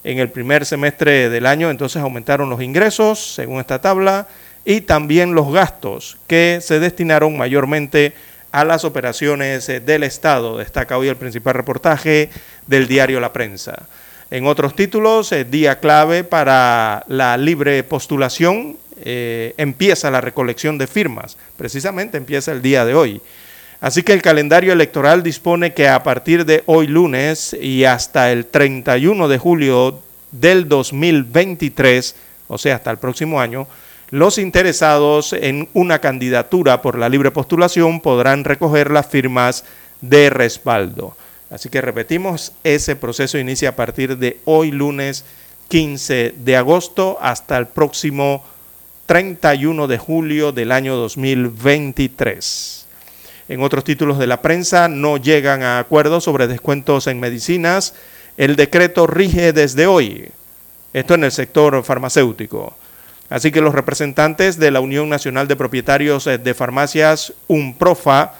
En 0.02 0.18
el 0.18 0.28
primer 0.28 0.66
semestre 0.66 1.30
del 1.30 1.46
año, 1.46 1.70
entonces, 1.70 2.02
aumentaron 2.02 2.50
los 2.50 2.60
ingresos, 2.60 3.34
según 3.34 3.60
esta 3.60 3.80
tabla, 3.80 4.26
y 4.64 4.80
también 4.80 5.36
los 5.36 5.52
gastos, 5.52 6.16
que 6.26 6.58
se 6.60 6.80
destinaron 6.80 7.36
mayormente 7.36 8.14
a 8.50 8.64
las 8.64 8.84
operaciones 8.84 9.68
del 9.68 10.02
Estado. 10.02 10.58
Destaca 10.58 10.98
hoy 10.98 11.06
el 11.06 11.14
principal 11.14 11.54
reportaje 11.54 12.28
del 12.66 12.88
diario 12.88 13.20
La 13.20 13.32
Prensa. 13.32 13.86
En 14.32 14.48
otros 14.48 14.74
títulos, 14.74 15.30
eh, 15.30 15.44
día 15.44 15.78
clave 15.78 16.24
para 16.24 17.04
la 17.06 17.36
libre 17.36 17.84
postulación 17.84 18.78
eh, 19.00 19.54
empieza 19.56 20.10
la 20.10 20.20
recolección 20.20 20.78
de 20.78 20.86
firmas. 20.86 21.36
Precisamente 21.56 22.16
empieza 22.16 22.52
el 22.52 22.62
día 22.62 22.84
de 22.84 22.94
hoy. 22.94 23.20
Así 23.80 24.02
que 24.02 24.12
el 24.12 24.22
calendario 24.22 24.72
electoral 24.72 25.22
dispone 25.22 25.74
que 25.74 25.88
a 25.88 26.02
partir 26.02 26.44
de 26.44 26.62
hoy 26.66 26.86
lunes 26.86 27.56
y 27.60 27.84
hasta 27.84 28.30
el 28.30 28.46
31 28.46 29.26
de 29.26 29.38
julio 29.38 30.00
del 30.30 30.68
2023, 30.68 32.14
o 32.46 32.58
sea, 32.58 32.76
hasta 32.76 32.92
el 32.92 32.98
próximo 32.98 33.40
año, 33.40 33.66
los 34.10 34.38
interesados 34.38 35.32
en 35.32 35.68
una 35.72 35.98
candidatura 35.98 36.82
por 36.82 36.98
la 36.98 37.08
libre 37.08 37.30
postulación 37.30 38.00
podrán 38.00 38.44
recoger 38.44 38.90
las 38.90 39.06
firmas 39.06 39.64
de 40.00 40.30
respaldo. 40.30 41.16
Así 41.50 41.68
que 41.68 41.80
repetimos, 41.80 42.52
ese 42.62 42.94
proceso 42.94 43.38
inicia 43.38 43.70
a 43.70 43.76
partir 43.76 44.16
de 44.16 44.38
hoy 44.44 44.70
lunes 44.70 45.24
15 45.68 46.34
de 46.36 46.56
agosto 46.56 47.18
hasta 47.20 47.58
el 47.58 47.66
próximo 47.66 48.44
31 49.12 49.88
de 49.88 49.98
julio 49.98 50.52
del 50.52 50.72
año 50.72 50.96
2023. 50.96 52.86
En 53.50 53.62
otros 53.62 53.84
títulos 53.84 54.18
de 54.18 54.26
la 54.26 54.40
prensa 54.40 54.88
no 54.88 55.18
llegan 55.18 55.62
a 55.62 55.80
acuerdos 55.80 56.24
sobre 56.24 56.46
descuentos 56.46 57.06
en 57.06 57.20
medicinas. 57.20 57.92
El 58.38 58.56
decreto 58.56 59.06
rige 59.06 59.52
desde 59.52 59.86
hoy. 59.86 60.30
Esto 60.94 61.12
en 61.12 61.24
el 61.24 61.30
sector 61.30 61.84
farmacéutico. 61.84 62.74
Así 63.28 63.52
que 63.52 63.60
los 63.60 63.74
representantes 63.74 64.58
de 64.58 64.70
la 64.70 64.80
Unión 64.80 65.10
Nacional 65.10 65.46
de 65.46 65.56
Propietarios 65.56 66.24
de 66.24 66.54
Farmacias, 66.54 67.34
UNPROFA, 67.48 68.32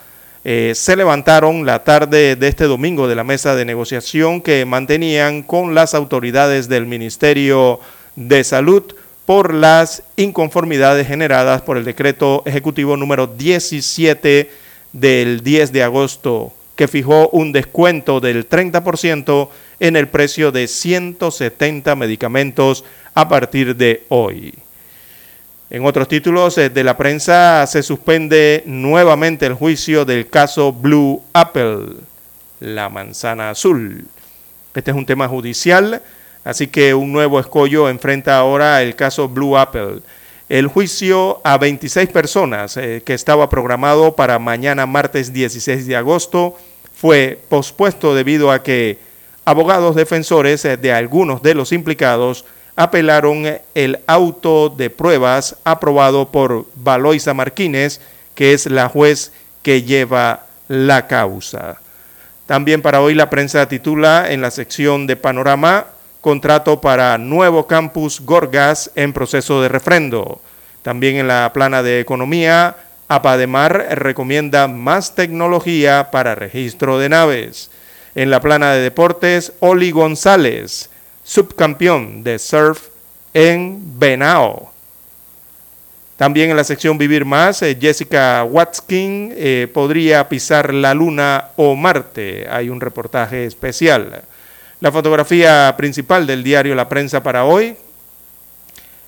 eh, 0.43 0.73
se 0.75 0.97
levantaron 0.97 1.67
la 1.67 1.85
tarde 1.85 2.35
de 2.35 2.49
este 2.49 2.65
domingo 2.65 3.09
de 3.09 3.15
la 3.15 3.25
mesa 3.25 3.55
de 3.55 3.67
negociación 3.67 4.41
que 4.41 4.65
mantenían 4.65 5.43
con 5.43 5.75
las 5.75 5.93
autoridades 5.93 6.71
del 6.71 6.87
Ministerio 6.87 7.79
de 8.17 8.43
Salud 8.43 8.95
por 9.27 9.55
las 9.55 10.03
inconformidades 10.17 11.07
generadas 11.07 11.63
por 11.63 11.77
el 11.77 11.85
decreto 11.85 12.43
ejecutivo 12.45 12.97
número 12.97 13.27
17 13.27 14.51
del 14.93 15.43
10 15.43 15.73
de 15.73 15.83
agosto, 15.83 16.53
que 16.77 16.89
fijó 16.89 17.29
un 17.29 17.53
descuento 17.53 18.21
del 18.21 18.49
30% 18.49 19.49
en 19.81 19.97
el 19.97 20.09
precio 20.09 20.53
de 20.53 20.67
170 20.67 21.95
medicamentos 21.97 22.85
a 23.15 23.29
partir 23.29 23.77
de 23.77 24.05
hoy. 24.09 24.55
En 25.71 25.87
otros 25.87 26.07
títulos 26.09 26.59
eh, 26.59 26.69
de 26.69 26.85
la 26.85 26.97
prensa 26.97 27.67
se 27.67 27.83
suspende 27.83 28.63
nuevamente 28.67 29.47
el 29.47 29.55
juicio 29.55 30.05
del 30.05 30.29
caso 30.29 30.73
Blue 30.73 31.23
Apple, 31.33 31.95
la 32.61 32.89
manzana 32.91 33.51
azul. 33.51 34.05
Este 34.75 34.91
es 34.91 34.97
un 34.97 35.07
tema 35.07 35.29
judicial 35.29 36.03
Así 36.45 36.67
que 36.67 36.95
un 36.95 37.13
nuevo 37.13 37.39
escollo 37.39 37.89
enfrenta 37.89 38.37
ahora 38.37 38.83
el 38.83 38.97
caso 38.97 39.29
Blue 39.29 39.57
Apple. 39.57 40.01
El 40.49 40.67
juicio 40.67 41.41
a 41.45 41.57
26 41.57 42.11
personas 42.11 42.77
eh, 42.77 43.03
que 43.05 43.15
estaba 43.15 43.49
programado 43.49 44.17
para 44.17 44.39
mañana 44.39 44.87
martes 44.87 45.33
16 45.33 45.87
de 45.87 45.97
agosto 45.97 46.57
fue 46.95 47.39
pospuesto 47.49 48.15
debido 48.15 48.51
a 48.51 48.63
que 48.63 48.99
abogados 49.45 49.97
defensores 49.97 50.65
eh, 50.65 50.77
de 50.77 50.93
algunos 50.93 51.43
de 51.43 51.55
los 51.55 51.73
implicados 51.73 52.45
apelaron 52.77 53.45
el 53.75 54.01
auto 54.07 54.69
de 54.69 54.91
pruebas 54.91 55.57
aprobado 55.65 56.31
por 56.31 56.67
Valoisa 56.75 57.35
Martínez, 57.35 58.01
que 58.35 58.53
es 58.53 58.67
la 58.67 58.89
juez 58.89 59.33
que 59.63 59.83
lleva 59.83 60.47
la 60.69 61.07
causa. 61.07 61.81
También 62.47 62.83
para 62.83 63.01
hoy 63.01 63.15
la 63.15 63.31
prensa 63.31 63.69
titula 63.69 64.31
en 64.31 64.41
la 64.41 64.51
sección 64.51 65.07
de 65.07 65.17
Panorama 65.17 65.87
contrato 66.23 66.81
para 66.81 67.19
nuevo 67.19 67.67
campus 67.67 68.21
Gorgas 68.21 68.91
en 68.95 69.13
proceso 69.13 69.61
de 69.61 69.69
refrendo. 69.69 70.41
También 70.83 71.17
en 71.17 71.29
la 71.29 71.53
plana 71.53 71.83
de 71.83 72.01
economía, 72.01 72.77
Apademar 73.09 73.89
recomienda 73.99 74.69
más 74.69 75.15
tecnología 75.15 76.11
para 76.11 76.35
registro 76.35 76.99
de 76.99 77.11
naves. 77.11 77.71
En 78.15 78.31
la 78.31 78.41
plana 78.41 78.73
de 78.73 78.81
deportes, 78.81 79.53
Oli 79.61 79.91
González, 79.91 80.89
subcampeón 81.25 82.23
de 82.23 82.39
surf 82.39 82.89
en 83.35 83.99
Benao. 83.99 84.73
También 86.17 86.51
en 86.51 86.57
la 86.57 86.65
sección 86.65 86.99
Vivir 86.99 87.25
Más, 87.25 87.63
eh, 87.63 87.77
Jessica 87.81 88.45
Watkin 88.45 89.35
eh, 89.37 89.69
podría 89.75 90.29
pisar 90.29 90.73
la 90.73 90.95
Luna 90.95 91.49
o 91.57 91.75
Marte. 91.75 92.47
Hay 92.49 92.69
un 92.69 92.81
reportaje 92.81 93.45
especial. 93.45 94.23
La 94.83 94.91
fotografía 94.91 95.73
principal 95.77 96.27
del 96.27 96.43
diario 96.43 96.75
La 96.75 96.89
Prensa 96.89 97.23
para 97.23 97.45
hoy 97.45 97.77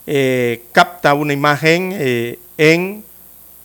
eh, 0.07 0.63
capta 0.71 1.15
una 1.15 1.33
imagen 1.33 1.91
eh, 1.93 2.39
en 2.57 3.03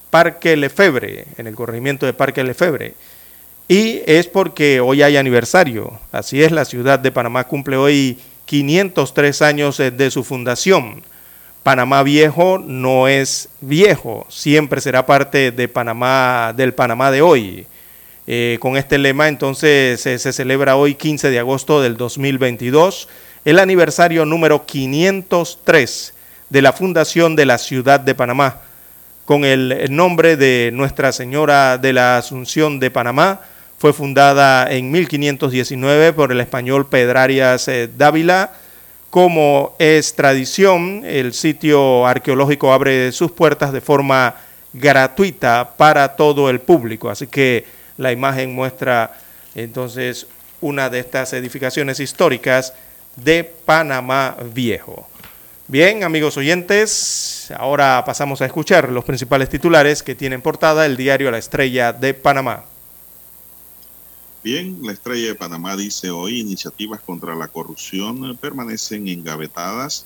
Parque 0.09 0.57
Lefebre, 0.57 1.25
en 1.37 1.45
el 1.45 1.53
corregimiento 1.53 2.07
de 2.07 2.13
Parque 2.13 2.43
Lefebre. 2.43 2.95
Y 3.67 4.01
es 4.07 4.25
porque 4.25 4.79
hoy 4.79 5.03
hay 5.03 5.17
aniversario. 5.17 5.99
Así 6.11 6.41
es, 6.41 6.51
la 6.51 6.65
ciudad 6.65 6.97
de 6.97 7.11
Panamá 7.11 7.43
cumple 7.43 7.77
hoy 7.77 8.17
503 8.45 9.43
años 9.43 9.79
eh, 9.79 9.91
de 9.91 10.09
su 10.09 10.23
fundación. 10.23 11.03
Panamá 11.61 12.01
viejo 12.01 12.57
no 12.57 13.07
es 13.07 13.49
viejo, 13.61 14.25
siempre 14.29 14.81
será 14.81 15.05
parte 15.05 15.51
de 15.51 15.67
Panamá, 15.67 16.55
del 16.57 16.73
Panamá 16.73 17.11
de 17.11 17.21
hoy. 17.21 17.67
Eh, 18.31 18.57
con 18.59 18.77
este 18.77 18.99
lema 18.99 19.27
entonces 19.27 19.99
se 20.01 20.33
celebra 20.33 20.75
hoy 20.75 20.93
15 20.93 21.31
de 21.31 21.39
agosto 21.39 21.81
del 21.81 21.97
2022 21.97 23.07
el 23.43 23.57
aniversario 23.57 24.23
número 24.23 24.67
503 24.67 26.13
de 26.49 26.61
la 26.61 26.73
fundación 26.73 27.35
de 27.35 27.45
la 27.47 27.57
ciudad 27.57 27.99
de 27.99 28.13
Panamá, 28.13 28.61
con 29.25 29.45
el 29.45 29.87
nombre 29.89 30.35
de 30.35 30.71
Nuestra 30.73 31.11
Señora 31.11 31.77
de 31.77 31.93
la 31.93 32.17
Asunción 32.17 32.79
de 32.79 32.91
Panamá, 32.91 33.41
Fue 33.77 33.93
fundada 33.93 34.69
en 34.69 34.91
1519 34.91 36.11
por 36.11 36.33
el 36.33 36.41
español 36.41 36.87
Pedrarias 36.87 37.69
eh, 37.69 37.89
Dávila. 37.97 38.51
Como 39.09 39.73
es 39.79 40.13
tradición, 40.15 41.03
el 41.05 41.33
sitio 41.33 42.05
arqueológico 42.05 42.73
abre 42.73 43.13
sus 43.13 43.31
puertas 43.31 43.71
de 43.71 43.79
forma 43.79 44.35
gratuita 44.73 45.77
para 45.77 46.17
todo 46.17 46.49
el 46.49 46.59
público. 46.59 47.09
Así 47.09 47.25
que 47.25 47.78
la 47.99 48.13
imagen 48.13 48.55
muestra 48.55 49.19
entonces 49.55 50.25
una 50.61 50.89
de 50.89 50.99
estas 50.99 51.33
edificaciones 51.33 51.99
históricas 51.99 52.73
de 53.17 53.43
Panamá 53.43 54.37
Viejo. 54.53 55.07
Bien, 55.67 56.05
amigos 56.05 56.37
oyentes, 56.37 57.51
ahora 57.57 58.01
pasamos 58.05 58.41
a 58.41 58.45
escuchar 58.45 58.89
los 58.89 59.03
principales 59.03 59.49
titulares 59.49 60.01
que 60.01 60.15
tienen 60.15 60.41
portada 60.41 60.85
el 60.85 60.95
diario 60.95 61.29
La 61.29 61.37
Estrella 61.39 61.91
de 61.91 62.13
Panamá. 62.13 62.63
Bien, 64.45 64.79
la 64.81 64.93
Estrella 64.93 65.27
de 65.27 65.35
Panamá 65.35 65.75
dice 65.75 66.09
hoy 66.09 66.39
iniciativas 66.39 67.01
contra 67.01 67.35
la 67.35 67.49
corrupción 67.49 68.37
permanecen 68.37 69.09
engavetadas. 69.09 70.05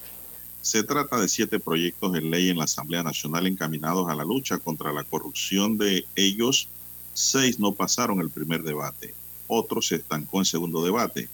Se 0.61 0.81
trata 0.81 1.19
de 1.19 1.27
siete 1.27 1.59
proyectos 1.59 2.11
de 2.11 2.21
ley 2.21 2.49
en 2.49 2.57
la 2.57 2.63
Asamblea 2.63 3.03
Nacional 3.03 3.45
encaminados 3.45 4.09
a 4.09 4.15
la 4.15 4.23
lucha 4.23 4.57
contra 4.57 4.91
la 4.91 5.03
corrupción. 5.03 5.77
De 5.77 6.05
ellos, 6.15 6.69
seis 7.13 7.59
no 7.59 7.71
pasaron 7.71 8.19
el 8.19 8.29
primer 8.29 8.63
debate. 8.63 9.13
Otros 9.47 9.87
se 9.87 9.95
estancó 9.95 10.39
en 10.39 10.45
segundo 10.45 10.83
debate. 10.83 11.29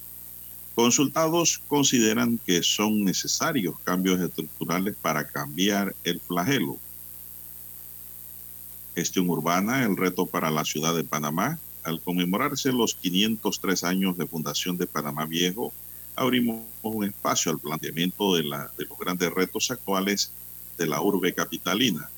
Consultados 0.76 1.62
consideran 1.68 2.40
que 2.46 2.64
son 2.64 3.04
necesarios 3.04 3.76
cambios 3.84 4.20
estructurales 4.22 4.96
para 5.02 5.28
cambiar 5.28 5.96
el 6.04 6.20
flagelo. 6.22 6.78
Gestión 8.96 9.30
urbana, 9.30 9.84
el 9.84 9.98
reto 9.98 10.26
para 10.26 10.50
la 10.50 10.64
ciudad 10.64 10.96
de 10.96 11.04
Panamá. 11.04 11.60
Al 11.84 12.02
conmemorarse 12.02 12.72
los 12.72 12.96
503 12.96 13.84
años 13.84 14.18
de 14.18 14.26
fundación 14.26 14.78
de 14.78 14.88
Panamá 14.88 15.26
Viejo, 15.26 15.74
abrimos 16.16 16.62
un 16.82 17.06
espacio 17.06 17.52
al 17.52 17.60
planteamiento 17.60 18.36
de, 18.36 18.44
la, 18.44 18.70
de 18.78 18.86
los 18.86 18.98
grandes 18.98 19.32
retos 19.32 19.72
actuales 19.72 20.32
de 20.78 20.88
la 20.88 21.02
urbe 21.02 21.34
capitalina. 21.34 22.10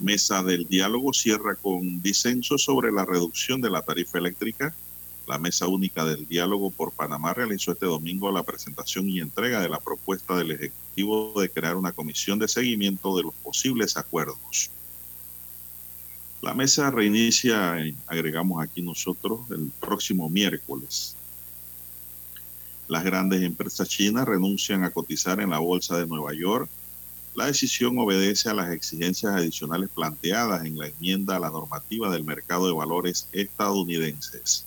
Mesa 0.00 0.42
del 0.42 0.66
diálogo 0.66 1.12
cierra 1.12 1.54
con 1.56 2.02
disenso 2.02 2.58
sobre 2.58 2.92
la 2.92 3.04
reducción 3.04 3.60
de 3.60 3.70
la 3.70 3.82
tarifa 3.82 4.18
eléctrica 4.18 4.74
la 5.28 5.38
Mesa 5.38 5.66
Única 5.66 6.06
del 6.06 6.26
Diálogo 6.26 6.70
por 6.70 6.90
Panamá 6.90 7.34
realizó 7.34 7.72
este 7.72 7.84
domingo 7.84 8.32
la 8.32 8.42
presentación 8.42 9.10
y 9.10 9.20
entrega 9.20 9.60
de 9.60 9.68
la 9.68 9.78
propuesta 9.78 10.34
del 10.34 10.52
Ejecutivo 10.52 11.38
de 11.38 11.50
crear 11.50 11.76
una 11.76 11.92
comisión 11.92 12.38
de 12.38 12.48
seguimiento 12.48 13.14
de 13.14 13.24
los 13.24 13.34
posibles 13.34 13.98
acuerdos. 13.98 14.70
La 16.40 16.54
mesa 16.54 16.90
reinicia, 16.90 17.76
agregamos 18.06 18.62
aquí 18.62 18.80
nosotros, 18.80 19.40
el 19.50 19.70
próximo 19.78 20.30
miércoles. 20.30 21.14
Las 22.88 23.04
grandes 23.04 23.42
empresas 23.42 23.86
chinas 23.86 24.26
renuncian 24.26 24.82
a 24.82 24.90
cotizar 24.90 25.40
en 25.40 25.50
la 25.50 25.58
Bolsa 25.58 25.98
de 25.98 26.06
Nueva 26.06 26.32
York. 26.32 26.70
La 27.38 27.46
decisión 27.46 27.96
obedece 28.00 28.48
a 28.48 28.52
las 28.52 28.72
exigencias 28.72 29.32
adicionales 29.32 29.90
planteadas 29.94 30.64
en 30.64 30.76
la 30.76 30.88
enmienda 30.88 31.36
a 31.36 31.38
la 31.38 31.50
normativa 31.50 32.10
del 32.10 32.24
mercado 32.24 32.66
de 32.66 32.72
valores 32.72 33.28
estadounidenses. 33.30 34.64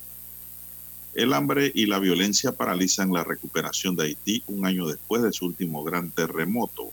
El 1.14 1.34
hambre 1.34 1.70
y 1.76 1.86
la 1.86 2.00
violencia 2.00 2.54
paralizan 2.54 3.12
la 3.12 3.26
recuperación 3.26 3.98
de 3.98 4.06
Haití 4.06 4.44
un 4.48 4.66
año 4.66 4.88
después 4.88 5.22
de 5.22 5.34
su 5.34 5.48
último 5.48 5.84
gran 5.84 6.12
terremoto. 6.12 6.92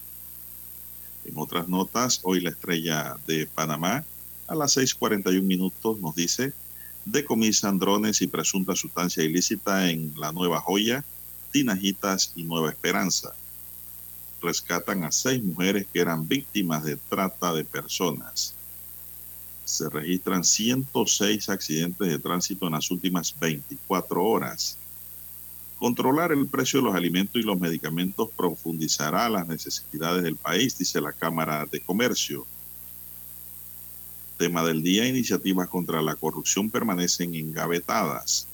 En 1.23 1.37
otras 1.37 1.69
notas, 1.69 2.19
hoy 2.23 2.41
la 2.41 2.49
estrella 2.49 3.15
de 3.25 3.47
Panamá 3.47 4.03
a 4.47 4.55
las 4.55 4.75
6.41 4.75 5.41
minutos 5.43 5.97
nos 6.01 6.13
dice, 6.13 6.51
decomisan 7.05 7.79
drones 7.79 8.21
y 8.21 8.27
presunta 8.27 8.75
sustancia 8.75 9.23
ilícita 9.23 9.89
en 9.89 10.13
La 10.17 10.33
Nueva 10.33 10.59
Joya, 10.59 11.05
Tinajitas 11.53 12.33
y 12.35 12.43
Nueva 12.43 12.69
Esperanza. 12.69 13.33
Rescatan 14.41 15.03
a 15.03 15.11
seis 15.11 15.43
mujeres 15.43 15.85
que 15.91 15.99
eran 15.99 16.27
víctimas 16.27 16.83
de 16.83 16.95
trata 16.95 17.53
de 17.53 17.65
personas 17.65 18.55
se 19.69 19.87
registran 19.87 20.43
106 20.43 21.49
accidentes 21.49 22.07
de 22.07 22.19
tránsito 22.19 22.65
en 22.65 22.73
las 22.73 22.89
últimas 22.89 23.35
24 23.39 24.23
horas. 24.23 24.77
Controlar 25.77 26.31
el 26.31 26.47
precio 26.47 26.79
de 26.79 26.87
los 26.87 26.95
alimentos 26.95 27.41
y 27.41 27.45
los 27.45 27.59
medicamentos 27.59 28.29
profundizará 28.35 29.29
las 29.29 29.47
necesidades 29.47 30.23
del 30.23 30.35
país, 30.35 30.77
dice 30.77 30.99
la 30.99 31.13
Cámara 31.13 31.65
de 31.65 31.79
Comercio. 31.79 32.45
Tema 34.37 34.63
del 34.65 34.81
día, 34.81 35.07
iniciativas 35.07 35.69
contra 35.69 36.01
la 36.01 36.15
corrupción 36.15 36.69
permanecen 36.69 37.35
engavetadas. 37.35 38.48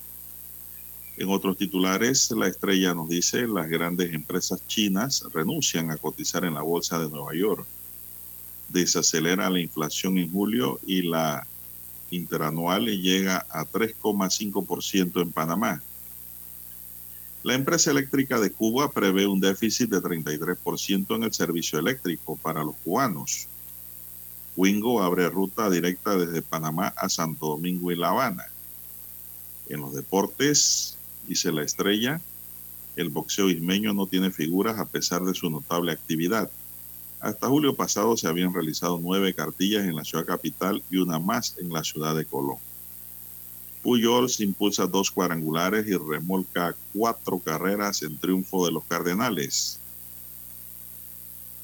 En 1.17 1.29
otros 1.29 1.57
titulares, 1.57 2.31
la 2.31 2.47
estrella 2.47 2.93
nos 2.93 3.07
dice, 3.07 3.47
las 3.47 3.69
grandes 3.69 4.13
empresas 4.13 4.65
chinas 4.67 5.23
renuncian 5.33 5.91
a 5.91 5.97
cotizar 5.97 6.43
en 6.43 6.55
la 6.55 6.61
Bolsa 6.61 6.99
de 6.99 7.09
Nueva 7.09 7.33
York 7.33 7.65
desacelera 8.69 9.49
la 9.49 9.59
inflación 9.59 10.17
en 10.17 10.31
julio 10.31 10.79
y 10.85 11.03
la 11.03 11.45
interanual 12.11 12.85
llega 12.85 13.45
a 13.49 13.65
3,5% 13.65 15.21
en 15.21 15.31
Panamá. 15.31 15.81
La 17.43 17.53
empresa 17.53 17.91
eléctrica 17.91 18.39
de 18.39 18.51
Cuba 18.51 18.91
prevé 18.91 19.27
un 19.27 19.39
déficit 19.39 19.89
de 19.89 20.01
33% 20.01 21.15
en 21.15 21.23
el 21.23 21.33
servicio 21.33 21.77
eléctrico 21.77 22.37
para 22.37 22.63
los 22.63 22.75
cubanos. 22.83 23.47
Wingo 24.55 25.03
abre 25.03 25.29
ruta 25.29 25.69
directa 25.69 26.17
desde 26.17 26.41
Panamá 26.41 26.93
a 26.95 27.09
Santo 27.09 27.47
Domingo 27.47 27.91
y 27.91 27.95
La 27.95 28.09
Habana. 28.09 28.45
En 29.69 29.81
los 29.81 29.93
deportes, 29.93 30.94
dice 31.27 31.51
la 31.51 31.63
estrella, 31.63 32.21
el 32.95 33.09
boxeo 33.09 33.49
ismeño 33.49 33.93
no 33.93 34.07
tiene 34.07 34.31
figuras 34.31 34.79
a 34.79 34.85
pesar 34.85 35.23
de 35.23 35.33
su 35.33 35.49
notable 35.49 35.91
actividad. 35.91 36.49
Hasta 37.19 37.47
julio 37.47 37.75
pasado 37.75 38.15
se 38.17 38.27
habían 38.27 38.53
realizado 38.53 38.99
nueve 39.01 39.33
cartillas 39.33 39.85
en 39.85 39.95
la 39.95 40.03
ciudad 40.03 40.25
capital 40.25 40.83
y 40.89 40.97
una 40.97 41.19
más 41.19 41.55
en 41.59 41.73
la 41.73 41.83
ciudad 41.83 42.15
de 42.15 42.25
Colón. 42.25 42.57
Pujols 43.81 44.39
impulsa 44.39 44.87
dos 44.87 45.11
cuadrangulares 45.11 45.87
y 45.87 45.95
remolca 45.95 46.75
cuatro 46.93 47.39
carreras 47.39 48.01
en 48.01 48.17
triunfo 48.17 48.65
de 48.65 48.71
los 48.71 48.83
Cardenales. 48.85 49.79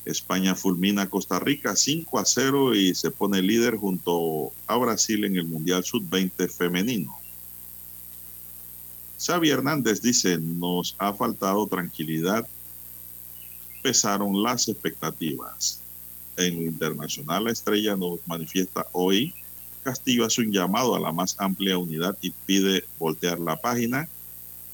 España 0.05 0.55
fulmina 0.55 1.03
a 1.03 1.09
Costa 1.09 1.39
Rica 1.39 1.75
5 1.75 2.19
a 2.19 2.25
0 2.25 2.75
y 2.75 2.95
se 2.95 3.11
pone 3.11 3.41
líder 3.41 3.77
junto 3.77 4.51
a 4.67 4.75
Brasil 4.77 5.23
en 5.25 5.35
el 5.35 5.45
Mundial 5.45 5.83
Sub-20 5.83 6.49
femenino. 6.49 7.20
Xavi 9.25 9.49
Hernández 9.49 10.01
dice, 10.01 10.37
nos 10.37 10.95
ha 10.97 11.13
faltado 11.13 11.67
tranquilidad 11.67 12.47
pesaron 13.81 14.41
las 14.41 14.67
expectativas. 14.67 15.81
En 16.37 16.55
lo 16.55 16.61
internacional, 16.63 17.45
la 17.45 17.51
estrella 17.51 17.95
nos 17.95 18.19
manifiesta 18.25 18.87
hoy. 18.93 19.33
Castillo 19.83 20.25
hace 20.25 20.41
un 20.41 20.51
llamado 20.51 20.95
a 20.95 20.99
la 20.99 21.11
más 21.11 21.35
amplia 21.39 21.77
unidad 21.77 22.17
y 22.21 22.31
pide 22.45 22.83
voltear 22.99 23.39
la 23.39 23.57
página. 23.57 24.07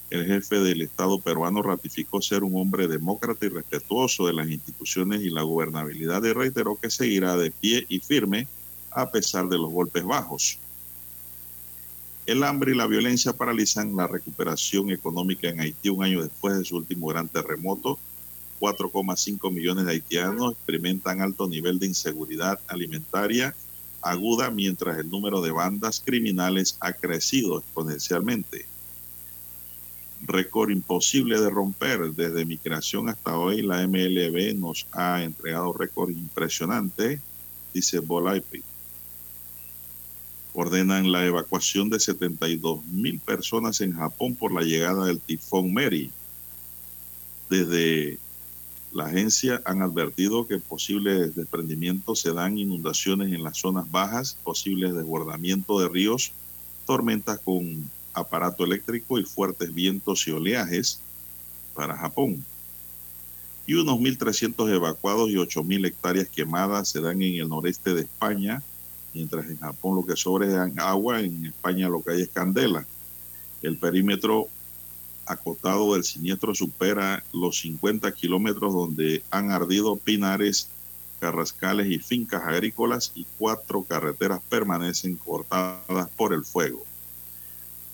El 0.09 0.25
jefe 0.25 0.59
del 0.59 0.81
Estado 0.81 1.19
peruano 1.19 1.61
ratificó 1.61 2.21
ser 2.21 2.43
un 2.43 2.55
hombre 2.55 2.87
demócrata 2.87 3.45
y 3.45 3.49
respetuoso 3.49 4.27
de 4.27 4.33
las 4.33 4.49
instituciones 4.49 5.21
y 5.21 5.29
la 5.29 5.41
gobernabilidad 5.41 6.23
y 6.23 6.33
reiteró 6.33 6.75
que 6.75 6.89
seguirá 6.89 7.35
de 7.35 7.51
pie 7.51 7.85
y 7.89 7.99
firme 7.99 8.47
a 8.91 9.09
pesar 9.09 9.47
de 9.47 9.57
los 9.57 9.71
golpes 9.71 10.05
bajos. 10.05 10.59
El 12.27 12.43
hambre 12.43 12.73
y 12.73 12.75
la 12.75 12.87
violencia 12.87 13.33
paralizan 13.33 13.95
la 13.95 14.05
recuperación 14.05 14.91
económica 14.91 15.47
en 15.49 15.61
Haití 15.61 15.89
un 15.89 16.03
año 16.03 16.21
después 16.21 16.57
de 16.57 16.65
su 16.65 16.75
último 16.75 17.07
gran 17.07 17.27
terremoto 17.27 17.97
4,5 18.59 19.51
millones 19.51 19.85
de 19.85 19.91
haitianos 19.91 20.53
experimentan 20.53 21.21
alto 21.21 21.47
nivel 21.47 21.79
de 21.79 21.87
inseguridad 21.87 22.59
alimentaria 22.67 23.55
aguda 24.01 24.49
mientras 24.51 24.97
el 24.97 25.09
número 25.09 25.41
de 25.41 25.51
bandas 25.51 26.01
criminales 26.03 26.77
ha 26.79 26.93
crecido 26.93 27.59
exponencialmente. 27.59 28.65
Récord 30.21 30.71
imposible 30.71 31.39
de 31.39 31.49
romper. 31.49 32.11
Desde 32.13 32.45
mi 32.45 32.57
creación 32.57 33.09
hasta 33.09 33.37
hoy, 33.37 33.61
la 33.61 33.87
MLB 33.87 34.55
nos 34.55 34.87
ha 34.91 35.23
entregado 35.23 35.73
récord 35.73 36.09
impresionante, 36.09 37.21
dice 37.73 37.99
Bolaipi. 37.99 38.63
Ordenan 40.59 41.11
la 41.11 41.23
evacuación 41.23 41.87
de 41.91 41.99
72 41.99 42.83
mil 42.87 43.19
personas 43.19 43.79
en 43.79 43.93
Japón 43.93 44.33
por 44.33 44.51
la 44.51 44.63
llegada 44.63 45.05
del 45.05 45.19
tifón 45.19 45.71
Mary. 45.71 46.09
Desde 47.47 48.17
la 48.91 49.05
agencia 49.05 49.61
han 49.65 49.83
advertido 49.83 50.47
que 50.47 50.57
posibles 50.57 51.35
desprendimientos 51.35 52.21
se 52.21 52.33
dan 52.33 52.57
inundaciones 52.57 53.31
en 53.33 53.43
las 53.43 53.59
zonas 53.59 53.91
bajas, 53.91 54.35
posibles 54.43 54.95
desbordamientos 54.95 55.79
de 55.79 55.89
ríos, 55.89 56.31
tormentas 56.87 57.39
con 57.41 57.87
aparato 58.13 58.65
eléctrico 58.65 59.19
y 59.19 59.25
fuertes 59.25 59.71
vientos 59.71 60.27
y 60.27 60.31
oleajes 60.31 60.99
para 61.75 61.95
Japón. 61.95 62.43
Y 63.67 63.75
unos 63.75 63.99
1.300 63.99 64.73
evacuados 64.73 65.29
y 65.29 65.35
8.000 65.35 65.85
hectáreas 65.85 66.27
quemadas 66.29 66.89
se 66.89 66.99
dan 66.99 67.21
en 67.21 67.41
el 67.41 67.47
noreste 67.47 67.93
de 67.93 68.01
España 68.01 68.63
mientras 69.13 69.45
en 69.47 69.57
Japón 69.57 69.95
lo 69.95 70.05
que 70.05 70.15
sobra 70.15 70.47
es 70.47 70.77
agua, 70.77 71.19
en 71.19 71.45
España 71.45 71.89
lo 71.89 72.01
que 72.01 72.11
hay 72.11 72.21
es 72.21 72.29
candela. 72.29 72.85
El 73.61 73.77
perímetro 73.77 74.47
acotado 75.25 75.93
del 75.93 76.03
siniestro 76.03 76.55
supera 76.55 77.23
los 77.33 77.59
50 77.59 78.11
kilómetros 78.13 78.73
donde 78.73 79.23
han 79.29 79.51
ardido 79.51 79.97
pinares, 79.97 80.69
carrascales 81.19 81.87
y 81.87 81.99
fincas 81.99 82.43
agrícolas 82.43 83.11
y 83.15 83.25
cuatro 83.37 83.83
carreteras 83.83 84.41
permanecen 84.49 85.15
cortadas 85.17 86.09
por 86.15 86.33
el 86.33 86.43
fuego. 86.43 86.85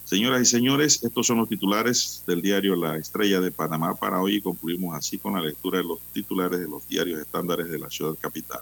Señoras 0.05 0.41
y 0.41 0.45
señores, 0.45 1.01
estos 1.03 1.25
son 1.25 1.37
los 1.37 1.49
titulares 1.49 2.23
del 2.27 2.41
diario 2.41 2.75
La 2.75 2.97
Estrella 2.97 3.39
de 3.39 3.51
Panamá 3.51 3.95
para 3.95 4.21
hoy 4.21 4.35
y 4.35 4.41
concluimos 4.41 4.95
así 4.95 5.17
con 5.17 5.33
la 5.33 5.41
lectura 5.41 5.77
de 5.77 5.85
los 5.85 5.99
titulares 6.13 6.59
de 6.59 6.67
los 6.67 6.87
diarios 6.87 7.21
estándares 7.21 7.69
de 7.69 7.79
la 7.79 7.89
ciudad 7.89 8.13
capital. 8.19 8.61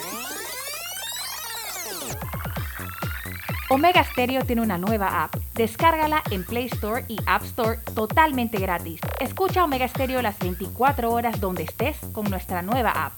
Omega 3.73 4.03
Stereo 4.03 4.43
tiene 4.43 4.61
una 4.61 4.77
nueva 4.77 5.23
app. 5.23 5.33
Descárgala 5.55 6.21
en 6.29 6.43
Play 6.43 6.65
Store 6.65 7.05
y 7.07 7.15
App 7.25 7.45
Store 7.45 7.79
totalmente 7.95 8.57
gratis. 8.59 8.99
Escucha 9.21 9.63
Omega 9.63 9.87
Stereo 9.87 10.21
las 10.21 10.37
24 10.39 11.09
horas 11.09 11.39
donde 11.39 11.63
estés 11.63 11.95
con 12.11 12.29
nuestra 12.29 12.61
nueva 12.63 12.91
app. 12.91 13.17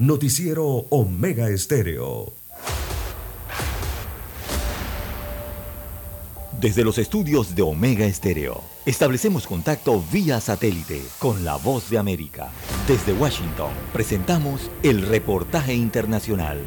Noticiero 0.00 0.66
Omega 0.90 1.48
Estéreo. 1.48 2.32
Desde 6.60 6.82
los 6.82 6.98
estudios 6.98 7.54
de 7.54 7.62
Omega 7.62 8.06
Estéreo, 8.06 8.64
establecemos 8.84 9.46
contacto 9.46 10.02
vía 10.12 10.40
satélite 10.40 11.02
con 11.18 11.44
la 11.44 11.56
voz 11.56 11.88
de 11.90 11.98
América. 11.98 12.48
Desde 12.88 13.12
Washington, 13.12 13.70
presentamos 13.92 14.70
el 14.82 15.02
reportaje 15.02 15.74
internacional. 15.74 16.60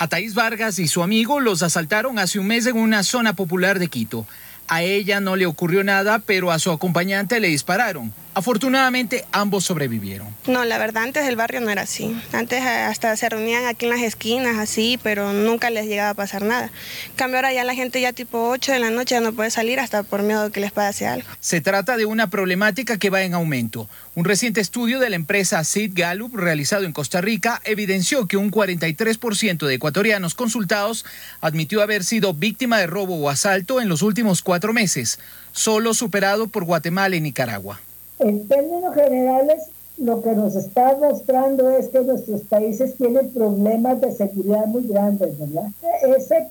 A 0.00 0.06
Thais 0.06 0.34
Vargas 0.34 0.78
y 0.78 0.86
su 0.86 1.02
amigo 1.02 1.40
los 1.40 1.64
asaltaron 1.64 2.20
hace 2.20 2.38
un 2.38 2.46
mes 2.46 2.66
en 2.66 2.76
una 2.76 3.02
zona 3.02 3.34
popular 3.34 3.80
de 3.80 3.88
Quito. 3.88 4.26
A 4.68 4.82
ella 4.82 5.18
no 5.18 5.34
le 5.34 5.46
ocurrió 5.46 5.82
nada, 5.82 6.20
pero 6.20 6.52
a 6.52 6.60
su 6.60 6.70
acompañante 6.70 7.40
le 7.40 7.48
dispararon. 7.48 8.12
Afortunadamente, 8.38 9.24
ambos 9.32 9.64
sobrevivieron. 9.64 10.28
No, 10.46 10.64
la 10.64 10.78
verdad, 10.78 11.02
antes 11.02 11.26
el 11.26 11.34
barrio 11.34 11.60
no 11.60 11.70
era 11.70 11.82
así. 11.82 12.16
Antes 12.32 12.62
eh, 12.62 12.68
hasta 12.68 13.16
se 13.16 13.28
reunían 13.28 13.66
aquí 13.66 13.86
en 13.86 13.90
las 13.90 14.00
esquinas, 14.02 14.58
así, 14.58 14.96
pero 15.02 15.32
nunca 15.32 15.70
les 15.70 15.86
llegaba 15.86 16.10
a 16.10 16.14
pasar 16.14 16.42
nada. 16.42 16.70
En 17.08 17.16
cambio, 17.16 17.38
ahora 17.38 17.52
ya 17.52 17.64
la 17.64 17.74
gente 17.74 18.00
ya 18.00 18.12
tipo 18.12 18.48
8 18.50 18.70
de 18.70 18.78
la 18.78 18.90
noche 18.90 19.16
ya 19.16 19.20
no 19.20 19.32
puede 19.32 19.50
salir 19.50 19.80
hasta 19.80 20.04
por 20.04 20.22
miedo 20.22 20.44
de 20.44 20.50
que 20.52 20.60
les 20.60 20.70
pase 20.70 21.08
algo. 21.08 21.28
Se 21.40 21.60
trata 21.60 21.96
de 21.96 22.04
una 22.04 22.30
problemática 22.30 22.96
que 22.96 23.10
va 23.10 23.22
en 23.22 23.34
aumento. 23.34 23.88
Un 24.14 24.24
reciente 24.24 24.60
estudio 24.60 25.00
de 25.00 25.10
la 25.10 25.16
empresa 25.16 25.64
Sid 25.64 25.90
Gallup, 25.96 26.36
realizado 26.36 26.84
en 26.84 26.92
Costa 26.92 27.20
Rica, 27.20 27.60
evidenció 27.64 28.28
que 28.28 28.36
un 28.36 28.52
43% 28.52 29.66
de 29.66 29.74
ecuatorianos 29.74 30.36
consultados 30.36 31.04
admitió 31.40 31.82
haber 31.82 32.04
sido 32.04 32.34
víctima 32.34 32.78
de 32.78 32.86
robo 32.86 33.16
o 33.16 33.30
asalto 33.30 33.80
en 33.80 33.88
los 33.88 34.02
últimos 34.02 34.42
cuatro 34.42 34.72
meses, 34.72 35.18
solo 35.50 35.92
superado 35.92 36.46
por 36.46 36.62
Guatemala 36.62 37.16
y 37.16 37.20
Nicaragua. 37.20 37.80
En 38.18 38.48
términos 38.48 38.94
generales, 38.94 39.64
lo 39.96 40.22
que 40.22 40.32
nos 40.32 40.54
está 40.54 40.96
mostrando 40.96 41.70
es 41.70 41.88
que 41.88 42.00
nuestros 42.00 42.42
países 42.42 42.96
tienen 42.96 43.30
problemas 43.30 44.00
de 44.00 44.12
seguridad 44.12 44.66
muy 44.66 44.86
grandes, 44.86 45.38
¿verdad? 45.38 45.70
Ese 46.16 46.48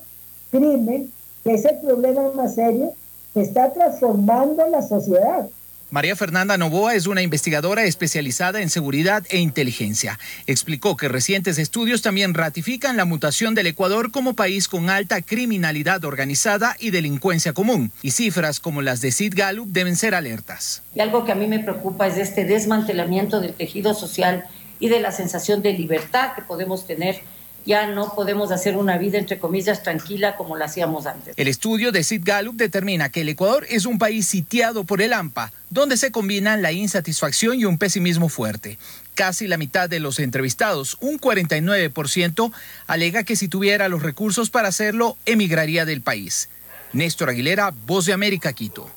crimen, 0.50 1.10
que 1.44 1.54
es 1.54 1.64
el 1.64 1.76
problema 1.78 2.30
más 2.34 2.54
serio, 2.54 2.92
está 3.34 3.72
transformando 3.72 4.66
la 4.66 4.82
sociedad. 4.82 5.48
María 5.90 6.16
Fernanda 6.16 6.58
Novoa 6.58 6.94
es 6.94 7.06
una 7.06 7.22
investigadora 7.22 7.84
especializada 7.84 8.60
en 8.60 8.68
seguridad 8.68 9.24
e 9.30 9.38
inteligencia. 9.38 10.18
Explicó 10.46 10.98
que 10.98 11.08
recientes 11.08 11.56
estudios 11.56 12.02
también 12.02 12.34
ratifican 12.34 12.98
la 12.98 13.06
mutación 13.06 13.54
del 13.54 13.68
Ecuador 13.68 14.10
como 14.10 14.34
país 14.34 14.68
con 14.68 14.90
alta 14.90 15.22
criminalidad 15.22 16.04
organizada 16.04 16.76
y 16.78 16.90
delincuencia 16.90 17.54
común. 17.54 17.90
Y 18.02 18.10
cifras 18.10 18.60
como 18.60 18.82
las 18.82 19.00
de 19.00 19.12
Sid 19.12 19.32
Gallup 19.34 19.68
deben 19.68 19.96
ser 19.96 20.14
alertas. 20.14 20.82
Y 20.94 21.00
algo 21.00 21.24
que 21.24 21.32
a 21.32 21.36
mí 21.36 21.46
me 21.46 21.60
preocupa 21.60 22.06
es 22.06 22.18
este 22.18 22.44
desmantelamiento 22.44 23.40
del 23.40 23.54
tejido 23.54 23.94
social 23.94 24.44
y 24.78 24.90
de 24.90 25.00
la 25.00 25.10
sensación 25.10 25.62
de 25.62 25.72
libertad 25.72 26.34
que 26.34 26.42
podemos 26.42 26.86
tener 26.86 27.22
ya 27.66 27.86
no 27.86 28.14
podemos 28.14 28.50
hacer 28.50 28.76
una 28.76 28.98
vida, 28.98 29.18
entre 29.18 29.38
comillas, 29.38 29.82
tranquila 29.82 30.36
como 30.36 30.56
la 30.56 30.66
hacíamos 30.66 31.06
antes. 31.06 31.34
El 31.36 31.48
estudio 31.48 31.92
de 31.92 32.02
Sid 32.02 32.22
Gallup 32.24 32.56
determina 32.56 33.10
que 33.10 33.20
el 33.20 33.28
Ecuador 33.28 33.66
es 33.68 33.86
un 33.86 33.98
país 33.98 34.26
sitiado 34.26 34.84
por 34.84 35.02
el 35.02 35.12
AMPA, 35.12 35.52
donde 35.70 35.96
se 35.96 36.10
combinan 36.10 36.62
la 36.62 36.72
insatisfacción 36.72 37.60
y 37.60 37.64
un 37.64 37.78
pesimismo 37.78 38.28
fuerte. 38.28 38.78
Casi 39.14 39.48
la 39.48 39.58
mitad 39.58 39.90
de 39.90 40.00
los 40.00 40.18
entrevistados, 40.18 40.96
un 41.00 41.18
49%, 41.18 42.52
alega 42.86 43.24
que 43.24 43.36
si 43.36 43.48
tuviera 43.48 43.88
los 43.88 44.02
recursos 44.02 44.50
para 44.50 44.68
hacerlo, 44.68 45.16
emigraría 45.26 45.84
del 45.84 46.02
país. 46.02 46.48
Néstor 46.92 47.30
Aguilera, 47.30 47.74
Voz 47.86 48.06
de 48.06 48.12
América, 48.12 48.52
Quito. 48.52 48.88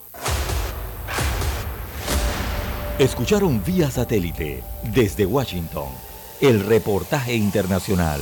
Escucharon 3.00 3.64
vía 3.64 3.90
satélite 3.90 4.64
desde 4.94 5.26
Washington 5.26 5.88
el 6.42 6.60
reportaje 6.66 7.36
internacional. 7.36 8.22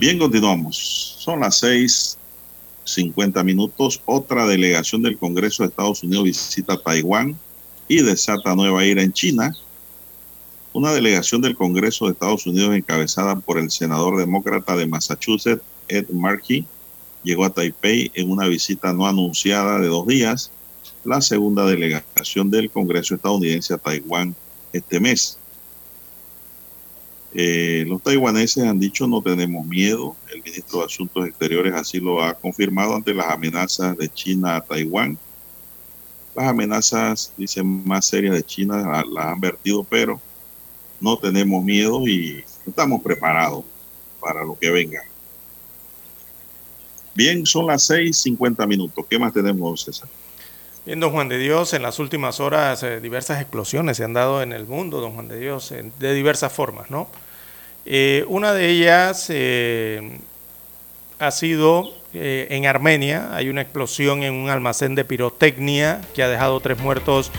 Bien, 0.00 0.18
continuamos. 0.18 1.14
Son 1.18 1.40
las 1.40 1.58
seis 1.58 2.16
cincuenta 2.84 3.44
minutos. 3.44 4.00
Otra 4.06 4.46
delegación 4.46 5.02
del 5.02 5.18
Congreso 5.18 5.62
de 5.62 5.68
Estados 5.68 6.02
Unidos 6.02 6.24
visita 6.24 6.80
Taiwán 6.82 7.38
y 7.86 8.00
desata 8.00 8.54
nueva 8.54 8.82
ira 8.86 9.02
en 9.02 9.12
China. 9.12 9.54
Una 10.72 10.90
delegación 10.92 11.42
del 11.42 11.54
Congreso 11.54 12.06
de 12.06 12.12
Estados 12.12 12.46
Unidos 12.46 12.74
encabezada 12.74 13.36
por 13.36 13.58
el 13.58 13.70
senador 13.70 14.16
demócrata 14.16 14.74
de 14.74 14.86
Massachusetts, 14.86 15.62
Ed 15.86 16.08
Markey, 16.08 16.64
llegó 17.22 17.44
a 17.44 17.50
Taipei 17.50 18.10
en 18.14 18.30
una 18.30 18.46
visita 18.46 18.94
no 18.94 19.06
anunciada 19.06 19.80
de 19.80 19.88
dos 19.88 20.06
días, 20.06 20.50
la 21.04 21.20
segunda 21.20 21.66
delegación 21.66 22.50
del 22.50 22.70
Congreso 22.70 23.16
estadounidense 23.16 23.74
a 23.74 23.76
Taiwán 23.76 24.34
este 24.72 24.98
mes. 24.98 25.39
Eh, 27.32 27.84
los 27.86 28.02
taiwaneses 28.02 28.64
han 28.64 28.78
dicho 28.78 29.06
no 29.06 29.22
tenemos 29.22 29.64
miedo. 29.66 30.16
El 30.32 30.42
ministro 30.42 30.80
de 30.80 30.86
Asuntos 30.86 31.26
Exteriores 31.28 31.74
así 31.74 32.00
lo 32.00 32.22
ha 32.22 32.34
confirmado 32.34 32.94
ante 32.94 33.14
las 33.14 33.30
amenazas 33.30 33.96
de 33.96 34.08
China 34.08 34.56
a 34.56 34.60
Taiwán. 34.60 35.18
Las 36.34 36.46
amenazas, 36.46 37.32
dicen, 37.36 37.86
más 37.86 38.06
serias 38.06 38.34
de 38.34 38.42
China 38.42 39.04
las 39.08 39.26
han 39.26 39.40
vertido, 39.40 39.84
pero 39.84 40.20
no 41.00 41.16
tenemos 41.16 41.64
miedo 41.64 42.06
y 42.06 42.44
estamos 42.66 43.02
preparados 43.02 43.64
para 44.20 44.44
lo 44.44 44.58
que 44.58 44.70
venga. 44.70 45.02
Bien, 47.14 47.44
son 47.44 47.66
las 47.66 47.88
6:50 47.90 48.66
minutos. 48.66 49.04
¿Qué 49.08 49.18
más 49.18 49.32
tenemos, 49.32 49.82
César? 49.82 50.08
Bien, 50.86 50.98
don 50.98 51.12
Juan 51.12 51.28
de 51.28 51.36
Dios, 51.36 51.74
en 51.74 51.82
las 51.82 51.98
últimas 51.98 52.40
horas 52.40 52.82
eh, 52.82 53.00
diversas 53.00 53.38
explosiones 53.38 53.98
se 53.98 54.04
han 54.04 54.14
dado 54.14 54.40
en 54.40 54.54
el 54.54 54.64
mundo, 54.64 55.02
don 55.02 55.12
Juan 55.12 55.28
de 55.28 55.38
Dios, 55.38 55.74
de 55.98 56.14
diversas 56.14 56.54
formas, 56.54 56.90
¿no? 56.90 57.06
Eh, 57.84 58.24
una 58.28 58.54
de 58.54 58.70
ellas 58.70 59.26
eh, 59.28 60.18
ha 61.18 61.30
sido 61.32 61.92
en 62.14 62.64
Armenia, 62.64 63.28
hay 63.32 63.50
una 63.50 63.60
explosión 63.60 64.22
en 64.22 64.32
un 64.32 64.48
almacén 64.48 64.94
de 64.94 65.04
pirotecnia 65.04 66.00
que 66.14 66.22
ha 66.22 66.28
dejado 66.28 66.58
tres 66.60 66.78
muertos 66.78 67.30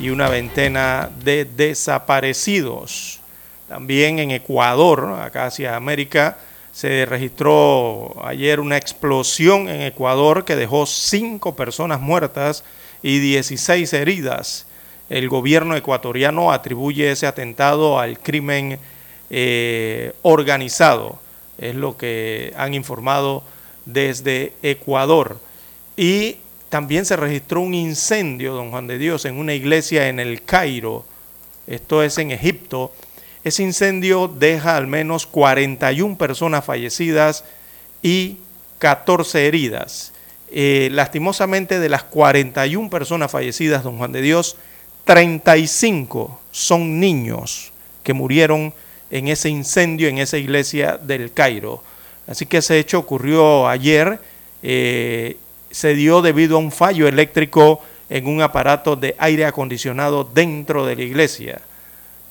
y 0.00 0.10
una 0.10 0.28
veintena 0.28 1.08
de 1.22 1.44
desaparecidos. 1.44 3.20
También 3.68 4.18
en 4.18 4.32
Ecuador, 4.32 5.20
acá 5.22 5.46
hacia 5.46 5.76
América, 5.76 6.36
se 6.72 7.06
registró 7.06 8.16
ayer 8.24 8.58
una 8.58 8.76
explosión 8.76 9.68
en 9.68 9.82
Ecuador 9.82 10.44
que 10.44 10.56
dejó 10.56 10.84
cinco 10.84 11.54
personas 11.54 12.00
muertas 12.00 12.64
y 13.02 13.18
16 13.18 13.92
heridas. 13.92 14.66
El 15.08 15.28
gobierno 15.28 15.76
ecuatoriano 15.76 16.52
atribuye 16.52 17.10
ese 17.10 17.26
atentado 17.26 17.98
al 17.98 18.18
crimen 18.18 18.78
eh, 19.30 20.12
organizado, 20.22 21.18
es 21.58 21.74
lo 21.74 21.96
que 21.96 22.52
han 22.56 22.74
informado 22.74 23.42
desde 23.86 24.52
Ecuador. 24.62 25.38
Y 25.96 26.36
también 26.68 27.06
se 27.06 27.16
registró 27.16 27.60
un 27.60 27.74
incendio, 27.74 28.54
don 28.54 28.70
Juan 28.70 28.86
de 28.86 28.98
Dios, 28.98 29.24
en 29.24 29.38
una 29.38 29.54
iglesia 29.54 30.08
en 30.08 30.20
el 30.20 30.42
Cairo, 30.42 31.04
esto 31.66 32.02
es 32.02 32.18
en 32.18 32.30
Egipto. 32.30 32.92
Ese 33.44 33.62
incendio 33.62 34.28
deja 34.28 34.76
al 34.76 34.86
menos 34.86 35.26
41 35.26 36.16
personas 36.16 36.64
fallecidas 36.64 37.44
y 38.02 38.38
14 38.78 39.46
heridas. 39.46 40.12
Eh, 40.50 40.88
lastimosamente 40.92 41.78
de 41.78 41.88
las 41.88 42.04
41 42.04 42.88
personas 42.88 43.30
fallecidas, 43.30 43.82
don 43.84 43.98
Juan 43.98 44.12
de 44.12 44.22
Dios, 44.22 44.56
35 45.04 46.40
son 46.50 47.00
niños 47.00 47.72
que 48.02 48.14
murieron 48.14 48.72
en 49.10 49.28
ese 49.28 49.48
incendio 49.48 50.08
en 50.08 50.18
esa 50.18 50.38
iglesia 50.38 50.98
del 50.98 51.32
Cairo. 51.32 51.82
Así 52.26 52.46
que 52.46 52.58
ese 52.58 52.78
hecho 52.78 52.98
ocurrió 52.98 53.68
ayer, 53.68 54.20
eh, 54.62 55.36
se 55.70 55.94
dio 55.94 56.22
debido 56.22 56.56
a 56.56 56.60
un 56.60 56.72
fallo 56.72 57.08
eléctrico 57.08 57.80
en 58.10 58.26
un 58.26 58.42
aparato 58.42 58.96
de 58.96 59.14
aire 59.18 59.44
acondicionado 59.44 60.24
dentro 60.24 60.86
de 60.86 60.96
la 60.96 61.02
iglesia. 61.02 61.60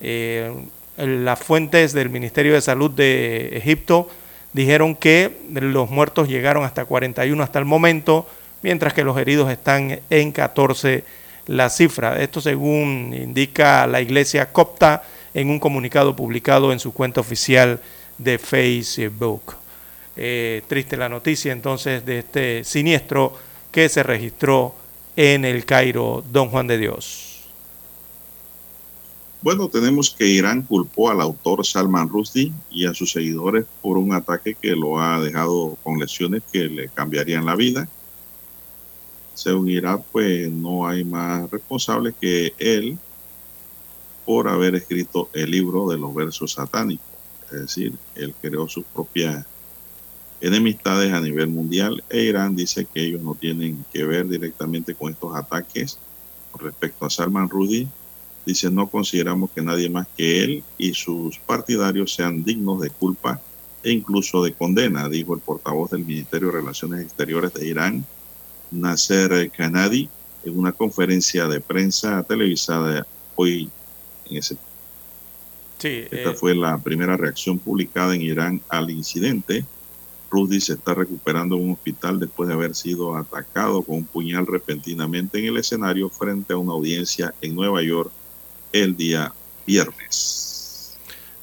Eh, 0.02 0.52
las 0.98 1.40
fuentes 1.40 1.94
del 1.94 2.10
Ministerio 2.10 2.54
de 2.54 2.62
Salud 2.62 2.90
de 2.92 3.58
Egipto 3.58 4.10
dijeron 4.58 4.96
que 4.96 5.38
los 5.52 5.92
muertos 5.92 6.28
llegaron 6.28 6.64
hasta 6.64 6.86
41 6.86 7.44
hasta 7.44 7.60
el 7.60 7.66
momento, 7.66 8.28
mientras 8.64 8.92
que 8.92 9.04
los 9.04 9.16
heridos 9.18 9.52
están 9.52 10.00
en 10.10 10.32
14 10.32 11.04
la 11.46 11.70
cifra. 11.70 12.20
Esto 12.22 12.42
según 12.42 13.14
indica 13.14 13.86
la 13.86 14.02
iglesia 14.02 14.52
copta 14.52 15.04
en 15.36 15.52
un 15.52 15.60
comunicado 15.60 16.16
publicado 16.16 16.74
en 16.74 16.80
su 16.80 16.92
cuenta 16.92 17.22
oficial 17.22 17.80
de 18.18 18.40
Facebook. 18.40 19.56
Eh, 20.16 20.64
triste 20.68 20.98
la 20.98 21.08
noticia 21.08 21.52
entonces 21.52 22.04
de 22.04 22.20
este 22.20 22.64
siniestro 22.64 23.38
que 23.72 23.88
se 23.90 24.02
registró 24.02 24.74
en 25.16 25.46
el 25.46 25.66
Cairo, 25.66 26.24
Don 26.32 26.50
Juan 26.50 26.66
de 26.66 26.80
Dios. 26.80 27.27
Bueno, 29.48 29.70
tenemos 29.70 30.10
que 30.10 30.28
Irán 30.28 30.62
culpó 30.62 31.10
al 31.10 31.22
autor 31.22 31.66
Salman 31.66 32.10
Rushdie 32.10 32.52
y 32.70 32.86
a 32.86 32.94
sus 32.94 33.14
seguidores 33.14 33.66
por 33.82 33.98
un 33.98 34.14
ataque 34.14 34.56
que 34.62 34.76
lo 34.76 35.00
ha 35.00 35.22
dejado 35.22 35.78
con 35.84 36.00
lesiones 36.00 36.44
que 36.52 36.68
le 36.68 36.90
cambiarían 36.90 37.46
la 37.46 37.56
vida. 37.56 37.88
Según 39.36 39.70
Irán, 39.70 40.04
pues 40.12 40.52
no 40.52 40.86
hay 40.86 41.06
más 41.06 41.50
responsable 41.50 42.14
que 42.20 42.54
él 42.58 42.98
por 44.26 44.50
haber 44.50 44.76
escrito 44.76 45.30
el 45.32 45.50
libro 45.50 45.88
de 45.88 45.98
los 45.98 46.14
versos 46.14 46.52
satánicos. 46.52 47.08
Es 47.46 47.62
decir, 47.62 47.94
él 48.16 48.36
creó 48.42 48.68
sus 48.68 48.84
propias 48.84 49.46
enemistades 50.42 51.14
a 51.14 51.22
nivel 51.22 51.48
mundial 51.48 52.04
e 52.10 52.24
Irán 52.24 52.54
dice 52.54 52.86
que 52.94 53.02
ellos 53.02 53.22
no 53.22 53.34
tienen 53.34 53.86
que 53.94 54.04
ver 54.04 54.28
directamente 54.28 54.94
con 54.94 55.14
estos 55.14 55.34
ataques 55.38 56.00
respecto 56.60 57.06
a 57.06 57.10
Salman 57.10 57.48
Rushdie 57.48 57.88
Dice, 58.48 58.72
no 58.72 58.88
consideramos 58.88 59.52
que 59.52 59.62
nadie 59.62 59.90
más 59.90 60.08
que 60.16 60.42
él 60.42 60.64
y 60.78 60.94
sus 60.94 61.38
partidarios 61.38 62.14
sean 62.14 62.46
dignos 62.46 62.80
de 62.80 62.90
culpa 62.90 63.42
e 63.84 63.92
incluso 63.92 64.42
de 64.42 64.54
condena, 64.54 65.10
dijo 65.10 65.36
el 65.36 65.42
portavoz 65.42 65.92
del 65.92 66.06
Ministerio 66.06 66.48
de 66.48 66.54
Relaciones 66.54 67.02
Exteriores 67.02 67.54
de 67.54 67.68
Irán, 67.68 68.06
Nasser 68.72 69.52
Kanadi, 69.52 70.08
en 70.46 70.58
una 70.58 70.72
conferencia 70.72 71.46
de 71.50 71.60
prensa 71.60 72.24
televisada 72.24 73.06
hoy 73.36 73.70
en 74.30 74.38
ese. 74.38 74.56
Sí, 75.78 76.06
Esta 76.10 76.32
eh, 76.32 76.36
fue 76.36 76.56
la 76.56 76.78
primera 76.78 77.18
reacción 77.18 77.60
publicada 77.60 78.16
en 78.16 78.22
Irán 78.22 78.62
al 78.70 78.90
incidente. 78.90 79.66
Rudy 80.32 80.62
se 80.62 80.76
está 80.76 80.94
recuperando 80.94 81.58
en 81.58 81.64
un 81.64 81.72
hospital 81.72 82.18
después 82.18 82.48
de 82.48 82.54
haber 82.54 82.76
sido 82.76 83.18
atacado 83.18 83.82
con 83.82 83.98
un 83.98 84.06
puñal 84.06 84.48
repentinamente 84.48 85.38
en 85.38 85.48
el 85.48 85.58
escenario 85.58 86.10
frente 86.10 86.54
a 86.54 86.58
una 86.58 86.72
audiencia 86.72 87.34
en 87.42 87.54
Nueva 87.54 87.84
York 87.84 88.10
el 88.72 88.96
día 88.96 89.34
viernes. 89.66 90.98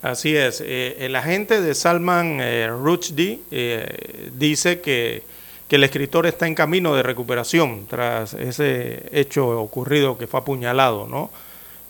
Así 0.05 0.37
es. 0.37 0.63
Eh, 0.65 0.97
el 1.01 1.17
agente 1.17 1.63
de 1.63 1.75
Salman 1.75 2.39
eh, 2.39 2.69
Rushdie 2.69 3.41
eh, 3.51 4.31
dice 4.37 4.83
que, 4.83 5.23
que, 5.67 5.77
el 5.77 5.85
escritor 5.85 6.27
está 6.27 6.47
en 6.47 6.55
camino 6.55 6.95
de 6.95 7.03
recuperación 7.03 7.87
tras 7.89 8.35
ese 8.35 9.09
hecho 9.13 9.49
ocurrido 9.59 10.19
que 10.19 10.27
fue 10.27 10.41
apuñalado, 10.41 11.07
¿no? 11.07 11.31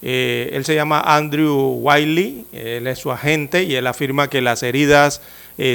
él 0.01 0.62
se 0.66 0.74
llama 0.74 1.01
Andrew 1.01 1.78
Wiley, 1.81 2.44
él 2.52 2.86
es 2.86 2.98
su 2.98 3.11
agente 3.11 3.62
y 3.62 3.74
él 3.74 3.86
afirma 3.86 4.28
que 4.28 4.43
las 4.43 4.62
heridas 4.62 5.23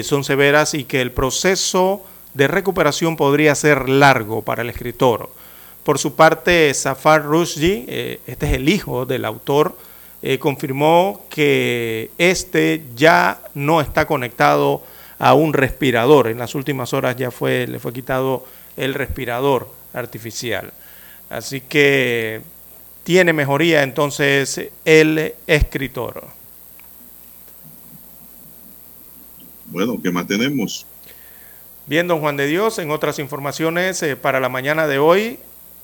son 0.03 0.23
severas 0.23 0.75
y 0.75 0.83
que 0.83 1.01
el 1.01 1.11
proceso 1.11 2.05
de 2.35 2.47
recuperación 2.47 3.17
podría 3.17 3.55
ser 3.55 3.89
largo 3.89 4.43
para 4.43 4.61
el 4.61 4.69
escritor. 4.69 5.31
Por 5.89 5.97
su 5.97 6.13
parte, 6.13 6.71
Zafar 6.75 7.23
Rushdie, 7.23 7.83
eh, 7.87 8.19
este 8.27 8.45
es 8.45 8.53
el 8.53 8.69
hijo 8.69 9.07
del 9.07 9.25
autor, 9.25 9.75
eh, 10.21 10.37
confirmó 10.37 11.25
que 11.31 12.11
este 12.19 12.83
ya 12.95 13.41
no 13.55 13.81
está 13.81 14.05
conectado 14.05 14.83
a 15.17 15.33
un 15.33 15.51
respirador. 15.51 16.27
En 16.27 16.37
las 16.37 16.53
últimas 16.53 16.93
horas 16.93 17.15
ya 17.15 17.31
fue, 17.31 17.65
le 17.65 17.79
fue 17.79 17.91
quitado 17.91 18.45
el 18.77 18.93
respirador 18.93 19.67
artificial. 19.91 20.73
Así 21.27 21.59
que 21.59 22.41
tiene 23.03 23.33
mejoría 23.33 23.81
entonces 23.81 24.69
el 24.85 25.33
escritor. 25.47 26.23
Bueno, 29.65 29.99
¿qué 30.03 30.11
más 30.11 30.27
tenemos? 30.27 30.85
Bien, 31.87 32.07
don 32.07 32.19
Juan 32.19 32.37
de 32.37 32.45
Dios, 32.45 32.77
en 32.77 32.91
otras 32.91 33.17
informaciones 33.17 34.03
eh, 34.03 34.15
para 34.15 34.39
la 34.39 34.49
mañana 34.49 34.85
de 34.85 34.99
hoy, 34.99 35.39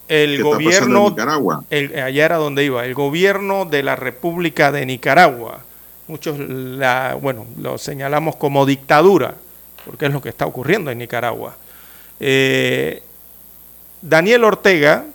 el 0.07 0.43
gobierno, 0.43 1.09
Nicaragua? 1.09 1.63
El, 1.69 1.97
allá 1.99 2.25
era 2.25 2.37
donde 2.37 2.63
iba, 2.63 2.85
el 2.85 2.93
gobierno 2.93 3.65
de 3.65 3.83
la 3.83 3.95
República 3.95 4.71
de 4.71 4.85
Nicaragua, 4.85 5.59
muchos 6.07 6.37
la, 6.39 7.17
bueno, 7.19 7.45
lo 7.57 7.77
señalamos 7.77 8.35
como 8.35 8.65
dictadura, 8.65 9.35
porque 9.85 10.05
es 10.05 10.13
lo 10.13 10.21
que 10.21 10.29
está 10.29 10.45
ocurriendo 10.45 10.91
en 10.91 10.97
Nicaragua. 10.99 11.55
Eh, 12.19 13.01
Daniel 14.01 14.43
Ortega, 14.43 15.05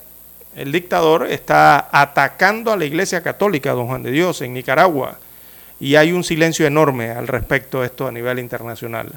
el 0.57 0.73
dictador, 0.73 1.29
está 1.31 1.89
atacando 1.93 2.73
a 2.73 2.77
la 2.77 2.85
Iglesia 2.85 3.23
Católica, 3.23 3.73
don 3.73 3.87
Juan 3.87 4.03
de 4.03 4.11
Dios, 4.11 4.43
en 4.43 4.53
Nicaragua, 4.53 5.19
y 5.79 5.95
hay 5.95 6.13
un 6.13 6.25
silencio 6.25 6.67
enorme 6.67 7.11
al 7.11 7.29
respecto 7.29 7.81
de 7.81 7.87
esto 7.87 8.07
a 8.07 8.13
nivel 8.13 8.39
internacional. 8.39 9.09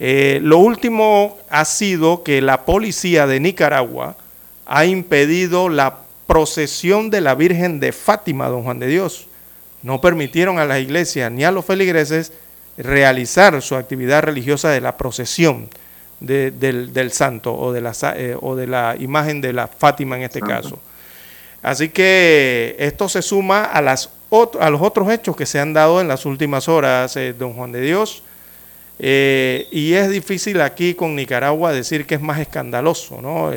Eh, 0.00 0.40
lo 0.42 0.58
último 0.58 1.38
ha 1.50 1.64
sido 1.64 2.24
que 2.24 2.42
la 2.42 2.64
policía 2.64 3.26
de 3.26 3.38
Nicaragua 3.38 4.16
ha 4.66 4.84
impedido 4.84 5.68
la 5.68 5.98
procesión 6.26 7.10
de 7.10 7.20
la 7.20 7.34
Virgen 7.34 7.80
de 7.80 7.92
Fátima, 7.92 8.48
don 8.48 8.62
Juan 8.64 8.78
de 8.78 8.86
Dios. 8.86 9.26
No 9.82 10.00
permitieron 10.00 10.58
a 10.58 10.64
las 10.64 10.80
iglesias 10.80 11.30
ni 11.30 11.44
a 11.44 11.50
los 11.50 11.64
feligreses 11.64 12.32
realizar 12.76 13.60
su 13.62 13.76
actividad 13.76 14.22
religiosa 14.22 14.70
de 14.70 14.80
la 14.80 14.96
procesión 14.96 15.68
del, 16.20 17.10
santo 17.12 17.54
o 17.54 17.72
de, 17.72 17.80
la, 17.80 17.92
eh, 18.16 18.36
o 18.40 18.56
de 18.56 18.66
la 18.66 18.96
imagen 18.98 19.40
de 19.40 19.52
la 19.52 19.68
Fátima 19.68 20.16
en 20.16 20.22
este 20.22 20.40
caso. 20.40 20.78
Así 21.62 21.88
que 21.88 22.76
esto 22.78 23.08
se 23.08 23.22
suma 23.22 23.64
a, 23.64 23.80
las, 23.80 24.10
a 24.60 24.70
los 24.70 24.82
otros 24.82 25.10
hechos 25.10 25.36
que 25.36 25.46
se 25.46 25.60
han 25.60 25.72
dado 25.72 26.00
en 26.00 26.08
las 26.08 26.26
últimas 26.26 26.68
horas, 26.68 27.16
eh, 27.16 27.34
don 27.38 27.52
Juan 27.54 27.72
de 27.72 27.80
Dios. 27.80 28.22
Eh, 28.98 29.66
y 29.70 29.94
es 29.94 30.08
difícil 30.10 30.60
aquí 30.60 30.94
con 30.94 31.16
Nicaragua 31.16 31.72
decir 31.72 32.06
que 32.06 32.14
es 32.14 32.20
más 32.20 32.38
escandaloso, 32.38 33.20
¿no? 33.20 33.50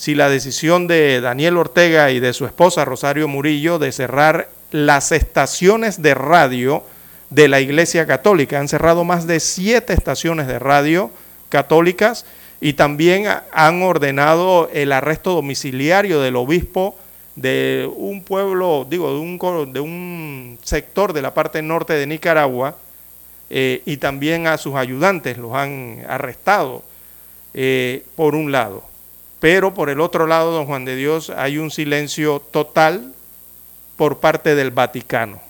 Si 0.00 0.14
la 0.14 0.30
decisión 0.30 0.86
de 0.86 1.20
Daniel 1.20 1.58
Ortega 1.58 2.10
y 2.10 2.20
de 2.20 2.32
su 2.32 2.46
esposa 2.46 2.86
Rosario 2.86 3.28
Murillo 3.28 3.78
de 3.78 3.92
cerrar 3.92 4.48
las 4.70 5.12
estaciones 5.12 6.00
de 6.00 6.14
radio 6.14 6.82
de 7.28 7.48
la 7.48 7.60
Iglesia 7.60 8.06
Católica. 8.06 8.58
Han 8.58 8.68
cerrado 8.68 9.04
más 9.04 9.26
de 9.26 9.40
siete 9.40 9.92
estaciones 9.92 10.46
de 10.46 10.58
radio 10.58 11.10
católicas 11.50 12.24
y 12.62 12.72
también 12.72 13.26
han 13.52 13.82
ordenado 13.82 14.70
el 14.72 14.92
arresto 14.92 15.34
domiciliario 15.34 16.22
del 16.22 16.36
obispo 16.36 16.96
de 17.36 17.86
un 17.94 18.24
pueblo, 18.24 18.86
digo, 18.88 19.12
de 19.12 19.18
un, 19.18 19.72
de 19.74 19.80
un 19.80 20.58
sector 20.62 21.12
de 21.12 21.20
la 21.20 21.34
parte 21.34 21.60
norte 21.60 21.92
de 21.92 22.06
Nicaragua 22.06 22.74
eh, 23.50 23.82
y 23.84 23.98
también 23.98 24.46
a 24.46 24.56
sus 24.56 24.76
ayudantes 24.76 25.36
los 25.36 25.52
han 25.52 26.06
arrestado, 26.08 26.84
eh, 27.52 28.02
por 28.16 28.34
un 28.34 28.50
lado. 28.50 28.89
Pero 29.40 29.72
por 29.72 29.88
el 29.88 30.00
otro 30.00 30.26
lado, 30.26 30.52
don 30.52 30.66
Juan 30.66 30.84
de 30.84 30.96
Dios, 30.96 31.30
hay 31.30 31.58
un 31.58 31.70
silencio 31.70 32.40
total 32.40 33.14
por 33.96 34.20
parte 34.20 34.54
del 34.54 34.70
Vaticano. 34.70 35.40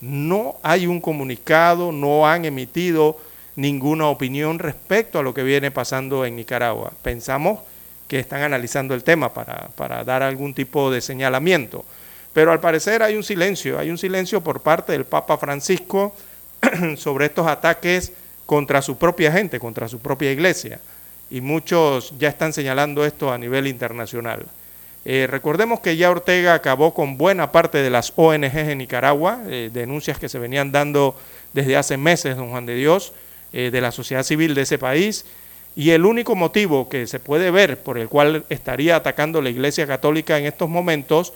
No 0.00 0.56
hay 0.62 0.86
un 0.86 1.00
comunicado, 1.00 1.90
no 1.90 2.28
han 2.28 2.44
emitido 2.44 3.18
ninguna 3.56 4.06
opinión 4.06 4.60
respecto 4.60 5.18
a 5.18 5.22
lo 5.24 5.34
que 5.34 5.42
viene 5.42 5.72
pasando 5.72 6.24
en 6.24 6.36
Nicaragua. 6.36 6.92
Pensamos 7.02 7.58
que 8.06 8.20
están 8.20 8.42
analizando 8.42 8.94
el 8.94 9.02
tema 9.02 9.34
para, 9.34 9.68
para, 9.74 10.04
dar 10.04 10.22
algún 10.22 10.54
tipo 10.54 10.90
de 10.90 11.00
señalamiento. 11.00 11.84
Pero 12.32 12.52
al 12.52 12.60
parecer 12.60 13.02
hay 13.02 13.16
un 13.16 13.24
silencio, 13.24 13.80
hay 13.80 13.90
un 13.90 13.98
silencio 13.98 14.40
por 14.40 14.60
parte 14.60 14.92
del 14.92 15.04
Papa 15.04 15.36
Francisco 15.38 16.14
sobre 16.96 17.26
estos 17.26 17.48
ataques 17.48 18.12
contra 18.46 18.80
su 18.80 18.96
propia 18.96 19.32
gente, 19.32 19.58
contra 19.58 19.88
su 19.88 19.98
propia 19.98 20.30
iglesia. 20.30 20.80
Y 21.30 21.40
muchos 21.40 22.14
ya 22.18 22.28
están 22.28 22.52
señalando 22.52 23.04
esto 23.04 23.32
a 23.32 23.38
nivel 23.38 23.66
internacional. 23.66 24.46
Eh, 25.04 25.26
recordemos 25.26 25.80
que 25.80 25.96
ya 25.96 26.10
Ortega 26.10 26.54
acabó 26.54 26.92
con 26.92 27.16
buena 27.16 27.52
parte 27.52 27.78
de 27.78 27.90
las 27.90 28.12
ONGs 28.16 28.54
en 28.54 28.78
Nicaragua, 28.78 29.40
eh, 29.48 29.70
denuncias 29.72 30.18
que 30.18 30.28
se 30.28 30.38
venían 30.38 30.72
dando 30.72 31.16
desde 31.52 31.76
hace 31.76 31.96
meses, 31.96 32.36
don 32.36 32.50
Juan 32.50 32.66
de 32.66 32.74
Dios, 32.74 33.12
eh, 33.52 33.70
de 33.70 33.80
la 33.80 33.90
sociedad 33.90 34.22
civil 34.22 34.54
de 34.54 34.62
ese 34.62 34.78
país. 34.78 35.24
Y 35.76 35.90
el 35.90 36.04
único 36.04 36.34
motivo 36.34 36.88
que 36.88 37.06
se 37.06 37.20
puede 37.20 37.50
ver 37.50 37.78
por 37.78 37.98
el 37.98 38.08
cual 38.08 38.44
estaría 38.48 38.96
atacando 38.96 39.40
la 39.40 39.48
Iglesia 39.48 39.86
Católica 39.86 40.38
en 40.38 40.46
estos 40.46 40.68
momentos 40.68 41.32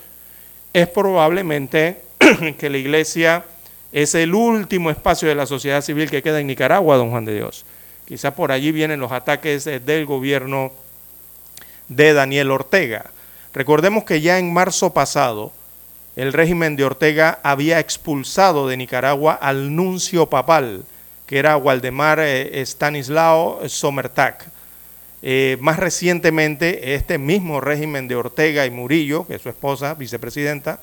es 0.73 0.87
probablemente 0.87 2.01
que 2.59 2.69
la 2.69 2.77
Iglesia 2.77 3.43
es 3.91 4.15
el 4.15 4.35
último 4.35 4.89
espacio 4.89 5.29
de 5.29 5.35
la 5.35 5.45
sociedad 5.45 5.81
civil 5.81 6.09
que 6.09 6.21
queda 6.21 6.39
en 6.39 6.47
Nicaragua, 6.47 6.97
don 6.97 7.11
Juan 7.11 7.25
de 7.25 7.35
Dios. 7.35 7.65
Quizá 8.05 8.35
por 8.35 8.51
allí 8.51 8.71
vienen 8.71 8.99
los 8.99 9.11
ataques 9.11 9.65
eh, 9.67 9.79
del 9.79 10.05
gobierno 10.05 10.71
de 11.87 12.13
Daniel 12.13 12.51
Ortega. 12.51 13.05
Recordemos 13.53 14.03
que 14.03 14.21
ya 14.21 14.39
en 14.39 14.53
marzo 14.53 14.93
pasado 14.93 15.51
el 16.15 16.33
régimen 16.33 16.75
de 16.75 16.85
Ortega 16.85 17.39
había 17.43 17.79
expulsado 17.79 18.67
de 18.67 18.77
Nicaragua 18.77 19.33
al 19.33 19.75
nuncio 19.75 20.27
papal 20.27 20.85
que 21.33 21.39
era 21.39 21.57
Waldemar 21.57 22.19
eh, 22.21 22.61
Stanislao 22.61 23.67
Somertag. 23.67 24.37
Eh, 25.21 25.57
más 25.61 25.79
recientemente, 25.79 26.95
este 26.95 27.17
mismo 27.17 27.61
régimen 27.61 28.07
de 28.07 28.15
Ortega 28.15 28.65
y 28.65 28.69
Murillo, 28.69 29.25
que 29.25 29.35
es 29.35 29.41
su 29.41 29.49
esposa, 29.49 29.93
vicepresidenta, 29.93 30.79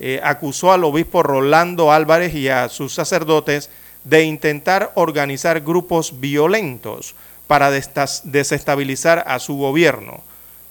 eh, 0.00 0.20
acusó 0.24 0.72
al 0.72 0.84
obispo 0.84 1.22
Rolando 1.22 1.92
Álvarez 1.92 2.34
y 2.34 2.48
a 2.48 2.68
sus 2.68 2.94
sacerdotes 2.94 3.70
de 4.04 4.24
intentar 4.24 4.92
organizar 4.94 5.60
grupos 5.60 6.20
violentos 6.20 7.14
para 7.46 7.70
desestabilizar 7.70 9.24
a 9.26 9.38
su 9.38 9.56
gobierno. 9.56 10.22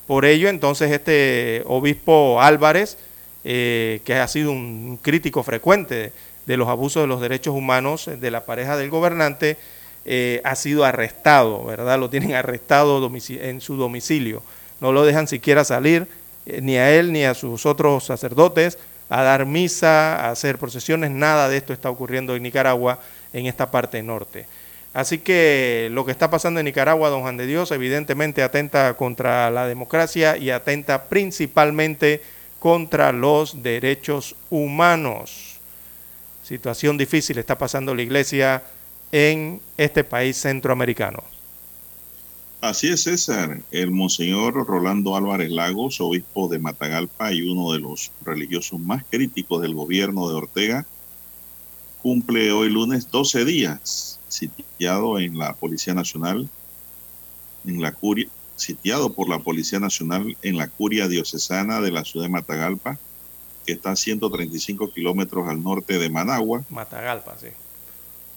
Por 0.07 0.25
ello, 0.25 0.49
entonces, 0.49 0.91
este 0.91 1.63
obispo 1.65 2.41
Álvarez, 2.41 2.97
que 3.43 4.19
ha 4.21 4.27
sido 4.27 4.51
un 4.51 4.99
crítico 5.01 5.43
frecuente 5.43 6.11
de 6.45 6.57
los 6.57 6.67
abusos 6.67 7.03
de 7.03 7.07
los 7.07 7.21
derechos 7.21 7.55
humanos 7.55 8.09
de 8.19 8.31
la 8.31 8.45
pareja 8.45 8.77
del 8.77 8.89
gobernante, 8.89 9.57
eh, 10.03 10.41
ha 10.43 10.55
sido 10.55 10.83
arrestado, 10.83 11.63
¿verdad? 11.63 11.99
Lo 11.99 12.09
tienen 12.09 12.33
arrestado 12.33 13.11
en 13.29 13.61
su 13.61 13.75
domicilio. 13.75 14.41
No 14.79 14.91
lo 14.91 15.05
dejan 15.05 15.27
siquiera 15.27 15.63
salir, 15.63 16.07
eh, 16.47 16.59
ni 16.61 16.77
a 16.77 16.91
él 16.91 17.11
ni 17.11 17.23
a 17.23 17.35
sus 17.35 17.67
otros 17.67 18.05
sacerdotes, 18.05 18.79
a 19.09 19.21
dar 19.21 19.45
misa, 19.45 20.15
a 20.15 20.31
hacer 20.31 20.57
procesiones, 20.57 21.11
nada 21.11 21.49
de 21.49 21.57
esto 21.57 21.71
está 21.71 21.89
ocurriendo 21.89 22.35
en 22.35 22.43
Nicaragua, 22.43 22.99
en 23.33 23.45
esta 23.45 23.71
parte 23.71 24.01
norte. 24.03 24.45
Así 24.93 25.19
que 25.19 25.89
lo 25.91 26.05
que 26.05 26.11
está 26.11 26.29
pasando 26.29 26.59
en 26.59 26.65
Nicaragua, 26.65 27.09
don 27.09 27.21
Juan 27.21 27.37
de 27.37 27.47
Dios, 27.47 27.71
evidentemente 27.71 28.43
atenta 28.43 28.93
contra 28.95 29.49
la 29.49 29.67
democracia 29.67 30.35
y 30.37 30.49
atenta 30.49 31.05
principalmente 31.05 32.21
contra 32.59 33.11
los 33.11 33.63
derechos 33.63 34.35
humanos 34.49 35.51
situación 36.51 36.97
difícil 36.97 37.37
está 37.37 37.57
pasando 37.57 37.95
la 37.95 38.01
iglesia 38.01 38.61
en 39.11 39.61
este 39.77 40.03
país 40.03 40.35
centroamericano. 40.35 41.23
Así 42.59 42.89
es, 42.89 43.03
César. 43.03 43.61
El 43.71 43.91
monseñor 43.91 44.53
Rolando 44.67 45.15
Álvarez 45.15 45.49
Lagos, 45.49 46.01
obispo 46.01 46.49
de 46.49 46.59
Matagalpa 46.59 47.31
y 47.31 47.41
uno 47.41 47.71
de 47.71 47.79
los 47.79 48.11
religiosos 48.25 48.81
más 48.81 49.03
críticos 49.09 49.61
del 49.61 49.73
gobierno 49.73 50.27
de 50.27 50.35
Ortega, 50.35 50.85
cumple 52.01 52.51
hoy 52.51 52.69
lunes 52.69 53.11
12 53.11 53.45
días 53.45 54.19
sitiado 54.27 55.19
en 55.19 55.37
la 55.37 55.53
Policía 55.53 55.93
Nacional, 55.93 56.49
en 57.65 57.81
la 57.81 57.91
curia, 57.91 58.27
sitiado 58.55 59.13
por 59.13 59.29
la 59.29 59.39
Policía 59.39 59.79
Nacional 59.79 60.37
en 60.41 60.57
la 60.57 60.67
curia 60.67 61.07
diocesana 61.07 61.81
de 61.81 61.91
la 61.91 62.03
ciudad 62.03 62.25
de 62.25 62.31
Matagalpa, 62.31 62.97
que 63.65 63.73
está 63.73 63.91
a 63.91 63.95
135 63.95 64.91
kilómetros 64.91 65.47
al 65.47 65.61
norte 65.61 65.99
de 65.99 66.09
Managua. 66.09 66.63
Matagalpa, 66.69 67.37
sí. 67.39 67.47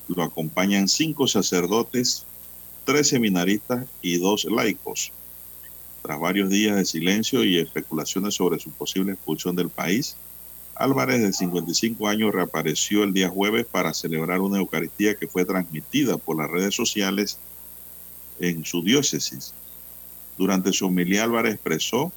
Lo 0.09 0.23
acompañan 0.23 0.89
cinco 0.89 1.27
sacerdotes, 1.27 2.27
tres 2.85 3.09
seminaristas 3.09 3.87
y 4.03 4.19
dos 4.19 4.45
laicos. 4.45 5.13
Tras 6.03 6.21
varios 6.21 6.51
días 6.51 6.77
de 6.77 6.85
silencio 6.85 7.43
y 7.45 7.59
especulaciones 7.59 8.35
sobre 8.35 8.59
su 8.59 8.71
posible 8.71 9.13
expulsión 9.13 9.57
del 9.57 9.71
país, 9.71 10.17
Álvarez, 10.77 11.23
de 11.23 11.33
55 11.33 12.09
años, 12.09 12.33
reapareció 12.33 13.05
el 13.05 13.13
día 13.13 13.29
jueves 13.29 13.67
para 13.67 13.95
celebrar 13.95 14.41
una 14.41 14.59
Eucaristía 14.59 15.15
que 15.15 15.29
fue 15.29 15.45
transmitida 15.45 16.19
por 16.19 16.37
las 16.37 16.51
redes 16.51 16.75
sociales 16.75 17.39
en 18.41 18.65
su 18.65 18.83
diócesis. 18.83 19.55
Durante 20.37 20.73
su 20.73 20.87
homilía, 20.87 21.25
Álvarez 21.25 21.55
expresó, 21.55 22.13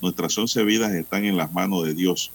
nuestras 0.00 0.36
once 0.38 0.62
vidas 0.64 0.92
están 0.92 1.24
en 1.24 1.36
las 1.36 1.52
manos 1.52 1.84
de 1.84 1.94
Dios 1.94 2.32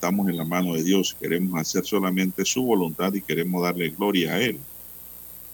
estamos 0.00 0.30
en 0.30 0.38
la 0.38 0.46
mano 0.46 0.72
de 0.72 0.82
Dios, 0.82 1.14
queremos 1.20 1.60
hacer 1.60 1.84
solamente 1.84 2.46
su 2.46 2.62
voluntad 2.62 3.12
y 3.12 3.20
queremos 3.20 3.62
darle 3.62 3.90
gloria 3.90 4.32
a 4.32 4.40
Él. 4.40 4.58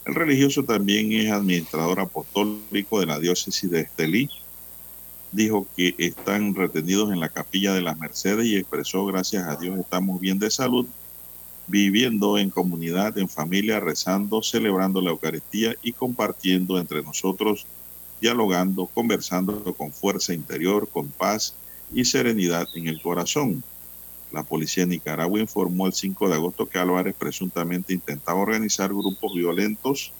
El 0.05 0.14
religioso 0.14 0.62
también 0.62 1.10
es 1.10 1.32
administrador 1.32 1.98
apostólico 1.98 3.01
de 3.01 3.06
la 3.06 3.18
diócesis 3.18 3.68
de 3.68 3.80
Estelí. 3.80 4.30
Dijo 5.32 5.66
que 5.77 5.94
están 5.98 6.55
retenidos 6.55 7.12
en 7.12 7.20
la 7.20 7.28
capilla 7.28 7.74
de 7.74 7.82
las 7.82 7.98
Mercedes 7.98 8.47
y 8.47 8.57
expresó, 8.57 9.05
gracias 9.07 9.47
a 9.47 9.57
Dios, 9.57 9.78
estamos 9.78 10.20
bien 10.20 10.39
de 10.39 10.51
salud 10.51 10.86
viviendo 11.66 12.39
en 12.39 12.51
comunidad, 12.51 13.19
en 13.19 13.28
familia, 13.28 13.81
rezando, 13.81 14.43
celebrando 14.43 15.01
la 15.01 15.11
Eucaristía 15.11 15.74
y 15.82 15.93
compartiendo 15.93 16.78
entre 16.78 17.03
nosotros, 17.03 17.66
dialogando, 18.20 18.86
conversando 18.86 19.74
con 19.74 19.93
fuerza 19.93 20.32
interior, 20.32 20.89
con 20.89 21.09
paz 21.09 21.55
y 21.93 22.05
serenidad 22.05 22.66
en 22.74 22.86
el 22.86 23.01
corazón. 23.01 23.62
La 24.32 24.43
policía 24.43 24.85
de 24.85 24.90
Nicaragua 24.90 25.40
informó 25.40 25.86
el 25.86 25.93
5 25.93 26.28
de 26.28 26.35
agosto 26.35 26.69
que 26.69 26.78
Álvarez 26.78 27.15
presuntamente 27.19 27.93
intentaba 27.93 28.40
organizar 28.40 28.90
grupos 28.90 29.35
violentos, 29.35 30.12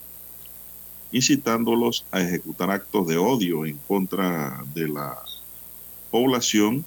incitándolos 1.12 2.05
a 2.11 2.20
ejecutar 2.20 2.70
actos 2.70 3.07
de 3.07 3.16
odio 3.16 3.65
en 3.66 3.78
contra 3.89 4.65
de 4.74 4.89
la 4.89 5.16
población, 6.11 6.85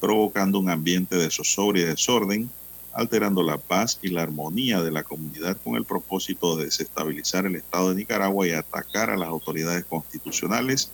provocando 0.00 0.58
un 0.58 0.70
ambiente 0.70 1.16
de 1.16 1.30
zozobra 1.30 1.80
y 1.80 1.84
desorden, 1.84 2.50
alterando 2.92 3.42
la 3.42 3.58
paz 3.58 3.98
y 4.02 4.08
la 4.08 4.22
armonía 4.22 4.82
de 4.82 4.90
la 4.90 5.02
comunidad 5.02 5.56
con 5.62 5.76
el 5.76 5.84
propósito 5.84 6.56
de 6.56 6.66
desestabilizar 6.66 7.46
el 7.46 7.56
Estado 7.56 7.90
de 7.90 7.96
Nicaragua 7.96 8.46
y 8.46 8.52
atacar 8.52 9.10
a 9.10 9.16
las 9.16 9.28
autoridades 9.28 9.84
constitucionales 9.84 10.90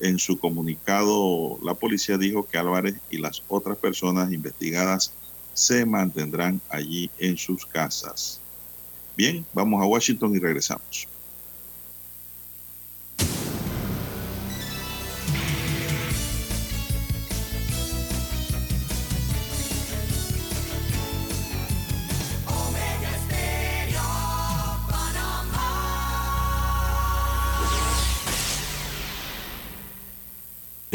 en 0.00 0.18
su 0.18 0.38
comunicado, 0.38 1.58
la 1.62 1.74
policía 1.74 2.18
dijo 2.18 2.46
que 2.46 2.58
Álvarez 2.58 2.96
y 3.10 3.18
las 3.18 3.42
otras 3.48 3.78
personas 3.78 4.32
investigadas 4.32 5.12
se 5.54 5.86
mantendrán 5.86 6.60
allí 6.68 7.10
en 7.18 7.38
sus 7.38 7.64
casas. 7.64 8.40
Bien, 9.16 9.44
vamos 9.54 9.82
a 9.82 9.86
Washington 9.86 10.34
y 10.36 10.38
regresamos. 10.38 11.08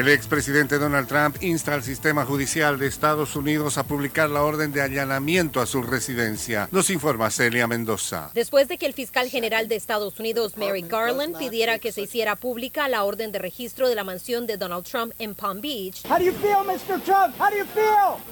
El 0.00 0.08
expresidente 0.08 0.78
Donald 0.78 1.06
Trump 1.08 1.36
insta 1.42 1.74
al 1.74 1.82
sistema 1.82 2.24
judicial 2.24 2.78
de 2.78 2.86
Estados 2.86 3.36
Unidos 3.36 3.76
a 3.76 3.84
publicar 3.84 4.30
la 4.30 4.42
orden 4.42 4.72
de 4.72 4.80
allanamiento 4.80 5.60
a 5.60 5.66
su 5.66 5.82
residencia. 5.82 6.70
Nos 6.72 6.88
informa 6.88 7.30
Celia 7.30 7.66
Mendoza. 7.66 8.30
Después 8.32 8.66
de 8.68 8.78
que 8.78 8.86
el 8.86 8.94
fiscal 8.94 9.28
general 9.28 9.68
de 9.68 9.76
Estados 9.76 10.18
Unidos, 10.18 10.56
Mary 10.56 10.80
Garland, 10.80 11.36
pidiera 11.36 11.78
que 11.78 11.92
se 11.92 12.00
hiciera 12.00 12.36
pública 12.36 12.88
la 12.88 13.04
orden 13.04 13.30
de 13.30 13.40
registro 13.40 13.90
de 13.90 13.94
la 13.94 14.02
mansión 14.02 14.46
de 14.46 14.56
Donald 14.56 14.86
Trump 14.86 15.12
en 15.18 15.34
Palm 15.34 15.60
Beach, 15.60 16.00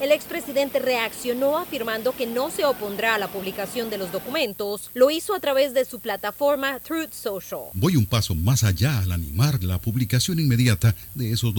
el 0.00 0.12
expresidente 0.12 0.78
reaccionó 0.78 1.58
afirmando 1.58 2.12
que 2.16 2.26
no 2.26 2.50
se 2.50 2.64
opondrá 2.64 3.16
a 3.16 3.18
la 3.18 3.28
publicación 3.28 3.90
de 3.90 3.98
los 3.98 4.10
documentos. 4.10 4.90
Lo 4.94 5.10
hizo 5.10 5.34
a 5.34 5.40
través 5.40 5.74
de 5.74 5.84
su 5.84 6.00
plataforma 6.00 6.80
Truth 6.80 7.12
Social. 7.12 7.64
Voy 7.74 7.96
un 7.96 8.06
paso 8.06 8.34
más 8.34 8.64
allá 8.64 9.00
al 9.00 9.12
animar 9.12 9.62
la 9.62 9.76
publicación 9.76 10.40
inmediata 10.40 10.94
de 11.14 11.30
esos 11.30 11.52
documentos, 11.52 11.57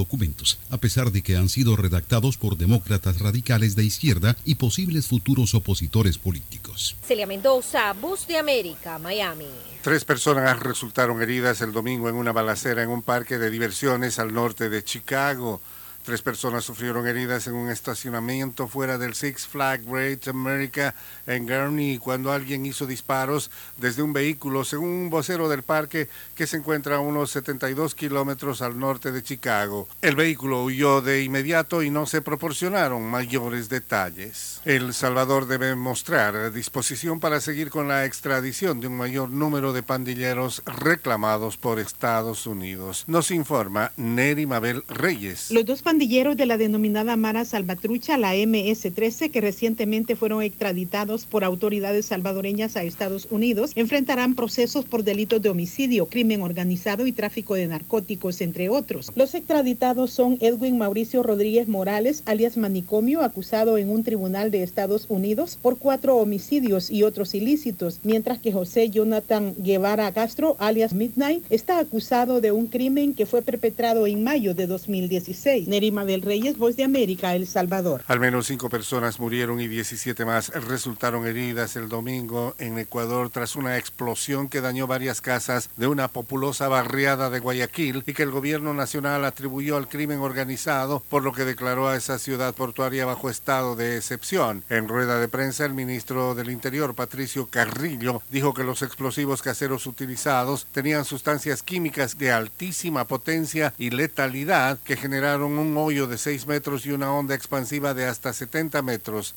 a 0.70 0.78
pesar 0.78 1.12
de 1.12 1.22
que 1.22 1.36
han 1.36 1.50
sido 1.50 1.76
redactados 1.76 2.38
por 2.38 2.58
demócratas 2.58 3.20
radicales 3.20 3.76
de 3.76 3.84
izquierda 3.84 4.36
y 4.46 4.56
posibles 4.56 5.08
futuros 5.08 5.56
opositores 5.56 6.18
políticos. 6.18 6.96
Celia 7.06 7.28
Mendoza, 7.28 7.94
Voz 7.94 8.28
de 8.28 8.38
América, 8.38 9.00
Miami. 9.00 9.48
Tres 9.82 10.06
personas 10.06 10.60
resultaron 10.60 11.22
heridas 11.22 11.62
el 11.62 11.72
domingo 11.72 12.10
en 12.10 12.16
una 12.16 12.32
balacera 12.32 12.84
en 12.84 12.90
un 12.90 13.02
parque 13.02 13.38
de 13.38 13.50
diversiones 13.50 14.20
al 14.20 14.34
norte 14.34 14.70
de 14.70 14.84
Chicago. 14.84 15.62
Tres 16.04 16.22
personas 16.22 16.64
sufrieron 16.64 17.08
heridas 17.08 17.46
en 17.48 17.56
un 17.56 17.70
estacionamiento 17.70 18.68
fuera 18.68 18.98
del 18.98 19.14
Six 19.14 19.48
Flag 19.48 19.84
Great 19.84 20.28
America 20.28 20.96
en 21.28 21.46
Gurney 21.46 21.98
cuando 21.98 22.32
alguien 22.32 22.66
hizo 22.66 22.88
disparos 22.88 23.52
desde 23.78 24.02
un 24.02 24.14
vehículo, 24.14 24.64
según 24.64 24.90
un 24.90 25.10
vocero 25.10 25.50
del 25.50 25.64
parque 25.64 26.10
que 26.36 26.48
se 26.48 26.58
encuentra 26.58 26.96
a 26.96 27.00
unos 27.00 27.32
72 27.32 27.96
kilómetros 27.96 28.62
al 28.62 28.80
norte 28.80 29.12
de 29.12 29.24
Chicago. 29.24 29.88
El 30.02 30.16
vehículo 30.16 30.64
huyó 30.64 31.02
de 31.02 31.24
inmediato 31.24 31.84
y 31.84 31.90
no 31.90 32.06
se 32.06 32.22
proporcionaron 32.22 33.04
mayores 33.04 33.70
detalles. 33.70 34.62
El 34.66 34.94
Salvador 34.94 35.48
debe 35.48 35.76
mostrar 35.76 36.52
disposición 36.52 37.20
para 37.20 37.42
seguir 37.42 37.70
con 37.70 37.88
la 37.88 38.06
extradición 38.06 38.80
de 38.80 38.88
un 38.88 38.98
mayor 38.98 39.30
número 39.30 39.74
de 39.74 39.84
pandilleros 39.84 40.64
reclamados 40.66 41.58
por 41.58 41.80
Estados 41.80 42.48
Unidos. 42.48 43.04
Nos 43.08 43.32
informa 43.32 43.92
Neri 43.98 44.46
Mabel 44.46 44.84
Reyes. 44.88 45.52
Pandilleros 45.90 46.38
de 46.38 46.46
la 46.46 46.60
denominada 46.60 47.16
Mara 47.16 47.46
Salvatrucha, 47.46 48.16
la 48.20 48.36
MS-13, 48.36 49.32
que 49.32 49.42
recientemente 49.42 50.16
fueron 50.16 50.44
extraditados 50.44 51.26
por 51.26 51.44
autoridades 51.44 52.06
salvadoreñas 52.06 52.78
a 52.78 52.84
Estados 52.84 53.28
Unidos, 53.32 53.72
enfrentarán 53.74 54.36
procesos 54.36 54.86
por 54.86 55.04
delitos 55.04 55.42
de 55.42 55.50
homicidio, 55.50 56.06
crimen 56.06 56.44
organizado 56.44 57.08
y 57.08 57.12
tráfico 57.12 57.56
de 57.56 57.66
narcóticos, 57.66 58.40
entre 58.42 58.70
otros. 58.70 59.12
Los 59.16 59.34
extraditados 59.34 60.12
son 60.12 60.38
Edwin 60.42 60.78
Mauricio 60.78 61.24
Rodríguez 61.24 61.68
Morales, 61.68 62.22
alias 62.28 62.56
Manicomio, 62.56 63.24
acusado 63.24 63.80
en 63.80 63.90
un 63.90 64.04
tribunal 64.04 64.52
de 64.52 64.62
Estados 64.62 65.08
Unidos 65.10 65.58
por 65.60 65.80
cuatro 65.80 66.18
homicidios 66.18 66.92
y 66.92 67.02
otros 67.02 67.34
ilícitos, 67.34 68.02
mientras 68.04 68.38
que 68.38 68.52
José 68.52 68.92
Jonathan 68.92 69.56
Guevara 69.58 70.12
Castro, 70.12 70.56
alias 70.60 70.94
Midnight, 70.94 71.44
está 71.50 71.80
acusado 71.80 72.42
de 72.42 72.52
un 72.52 72.68
crimen 72.68 73.16
que 73.16 73.26
fue 73.26 73.42
perpetrado 73.42 74.06
en 74.06 74.24
mayo 74.24 74.54
de 74.54 74.68
2016. 74.68 75.68
Nerima 75.80 76.04
del 76.04 76.24
Reyes, 76.24 76.58
Voz 76.58 76.76
de 76.76 76.84
América, 76.84 77.36
El 77.36 77.48
Salvador. 77.48 78.04
Al 78.08 78.20
menos 78.20 78.48
cinco 78.48 78.68
personas 78.68 79.18
murieron 79.18 79.62
y 79.62 79.70
17 79.70 80.26
más 80.26 80.50
resultaron 80.50 81.26
heridas 81.26 81.78
el 81.78 81.88
domingo 81.88 82.54
en 82.60 82.78
Ecuador 82.78 83.30
tras 83.30 83.56
una 83.56 83.78
explosión 83.78 84.50
que 84.50 84.60
dañó 84.60 84.88
varias 84.88 85.22
casas 85.22 85.70
de 85.78 85.88
una 85.88 86.10
populosa 86.10 86.68
barriada 86.68 87.30
de 87.30 87.40
Guayaquil 87.40 88.04
y 88.06 88.14
que 88.14 88.24
el 88.24 88.32
gobierno 88.32 88.74
nacional 88.74 89.24
atribuyó 89.24 89.78
al 89.78 89.88
crimen 89.88 90.20
organizado, 90.20 91.02
por 91.08 91.24
lo 91.24 91.32
que 91.32 91.46
declaró 91.46 91.88
a 91.88 91.96
esa 91.96 92.20
ciudad 92.20 92.54
portuaria 92.54 93.06
bajo 93.06 93.30
estado 93.30 93.78
de 93.78 93.96
excepción. 93.96 94.66
En 94.68 94.90
rueda 94.90 95.18
de 95.18 95.30
prensa, 95.30 95.64
el 95.64 95.74
ministro 95.74 96.36
del 96.36 96.50
Interior, 96.50 96.94
Patricio 96.94 97.48
Carrillo, 97.48 98.22
dijo 98.30 98.54
que 98.54 98.66
los 98.66 98.82
explosivos 98.82 99.42
caseros 99.42 99.88
utilizados 99.88 100.68
tenían 100.74 101.06
sustancias 101.06 101.64
químicas 101.64 102.18
de 102.18 102.34
altísima 102.34 103.06
potencia 103.06 103.74
y 103.78 103.92
letalidad 103.92 104.78
que 104.84 104.98
generaron 104.98 105.58
un 105.58 105.69
hoyo 105.78 106.08
de 106.08 106.18
6 106.18 106.48
metros 106.48 106.86
y 106.86 106.92
una 106.92 107.12
onda 107.14 107.36
expansiva 107.36 107.94
de 107.94 108.06
hasta 108.06 108.34
70 108.34 108.82
metros. 108.82 109.36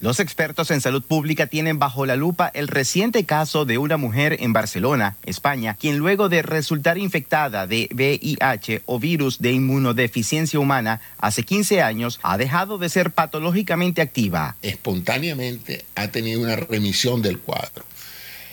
Los 0.00 0.20
expertos 0.20 0.70
en 0.70 0.80
salud 0.80 1.02
pública 1.02 1.48
tienen 1.48 1.80
bajo 1.80 2.06
la 2.06 2.14
lupa 2.14 2.48
el 2.54 2.68
reciente 2.68 3.26
caso 3.26 3.64
de 3.64 3.78
una 3.78 3.96
mujer 3.96 4.36
en 4.38 4.52
Barcelona, 4.52 5.16
España, 5.24 5.74
quien 5.74 5.98
luego 5.98 6.28
de 6.28 6.42
resultar 6.42 6.98
infectada 6.98 7.66
de 7.66 7.88
VIH 7.92 8.82
o 8.86 9.00
virus 9.00 9.40
de 9.40 9.50
inmunodeficiencia 9.50 10.60
humana 10.60 11.00
hace 11.18 11.42
15 11.42 11.82
años 11.82 12.20
ha 12.22 12.38
dejado 12.38 12.78
de 12.78 12.88
ser 12.88 13.10
patológicamente 13.10 14.00
activa. 14.00 14.54
Espontáneamente 14.62 15.84
ha 15.96 16.06
tenido 16.08 16.42
una 16.42 16.54
remisión 16.54 17.20
del 17.20 17.40
cuadro. 17.40 17.84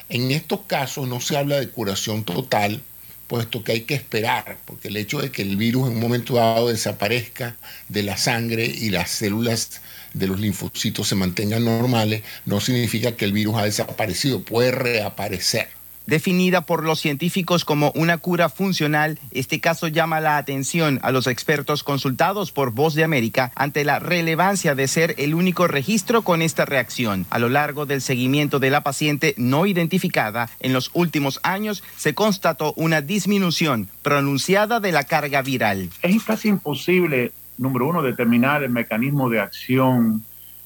En 0.09 0.31
estos 0.31 0.61
casos 0.61 1.07
no 1.07 1.19
se 1.19 1.37
habla 1.37 1.59
de 1.59 1.69
curación 1.69 2.23
total, 2.23 2.81
puesto 3.27 3.63
que 3.63 3.71
hay 3.73 3.81
que 3.81 3.95
esperar, 3.95 4.57
porque 4.65 4.89
el 4.89 4.97
hecho 4.97 5.19
de 5.19 5.31
que 5.31 5.41
el 5.41 5.57
virus 5.57 5.87
en 5.87 5.95
un 5.95 5.99
momento 5.99 6.35
dado 6.35 6.69
desaparezca 6.69 7.57
de 7.89 8.03
la 8.03 8.17
sangre 8.17 8.65
y 8.65 8.89
las 8.89 9.09
células 9.09 9.81
de 10.13 10.27
los 10.27 10.39
linfocitos 10.39 11.07
se 11.07 11.15
mantengan 11.15 11.65
normales, 11.65 12.23
no 12.45 12.61
significa 12.61 13.15
que 13.15 13.25
el 13.25 13.33
virus 13.33 13.55
ha 13.57 13.63
desaparecido, 13.65 14.43
puede 14.43 14.71
reaparecer. 14.71 15.74
Definida 16.07 16.65
por 16.65 16.83
los 16.83 16.99
científicos 16.99 17.65
como 17.65 17.91
una 17.95 18.17
cura 18.19 18.49
funcional, 18.49 19.19
este 19.31 19.59
caso 19.59 19.87
llama 19.87 20.21
la 20.21 20.37
atención 20.37 20.99
a 21.01 21.11
los 21.11 21.27
expertos 21.27 21.83
consultados 21.83 22.51
por 22.51 22.71
Voz 22.71 22.93
de 22.93 23.03
América 23.03 23.51
ante 23.55 23.83
la 23.83 23.99
relevancia 23.99 24.75
de 24.75 24.87
ser 24.87 25.15
el 25.17 25.33
único 25.33 25.67
registro 25.67 26.21
con 26.21 26.41
esta 26.41 26.65
reacción. 26.65 27.25
A 27.29 27.39
lo 27.39 27.49
largo 27.49 27.85
del 27.85 28.01
seguimiento 28.01 28.59
de 28.59 28.69
la 28.69 28.83
paciente 28.83 29.33
no 29.37 29.65
identificada, 29.65 30.49
en 30.59 30.73
los 30.73 30.91
últimos 30.93 31.39
años 31.43 31.83
se 31.97 32.13
constató 32.13 32.73
una 32.77 33.01
disminución 33.01 33.89
pronunciada 34.03 34.79
de 34.79 34.91
la 34.91 35.03
carga 35.03 35.41
viral. 35.41 35.89
Es 36.01 36.23
casi 36.23 36.49
imposible 36.49 37.31
número 37.57 37.87
uno, 37.87 38.01
determinar 38.01 38.63
el 38.63 38.69
mecanismo 38.69 39.29
de 39.29 39.39
acción, 39.39 40.23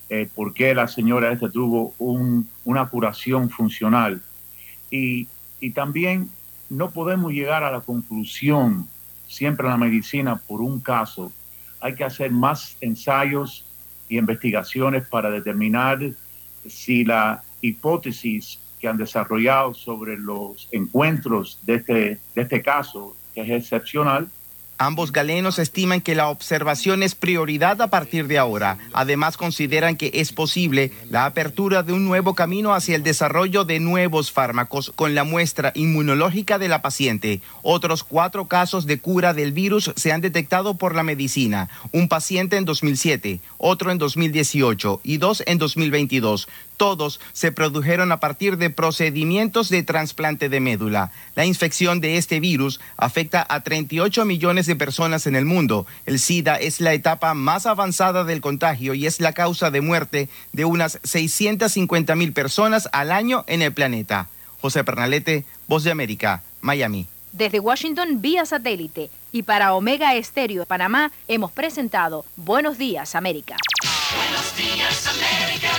eh, 0.10 0.28
por 0.34 0.54
qué 0.54 0.74
la 0.74 0.88
señora 0.88 1.32
esta 1.32 1.50
tuvo 1.50 1.94
una 2.00 2.88
curación 2.88 3.50
funcional. 3.50 4.22
Y, 4.92 5.28
y 5.60 5.72
también 5.72 6.30
no 6.70 6.92
podemos 6.92 7.32
llegar 7.32 7.64
a 7.64 7.72
la 7.72 7.82
conclusión 7.82 8.88
siempre 9.28 9.66
en 9.68 9.72
la 9.72 9.78
medicina 9.78 10.36
por 10.48 10.62
un 10.62 10.80
caso. 10.80 11.32
Hay 11.82 11.96
que 11.96 12.04
hacer 12.04 12.32
más 12.32 12.78
ensayos 12.82 13.66
y 14.08 14.18
investigaciones 14.18 15.08
para 15.08 15.30
determinar 15.30 16.00
si 16.68 17.06
la 17.06 17.44
hipótesis 17.62 18.60
que 18.80 18.88
han 18.88 18.98
desarrollado 18.98 19.74
sobre 19.74 20.18
los 20.18 20.68
encuentros 20.72 21.60
de 21.64 21.76
este, 21.76 21.94
de 22.36 22.42
este 22.42 22.62
caso, 22.62 23.16
que 23.34 23.42
es 23.42 23.50
excepcional, 23.50 24.30
Ambos 24.82 25.12
galenos 25.12 25.60
estiman 25.60 26.00
que 26.00 26.16
la 26.16 26.30
observación 26.30 27.04
es 27.04 27.14
prioridad 27.14 27.82
a 27.82 27.90
partir 27.90 28.28
de 28.28 28.38
ahora. 28.38 28.78
Además, 28.94 29.36
consideran 29.36 29.98
que 29.98 30.10
es 30.14 30.32
posible 30.32 30.94
la 31.10 31.26
apertura 31.26 31.84
de 31.84 31.92
un 31.92 32.06
nuevo 32.06 32.34
camino 32.34 32.74
hacia 32.74 32.96
el 32.96 33.04
desarrollo 33.04 33.66
de 33.66 33.82
nuevos 33.82 34.32
fármacos 34.32 34.94
con 34.96 35.16
la 35.16 35.26
muestra 35.26 35.74
inmunológica 35.76 36.58
de 36.60 36.70
la 36.70 36.82
paciente. 36.82 37.42
Otros 37.62 38.06
cuatro 38.06 38.48
casos 38.48 38.86
de 38.86 39.00
cura 39.00 39.34
del 39.34 39.52
virus 39.52 39.92
se 39.98 40.14
han 40.14 40.22
detectado 40.22 40.76
por 40.76 40.96
la 40.96 41.04
medicina. 41.04 41.70
Un 41.92 42.08
paciente 42.08 42.56
en 42.56 42.64
2007, 42.64 43.42
otro 43.58 43.92
en 43.92 43.98
2018 43.98 45.02
y 45.04 45.18
dos 45.18 45.44
en 45.46 45.58
2022 45.58 46.48
todos 46.80 47.20
se 47.34 47.52
produjeron 47.52 48.12
a 48.12 48.22
partir 48.22 48.58
de 48.58 48.70
procedimientos 48.70 49.70
de 49.70 49.84
trasplante 49.84 50.48
de 50.48 50.62
médula. 50.62 51.12
La 51.36 51.46
infección 51.46 52.00
de 52.00 52.18
este 52.18 52.40
virus 52.40 52.80
afecta 52.96 53.46
a 53.48 53.60
38 53.60 54.24
millones 54.26 54.66
de 54.66 54.78
personas 54.78 55.28
en 55.28 55.36
el 55.36 55.44
mundo. 55.46 55.86
El 56.06 56.20
SIDA 56.20 56.56
es 56.56 56.80
la 56.80 56.94
etapa 56.94 57.34
más 57.34 57.66
avanzada 57.66 58.24
del 58.24 58.40
contagio 58.40 58.94
y 58.94 59.06
es 59.06 59.20
la 59.20 59.34
causa 59.34 59.70
de 59.70 59.82
muerte 59.82 60.30
de 60.54 60.66
unas 60.66 61.00
650 61.04 62.16
mil 62.16 62.32
personas 62.32 62.88
al 62.94 63.12
año 63.12 63.44
en 63.48 63.62
el 63.62 63.74
planeta. 63.74 64.30
José 64.62 64.84
Pernalete, 64.86 65.46
Voz 65.68 65.84
de 65.84 65.92
América, 65.92 66.44
Miami. 66.62 67.08
Desde 67.34 67.60
Washington 67.60 68.22
vía 68.22 68.46
satélite 68.46 69.10
y 69.34 69.44
para 69.44 69.74
Omega 69.74 70.16
Estéreo 70.16 70.62
de 70.62 70.66
Panamá 70.66 71.12
hemos 71.28 71.52
presentado 71.52 72.26
Buenos 72.38 72.78
Días 72.78 73.16
América. 73.16 73.58
Buenos 74.16 74.56
días 74.56 75.08
América 75.08 75.79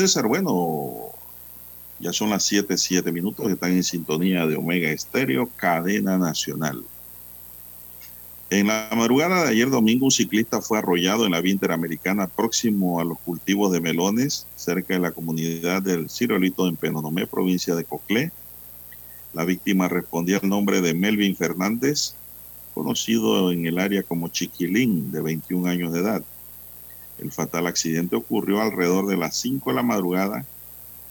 César, 0.00 0.26
bueno, 0.26 1.10
ya 1.98 2.10
son 2.14 2.30
las 2.30 2.44
7, 2.44 2.78
7 2.78 3.12
minutos, 3.12 3.50
están 3.50 3.72
en 3.72 3.84
sintonía 3.84 4.46
de 4.46 4.56
Omega 4.56 4.90
Estéreo, 4.90 5.50
cadena 5.56 6.16
nacional. 6.16 6.82
En 8.48 8.68
la 8.68 8.88
madrugada 8.96 9.44
de 9.44 9.50
ayer 9.50 9.68
domingo, 9.68 10.06
un 10.06 10.10
ciclista 10.10 10.62
fue 10.62 10.78
arrollado 10.78 11.26
en 11.26 11.32
la 11.32 11.42
vía 11.42 11.52
interamericana 11.52 12.28
próximo 12.28 12.98
a 12.98 13.04
los 13.04 13.18
cultivos 13.18 13.72
de 13.72 13.82
melones, 13.82 14.46
cerca 14.56 14.94
de 14.94 15.00
la 15.00 15.12
comunidad 15.12 15.82
del 15.82 16.08
Cirolito 16.08 16.66
en 16.66 16.76
Penonomé, 16.76 17.26
provincia 17.26 17.74
de 17.74 17.84
Coclé. 17.84 18.32
La 19.34 19.44
víctima 19.44 19.86
respondía 19.86 20.38
al 20.38 20.48
nombre 20.48 20.80
de 20.80 20.94
Melvin 20.94 21.36
Fernández, 21.36 22.14
conocido 22.72 23.52
en 23.52 23.66
el 23.66 23.78
área 23.78 24.02
como 24.02 24.28
Chiquilín, 24.28 25.12
de 25.12 25.20
21 25.20 25.68
años 25.68 25.92
de 25.92 26.00
edad. 26.00 26.22
El 27.20 27.32
fatal 27.32 27.66
accidente 27.66 28.16
ocurrió 28.16 28.62
alrededor 28.62 29.06
de 29.06 29.18
las 29.18 29.36
5 29.36 29.70
de 29.70 29.76
la 29.76 29.82
madrugada. 29.82 30.46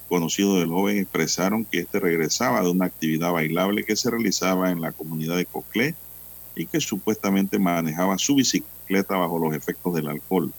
Conocidos 0.07 0.60
del 0.60 0.69
joven 0.69 0.98
expresaron 0.98 1.65
que 1.65 1.80
este 1.80 1.99
regresaba 1.99 2.61
de 2.61 2.69
una 2.69 2.86
actividad 2.86 3.31
bailable 3.31 3.84
que 3.84 3.95
se 3.95 4.10
realizaba 4.10 4.72
en 4.72 4.81
la 4.81 4.91
comunidad 4.91 5.38
de 5.38 5.45
Coclé 5.45 5.94
y 6.56 6.65
que 6.65 6.81
supuestamente 6.81 7.60
manejaba 7.60 8.18
su 8.18 8.36
bicicleta 8.36 9.18
bajo 9.18 9.38
los 9.38 9.53
efectos 9.53 9.94
del 9.94 10.07
alcohol. 10.07 10.52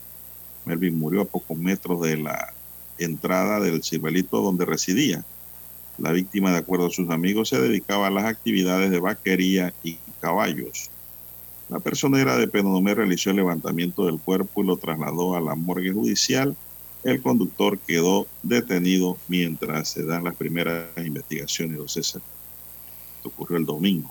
Melvin 0.66 0.96
murió 0.96 1.22
a 1.22 1.24
pocos 1.24 1.58
metros 1.58 2.00
de 2.00 2.16
la 2.16 2.54
entrada 2.98 3.58
del 3.58 3.82
ciruelito 3.82 4.40
donde 4.40 4.64
residía. 4.64 5.24
La 5.98 6.12
víctima, 6.12 6.52
de 6.52 6.58
acuerdo 6.58 6.86
a 6.86 6.90
sus 6.90 7.10
amigos, 7.10 7.48
se 7.48 7.60
dedicaba 7.60 8.06
a 8.06 8.10
las 8.10 8.24
actividades 8.24 8.92
de 8.92 9.00
vaquería 9.00 9.74
y 9.82 9.98
caballos. 10.20 10.90
La 11.70 11.78
personera 11.78 12.36
de 12.36 12.48
Penonomé 12.48 12.96
realizó 12.96 13.30
el 13.30 13.36
levantamiento 13.36 14.04
del 14.04 14.18
cuerpo 14.18 14.62
y 14.62 14.66
lo 14.66 14.76
trasladó 14.76 15.36
a 15.36 15.40
la 15.40 15.54
morgue 15.54 15.92
judicial. 15.92 16.56
El 17.04 17.22
conductor 17.22 17.78
quedó 17.78 18.26
detenido 18.42 19.16
mientras 19.28 19.88
se 19.88 20.04
dan 20.04 20.24
las 20.24 20.34
primeras 20.34 20.88
investigaciones. 20.96 21.78
de 21.78 21.88
César. 21.88 22.22
Esto 23.16 23.28
ocurrió 23.28 23.56
el 23.56 23.64
domingo. 23.64 24.10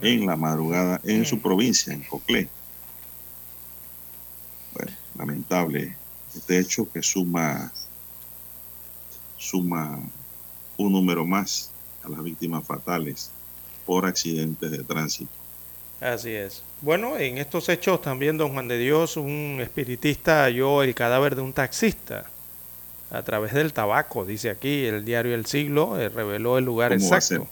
En 0.00 0.26
la 0.26 0.36
madrugada 0.36 1.00
en 1.04 1.26
su 1.26 1.40
provincia, 1.40 1.92
en 1.92 2.02
Coclé. 2.02 2.48
Bueno, 4.72 4.92
lamentable 5.16 5.96
este 6.34 6.58
hecho 6.58 6.90
que 6.90 7.02
suma, 7.02 7.72
suma 9.36 9.98
un 10.76 10.92
número 10.92 11.26
más 11.26 11.72
a 12.04 12.08
las 12.08 12.22
víctimas 12.22 12.64
fatales 12.64 13.32
por 13.84 14.06
accidentes 14.06 14.70
de 14.70 14.84
tránsito. 14.84 15.39
Así 16.00 16.30
es. 16.30 16.62
Bueno, 16.80 17.18
en 17.18 17.38
estos 17.38 17.68
hechos 17.68 18.00
también, 18.00 18.38
don 18.38 18.52
Juan 18.52 18.68
de 18.68 18.78
Dios, 18.78 19.16
un 19.16 19.58
espiritista 19.60 20.44
halló 20.44 20.82
el 20.82 20.94
cadáver 20.94 21.36
de 21.36 21.42
un 21.42 21.52
taxista 21.52 22.24
a 23.10 23.22
través 23.22 23.52
del 23.52 23.72
tabaco, 23.72 24.24
dice 24.24 24.50
aquí 24.50 24.86
el 24.86 25.04
diario 25.04 25.34
El 25.34 25.44
Siglo, 25.44 26.00
eh, 26.00 26.08
reveló 26.08 26.58
el 26.58 26.64
lugar 26.64 26.92
exacto. 26.92 27.46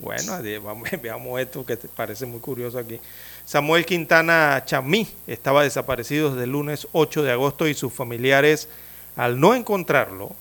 Bueno, 0.00 0.38
vamos, 0.62 0.88
veamos 1.02 1.40
esto 1.40 1.64
que 1.64 1.76
te 1.76 1.88
parece 1.88 2.26
muy 2.26 2.40
curioso 2.40 2.78
aquí. 2.78 3.00
Samuel 3.46 3.86
Quintana 3.86 4.62
Chamí 4.66 5.08
estaba 5.26 5.62
desaparecido 5.62 6.30
desde 6.30 6.44
el 6.44 6.50
lunes 6.50 6.88
8 6.92 7.22
de 7.22 7.32
agosto 7.32 7.66
y 7.68 7.74
sus 7.74 7.92
familiares, 7.92 8.68
al 9.16 9.38
no 9.38 9.54
encontrarlo, 9.54 10.34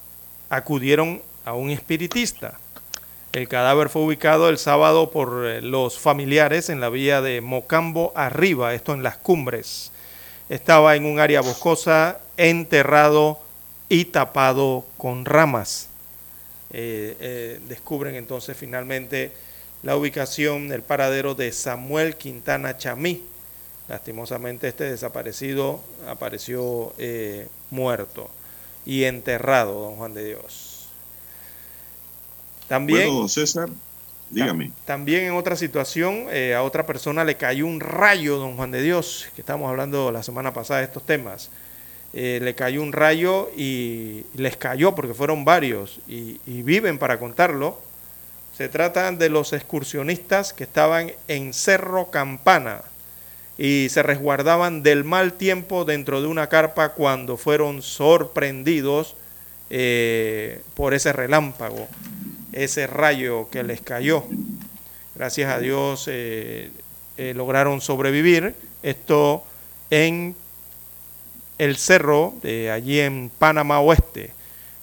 acudieron 0.49 1.21
a 1.45 1.53
un 1.53 1.69
espiritista. 1.69 2.59
El 3.33 3.47
cadáver 3.47 3.89
fue 3.89 4.03
ubicado 4.03 4.47
el 4.47 4.59
sábado 4.59 5.09
por 5.09 5.47
eh, 5.47 5.59
los 5.59 5.97
familiares 5.97 6.69
en 6.69 6.79
la 6.79 6.89
vía 6.89 7.19
de 7.19 7.41
Mocambo 7.41 8.13
arriba, 8.15 8.75
esto 8.75 8.93
en 8.93 9.01
las 9.01 9.17
cumbres. 9.17 9.91
Estaba 10.49 10.95
en 10.95 11.07
un 11.07 11.19
área 11.19 11.41
boscosa, 11.41 12.19
enterrado 12.37 13.39
y 13.89 14.05
tapado 14.05 14.85
con 14.97 15.25
ramas. 15.25 15.87
eh, 16.73 17.17
eh, 17.19 17.59
descubren 17.67 18.13
entonces 18.13 18.55
finalmente 18.55 19.31
la 19.81 19.97
ubicación, 19.97 20.71
el 20.71 20.83
paradero 20.83 21.33
de 21.33 21.51
Samuel 21.51 22.17
Quintana 22.17 22.77
Chamí. 22.77 23.23
Lastimosamente 23.87 24.67
este 24.67 24.83
desaparecido 24.83 25.81
apareció 26.07 26.93
muerto 27.71 28.29
y 28.85 29.05
enterrado, 29.05 29.81
don 29.81 29.95
Juan 29.95 30.13
de 30.13 30.23
Dios. 30.23 30.72
También, 32.67 33.07
Bueno, 33.09 33.27
César, 33.27 33.69
dígame. 34.29 34.71
también 34.85 35.25
en 35.25 35.33
otra 35.33 35.55
situación, 35.55 36.25
eh, 36.31 36.55
a 36.55 36.63
otra 36.63 36.85
persona 36.85 37.23
le 37.23 37.35
cayó 37.35 37.65
un 37.67 37.79
rayo, 37.79 38.37
don 38.37 38.55
Juan 38.55 38.71
de 38.71 38.81
Dios, 38.81 39.27
que 39.35 39.41
estamos 39.41 39.69
hablando 39.69 40.11
la 40.11 40.23
semana 40.23 40.53
pasada 40.53 40.79
de 40.79 40.85
estos 40.85 41.05
temas. 41.05 41.49
Eh, 42.15 42.39
le 42.43 42.53
cayó 42.53 42.83
un 42.83 42.93
rayo 42.93 43.49
y 43.57 44.23
les 44.35 44.55
cayó 44.55 44.93
porque 44.93 45.13
fueron 45.15 45.45
varios 45.45 45.99
y, 46.07 46.39
y 46.45 46.61
viven 46.61 46.99
para 46.99 47.17
contarlo. 47.19 47.79
Se 48.55 48.69
trata 48.69 49.11
de 49.11 49.29
los 49.29 49.51
excursionistas 49.51 50.53
que 50.53 50.63
estaban 50.63 51.11
en 51.27 51.53
Cerro 51.53 52.11
Campana 52.11 52.83
y 53.57 53.87
se 53.89 54.03
resguardaban 54.03 54.83
del 54.83 55.03
mal 55.03 55.33
tiempo 55.33 55.85
dentro 55.85 56.21
de 56.21 56.27
una 56.27 56.49
carpa 56.49 56.89
cuando 56.89 57.35
fueron 57.35 57.81
sorprendidos 57.81 59.15
eh, 59.71 60.61
por 60.75 60.93
ese 60.93 61.13
relámpago, 61.13 61.87
ese 62.53 62.87
rayo 62.87 63.49
que 63.49 63.63
les 63.63 63.81
cayó. 63.81 64.23
Gracias 65.15 65.51
a 65.51 65.59
Dios 65.59 66.07
eh, 66.11 66.71
eh, 67.17 67.33
lograron 67.35 67.81
sobrevivir. 67.81 68.55
Esto 68.81 69.43
en 69.89 70.35
el 71.57 71.77
cerro 71.77 72.33
de 72.41 72.71
allí 72.71 72.99
en 72.99 73.31
Panamá 73.37 73.79
Oeste. 73.79 74.31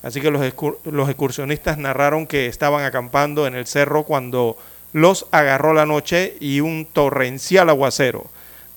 Así 0.02 0.20
que 0.20 0.30
los, 0.30 0.42
los 0.84 1.08
excursionistas 1.08 1.76
narraron 1.78 2.26
que 2.26 2.46
estaban 2.46 2.84
acampando 2.84 3.46
en 3.46 3.54
el 3.54 3.66
cerro 3.66 4.04
cuando 4.04 4.56
los 4.92 5.26
agarró 5.30 5.74
la 5.74 5.86
noche 5.86 6.36
y 6.40 6.60
un 6.60 6.86
torrencial 6.86 7.68
aguacero. 7.68 8.26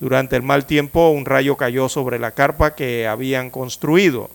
Durante 0.00 0.36
el 0.36 0.42
mal 0.42 0.66
tiempo, 0.66 1.08
un 1.08 1.24
rayo 1.24 1.56
cayó 1.56 1.88
sobre 1.88 2.18
la 2.18 2.32
carpa 2.32 2.74
que 2.74 3.06
habían 3.06 3.50
construido. 3.50 4.28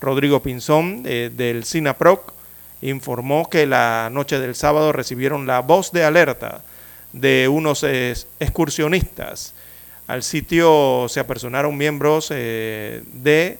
Rodrigo 0.00 0.42
Pinzón, 0.42 1.02
eh, 1.06 1.30
del 1.34 1.64
SINAPROC, 1.64 2.33
informó 2.90 3.48
que 3.48 3.66
la 3.66 4.08
noche 4.12 4.38
del 4.38 4.54
sábado 4.54 4.92
recibieron 4.92 5.46
la 5.46 5.60
voz 5.60 5.90
de 5.92 6.04
alerta 6.04 6.62
de 7.12 7.48
unos 7.48 7.84
excursionistas. 7.84 9.54
Al 10.06 10.22
sitio 10.22 11.06
se 11.08 11.20
apersonaron 11.20 11.76
miembros 11.76 12.28
eh, 12.30 13.02
de 13.12 13.58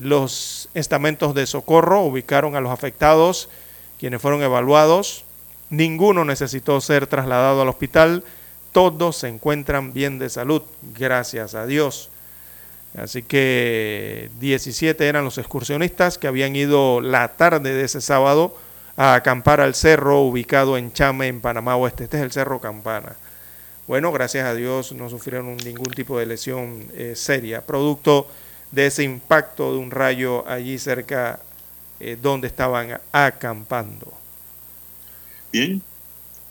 los 0.00 0.70
estamentos 0.74 1.34
de 1.34 1.46
socorro, 1.46 2.00
ubicaron 2.02 2.56
a 2.56 2.60
los 2.60 2.72
afectados, 2.72 3.50
quienes 3.98 4.22
fueron 4.22 4.42
evaluados. 4.42 5.24
Ninguno 5.68 6.24
necesitó 6.24 6.80
ser 6.80 7.06
trasladado 7.06 7.60
al 7.60 7.68
hospital. 7.68 8.24
Todos 8.72 9.16
se 9.16 9.28
encuentran 9.28 9.92
bien 9.92 10.18
de 10.18 10.30
salud, 10.30 10.62
gracias 10.96 11.54
a 11.54 11.66
Dios. 11.66 12.08
Así 13.02 13.22
que 13.22 14.30
17 14.40 15.06
eran 15.06 15.24
los 15.24 15.38
excursionistas 15.38 16.18
que 16.18 16.26
habían 16.26 16.56
ido 16.56 17.00
la 17.00 17.28
tarde 17.28 17.74
de 17.74 17.84
ese 17.84 18.00
sábado 18.00 18.56
a 18.96 19.14
acampar 19.14 19.60
al 19.60 19.74
cerro 19.74 20.22
ubicado 20.22 20.76
en 20.76 20.92
Chame, 20.92 21.28
en 21.28 21.40
Panamá 21.40 21.76
Oeste. 21.76 22.04
Este 22.04 22.16
es 22.16 22.22
el 22.24 22.32
Cerro 22.32 22.60
Campana. 22.60 23.16
Bueno, 23.86 24.12
gracias 24.12 24.44
a 24.44 24.54
Dios 24.54 24.92
no 24.92 25.08
sufrieron 25.08 25.56
ningún 25.58 25.92
tipo 25.94 26.18
de 26.18 26.26
lesión 26.26 26.84
eh, 26.94 27.14
seria, 27.16 27.64
producto 27.64 28.28
de 28.70 28.86
ese 28.86 29.02
impacto 29.02 29.72
de 29.72 29.78
un 29.78 29.90
rayo 29.90 30.46
allí 30.46 30.78
cerca 30.78 31.40
eh, 32.00 32.18
donde 32.20 32.48
estaban 32.48 33.00
acampando. 33.12 34.12
Bien, 35.52 35.80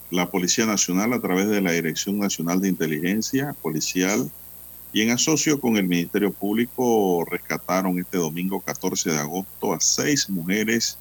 la 0.09 0.31
Policía 0.31 0.65
Nacional 0.65 1.13
a 1.13 1.19
través 1.19 1.47
de 1.47 1.61
la 1.61 1.71
Dirección 1.71 2.17
Nacional 2.17 2.59
de 2.59 2.69
Inteligencia 2.69 3.53
Policial 3.61 4.31
y 4.93 5.01
en 5.01 5.11
asocio 5.11 5.59
con 5.59 5.77
el 5.77 5.87
Ministerio 5.87 6.31
Público 6.31 7.25
rescataron 7.29 7.99
este 7.99 8.17
domingo 8.17 8.61
14 8.61 9.11
de 9.11 9.17
agosto 9.17 9.73
a 9.73 9.79
seis 9.79 10.29
mujeres 10.29 10.97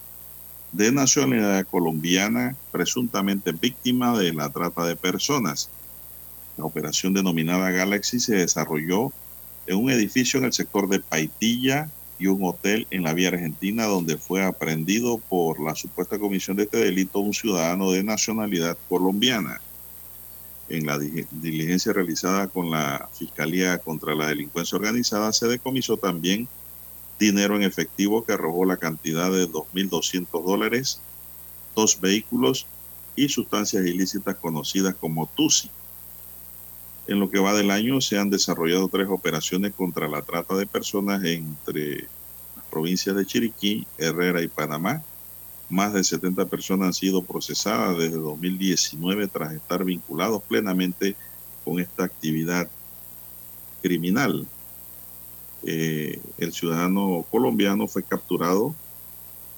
de 0.73 0.93
nacionalidad 0.93 1.67
colombiana 1.67 2.57
presuntamente 2.73 3.53
víctimas 3.53 4.19
de 4.19 4.33
la 4.33 4.51
trata 4.51 4.85
de 4.85 4.97
personas. 4.97 5.71
La 6.57 6.65
operación 6.65 7.15
denominada 7.15 7.71
Galaxy 7.71 8.19
se 8.19 8.37
desarrolló 8.37 9.13
en 9.67 9.77
un 9.77 9.91
edificio 9.91 10.39
en 10.39 10.47
el 10.47 10.53
sector 10.53 10.89
de 10.89 11.01
Paitilla 11.01 11.89
y 12.19 12.27
un 12.29 12.43
hotel 12.45 12.87
en 12.91 13.03
la 13.03 13.13
vía 13.13 13.29
argentina 13.29 13.85
donde 13.85 14.17
fue 14.17 14.43
aprendido 14.45 15.19
por 15.19 15.61
la 15.63 15.75
supuesta 15.75 16.19
comisión 16.19 16.57
de 16.57 16.65
este 16.65 16.79
delito 16.79 17.21
un 17.21 17.35
ciudadano 17.35 17.91
de 17.91 18.03
nacionalidad 18.03 18.77
colombiana. 18.89 19.61
En 20.69 20.87
la 20.87 20.99
di- 20.99 21.27
diligencia 21.31 21.93
realizada 21.93 22.49
con 22.49 22.71
la 22.71 23.09
Fiscalía 23.13 23.79
contra 23.81 24.15
la 24.15 24.29
Delincuencia 24.29 24.77
Organizada 24.77 25.33
se 25.33 25.47
decomisó 25.49 25.99
también 25.99 26.51
dinero 27.19 27.57
en 27.57 27.63
efectivo 27.63 28.25
que 28.25 28.33
arrojó 28.35 28.65
la 28.65 28.79
cantidad 28.79 29.31
de 29.33 29.47
2.200 29.49 30.45
dólares, 30.45 31.07
dos 31.75 32.01
vehículos 32.01 32.71
y 33.15 33.29
sustancias 33.31 33.87
ilícitas 33.87 34.37
conocidas 34.41 34.97
como 34.97 35.33
TUSI. 35.35 35.77
En 37.07 37.21
lo 37.21 37.31
que 37.31 37.39
va 37.39 37.55
del 37.55 37.71
año 37.71 38.01
se 38.01 38.19
han 38.19 38.31
desarrollado 38.31 38.89
tres 38.89 39.07
operaciones 39.09 39.75
contra 39.75 40.09
la 40.09 40.23
trata 40.25 40.57
de 40.57 40.67
personas 40.67 41.23
entre 41.25 42.11
las 42.55 42.67
provincias 42.69 43.15
de 43.17 43.27
Chiriquí, 43.27 43.93
Herrera 43.97 44.43
y 44.43 44.49
Panamá. 44.49 45.07
Más 45.69 45.93
de 45.93 46.05
70 46.05 46.47
personas 46.47 46.87
han 46.87 46.95
sido 46.95 47.23
procesadas 47.23 47.99
desde 47.99 48.19
2019 48.19 49.27
tras 49.29 49.53
estar 49.53 49.85
vinculados 49.85 50.43
plenamente 50.43 51.17
con 51.65 51.81
esta 51.81 52.05
actividad 52.05 52.69
criminal. 53.83 54.47
Eh, 55.65 56.21
el 56.39 56.53
ciudadano 56.53 57.25
colombiano 57.31 57.89
fue 57.89 58.05
capturado 58.05 58.75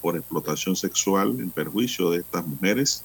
por 0.01 0.17
explotación 0.17 0.77
sexual 0.77 1.39
en 1.41 1.51
perjuicio 1.51 2.11
de 2.11 2.19
estas 2.21 2.47
mujeres. 2.47 3.05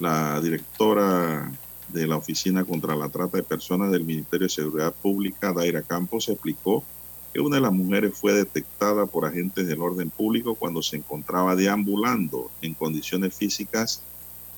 La 0.00 0.40
directora 0.40 1.52
de 1.88 2.06
la 2.06 2.16
Oficina 2.16 2.64
contra 2.64 2.96
la 2.96 3.08
Trata 3.08 3.36
de 3.36 3.42
Personas 3.42 3.92
del 3.92 4.04
Ministerio 4.04 4.46
de 4.46 4.52
Seguridad 4.52 4.92
Pública, 4.92 5.52
Daira 5.52 5.82
Campos, 5.82 6.28
explicó 6.28 6.84
que 7.32 7.40
una 7.40 7.56
de 7.56 7.62
las 7.62 7.72
mujeres 7.72 8.14
fue 8.18 8.32
detectada 8.32 9.06
por 9.06 9.26
agentes 9.26 9.66
del 9.66 9.80
orden 9.80 10.10
público 10.10 10.54
cuando 10.54 10.82
se 10.82 10.96
encontraba 10.96 11.54
deambulando 11.54 12.50
en 12.62 12.74
condiciones 12.74 13.34
físicas 13.34 14.02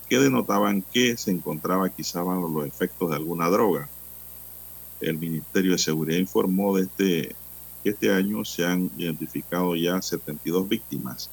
que 0.09 0.19
denotaban 0.19 0.83
que 0.83 1.17
se 1.17 1.31
encontraba 1.31 1.89
quizá 1.89 2.23
bajo 2.23 2.49
los 2.49 2.67
efectos 2.67 3.11
de 3.11 3.17
alguna 3.17 3.49
droga. 3.49 3.89
El 5.01 5.19
Ministerio 5.19 5.73
de 5.73 5.79
Seguridad 5.79 6.19
informó 6.19 6.77
de 6.77 6.83
este, 6.83 7.37
que 7.83 7.91
este 7.91 8.13
año 8.13 8.45
se 8.45 8.67
han 8.67 8.91
identificado 8.97 9.75
ya 9.77 10.03
72 10.03 10.69
víctimas 10.69 11.31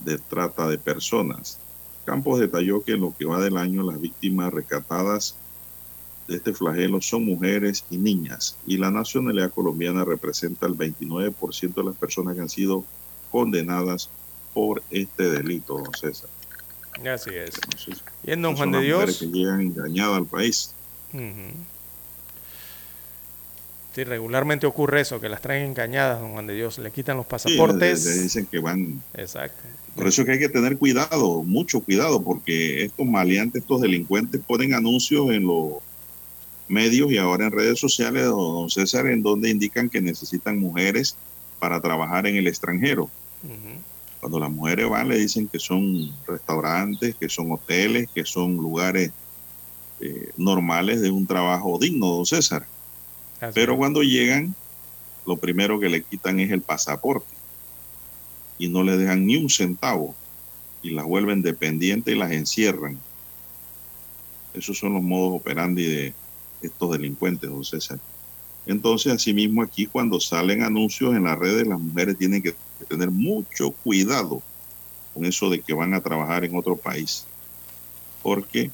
de 0.00 0.18
trata 0.18 0.68
de 0.68 0.78
personas. 0.78 1.58
Campos 2.04 2.40
detalló 2.40 2.82
que 2.82 2.92
en 2.92 3.00
lo 3.00 3.14
que 3.16 3.24
va 3.24 3.40
del 3.40 3.56
año 3.56 3.82
las 3.82 4.00
víctimas 4.00 4.52
rescatadas 4.52 5.36
de 6.28 6.36
este 6.36 6.52
flagelo 6.52 7.00
son 7.00 7.24
mujeres 7.24 7.84
y 7.90 7.96
niñas 7.96 8.56
y 8.66 8.76
la 8.76 8.90
nacionalidad 8.90 9.50
colombiana 9.50 10.04
representa 10.04 10.66
el 10.66 10.74
29% 10.74 11.74
de 11.74 11.84
las 11.84 11.96
personas 11.96 12.34
que 12.36 12.42
han 12.42 12.48
sido 12.50 12.84
condenadas 13.32 14.08
por 14.54 14.82
este 14.90 15.30
delito, 15.30 15.78
don 15.78 15.92
César. 15.94 16.28
Así 17.06 17.30
es. 17.34 17.54
Entonces, 17.64 18.02
Bien, 18.24 18.42
don 18.42 18.56
Juan 18.56 18.72
de 18.72 18.80
Dios. 18.82 19.18
que 19.18 19.26
llegan 19.26 19.60
engañadas 19.62 20.16
al 20.18 20.26
país. 20.26 20.72
Sí, 23.94 24.04
regularmente 24.04 24.66
ocurre 24.66 25.00
eso, 25.00 25.20
que 25.20 25.28
las 25.28 25.40
traen 25.40 25.66
engañadas, 25.70 26.20
don 26.20 26.32
Juan 26.32 26.46
de 26.46 26.54
Dios. 26.54 26.78
Le 26.78 26.90
quitan 26.90 27.16
los 27.16 27.26
Sí, 27.26 27.30
pasaportes. 27.30 28.04
le- 28.04 28.16
le 28.16 28.22
dicen 28.22 28.46
que 28.46 28.58
van 28.60 29.02
Exacto. 29.14 29.62
Por 29.96 30.06
eso 30.06 30.22
es 30.22 30.26
que 30.26 30.32
hay 30.34 30.38
que 30.38 30.48
tener 30.48 30.76
cuidado, 30.78 31.42
mucho 31.42 31.80
cuidado, 31.80 32.22
porque 32.22 32.84
estos 32.84 33.04
maleantes, 33.06 33.62
estos 33.62 33.80
delincuentes 33.80 34.40
ponen 34.46 34.74
anuncios 34.74 35.30
en 35.30 35.44
los 35.46 35.78
medios 36.68 37.10
y 37.10 37.18
ahora 37.18 37.46
en 37.46 37.52
redes 37.52 37.78
sociales, 37.78 38.24
don 38.24 38.70
César, 38.70 39.06
en 39.06 39.22
donde 39.22 39.50
indican 39.50 39.88
que 39.88 40.00
necesitan 40.00 40.58
mujeres 40.58 41.16
para 41.58 41.80
trabajar 41.80 42.26
en 42.26 42.36
el 42.36 42.46
extranjero. 42.46 43.10
Cuando 44.20 44.40
las 44.40 44.50
mujeres 44.50 44.88
van, 44.88 45.08
le 45.08 45.18
dicen 45.18 45.48
que 45.48 45.58
son 45.58 46.12
restaurantes, 46.26 47.14
que 47.14 47.28
son 47.28 47.52
hoteles, 47.52 48.08
que 48.12 48.24
son 48.24 48.56
lugares 48.56 49.12
eh, 50.00 50.30
normales 50.36 51.00
de 51.00 51.10
un 51.10 51.26
trabajo 51.26 51.78
digno, 51.78 52.06
don 52.06 52.26
César. 52.26 52.66
Así 53.40 53.52
Pero 53.54 53.72
es. 53.72 53.78
cuando 53.78 54.02
llegan, 54.02 54.54
lo 55.26 55.36
primero 55.36 55.78
que 55.78 55.88
le 55.88 56.02
quitan 56.02 56.40
es 56.40 56.50
el 56.50 56.62
pasaporte 56.62 57.34
y 58.58 58.68
no 58.68 58.82
le 58.82 58.96
dejan 58.96 59.24
ni 59.24 59.36
un 59.36 59.48
centavo 59.48 60.14
y 60.82 60.90
las 60.90 61.04
vuelven 61.04 61.42
dependientes 61.42 62.14
y 62.14 62.18
las 62.18 62.32
encierran. 62.32 62.98
Esos 64.54 64.78
son 64.78 64.94
los 64.94 65.02
modos 65.02 65.40
operandi 65.40 65.84
de 65.84 66.14
estos 66.62 66.92
delincuentes, 66.92 67.48
don 67.48 67.64
César. 67.64 67.98
Entonces, 68.66 69.12
asimismo, 69.12 69.62
aquí 69.62 69.86
cuando 69.86 70.20
salen 70.20 70.62
anuncios 70.62 71.14
en 71.14 71.24
las 71.24 71.38
redes, 71.38 71.66
las 71.66 71.80
mujeres 71.80 72.18
tienen 72.18 72.42
que 72.42 72.54
tener 72.88 73.10
mucho 73.10 73.70
cuidado 73.70 74.42
con 75.14 75.24
eso 75.24 75.48
de 75.48 75.60
que 75.60 75.72
van 75.72 75.94
a 75.94 76.02
trabajar 76.02 76.44
en 76.44 76.54
otro 76.56 76.76
país, 76.76 77.24
porque 78.22 78.70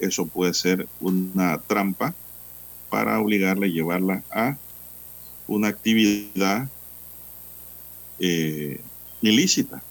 eso 0.00 0.26
puede 0.26 0.52
ser 0.54 0.88
una 1.00 1.58
trampa 1.58 2.14
para 2.88 3.20
obligarle 3.20 3.70
llevarla 3.70 4.24
a 4.30 4.56
una 5.46 5.68
actividad 5.68 6.68
eh, 8.18 8.80
ilícita 9.22 9.82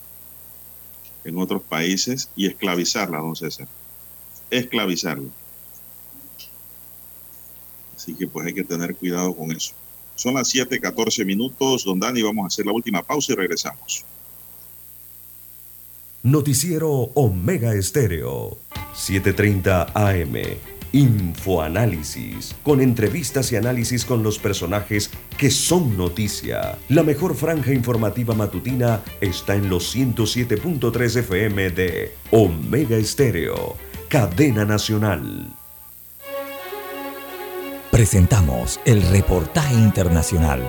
en 1.23 1.37
otros 1.37 1.61
países 1.61 2.29
y 2.35 2.47
esclavizarla, 2.47 3.19
don 3.19 3.35
César. 3.35 3.67
Esclavizarla. 4.49 5.29
Así 7.99 8.13
que 8.13 8.27
pues 8.27 8.47
hay 8.47 8.53
que 8.53 8.63
tener 8.63 8.95
cuidado 8.95 9.35
con 9.35 9.51
eso. 9.51 9.73
Son 10.15 10.33
las 10.33 10.47
7:14 10.55 11.25
minutos, 11.25 11.83
don 11.83 11.99
Dani, 11.99 12.21
vamos 12.21 12.45
a 12.45 12.47
hacer 12.47 12.65
la 12.65 12.71
última 12.71 13.03
pausa 13.03 13.33
y 13.33 13.35
regresamos. 13.35 14.05
Noticiero 16.23 16.89
Omega 17.13 17.73
Estéreo, 17.73 18.57
7:30 18.95 19.91
AM. 19.93 20.57
Infoanálisis, 20.93 22.55
con 22.63 22.79
entrevistas 22.79 23.51
y 23.51 23.57
análisis 23.57 24.05
con 24.05 24.23
los 24.23 24.39
personajes 24.39 25.11
que 25.37 25.51
son 25.51 25.97
noticia. 25.97 26.77
La 26.87 27.03
mejor 27.03 27.35
franja 27.35 27.73
informativa 27.73 28.33
matutina 28.33 29.03
está 29.19 29.55
en 29.55 29.69
los 29.69 29.93
107.3 29.93 31.17
FM 31.17 31.69
de 31.71 32.15
Omega 32.31 32.95
Estéreo, 32.95 33.75
cadena 34.07 34.63
nacional. 34.63 35.53
Presentamos 37.99 38.79
el 38.85 39.01
reportaje 39.01 39.73
internacional 39.73 40.61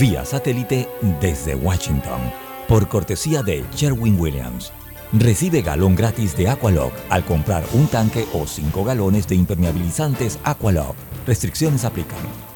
vía 0.00 0.24
satélite 0.24 0.88
desde 1.20 1.54
Washington, 1.54 2.32
por 2.66 2.88
cortesía 2.88 3.42
de 3.42 3.62
Sherwin 3.74 4.18
Williams. 4.18 4.72
Recibe 5.12 5.60
galón 5.60 5.94
gratis 5.94 6.34
de 6.38 6.48
Aqualock 6.48 6.94
al 7.10 7.26
comprar 7.26 7.64
un 7.74 7.86
tanque 7.86 8.24
o 8.32 8.46
5 8.46 8.82
galones 8.82 9.28
de 9.28 9.34
impermeabilizantes 9.34 10.38
Aqualock. 10.42 10.96
Restricciones 11.26 11.84
aplican. 11.84 12.49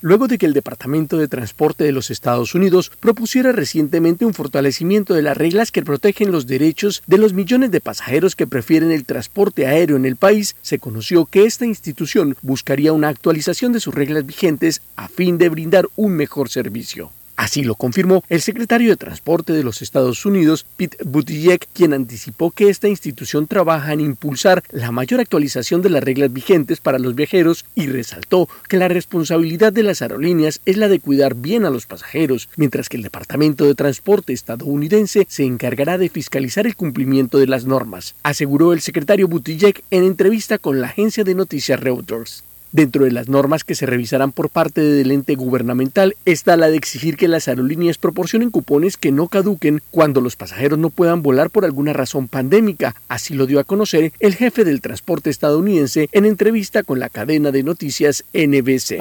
Luego 0.00 0.28
de 0.28 0.38
que 0.38 0.46
el 0.46 0.52
Departamento 0.52 1.16
de 1.16 1.28
Transporte 1.28 1.84
de 1.84 1.92
los 1.92 2.10
Estados 2.10 2.54
Unidos 2.54 2.90
propusiera 3.00 3.52
recientemente 3.52 4.24
un 4.24 4.34
fortalecimiento 4.34 5.14
de 5.14 5.22
las 5.22 5.36
reglas 5.36 5.70
que 5.70 5.82
protegen 5.82 6.32
los 6.32 6.46
derechos 6.46 7.02
de 7.06 7.18
los 7.18 7.32
millones 7.32 7.70
de 7.70 7.80
pasajeros 7.80 8.36
que 8.36 8.46
prefieren 8.46 8.90
el 8.90 9.04
transporte 9.04 9.66
aéreo 9.66 9.96
en 9.96 10.04
el 10.04 10.16
país, 10.16 10.56
se 10.62 10.78
conoció 10.78 11.26
que 11.26 11.44
esta 11.44 11.66
institución 11.66 12.36
buscaría 12.42 12.92
una 12.92 13.08
actualización 13.08 13.72
de 13.72 13.80
sus 13.80 13.94
reglas 13.94 14.26
vigentes 14.26 14.82
a 14.96 15.08
fin 15.08 15.38
de 15.38 15.48
brindar 15.48 15.86
un 15.96 16.12
mejor 16.12 16.48
servicio. 16.48 17.12
Así 17.40 17.64
lo 17.64 17.74
confirmó 17.74 18.22
el 18.28 18.42
secretario 18.42 18.90
de 18.90 18.98
Transporte 18.98 19.54
de 19.54 19.64
los 19.64 19.80
Estados 19.80 20.26
Unidos, 20.26 20.66
Pete 20.76 20.98
Buttigieg, 21.02 21.66
quien 21.72 21.94
anticipó 21.94 22.50
que 22.50 22.68
esta 22.68 22.86
institución 22.86 23.46
trabaja 23.46 23.94
en 23.94 24.02
impulsar 24.02 24.62
la 24.72 24.92
mayor 24.92 25.20
actualización 25.20 25.80
de 25.80 25.88
las 25.88 26.04
reglas 26.04 26.30
vigentes 26.30 26.80
para 26.80 26.98
los 26.98 27.14
viajeros 27.14 27.64
y 27.74 27.86
resaltó 27.86 28.46
que 28.68 28.76
la 28.76 28.88
responsabilidad 28.88 29.72
de 29.72 29.84
las 29.84 30.02
aerolíneas 30.02 30.60
es 30.66 30.76
la 30.76 30.88
de 30.88 31.00
cuidar 31.00 31.34
bien 31.34 31.64
a 31.64 31.70
los 31.70 31.86
pasajeros, 31.86 32.50
mientras 32.56 32.90
que 32.90 32.98
el 32.98 33.04
Departamento 33.04 33.64
de 33.64 33.74
Transporte 33.74 34.34
estadounidense 34.34 35.26
se 35.26 35.44
encargará 35.44 35.96
de 35.96 36.10
fiscalizar 36.10 36.66
el 36.66 36.76
cumplimiento 36.76 37.38
de 37.38 37.46
las 37.46 37.64
normas, 37.64 38.16
aseguró 38.22 38.74
el 38.74 38.82
secretario 38.82 39.28
Buttigieg 39.28 39.82
en 39.90 40.04
entrevista 40.04 40.58
con 40.58 40.82
la 40.82 40.88
agencia 40.88 41.24
de 41.24 41.34
noticias 41.34 41.80
Reuters. 41.80 42.44
Dentro 42.72 43.04
de 43.04 43.10
las 43.10 43.28
normas 43.28 43.64
que 43.64 43.74
se 43.74 43.84
revisarán 43.84 44.30
por 44.30 44.48
parte 44.48 44.80
del 44.80 45.10
ente 45.10 45.34
gubernamental 45.34 46.14
está 46.24 46.56
la 46.56 46.70
de 46.70 46.76
exigir 46.76 47.16
que 47.16 47.26
las 47.26 47.48
aerolíneas 47.48 47.98
proporcionen 47.98 48.50
cupones 48.50 48.96
que 48.96 49.10
no 49.10 49.26
caduquen 49.26 49.82
cuando 49.90 50.20
los 50.20 50.36
pasajeros 50.36 50.78
no 50.78 50.90
puedan 50.90 51.20
volar 51.20 51.50
por 51.50 51.64
alguna 51.64 51.92
razón 51.92 52.28
pandémica. 52.28 52.94
Así 53.08 53.34
lo 53.34 53.46
dio 53.46 53.58
a 53.58 53.64
conocer 53.64 54.12
el 54.20 54.36
jefe 54.36 54.64
del 54.64 54.80
transporte 54.80 55.30
estadounidense 55.30 56.08
en 56.12 56.26
entrevista 56.26 56.84
con 56.84 57.00
la 57.00 57.08
cadena 57.08 57.50
de 57.50 57.64
noticias 57.64 58.24
NBC. 58.32 59.00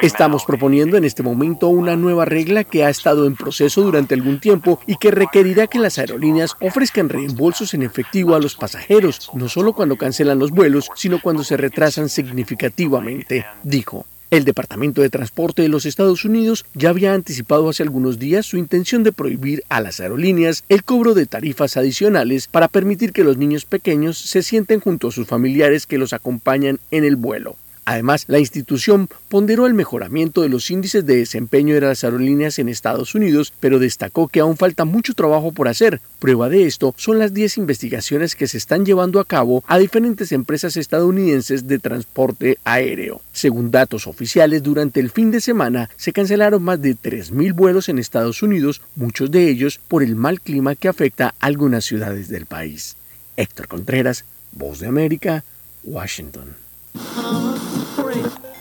Estamos 0.00 0.44
proponiendo 0.44 0.96
en 0.96 1.04
este 1.04 1.24
momento 1.24 1.66
una 1.66 1.96
nueva 1.96 2.26
regla 2.26 2.62
que 2.62 2.84
ha 2.84 2.90
estado 2.90 3.26
en 3.26 3.34
proceso 3.34 3.82
durante 3.82 4.14
algún 4.14 4.38
tiempo 4.38 4.80
y 4.86 4.98
que 4.98 5.10
requerirá 5.10 5.66
que 5.66 5.80
las 5.80 5.98
aerolíneas 5.98 6.54
ofrezcan 6.60 7.08
reembolsos 7.08 7.74
en 7.74 7.82
efectivo 7.82 8.36
a 8.36 8.40
los 8.40 8.54
pasajeros, 8.54 9.30
no 9.34 9.48
solo 9.48 9.72
cuando 9.72 9.96
cancelan 9.96 10.38
los 10.38 10.52
vuelos, 10.52 10.88
sino 10.94 11.20
cuando 11.20 11.42
se 11.42 11.56
retrasan 11.56 12.08
significativamente, 12.26 13.44
dijo. 13.62 14.06
El 14.30 14.44
Departamento 14.44 15.02
de 15.02 15.10
Transporte 15.10 15.62
de 15.62 15.68
los 15.68 15.86
Estados 15.86 16.24
Unidos 16.24 16.64
ya 16.74 16.90
había 16.90 17.14
anticipado 17.14 17.68
hace 17.68 17.82
algunos 17.82 18.20
días 18.20 18.46
su 18.46 18.56
intención 18.56 19.02
de 19.02 19.10
prohibir 19.10 19.64
a 19.68 19.80
las 19.80 19.98
aerolíneas 19.98 20.62
el 20.68 20.84
cobro 20.84 21.14
de 21.14 21.26
tarifas 21.26 21.76
adicionales 21.76 22.46
para 22.46 22.68
permitir 22.68 23.12
que 23.12 23.24
los 23.24 23.38
niños 23.38 23.64
pequeños 23.64 24.18
se 24.18 24.44
sienten 24.44 24.78
junto 24.78 25.08
a 25.08 25.12
sus 25.12 25.26
familiares 25.26 25.84
que 25.84 25.98
los 25.98 26.12
acompañan 26.12 26.78
en 26.92 27.04
el 27.04 27.16
vuelo. 27.16 27.56
Además, 27.84 28.24
la 28.28 28.38
institución 28.38 29.08
ponderó 29.28 29.66
el 29.66 29.74
mejoramiento 29.74 30.42
de 30.42 30.48
los 30.48 30.70
índices 30.70 31.06
de 31.06 31.16
desempeño 31.16 31.74
de 31.74 31.80
las 31.80 32.04
aerolíneas 32.04 32.58
en 32.58 32.68
Estados 32.68 33.14
Unidos, 33.14 33.52
pero 33.60 33.78
destacó 33.78 34.28
que 34.28 34.40
aún 34.40 34.56
falta 34.56 34.84
mucho 34.84 35.14
trabajo 35.14 35.52
por 35.52 35.68
hacer. 35.68 36.00
Prueba 36.18 36.48
de 36.48 36.66
esto 36.66 36.94
son 36.96 37.18
las 37.18 37.34
10 37.34 37.58
investigaciones 37.58 38.36
que 38.36 38.46
se 38.46 38.58
están 38.58 38.84
llevando 38.84 39.20
a 39.20 39.24
cabo 39.24 39.64
a 39.66 39.78
diferentes 39.78 40.32
empresas 40.32 40.76
estadounidenses 40.76 41.66
de 41.66 41.78
transporte 41.78 42.58
aéreo. 42.64 43.22
Según 43.32 43.70
datos 43.70 44.06
oficiales, 44.06 44.62
durante 44.62 45.00
el 45.00 45.10
fin 45.10 45.30
de 45.30 45.40
semana 45.40 45.90
se 45.96 46.12
cancelaron 46.12 46.62
más 46.62 46.80
de 46.80 46.96
3.000 46.96 47.54
vuelos 47.54 47.88
en 47.88 47.98
Estados 47.98 48.42
Unidos, 48.42 48.82
muchos 48.96 49.30
de 49.30 49.48
ellos 49.48 49.80
por 49.88 50.02
el 50.02 50.16
mal 50.16 50.40
clima 50.40 50.74
que 50.74 50.88
afecta 50.88 51.34
a 51.40 51.46
algunas 51.46 51.84
ciudades 51.84 52.28
del 52.28 52.46
país. 52.46 52.96
Héctor 53.36 53.68
Contreras, 53.68 54.24
Voz 54.52 54.80
de 54.80 54.88
América, 54.88 55.44
Washington. 55.84 56.56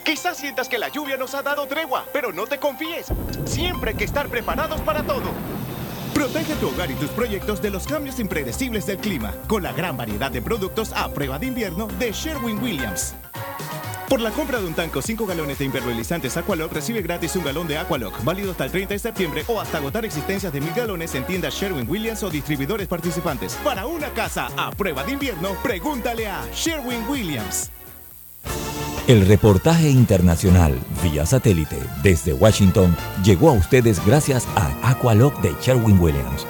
Quizás 0.10 0.38
sientas 0.38 0.68
que 0.68 0.80
la 0.80 0.90
lluvia 0.90 1.18
nos 1.18 1.36
ha 1.36 1.44
dado 1.44 1.68
tregua, 1.68 2.04
pero 2.12 2.34
no 2.34 2.48
te 2.48 2.58
confíes. 2.58 3.06
Siempre 3.46 3.92
hay 3.92 3.96
que 3.96 4.06
estar 4.06 4.28
preparados 4.28 4.82
para 4.82 5.04
todo. 5.04 5.32
Protege 6.16 6.56
tu 6.56 6.70
hogar 6.70 6.90
y 6.90 6.96
tus 6.96 7.12
proyectos 7.12 7.62
de 7.62 7.70
los 7.70 7.86
cambios 7.86 8.20
impredecibles 8.20 8.88
del 8.88 8.98
clima 8.98 9.36
con 9.48 9.62
la 9.62 9.72
gran 9.72 9.98
variedad 9.98 10.32
de 10.32 10.42
productos 10.42 10.94
a 10.94 11.10
prueba 11.10 11.38
de 11.38 11.46
invierno 11.46 11.86
de 12.00 12.12
Sherwin 12.12 12.58
Williams. 12.58 13.14
Por 14.10 14.20
la 14.20 14.32
compra 14.32 14.60
de 14.60 14.66
un 14.66 14.74
tanco 14.74 15.04
5 15.04 15.28
galones 15.28 15.60
de 15.60 15.66
impermeabilizantes 15.66 16.36
Aqualock, 16.38 16.74
recibe 16.74 17.04
gratis 17.04 17.36
un 17.36 17.44
galón 17.44 17.68
de 17.68 17.78
Aqualock, 17.78 18.24
válido 18.24 18.50
hasta 18.50 18.66
el 18.66 18.72
30 18.72 18.96
de 18.96 19.00
septiembre 19.00 19.44
o 19.48 19.62
hasta 19.62 19.78
agotar 19.78 20.06
existencias 20.06 20.52
de 20.52 20.60
mil 20.60 20.74
galones 20.74 21.14
en 21.14 21.24
tiendas 21.24 21.54
Sherwin 21.54 21.88
Williams 21.88 22.24
o 22.24 22.32
distribuidores 22.32 22.88
participantes. 22.88 23.54
Para 23.64 23.86
una 23.86 24.10
casa 24.10 24.50
a 24.58 24.72
prueba 24.72 25.04
de 25.04 25.12
invierno, 25.12 25.54
pregúntale 25.62 26.28
a 26.28 26.48
Sherwin 26.52 27.08
Williams. 27.08 27.70
El 29.10 29.26
reportaje 29.26 29.90
internacional 29.90 30.78
vía 31.02 31.26
satélite 31.26 31.80
desde 32.04 32.32
Washington 32.32 32.96
llegó 33.24 33.50
a 33.50 33.54
ustedes 33.54 34.06
gracias 34.06 34.48
a 34.56 34.72
Aqualock 34.88 35.42
de 35.42 35.56
Sherwin 35.60 36.00
Williams. 36.00 36.46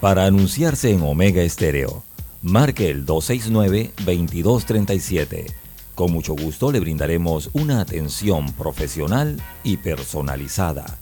Para 0.00 0.26
anunciarse 0.26 0.90
en 0.90 1.02
Omega 1.02 1.42
Estéreo, 1.42 2.02
marque 2.42 2.90
el 2.90 3.06
269-2237. 3.06 5.54
Con 5.94 6.10
mucho 6.10 6.34
gusto 6.34 6.72
le 6.72 6.80
brindaremos 6.80 7.50
una 7.52 7.80
atención 7.80 8.52
profesional 8.54 9.40
y 9.62 9.76
personalizada. 9.76 10.98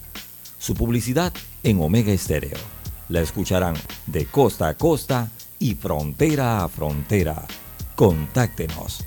Su 0.59 0.75
publicidad 0.75 1.33
en 1.63 1.81
Omega 1.81 2.13
Estéreo. 2.13 2.59
La 3.09 3.23
escucharán 3.23 3.77
de 4.07 4.27
costa 4.27 4.69
a 4.69 4.75
costa 4.75 5.31
y 5.59 5.75
frontera 5.75 6.63
a 6.63 6.69
frontera. 6.69 7.47
Contáctenos 7.97 9.07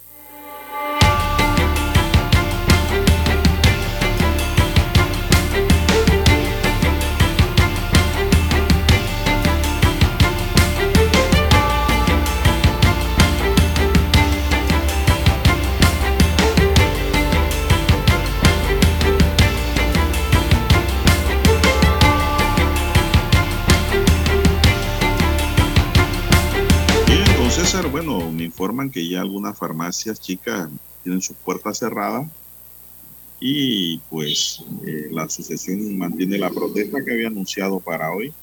Bueno, 28.03 28.31
me 28.31 28.45
informan 28.45 28.89
que 28.89 29.07
ya 29.07 29.21
algunas 29.21 29.55
farmacias 29.55 30.19
chicas 30.19 30.69
tienen 31.03 31.21
sus 31.21 31.35
puertas 31.37 31.77
cerradas 31.77 32.27
y 33.39 33.99
pues 34.09 34.63
eh, 34.87 35.07
la 35.11 35.23
asociación 35.23 35.99
mantiene 35.99 36.39
la 36.39 36.49
protesta 36.49 37.03
que 37.03 37.11
había 37.11 37.27
anunciado 37.27 37.79
para 37.79 38.11
hoy. 38.11 38.33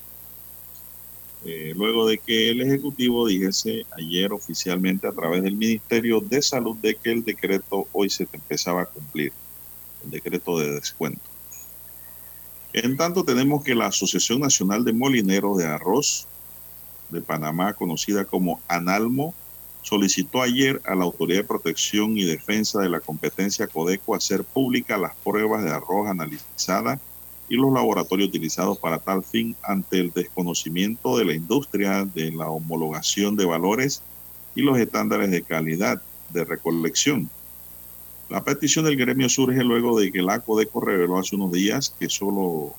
Eh, 1.45 1.73
luego 1.77 2.07
de 2.07 2.19
que 2.19 2.51
el 2.51 2.61
Ejecutivo 2.61 3.27
dijese 3.27 3.85
ayer 3.97 4.33
oficialmente 4.33 5.09
a 5.09 5.13
través 5.13 5.43
del 5.43 5.57
Ministerio 5.57 6.21
de 6.21 6.41
Salud 6.41 6.77
de 6.77 6.95
que 6.95 7.11
el 7.11 7.25
decreto 7.25 7.89
hoy 7.93 8.11
se 8.11 8.29
empezaba 8.33 8.83
a 8.83 8.87
cumplir, 8.87 9.33
el 10.05 10.11
decreto 10.11 10.59
de 10.59 10.73
descuento. 10.73 11.23
En 12.73 12.97
tanto, 12.97 13.25
tenemos 13.25 13.65
que 13.65 13.75
la 13.75 13.87
Asociación 13.87 14.41
Nacional 14.41 14.85
de 14.85 14.93
Molineros 14.93 15.59
de 15.59 15.67
Arroz 15.67 16.29
de 17.11 17.23
Panamá, 17.23 17.73
conocida 17.73 18.25
como 18.25 18.61
ANALMO, 18.69 19.35
solicitó 19.89 20.43
ayer 20.43 20.83
a 20.85 20.95
la 20.95 21.05
Autoridad 21.05 21.41
de 21.41 21.49
Protección 21.49 22.19
y 22.19 22.25
Defensa 22.25 22.79
de 22.81 22.91
la 22.91 23.01
Competencia 23.01 23.67
Codeco 23.67 24.15
hacer 24.15 24.45
públicas 24.45 25.01
las 25.01 25.17
pruebas 25.25 25.65
de 25.65 25.71
arroz 25.71 26.09
analizadas 26.09 27.01
y 27.49 27.57
los 27.57 27.73
laboratorios 27.73 28.29
utilizados 28.29 28.77
para 28.77 28.99
tal 28.99 29.25
fin 29.25 29.57
ante 29.63 29.99
el 29.99 30.13
desconocimiento 30.13 31.17
de 31.17 31.25
la 31.25 31.33
industria 31.33 32.05
de 32.05 32.31
la 32.31 32.51
homologación 32.51 33.35
de 33.35 33.47
valores 33.47 34.03
y 34.55 34.61
los 34.61 34.79
estándares 34.79 35.31
de 35.31 35.41
calidad 35.41 36.03
de 36.35 36.45
recolección. 36.45 37.31
La 38.29 38.45
petición 38.45 38.85
del 38.85 38.97
gremio 38.97 39.31
surge 39.31 39.65
luego 39.65 39.99
de 39.99 40.13
que 40.13 40.21
la 40.21 40.41
Codeco 40.41 40.83
reveló 40.83 41.17
hace 41.17 41.35
unos 41.35 41.51
días 41.51 41.95
que 41.99 42.11
solo 42.11 42.75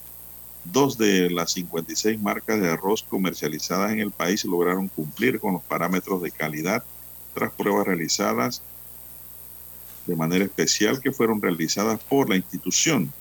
dos 0.64 0.96
de 1.00 1.32
las 1.32 1.54
56 1.54 2.22
marcas 2.22 2.62
de 2.62 2.70
arroz 2.70 3.02
comercializadas 3.02 3.94
en 3.94 4.00
el 4.00 4.12
país 4.12 4.46
lograron 4.46 4.90
cumplir 4.90 5.40
con 5.40 5.54
los 5.54 5.64
parámetros 5.64 6.22
de 6.22 6.30
calidad 6.30 6.84
tras 7.40 7.54
pruebas 7.54 7.88
realizadas 7.88 8.62
de 10.06 10.16
manera 10.16 10.44
especial 10.44 11.00
que 11.00 11.14
fueron 11.14 11.42
realizadas 11.42 12.02
por 12.02 12.30
la 12.30 12.36
institución. 12.36 13.14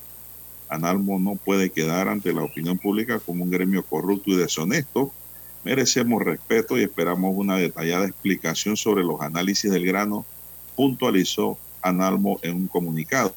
Analmo 0.69 1.21
no 1.21 1.37
puede 1.37 1.71
quedar 1.71 2.09
ante 2.09 2.33
la 2.33 2.43
opinión 2.43 2.79
pública 2.79 3.21
como 3.21 3.45
un 3.45 3.51
gremio 3.51 3.85
corrupto 3.85 4.33
y 4.33 4.37
deshonesto. 4.37 5.13
Merecemos 5.65 6.23
respeto 6.23 6.77
y 6.77 6.83
esperamos 6.83 7.33
una 7.37 7.57
detallada 7.57 8.07
explicación 8.07 8.77
sobre 8.77 9.05
los 9.05 9.21
análisis 9.21 9.71
del 9.71 9.87
grano, 9.87 10.27
puntualizó 10.75 11.57
Analmo 11.81 12.41
en 12.43 12.57
un 12.57 12.67
comunicado. 12.67 13.33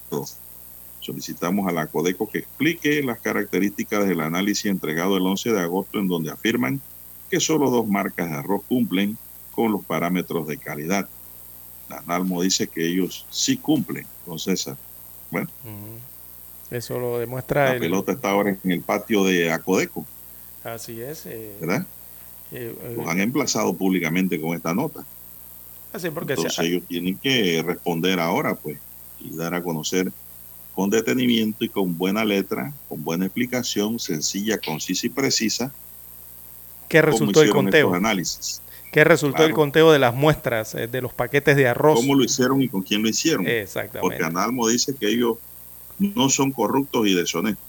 Solicitamos 1.00 1.68
a 1.68 1.72
la 1.72 1.86
Codeco 1.86 2.28
que 2.28 2.40
explique 2.40 3.04
las 3.04 3.20
características 3.20 4.08
del 4.08 4.22
análisis 4.22 4.66
entregado 4.66 5.16
el 5.16 5.28
11 5.28 5.52
de 5.52 5.60
agosto 5.60 6.00
en 6.00 6.08
donde 6.08 6.32
afirman 6.32 6.82
que 7.30 7.40
solo 7.40 7.70
dos 7.70 7.88
marcas 7.88 8.32
de 8.32 8.36
arroz 8.38 8.64
cumplen 8.68 9.16
con 9.52 9.72
los 9.72 9.86
parámetros 9.86 10.48
de 10.48 10.60
calidad. 10.60 11.10
Analmo 11.90 12.42
dice 12.44 12.70
que 12.70 12.88
ellos 12.88 13.28
sí 13.32 13.60
cumplen, 13.60 14.10
don 14.26 14.40
César. 14.40 14.78
Bueno, 15.30 15.50
Eso 16.70 16.98
lo 17.00 17.20
demuestra 17.20 17.66
la 17.66 17.74
el- 17.76 17.82
pelota 17.82 18.12
está 18.14 18.30
ahora 18.32 18.52
en 18.64 18.72
el 18.72 18.84
patio 18.84 19.24
de 19.24 19.52
Acodeco, 19.52 20.08
Así 20.64 21.02
es. 21.02 21.26
eh, 21.26 21.58
¿verdad? 21.60 21.88
eh, 22.52 22.76
eh, 22.80 22.96
Los 22.96 23.08
han 23.08 23.20
emplazado 23.20 23.78
públicamente 23.78 24.40
con 24.40 24.56
esta 24.56 24.74
nota. 24.74 25.08
así 25.94 26.10
porque 26.10 26.34
Entonces 26.34 26.60
ellos 26.60 26.84
tienen 26.88 27.20
que 27.20 27.64
responder 27.66 28.20
ahora, 28.20 28.56
pues, 28.56 28.80
y 29.18 29.36
dar 29.36 29.54
a 29.56 29.64
conocer 29.64 30.14
con 30.72 30.90
detenimiento 30.90 31.66
y 31.66 31.70
con 31.72 31.98
buena 31.98 32.26
letra, 32.26 32.74
con 32.88 33.04
buena 33.04 33.26
explicación, 33.26 34.00
sencilla, 34.00 34.60
concisa 34.60 35.08
y 35.08 35.10
precisa, 35.12 35.76
¿qué 36.90 37.02
resultó 37.02 37.42
el 37.42 37.50
conteo? 37.50 37.94
análisis. 37.94 38.64
¿Qué 38.92 39.06
resultó 39.06 39.46
el 39.46 39.54
conteo 39.54 39.92
de 39.92 40.00
las 40.00 40.14
muestras 40.14 40.76
eh, 40.76 40.88
de 40.88 41.02
los 41.02 41.14
paquetes 41.14 41.56
de 41.56 41.68
arroz? 41.68 41.96
cómo 41.96 42.16
lo 42.16 42.24
hicieron 42.24 42.62
y 42.62 42.68
con 42.68 42.84
quién 42.84 43.02
lo 43.02 43.08
hicieron. 43.08 43.48
Exactamente. 43.48 44.02
Porque 44.02 44.24
Analmo 44.24 44.68
dice 44.68 44.94
que 44.94 45.08
ellos 45.08 45.38
no 45.98 46.30
son 46.30 46.52
corruptos 46.52 47.08
y 47.08 47.16
deshonestos. 47.16 47.66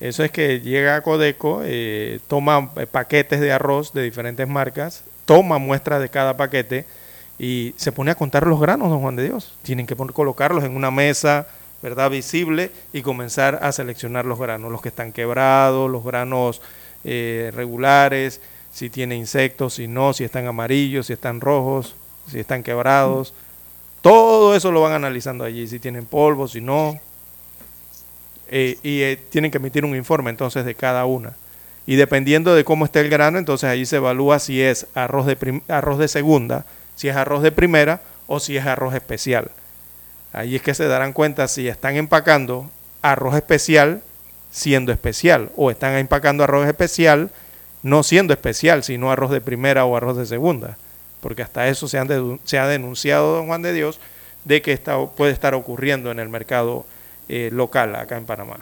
Eso 0.00 0.24
es 0.24 0.32
que 0.32 0.60
llega 0.60 0.96
a 0.96 1.00
Codeco, 1.02 1.60
eh, 1.62 2.18
toma 2.26 2.72
eh, 2.76 2.86
paquetes 2.86 3.40
de 3.40 3.52
arroz 3.52 3.92
de 3.92 4.02
diferentes 4.02 4.48
marcas, 4.48 5.04
toma 5.24 5.58
muestras 5.58 6.00
de 6.00 6.08
cada 6.08 6.36
paquete 6.36 6.84
y 7.38 7.72
se 7.76 7.92
pone 7.92 8.10
a 8.10 8.16
contar 8.16 8.44
los 8.48 8.60
granos, 8.60 8.90
don 8.90 9.00
Juan 9.00 9.14
de 9.14 9.24
Dios. 9.24 9.54
Tienen 9.62 9.86
que 9.86 9.94
colocarlos 9.94 10.64
en 10.64 10.74
una 10.74 10.90
mesa, 10.90 11.46
¿verdad? 11.82 12.10
Visible 12.10 12.72
y 12.92 13.02
comenzar 13.02 13.60
a 13.62 13.70
seleccionar 13.70 14.24
los 14.24 14.40
granos, 14.40 14.72
los 14.72 14.82
que 14.82 14.88
están 14.88 15.12
quebrados, 15.12 15.88
los 15.88 16.02
granos 16.02 16.60
eh, 17.04 17.52
regulares, 17.54 18.40
si 18.72 18.90
tiene 18.90 19.16
insectos, 19.16 19.74
si 19.74 19.86
no, 19.86 20.12
si 20.12 20.24
están 20.24 20.46
amarillos, 20.46 21.06
si 21.06 21.12
están 21.12 21.40
rojos, 21.40 21.94
si 22.30 22.40
están 22.40 22.62
quebrados. 22.62 23.34
Todo 24.00 24.56
eso 24.56 24.72
lo 24.72 24.80
van 24.80 24.92
analizando 24.92 25.44
allí, 25.44 25.68
si 25.68 25.78
tienen 25.78 26.06
polvo, 26.06 26.48
si 26.48 26.60
no. 26.60 26.98
Eh, 28.48 28.78
y 28.82 29.02
eh, 29.02 29.18
tienen 29.30 29.50
que 29.50 29.58
emitir 29.58 29.84
un 29.84 29.94
informe 29.94 30.30
entonces 30.30 30.64
de 30.64 30.74
cada 30.74 31.04
una. 31.04 31.34
Y 31.86 31.96
dependiendo 31.96 32.54
de 32.54 32.64
cómo 32.64 32.84
esté 32.84 33.00
el 33.00 33.10
grano, 33.10 33.38
entonces 33.38 33.68
allí 33.68 33.86
se 33.86 33.96
evalúa 33.96 34.38
si 34.38 34.62
es 34.62 34.86
arroz 34.94 35.26
de, 35.26 35.62
arroz 35.68 35.98
de 35.98 36.08
segunda, 36.08 36.64
si 36.96 37.08
es 37.08 37.16
arroz 37.16 37.42
de 37.42 37.52
primera 37.52 38.02
o 38.26 38.40
si 38.40 38.56
es 38.56 38.66
arroz 38.66 38.94
especial. 38.94 39.50
Ahí 40.32 40.56
es 40.56 40.62
que 40.62 40.74
se 40.74 40.86
darán 40.86 41.12
cuenta 41.12 41.48
si 41.48 41.68
están 41.68 41.96
empacando 41.96 42.70
arroz 43.02 43.34
especial 43.34 44.02
siendo 44.50 44.92
especial 44.92 45.50
o 45.56 45.70
están 45.70 45.94
empacando 45.96 46.44
arroz 46.44 46.66
especial 46.68 47.30
no 47.82 48.02
siendo 48.02 48.32
especial, 48.32 48.84
sino 48.84 49.10
arroz 49.10 49.30
de 49.30 49.40
primera 49.40 49.84
o 49.84 49.96
arroz 49.96 50.16
de 50.16 50.26
segunda. 50.26 50.76
Porque 51.20 51.42
hasta 51.42 51.68
eso 51.68 51.88
se, 51.88 51.98
han 51.98 52.40
se 52.44 52.58
ha 52.58 52.66
denunciado, 52.66 53.36
don 53.36 53.46
Juan 53.46 53.62
de 53.62 53.72
Dios, 53.72 54.00
de 54.44 54.62
que 54.62 54.72
está, 54.72 55.06
puede 55.06 55.32
estar 55.32 55.54
ocurriendo 55.54 56.10
en 56.10 56.18
el 56.18 56.28
mercado 56.28 56.84
eh, 57.28 57.50
local 57.52 57.94
acá 57.94 58.16
en 58.16 58.26
Panamá. 58.26 58.58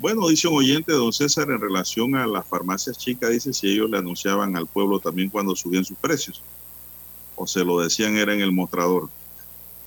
Bueno, 0.00 0.28
dice 0.28 0.46
un 0.48 0.58
oyente, 0.58 0.92
don 0.92 1.12
César, 1.12 1.50
en 1.50 1.60
relación 1.60 2.14
a 2.14 2.26
las 2.26 2.46
farmacias 2.46 2.96
chicas, 2.96 3.30
dice 3.30 3.52
si 3.52 3.72
ellos 3.72 3.90
le 3.90 3.98
anunciaban 3.98 4.56
al 4.56 4.66
pueblo 4.66 5.00
también 5.00 5.28
cuando 5.28 5.56
subían 5.56 5.84
sus 5.84 5.98
precios. 5.98 6.40
O 7.34 7.46
se 7.46 7.64
lo 7.64 7.80
decían 7.80 8.16
era 8.16 8.32
en 8.32 8.40
el 8.40 8.52
mostrador. 8.52 9.08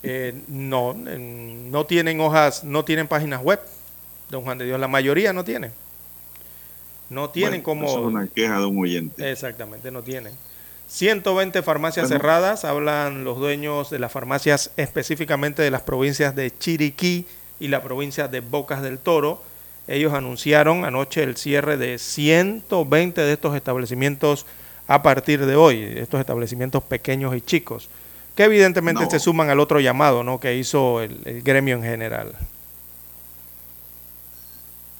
Eh, 0.04 0.34
no, 0.48 0.94
no 0.94 1.86
tienen 1.86 2.20
hojas, 2.20 2.64
no 2.64 2.84
tienen 2.84 3.08
páginas 3.08 3.42
web, 3.42 3.62
don 4.30 4.44
Juan 4.44 4.58
de 4.58 4.66
Dios. 4.66 4.80
La 4.80 4.88
mayoría 4.88 5.32
no 5.32 5.44
tienen. 5.44 5.72
No 7.12 7.30
tienen 7.30 7.62
Bueno, 7.62 7.86
como... 7.86 7.88
Es 7.88 7.96
una 8.06 8.26
queja 8.28 8.58
de 8.60 8.66
un 8.66 8.82
oyente. 8.82 9.30
Exactamente, 9.32 9.92
no 9.92 10.02
tienen. 10.02 10.34
120 10.88 11.62
farmacias 11.62 12.08
Bueno. 12.08 12.20
cerradas, 12.22 12.66
hablan 12.66 13.24
los 13.24 13.38
dueños 13.38 13.90
de 13.90 14.00
las 14.00 14.12
farmacias 14.12 14.72
específicamente 14.78 15.62
de 15.62 15.72
las 15.72 15.82
provincias 15.82 16.36
de 16.36 16.58
Chiriquí 16.58 17.26
y 17.60 17.68
la 17.68 17.84
provincia 17.84 18.28
de 18.28 18.40
Bocas 18.40 18.82
del 18.82 18.98
Toro. 18.98 19.42
Ellos 19.88 20.14
anunciaron 20.14 20.86
anoche 20.86 21.24
el 21.24 21.38
cierre 21.38 21.78
de 21.78 21.98
120 22.00 23.22
de 23.22 23.34
estos 23.34 23.56
establecimientos 23.56 24.46
a 24.88 25.04
partir 25.04 25.46
de 25.46 25.56
hoy, 25.56 25.82
estos 25.98 26.20
establecimientos 26.20 26.84
pequeños 26.84 27.36
y 27.36 27.42
chicos, 27.42 27.90
que 28.36 28.44
evidentemente 28.44 29.04
No. 29.04 29.10
se 29.12 29.20
suman 29.20 29.50
al 29.50 29.60
otro 29.60 29.80
llamado 29.80 30.24
¿no? 30.24 30.40
que 30.40 30.56
hizo 30.56 31.02
el, 31.02 31.20
el 31.26 31.42
gremio 31.42 31.76
en 31.76 31.84
general. 31.84 32.34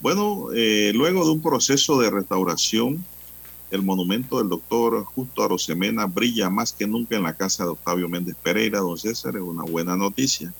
Bueno, 0.02 0.48
eh, 0.54 0.92
luego 0.96 1.24
de 1.26 1.32
un 1.32 1.42
proceso 1.42 2.00
de 2.00 2.10
restauración, 2.10 3.06
el 3.70 3.84
monumento 3.84 4.40
del 4.40 4.50
doctor 4.50 5.04
Justo 5.04 5.44
Arosemena 5.44 6.08
brilla 6.08 6.50
más 6.50 6.74
que 6.74 6.88
nunca 6.88 7.16
en 7.16 7.24
la 7.24 7.36
casa 7.36 7.64
de 7.64 7.70
Octavio 7.70 8.10
Méndez 8.10 8.36
Pereira, 8.42 8.80
don 8.80 8.98
César, 8.98 9.36
es 9.36 9.42
una 9.44 9.64
buena 9.64 9.96
noticia. 9.96 10.52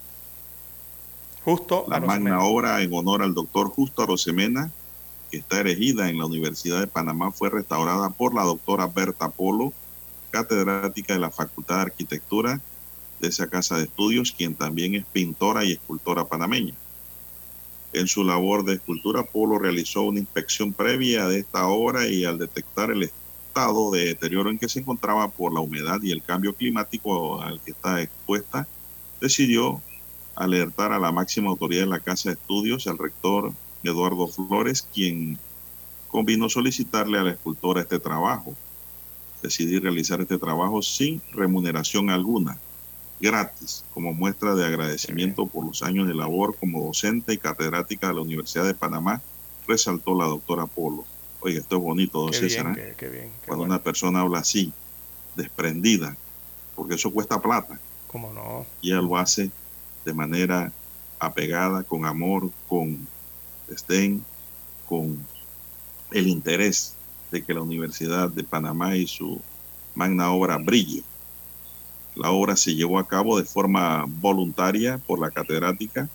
Justo 1.44 1.86
La 1.90 1.98
Arosemena. 1.98 2.36
magna 2.38 2.46
obra 2.46 2.82
en 2.84 2.94
honor 2.94 3.24
al 3.24 3.34
doctor 3.34 3.70
Justo 3.70 4.04
Arosemena, 4.04 4.72
que 5.32 5.38
está 5.38 5.60
erigida 5.60 6.10
en 6.10 6.20
la 6.20 6.28
Universidad 6.28 6.80
de 6.80 6.88
Panamá, 6.88 7.32
fue 7.32 7.50
restaurada 7.50 8.12
por 8.12 8.36
la 8.36 8.44
doctora 8.44 8.86
Berta 8.86 9.30
Polo, 9.30 9.74
catedrática 10.30 11.14
de 11.14 11.20
la 11.20 11.32
Facultad 11.32 11.78
de 11.78 11.82
Arquitectura 11.82 12.62
de 13.20 13.28
esa 13.28 13.48
casa 13.48 13.78
de 13.78 13.84
estudios, 13.84 14.32
quien 14.32 14.56
también 14.56 14.94
es 14.94 15.06
pintora 15.06 15.64
y 15.64 15.72
escultora 15.72 16.26
panameña. 16.26 16.76
En 17.94 18.08
su 18.08 18.24
labor 18.24 18.64
de 18.64 18.76
escultura, 18.76 19.24
Polo 19.24 19.60
realizó 19.60 20.04
una 20.04 20.20
inspección 20.20 20.72
previa 20.72 21.28
de 21.28 21.40
esta 21.40 21.68
obra 21.68 22.08
y 22.08 22.24
al 22.24 22.38
detectar 22.38 22.90
el 22.90 23.04
estado 23.04 23.92
de 23.92 24.06
deterioro 24.06 24.50
en 24.50 24.58
que 24.58 24.70
se 24.70 24.80
encontraba 24.80 25.30
por 25.30 25.54
la 25.54 25.60
humedad 25.60 26.02
y 26.02 26.12
el 26.12 26.24
cambio 26.24 26.54
climático 26.54 27.42
al 27.42 27.60
que 27.60 27.72
está 27.72 28.02
expuesta, 28.02 28.66
decidió 29.20 29.82
alertar 30.36 30.94
a 30.94 31.00
la 31.00 31.12
máxima 31.12 31.50
autoridad 31.50 31.84
de 31.84 31.90
la 31.90 32.00
Casa 32.00 32.30
de 32.30 32.36
Estudios, 32.36 32.88
al 32.88 32.98
rector 32.98 33.52
Eduardo 33.84 34.28
Flores, 34.28 34.88
quien 34.94 35.38
convino 36.08 36.50
solicitarle 36.50 37.20
a 37.20 37.24
la 37.24 37.32
escultora 37.32 37.82
este 37.82 38.00
trabajo. 38.00 38.56
Decidí 39.44 39.80
realizar 39.80 40.22
este 40.22 40.38
trabajo 40.38 40.82
sin 40.82 41.22
remuneración 41.34 42.10
alguna, 42.10 42.58
gratis, 43.22 43.86
como 43.94 44.14
muestra 44.14 44.56
de 44.56 44.66
agradecimiento 44.66 45.46
por 45.48 45.66
los 45.66 45.82
años 45.84 46.08
de 46.08 46.14
labor 46.16 46.56
como 46.60 46.84
docente 46.86 47.34
y 47.34 47.38
catedrática 47.38 48.08
de 48.08 48.16
la 48.16 48.22
Universidad 48.22 48.66
de 48.66 48.74
Panamá, 48.74 49.22
resaltó 49.68 50.16
la 50.18 50.26
doctora 50.26 50.66
Polo. 50.66 51.06
Oye, 51.40 51.60
esto 51.60 51.78
es 51.78 51.82
bonito, 51.82 52.20
don 52.22 52.32
Qué 52.32 52.38
César. 52.38 52.74
bien, 52.74 52.88
¿eh? 52.88 52.90
qué- 52.92 52.96
qué 53.06 53.10
bien, 53.12 53.30
qué 53.42 53.48
Cuando 53.48 53.64
bueno. 53.64 53.76
una 53.76 53.84
persona 53.84 54.22
habla 54.22 54.40
así, 54.40 54.74
desprendida, 55.36 56.18
porque 56.76 56.96
eso 56.96 57.12
cuesta 57.12 57.40
plata 57.42 57.80
¿Cómo 58.08 58.34
no? 58.34 58.66
y 58.82 58.92
ella 58.92 59.02
lo 59.02 59.16
hace 59.18 59.50
de 60.04 60.14
manera 60.14 60.72
apegada, 61.20 61.84
con 61.84 62.06
amor, 62.06 62.50
con 62.68 63.08
desdén, 63.68 64.26
con 64.90 65.26
el 66.12 66.28
interés 66.28 66.96
de 67.32 67.44
que 67.46 67.54
la 67.54 67.62
Universidad 67.62 68.30
de 68.30 68.44
Panamá 68.44 68.98
y 68.98 69.08
su 69.08 69.40
magna 69.94 70.32
obra 70.32 70.58
brille. 70.58 71.04
La 72.16 72.32
obra 72.32 72.56
se 72.56 72.76
llevó 72.76 73.00
a 73.00 73.08
cabo 73.08 73.38
de 73.38 73.46
forma 73.46 74.06
voluntaria 74.08 74.98
por 74.98 75.20
la 75.20 75.32
catedrática. 75.32 76.10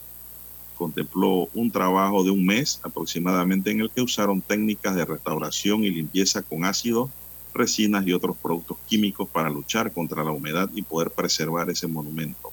Contempló 0.74 1.48
un 1.55 1.70
trabajo 1.70 2.23
de 2.23 2.31
un 2.31 2.44
mes 2.44 2.81
aproximadamente 2.82 3.70
en 3.70 3.81
el 3.81 3.90
que 3.90 4.02
usaron 4.02 4.43
técnicas 4.43 4.94
de 4.94 5.06
restauración 5.06 5.85
y 5.85 5.90
limpieza 5.90 6.43
con 6.43 6.64
ácido, 6.64 7.10
resinas 7.55 8.06
y 8.06 8.12
otros 8.12 8.36
productos 8.36 8.77
químicos 8.86 9.28
para 9.31 9.48
luchar 9.48 9.93
contra 9.93 10.23
la 10.23 10.32
humedad 10.32 10.70
y 10.74 10.82
poder 10.82 11.10
preservar 11.10 11.70
ese 11.70 11.86
monumento. 11.86 12.52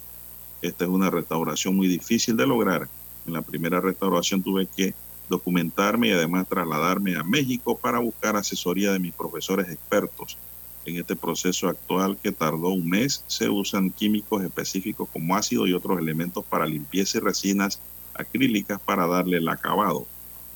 Esta 0.61 0.85
es 0.85 0.89
una 0.89 1.09
restauración 1.09 1.75
muy 1.75 1.89
difícil 1.89 2.37
de 2.37 2.47
lograr. 2.47 2.87
En 3.25 3.33
la 3.33 3.41
primera 3.41 3.81
restauración 3.81 4.41
tuve 4.41 4.67
que 4.67 4.95
documentarme 5.27 6.07
y 6.07 6.11
además 6.11 6.47
trasladarme 6.47 7.17
a 7.17 7.23
México 7.23 7.77
para 7.77 7.99
buscar 7.99 8.37
asesoría 8.37 8.93
de 8.93 8.99
mis 8.99 9.13
profesores 9.13 9.67
expertos. 9.69 10.37
En 10.85 10.97
este 10.97 11.15
proceso 11.15 11.69
actual 11.69 12.17
que 12.21 12.31
tardó 12.31 12.69
un 12.69 12.89
mes, 12.89 13.23
se 13.27 13.49
usan 13.49 13.89
químicos 13.89 14.43
específicos 14.43 15.07
como 15.11 15.35
ácido 15.35 15.65
y 15.65 15.73
otros 15.73 15.97
elementos 15.97 16.43
para 16.45 16.65
limpieza 16.65 17.17
y 17.17 17.21
resinas 17.21 17.79
acrílicas 18.13 18.79
para 18.81 19.07
darle 19.07 19.37
el 19.37 19.47
acabado 19.47 20.05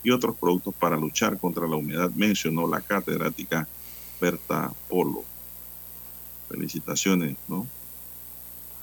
y 0.04 0.12
otros 0.12 0.36
productos 0.38 0.74
para 0.76 0.98
luchar 0.98 1.40
contra 1.40 1.68
la 1.68 1.76
humedad, 1.76 2.12
mencionó 2.12 2.68
la 2.68 2.82
catedrática 2.82 3.68
Berta 4.22 4.72
Polo. 4.90 5.24
Felicitaciones, 6.50 7.38
¿no? 7.48 7.68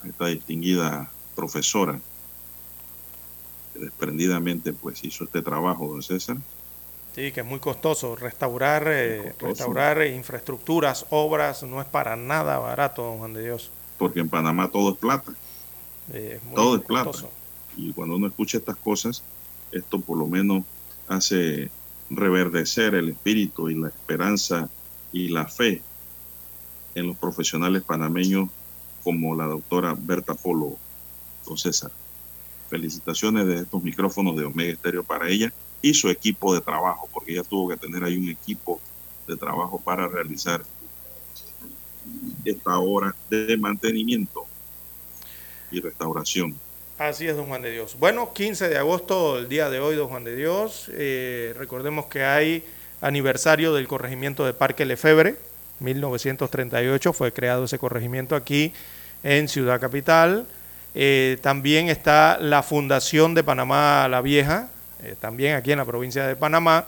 A 0.03 0.09
esta 0.09 0.27
distinguida 0.27 1.11
profesora 1.35 2.01
que 3.73 3.81
desprendidamente 3.81 4.73
pues 4.73 5.03
hizo 5.05 5.25
este 5.25 5.43
trabajo, 5.43 5.89
don 5.89 6.03
César. 6.03 6.37
Sí, 7.15 7.31
que 7.33 7.41
es 7.41 7.47
muy 7.47 7.61
costoso. 7.61 8.17
Restaurar, 8.17 8.85
eh, 8.89 9.19
costoso. 9.39 9.47
restaurar 9.47 10.03
eh, 10.03 10.15
infraestructuras, 10.15 11.07
obras, 11.11 11.63
no 11.63 11.81
es 11.81 11.87
para 11.87 12.17
nada 12.17 12.59
barato, 12.59 13.03
don 13.03 13.19
Juan 13.19 13.35
de 13.35 13.43
Dios. 13.43 13.71
porque 13.99 14.21
en 14.21 14.29
Panamá 14.29 14.69
todo 14.69 14.93
es 14.93 14.99
plata, 14.99 15.33
Eh, 16.13 16.35
es 16.37 16.45
muy 16.45 16.55
todo 16.55 16.77
es 16.77 16.83
plata. 16.83 17.13
Y 17.77 17.93
cuando 17.93 18.17
uno 18.17 18.27
escucha 18.27 18.59
estas 18.59 18.77
cosas, 18.77 19.23
esto 19.73 20.01
por 20.01 20.19
lo 20.19 20.27
menos 20.27 20.65
hace 21.09 21.71
reverdecer 22.11 22.95
el 22.95 23.11
espíritu 23.11 23.71
y 23.71 23.75
la 23.75 23.89
esperanza 23.89 24.69
y 25.13 25.29
la 25.29 25.47
fe 25.47 25.83
en 26.95 27.07
los 27.07 27.17
profesionales 27.17 27.83
panameños 27.83 28.49
como 29.05 29.35
la 29.37 29.47
doctora 29.47 29.95
Berta 29.97 30.35
Polo, 30.35 30.77
don 31.47 31.57
César. 31.57 31.91
Felicitaciones 32.69 33.47
de 33.47 33.61
estos 33.61 33.83
micrófonos 33.83 34.37
de 34.37 34.45
Omega 34.45 34.73
Estéreo 34.73 35.05
para 35.05 35.29
ella 35.29 35.53
y 35.85 35.93
su 35.93 36.09
equipo 36.09 36.55
de 36.55 36.63
trabajo, 36.63 37.07
porque 37.13 37.33
ella 37.33 37.43
tuvo 37.43 37.69
que 37.69 37.77
tener 37.77 38.03
ahí 38.03 38.17
un 38.17 38.31
equipo 38.31 38.81
de 39.29 39.37
trabajo 39.37 39.79
para 39.79 40.09
realizar 40.09 40.63
esta 42.43 42.79
obra 42.79 43.15
de 43.29 43.55
mantenimiento 43.59 44.47
y 45.71 45.81
restauración. 45.81 46.55
Así 46.97 47.27
es, 47.27 47.37
don 47.37 47.49
Juan 47.49 47.61
de 47.61 47.71
Dios. 47.71 47.99
Bueno, 47.99 48.33
15 48.33 48.71
de 48.71 48.79
agosto, 48.79 49.37
el 49.37 49.47
día 49.51 49.69
de 49.69 49.81
hoy, 49.81 49.95
don 49.95 50.09
Juan 50.09 50.25
de 50.25 50.35
Dios. 50.35 50.91
eh, 50.95 51.53
recordemos 51.59 52.07
que 52.07 52.25
hay 52.25 52.65
aniversario 53.03 53.75
del 53.75 53.87
corregimiento 53.87 54.47
de 54.47 54.55
Parque 54.55 54.87
Lefebre. 54.87 55.37
1938 55.81 57.13
fue 57.13 57.35
creado 57.35 57.65
ese 57.65 57.79
corregimiento 57.79 58.37
aquí 58.37 58.73
en 59.23 59.49
Ciudad 59.49 59.79
Capital. 59.79 60.47
Eh, 60.95 61.37
también 61.43 61.91
está 61.91 62.39
la 62.41 62.63
Fundación 62.63 63.35
de 63.35 63.45
Panamá 63.45 64.09
la 64.09 64.23
Vieja, 64.23 64.71
eh, 65.05 65.17
también 65.21 65.57
aquí 65.57 65.73
en 65.73 65.79
la 65.79 65.85
provincia 65.85 66.27
de 66.27 66.37
Panamá. 66.37 66.87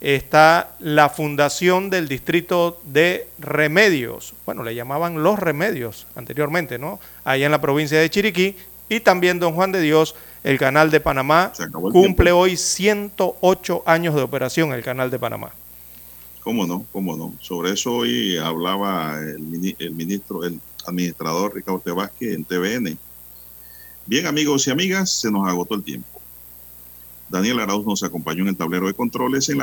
Está 0.00 0.76
la 0.78 1.08
Fundación 1.08 1.90
del 1.90 2.06
Distrito 2.06 2.80
de 2.84 3.26
Remedios. 3.38 4.32
Bueno, 4.46 4.62
le 4.62 4.74
llamaban 4.74 5.24
Los 5.24 5.40
Remedios 5.40 6.06
anteriormente, 6.14 6.78
¿no? 6.78 7.00
Allá 7.24 7.46
en 7.46 7.52
la 7.52 7.60
provincia 7.60 7.98
de 7.98 8.08
Chiriquí. 8.08 8.56
Y 8.88 9.00
también, 9.00 9.40
don 9.40 9.54
Juan 9.54 9.72
de 9.72 9.80
Dios, 9.80 10.14
el 10.44 10.58
Canal 10.58 10.90
de 10.90 11.00
Panamá 11.00 11.52
cumple 11.72 12.26
tiempo. 12.26 12.40
hoy 12.40 12.56
108 12.56 13.82
años 13.86 14.14
de 14.14 14.22
operación, 14.22 14.72
el 14.72 14.82
Canal 14.82 15.10
de 15.10 15.18
Panamá. 15.18 15.50
¿Cómo 16.42 16.66
no? 16.66 16.86
¿Cómo 16.92 17.16
no? 17.16 17.34
Sobre 17.40 17.72
eso 17.72 17.92
hoy 17.92 18.38
hablaba 18.38 19.18
el, 19.18 19.74
el 19.78 19.90
ministro, 19.90 20.44
el 20.44 20.60
administrador 20.86 21.54
Ricardo. 21.54 21.82
Vázquez 21.94 22.34
en 22.34 22.44
TVN. 22.44 22.98
Bien, 24.06 24.26
amigos 24.26 24.66
y 24.66 24.70
amigas, 24.70 25.10
se 25.10 25.30
nos 25.30 25.46
agotó 25.46 25.74
el 25.74 25.82
tiempo. 25.82 26.17
Daniel 27.28 27.60
Arauz 27.60 27.84
nos 27.86 28.02
acompañó 28.02 28.42
en 28.42 28.48
el 28.48 28.56
tablero 28.56 28.86
de 28.86 28.94
controles 28.94 29.48
en 29.48 29.54
la 29.54 29.56